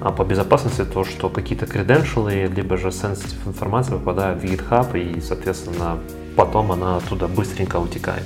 а 0.00 0.10
по 0.10 0.24
безопасности 0.24 0.84
то, 0.84 1.04
что 1.04 1.28
какие-то 1.28 1.66
креденшалы, 1.66 2.50
либо 2.54 2.76
же 2.76 2.88
sensitive 2.88 3.46
информация 3.46 3.98
попадает 3.98 4.42
в 4.42 4.44
GitHub, 4.44 4.98
и, 4.98 5.20
соответственно, 5.20 5.98
потом 6.36 6.72
она 6.72 6.96
оттуда 6.96 7.28
быстренько 7.28 7.76
утекает. 7.76 8.24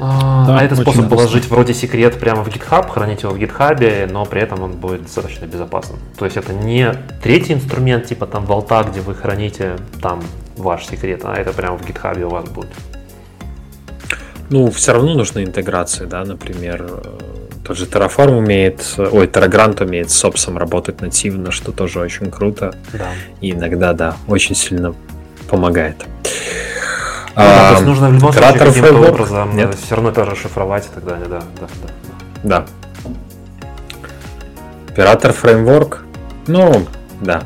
А, 0.00 0.46
да, 0.46 0.58
а 0.58 0.62
это 0.62 0.76
способ 0.76 1.08
положить 1.08 1.48
вроде 1.50 1.74
секрет 1.74 2.18
прямо 2.20 2.44
в 2.44 2.48
GitHub, 2.48 2.88
хранить 2.88 3.22
его 3.22 3.32
в 3.32 3.36
GitHub, 3.36 4.10
но 4.10 4.24
при 4.24 4.40
этом 4.40 4.62
он 4.62 4.72
будет 4.72 5.02
достаточно 5.02 5.46
безопасным. 5.46 5.98
То 6.16 6.24
есть 6.24 6.36
это 6.36 6.52
не 6.52 6.92
третий 7.22 7.54
инструмент, 7.54 8.06
типа 8.06 8.26
там 8.26 8.44
волта, 8.44 8.84
где 8.84 9.00
вы 9.00 9.14
храните 9.14 9.76
там 10.00 10.22
ваш 10.56 10.86
секрет, 10.86 11.22
а 11.24 11.34
это 11.34 11.52
прямо 11.52 11.76
в 11.76 11.82
GitHub 11.82 12.20
у 12.22 12.30
вас 12.30 12.48
будет. 12.48 12.70
Ну, 14.50 14.70
все 14.70 14.92
равно 14.92 15.14
нужны 15.14 15.44
интеграции, 15.44 16.06
да, 16.06 16.24
например, 16.24 16.86
э, 16.88 17.18
тот 17.66 17.76
же 17.76 17.84
Terraform 17.84 18.38
умеет, 18.38 18.82
ой, 18.96 19.26
Terragrant 19.26 19.82
умеет 19.84 20.10
с 20.10 20.24
SOPS 20.24 20.56
работать 20.56 21.02
нативно, 21.02 21.50
что 21.50 21.70
тоже 21.70 22.00
очень 22.00 22.30
круто. 22.30 22.72
Да. 22.94 23.10
И 23.42 23.50
иногда, 23.50 23.92
да, 23.92 24.16
очень 24.26 24.54
сильно 24.54 24.94
помогает. 25.50 26.06
Ну, 27.38 27.44
а, 27.44 27.68
то 27.68 27.74
есть 27.74 27.86
нужно 27.86 28.08
в 28.08 28.14
любом 28.14 28.32
случае 28.32 28.58
каким-то 28.58 29.08
образом 29.08 29.56
Нет? 29.56 29.76
все 29.76 29.94
равно 29.94 30.10
это 30.10 30.24
расшифровать 30.24 30.86
и 30.86 30.88
так 30.92 31.04
далее, 31.04 31.28
да, 31.28 31.40
да, 31.60 31.66
да. 32.42 32.64
Да. 33.04 33.12
Оператор 34.88 35.32
фреймворк, 35.32 36.02
ну, 36.48 36.84
да, 37.20 37.44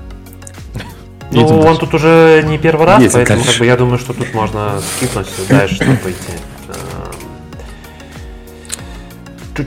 ну, 1.30 1.42
Едем 1.42 1.56
он 1.56 1.62
дальше. 1.62 1.80
тут 1.80 1.94
уже 1.94 2.42
не 2.46 2.56
первый 2.56 2.86
раз, 2.86 3.02
Едем 3.02 3.12
поэтому 3.12 3.44
как 3.44 3.58
бы, 3.58 3.66
я 3.66 3.76
думаю, 3.76 3.98
что 3.98 4.14
тут 4.14 4.32
можно 4.32 4.80
скипнуть 4.96 5.28
дальше, 5.50 5.74
чтобы 5.74 5.96
пойти. 5.96 6.32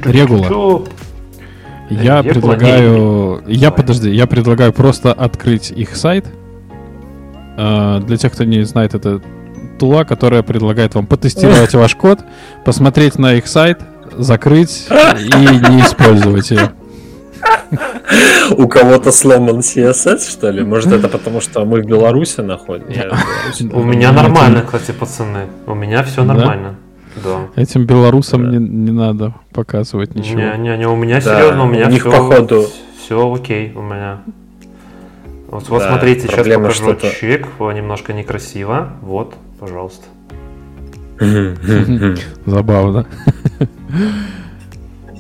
Регула. 0.06 0.88
Я 1.92 2.24
предлагаю... 2.24 3.44
Я, 3.46 3.70
подожди, 3.70 4.10
я 4.10 4.26
предлагаю 4.26 4.74
просто 4.74 5.14
открыть 5.14 5.70
их 5.70 5.96
сайт. 5.96 6.26
А, 7.58 8.00
для 8.00 8.18
тех, 8.18 8.34
кто 8.34 8.44
не 8.44 8.64
знает, 8.64 8.96
это 8.96 9.22
тула, 9.78 10.04
которая 10.04 10.44
предлагает 10.44 10.96
вам 10.96 11.08
потестировать 11.08 11.74
ваш 11.74 11.96
код, 11.96 12.20
посмотреть 12.64 13.18
на 13.18 13.36
их 13.36 13.48
сайт, 13.48 13.80
закрыть 14.18 14.88
и 14.90 15.72
не 15.72 15.82
использовать 15.82 16.52
ее. 16.52 16.72
У 18.58 18.68
кого-то 18.68 19.12
сломан 19.12 19.60
CSS, 19.60 20.30
что 20.30 20.50
ли? 20.52 20.64
Может, 20.64 20.92
это 20.94 21.08
потому, 21.08 21.42
что 21.42 21.66
мы 21.66 21.82
в 21.82 21.86
Беларуси 21.86 22.42
находимся? 22.42 23.18
У 23.72 23.84
меня 23.84 24.12
нормально, 24.12 24.62
кстати, 24.62 24.92
пацаны. 24.92 25.48
У 25.66 25.74
меня 25.74 26.04
все 26.04 26.24
нормально. 26.24 26.76
Да. 27.24 27.48
Этим 27.56 27.86
белорусам 27.86 28.52
не, 28.52 28.58
не 28.58 28.92
надо 28.92 29.34
показывать 29.54 30.16
ничего. 30.16 30.38
Не, 30.38 30.58
не, 30.58 30.78
не, 30.78 30.86
у 30.86 30.98
меня 30.98 31.22
да, 31.22 31.38
серьезно, 31.38 31.64
у 31.64 31.68
меня 31.68 31.88
у 31.88 31.90
них 31.90 32.02
все, 32.02 32.12
походу... 32.12 32.68
все 32.98 33.34
окей, 33.34 33.72
у 33.74 33.82
меня. 33.82 34.20
Вот, 35.48 35.70
вот 35.70 35.80
да, 35.80 35.90
смотрите, 35.90 36.28
сейчас 36.28 36.46
покажу 36.46 36.98
чек, 37.18 37.48
немножко 37.60 38.12
некрасиво. 38.12 38.90
Вот, 39.02 39.36
пожалуйста. 39.66 40.06
Забавно. 42.46 43.06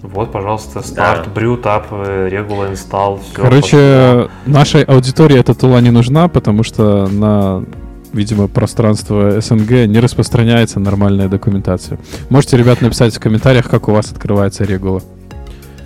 Вот, 0.03 0.31
пожалуйста, 0.31 0.81
старт, 0.81 1.27
брю, 1.33 1.57
тап, 1.57 1.91
регула, 1.91 2.69
инсталл, 2.69 3.19
все. 3.19 3.41
Короче, 3.41 4.29
нашей 4.45 4.83
аудитории 4.83 5.39
эта 5.39 5.55
тула 5.55 5.81
не 5.81 5.89
нужна, 5.89 6.27
потому 6.27 6.63
что 6.63 7.07
на 7.07 7.65
видимо, 8.13 8.47
пространство 8.47 9.41
СНГ 9.41 9.87
не 9.87 9.99
распространяется 9.99 10.79
нормальная 10.79 11.27
документация. 11.27 11.99
Можете, 12.29 12.55
ребят, 12.55 12.79
написать 12.79 13.13
в 13.13 13.19
комментариях, 13.19 13.69
как 13.69 13.89
у 13.89 13.91
вас 13.91 14.09
открывается 14.09 14.63
регула. 14.63 15.01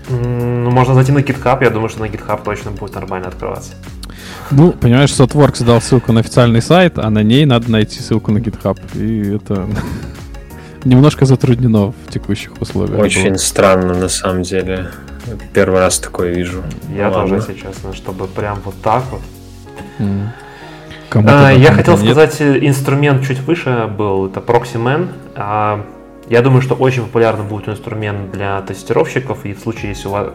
Ну, 0.10 0.70
можно 0.70 0.94
зайти 0.94 1.12
на 1.12 1.20
GitHub, 1.20 1.64
я 1.64 1.72
думаю, 1.72 1.90
что 1.90 2.02
на 2.02 2.06
GitHub 2.06 2.44
точно 2.44 2.70
будет 2.70 2.94
нормально 2.94 3.30
открываться. 3.30 3.74
Ну, 4.52 4.72
понимаешь, 4.72 5.12
Sotworks 5.12 5.64
дал 5.64 5.82
ссылку 5.82 6.12
на 6.12 6.22
официальный 6.22 6.62
сайт, 6.62 6.98
а 6.98 7.10
на 7.10 7.24
ней 7.24 7.46
надо 7.46 7.72
найти 7.72 8.00
ссылку 8.00 8.32
на 8.32 8.40
GitHub. 8.40 8.80
И 8.96 9.36
это 9.36 9.68
немножко 10.84 11.26
затруднено 11.26 11.92
в 11.92 12.12
текущих 12.12 12.60
условиях. 12.60 13.00
Очень 13.00 13.30
было. 13.30 13.38
странно, 13.38 13.94
на 13.94 14.10
самом 14.10 14.44
деле. 14.44 14.88
Первый 15.54 15.80
раз 15.80 16.00
такое 16.00 16.34
вижу. 16.34 16.64
Я 16.96 17.10
ну, 17.10 17.14
тоже, 17.14 17.36
если 17.36 17.54
честно, 17.54 17.94
чтобы 17.94 18.28
прям 18.28 18.60
вот 18.66 18.76
так 18.82 19.04
вот. 19.12 19.22
Mm. 20.00 20.30
А, 21.12 21.52
я 21.52 21.72
хотел 21.74 21.98
нет. 21.98 22.06
сказать, 22.06 22.42
э, 22.42 22.60
инструмент 22.66 23.26
чуть 23.26 23.40
выше 23.40 23.88
был, 23.88 24.28
это 24.28 24.40
ProxyMan. 24.40 25.10
А, 25.36 25.86
я 26.30 26.42
думаю, 26.42 26.62
что 26.62 26.76
очень 26.76 27.04
популярный 27.04 27.44
будет 27.44 27.68
инструмент 27.70 28.32
для 28.32 28.62
тестировщиков, 28.62 29.46
и 29.46 29.54
в 29.54 29.60
случае, 29.60 29.90
если 29.90 30.08
у 30.08 30.12
вас 30.12 30.28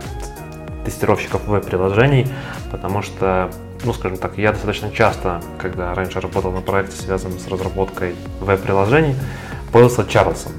тестировщиков 0.85 1.47
веб-приложений, 1.47 2.29
потому 2.71 3.03
что, 3.03 3.51
ну, 3.85 3.93
скажем 3.93 4.19
так, 4.19 4.39
я 4.39 4.53
достаточно 4.53 4.91
часто, 4.91 5.41
когда 5.59 5.95
раньше 5.95 6.21
работал 6.21 6.53
на 6.53 6.61
проекте, 6.61 6.97
связанном 6.97 7.39
с 7.39 7.49
разработкой 7.49 8.15
веб-приложений, 8.41 9.17
пользовался 9.73 10.11
Чарльзом. 10.11 10.53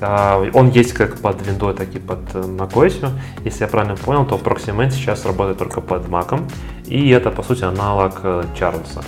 А, 0.00 0.44
он 0.52 0.70
есть 0.70 0.92
как 0.92 1.18
под 1.18 1.40
Windows, 1.42 1.74
так 1.74 1.94
и 1.94 1.98
под 1.98 2.20
э, 2.34 2.40
macOS. 2.40 3.10
Если 3.44 3.62
я 3.62 3.68
правильно 3.68 3.96
понял, 3.96 4.26
то 4.26 4.36
ProxyMan 4.36 4.90
сейчас 4.90 5.24
работает 5.24 5.58
только 5.58 5.80
под 5.80 6.06
Mac, 6.08 6.40
и 6.86 7.10
это, 7.10 7.30
по 7.30 7.42
сути, 7.42 7.64
аналог 7.64 8.20
Чарльза. 8.58 9.02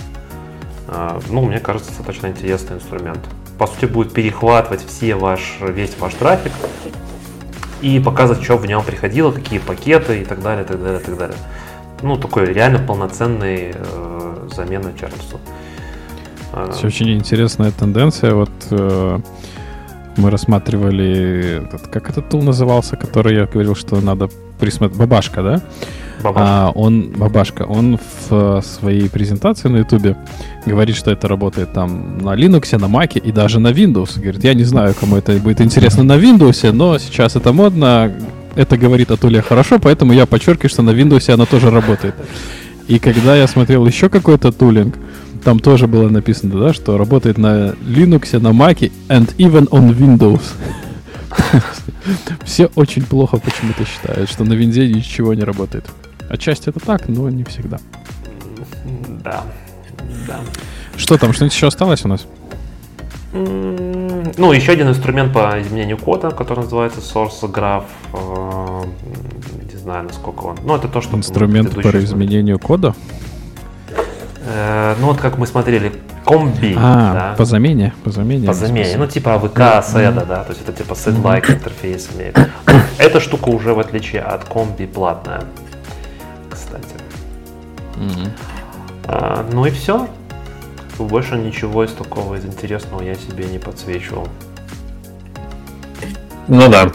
А, 0.87 1.19
ну, 1.29 1.45
мне 1.45 1.59
кажется, 1.59 1.89
достаточно 1.89 2.27
интересный 2.27 2.77
инструмент. 2.77 3.19
По 3.57 3.67
сути, 3.67 3.85
будет 3.85 4.13
перехватывать 4.13 4.85
все 4.85 5.15
ваш, 5.15 5.57
весь 5.61 5.97
ваш 5.99 6.13
трафик 6.13 6.53
и 7.81 7.99
показывать, 7.99 8.43
что 8.43 8.57
в 8.57 8.65
нем 8.65 8.83
приходило, 8.83 9.31
какие 9.31 9.59
пакеты 9.59 10.21
и 10.21 10.25
так 10.25 10.41
далее, 10.41 10.63
так 10.63 10.81
далее, 10.81 10.99
так 10.99 11.17
далее. 11.17 11.37
Ну, 12.01 12.17
такой 12.17 12.53
реально 12.53 12.79
полноценный 12.79 13.73
э, 13.73 14.47
замена 14.55 14.93
Чарльзу. 14.99 15.39
Все 16.71 16.87
очень 16.87 17.13
интересная 17.13 17.71
тенденция. 17.71 18.33
Вот 18.33 18.51
э, 18.71 19.19
мы 20.17 20.31
рассматривали, 20.31 21.63
этот, 21.65 21.87
как 21.87 22.09
этот 22.09 22.29
тул 22.29 22.41
назывался, 22.41 22.95
который 22.95 23.35
я 23.35 23.45
говорил, 23.45 23.75
что 23.75 24.01
надо 24.01 24.29
присмотреть. 24.59 24.99
Бабашка, 24.99 25.41
да? 25.43 25.61
Бабашка. 26.23 26.67
А, 26.67 26.71
он, 26.71 27.11
Бабашка, 27.11 27.63
он 27.63 27.99
в 28.29 28.61
своей 28.61 29.09
презентации 29.09 29.69
на 29.69 29.77
Ютубе 29.77 30.17
говорит, 30.65 30.95
что 30.95 31.11
это 31.11 31.27
работает 31.27 31.73
там 31.73 32.17
на 32.17 32.35
Linux, 32.35 32.77
на 32.77 32.85
Mac 32.85 33.19
и 33.19 33.31
даже 33.31 33.59
на 33.59 33.71
Windows. 33.71 34.19
Говорит, 34.19 34.43
я 34.43 34.53
не 34.53 34.63
знаю, 34.63 34.95
кому 34.99 35.17
это 35.17 35.33
будет 35.33 35.61
интересно 35.61 36.03
на 36.03 36.17
Windows, 36.17 36.71
но 36.71 36.97
сейчас 36.97 37.35
это 37.35 37.53
модно. 37.53 38.11
Это 38.57 38.75
говорит 38.75 39.11
о 39.11 39.17
туле 39.17 39.43
хорошо, 39.43 39.77
поэтому 39.77 40.13
я 40.13 40.25
подчеркиваю, 40.25 40.71
что 40.71 40.81
на 40.81 40.89
Windows 40.89 41.31
она 41.31 41.45
тоже 41.45 41.69
работает. 41.69 42.15
И 42.87 42.97
когда 42.97 43.35
я 43.35 43.47
смотрел 43.47 43.85
еще 43.85 44.09
какой-то 44.09 44.51
тулинг, 44.51 44.95
там 45.43 45.59
тоже 45.59 45.85
было 45.85 46.09
написано, 46.09 46.59
да, 46.59 46.73
что 46.73 46.97
работает 46.97 47.37
на 47.37 47.75
Linux, 47.85 48.39
на 48.39 48.47
Mac 48.47 48.91
and 49.09 49.35
even 49.37 49.69
on 49.69 49.95
Windows. 49.95 50.41
Все 52.45 52.71
очень 52.73 53.03
плохо 53.03 53.37
почему-то 53.37 53.85
считают, 53.85 54.27
что 54.27 54.43
на 54.43 54.53
винде 54.53 54.91
ничего 54.91 55.35
не 55.35 55.43
работает. 55.43 55.85
Отчасти 56.27 56.69
это 56.69 56.79
так, 56.79 57.07
но 57.09 57.29
не 57.29 57.43
всегда. 57.43 57.77
Да. 59.23 59.43
Да. 60.27 60.39
Что 60.95 61.19
там, 61.19 61.31
что-нибудь 61.31 61.53
еще 61.53 61.67
осталось 61.67 62.03
у 62.05 62.07
нас? 62.07 62.25
Ну, 64.37 64.51
еще 64.51 64.71
один 64.73 64.89
инструмент 64.89 65.33
по 65.33 65.59
изменению 65.61 65.97
кода, 65.97 66.31
который 66.31 66.59
называется 66.59 66.99
Source 66.99 67.41
Graph. 67.41 67.85
Э, 68.13 68.83
не 69.71 69.77
знаю, 69.77 70.03
насколько 70.05 70.43
он. 70.45 70.57
Ну, 70.63 70.75
это 70.75 70.87
то, 70.87 71.01
что... 71.01 71.17
Инструмент 71.17 71.73
по 71.73 71.97
изменению 71.97 72.59
кода? 72.59 72.93
Э, 74.45 74.95
ну, 74.99 75.07
вот 75.07 75.17
как 75.17 75.37
мы 75.37 75.47
смотрели, 75.47 75.91
комби. 76.27 76.75
А, 76.77 77.13
да? 77.13 77.35
по 77.37 77.45
замене, 77.45 77.93
по 78.03 78.11
замене. 78.11 78.47
По 78.47 78.53
замене, 78.53 78.97
ну 78.97 79.07
типа 79.07 79.35
АВК, 79.35 79.59
SEDA, 79.59 80.25
да, 80.25 80.43
то 80.43 80.49
есть 80.49 80.61
это 80.61 80.73
типа 80.73 80.93
SED-like 80.93 81.51
интерфейс 81.51 82.09
имеет. 82.15 82.37
Эта 82.99 83.19
штука 83.19 83.49
уже 83.49 83.73
в 83.73 83.79
отличие 83.79 84.21
от 84.21 84.43
комби 84.43 84.85
платная, 84.85 85.43
кстати. 86.49 86.95
А, 89.07 89.45
ну 89.51 89.65
и 89.65 89.71
все. 89.71 90.07
Больше 90.99 91.35
ничего 91.35 91.83
из 91.83 91.91
такого 91.91 92.35
из 92.35 92.45
интересного 92.45 93.01
я 93.01 93.15
себе 93.15 93.45
не 93.45 93.59
подсвечивал. 93.59 94.27
Ну 96.47 96.69
да. 96.69 96.89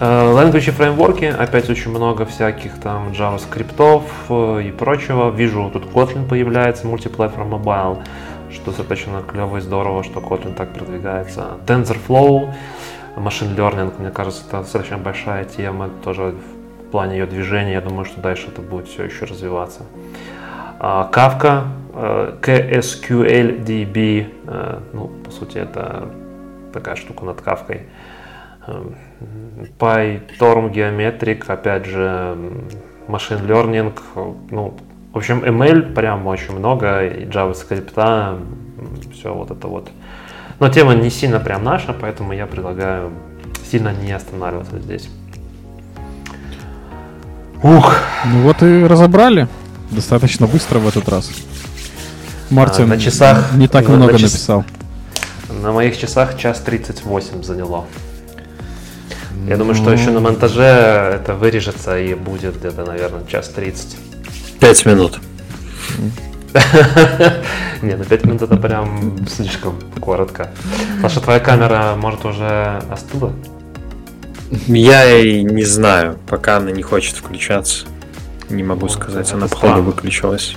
Э, 0.00 0.32
language 0.32 0.68
и 0.68 0.70
фреймворки, 0.72 1.26
опять 1.26 1.70
очень 1.70 1.90
много 1.90 2.24
всяких 2.24 2.80
там 2.80 3.10
JavaScript 3.10 4.02
э, 4.30 4.62
и 4.64 4.72
прочего. 4.72 5.30
Вижу, 5.30 5.70
тут 5.72 5.84
Kotlin 5.84 6.26
появляется, 6.26 6.86
Multiplatform 6.86 7.50
Mobile, 7.50 8.02
что 8.50 8.66
достаточно 8.66 9.22
клево 9.22 9.58
и 9.58 9.60
здорово, 9.60 10.02
что 10.02 10.18
Kotlin 10.18 10.54
так 10.54 10.72
продвигается. 10.72 11.58
TensorFlow, 11.66 12.52
Machine 13.16 13.54
Learning, 13.54 13.92
мне 14.00 14.10
кажется, 14.10 14.42
это 14.48 14.62
достаточно 14.62 14.98
большая 14.98 15.44
тема, 15.44 15.88
тоже 16.02 16.34
в 16.88 16.90
плане 16.90 17.18
ее 17.18 17.26
движения, 17.26 17.74
я 17.74 17.80
думаю, 17.80 18.04
что 18.04 18.20
дальше 18.20 18.48
это 18.48 18.60
будет 18.60 18.88
все 18.88 19.04
еще 19.04 19.24
развиваться. 19.24 19.82
А, 20.80 21.08
Kafka, 21.12 21.64
KSQLDB, 21.92 24.26
ну, 24.92 25.10
по 25.24 25.30
сути, 25.30 25.58
это 25.58 26.08
такая 26.72 26.96
штука 26.96 27.24
над 27.24 27.40
Кавкой. 27.40 27.82
PyTorm, 29.78 30.72
Geometric, 30.72 31.44
опять 31.48 31.86
же, 31.86 32.36
Machine 33.08 33.46
Learning, 33.46 33.92
ну, 34.50 34.74
в 35.12 35.18
общем, 35.18 35.44
ML 35.44 35.92
прям 35.92 36.26
очень 36.26 36.56
много, 36.56 37.04
и 37.04 37.26
JavaScript, 37.26 38.40
все 39.12 39.34
вот 39.34 39.50
это 39.50 39.68
вот. 39.68 39.90
Но 40.60 40.70
тема 40.70 40.94
не 40.94 41.10
сильно 41.10 41.40
прям 41.40 41.64
наша, 41.64 41.92
поэтому 41.92 42.32
я 42.32 42.46
предлагаю 42.46 43.10
сильно 43.70 43.92
не 43.92 44.12
останавливаться 44.12 44.78
здесь. 44.78 45.10
Ух. 47.62 47.98
Ну 48.26 48.42
вот 48.42 48.62
и 48.62 48.86
разобрали. 48.86 49.48
Достаточно 49.90 50.46
быстро 50.46 50.78
в 50.78 50.88
этот 50.88 51.08
раз. 51.08 51.30
Мартин 52.52 52.84
а, 52.84 52.86
на 52.88 53.00
часах, 53.00 53.54
не 53.54 53.66
так 53.66 53.88
много 53.88 54.12
на 54.12 54.18
час... 54.18 54.32
написал. 54.32 54.64
На 55.62 55.72
моих 55.72 55.98
часах 55.98 56.38
час 56.38 56.60
38 56.60 57.42
заняло. 57.42 57.86
Я 59.48 59.56
думаю, 59.56 59.74
что 59.74 59.90
еще 59.90 60.10
на 60.10 60.20
монтаже 60.20 60.62
это 60.62 61.34
вырежется 61.34 61.98
и 61.98 62.12
будет 62.12 62.58
где-то, 62.58 62.84
наверное, 62.84 63.24
час 63.26 63.48
30. 63.48 63.96
Пять 64.60 64.84
минут. 64.84 65.18
Не, 67.82 67.96
ну 67.96 68.04
5 68.04 68.24
минут 68.26 68.42
это 68.42 68.56
прям 68.56 69.26
слишком 69.26 69.78
коротко. 69.98 70.50
Саша, 71.00 71.20
твоя 71.20 71.40
камера, 71.40 71.94
может, 71.96 72.26
уже 72.26 72.82
остыла? 72.90 73.32
Я 74.66 75.16
и 75.18 75.42
не 75.42 75.64
знаю, 75.64 76.18
пока 76.28 76.58
она 76.58 76.70
не 76.70 76.82
хочет 76.82 77.16
включаться. 77.16 77.86
Не 78.50 78.62
могу 78.62 78.90
сказать, 78.90 79.32
она 79.32 79.48
походу 79.48 79.82
выключилась. 79.82 80.54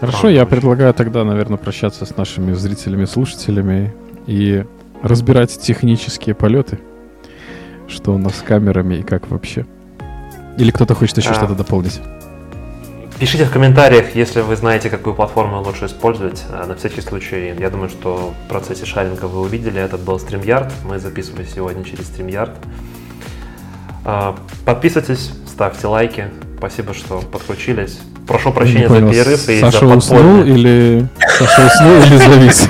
Хорошо, 0.00 0.28
я 0.28 0.46
предлагаю 0.46 0.94
тогда, 0.94 1.24
наверное, 1.24 1.58
прощаться 1.58 2.06
с 2.06 2.16
нашими 2.16 2.52
зрителями, 2.52 3.04
слушателями 3.04 3.94
и 4.26 4.64
разбирать 5.02 5.58
технические 5.58 6.34
полеты 6.34 6.78
что 7.88 8.12
у 8.12 8.18
нас 8.18 8.36
с 8.36 8.42
камерами 8.42 8.96
и 8.96 9.02
как 9.02 9.30
вообще? 9.30 9.66
Или 10.56 10.70
кто-то 10.70 10.94
хочет 10.94 11.18
еще 11.18 11.30
а. 11.30 11.34
что-то 11.34 11.54
дополнить? 11.54 12.00
Пишите 13.18 13.44
в 13.46 13.50
комментариях, 13.50 14.14
если 14.14 14.42
вы 14.42 14.54
знаете, 14.54 14.90
какую 14.90 15.16
платформу 15.16 15.60
лучше 15.60 15.86
использовать. 15.86 16.44
А, 16.50 16.66
на 16.66 16.76
всякий 16.76 17.00
случай, 17.00 17.52
я 17.58 17.70
думаю, 17.70 17.88
что 17.88 18.32
в 18.44 18.48
процессе 18.48 18.84
шаринга 18.84 19.24
вы 19.24 19.40
увидели, 19.40 19.80
этот 19.80 20.02
был 20.02 20.16
StreamYard. 20.16 20.70
Мы 20.84 21.00
записывали 21.00 21.44
сегодня 21.44 21.82
через 21.82 22.10
StreamYard. 22.10 22.54
А, 24.04 24.36
подписывайтесь, 24.64 25.32
ставьте 25.46 25.86
лайки. 25.88 26.28
Спасибо, 26.58 26.94
что 26.94 27.20
подключились. 27.20 27.98
Прошу 28.28 28.52
прощения 28.52 28.88
за 28.88 29.00
перерыв 29.00 29.48
и 29.48 29.60
Саша 29.60 29.78
за 29.78 29.96
уснул 29.96 30.44
или 30.44 31.08
Саша 31.38 31.66
уснул 31.66 32.02
или 32.02 32.16
завис? 32.18 32.68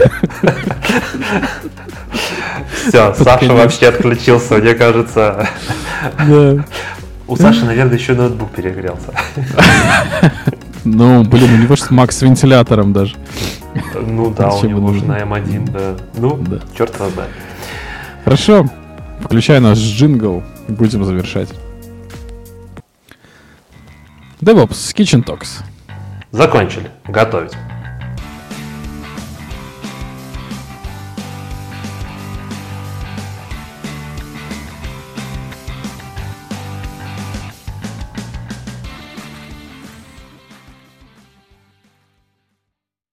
Все, 2.89 3.13
Саша 3.15 3.53
вообще 3.53 3.89
отключился, 3.89 4.55
мне 4.55 4.75
кажется. 4.75 5.49
У 7.27 7.37
Саши, 7.37 7.65
наверное, 7.65 7.99
еще 7.99 8.15
ноутбук 8.15 8.53
перегрелся. 8.53 9.13
Ну, 10.85 11.25
блин, 11.25 11.53
у 11.53 11.57
него 11.57 11.75
же 11.77 11.85
Mac 11.91 12.13
с 12.13 12.23
вентилятором 12.23 12.93
даже. 12.93 13.17
Ну 13.95 14.31
да, 14.31 14.51
у 14.51 14.65
него 14.65 14.87
уже 14.87 15.05
на 15.05 15.19
M1, 15.19 15.71
да. 15.71 15.97
Ну, 16.17 16.39
черт 16.77 16.95
знает. 16.97 17.31
Хорошо. 18.25 18.65
Включай 19.21 19.61
наш 19.61 19.79
джингл. 19.79 20.45
Будем 20.69 21.05
завершать. 21.05 21.49
DevOps 24.41 24.93
Kitchen 24.95 25.23
Talks. 25.25 25.63
Закончили. 26.31 26.91
Готовить. 27.09 27.53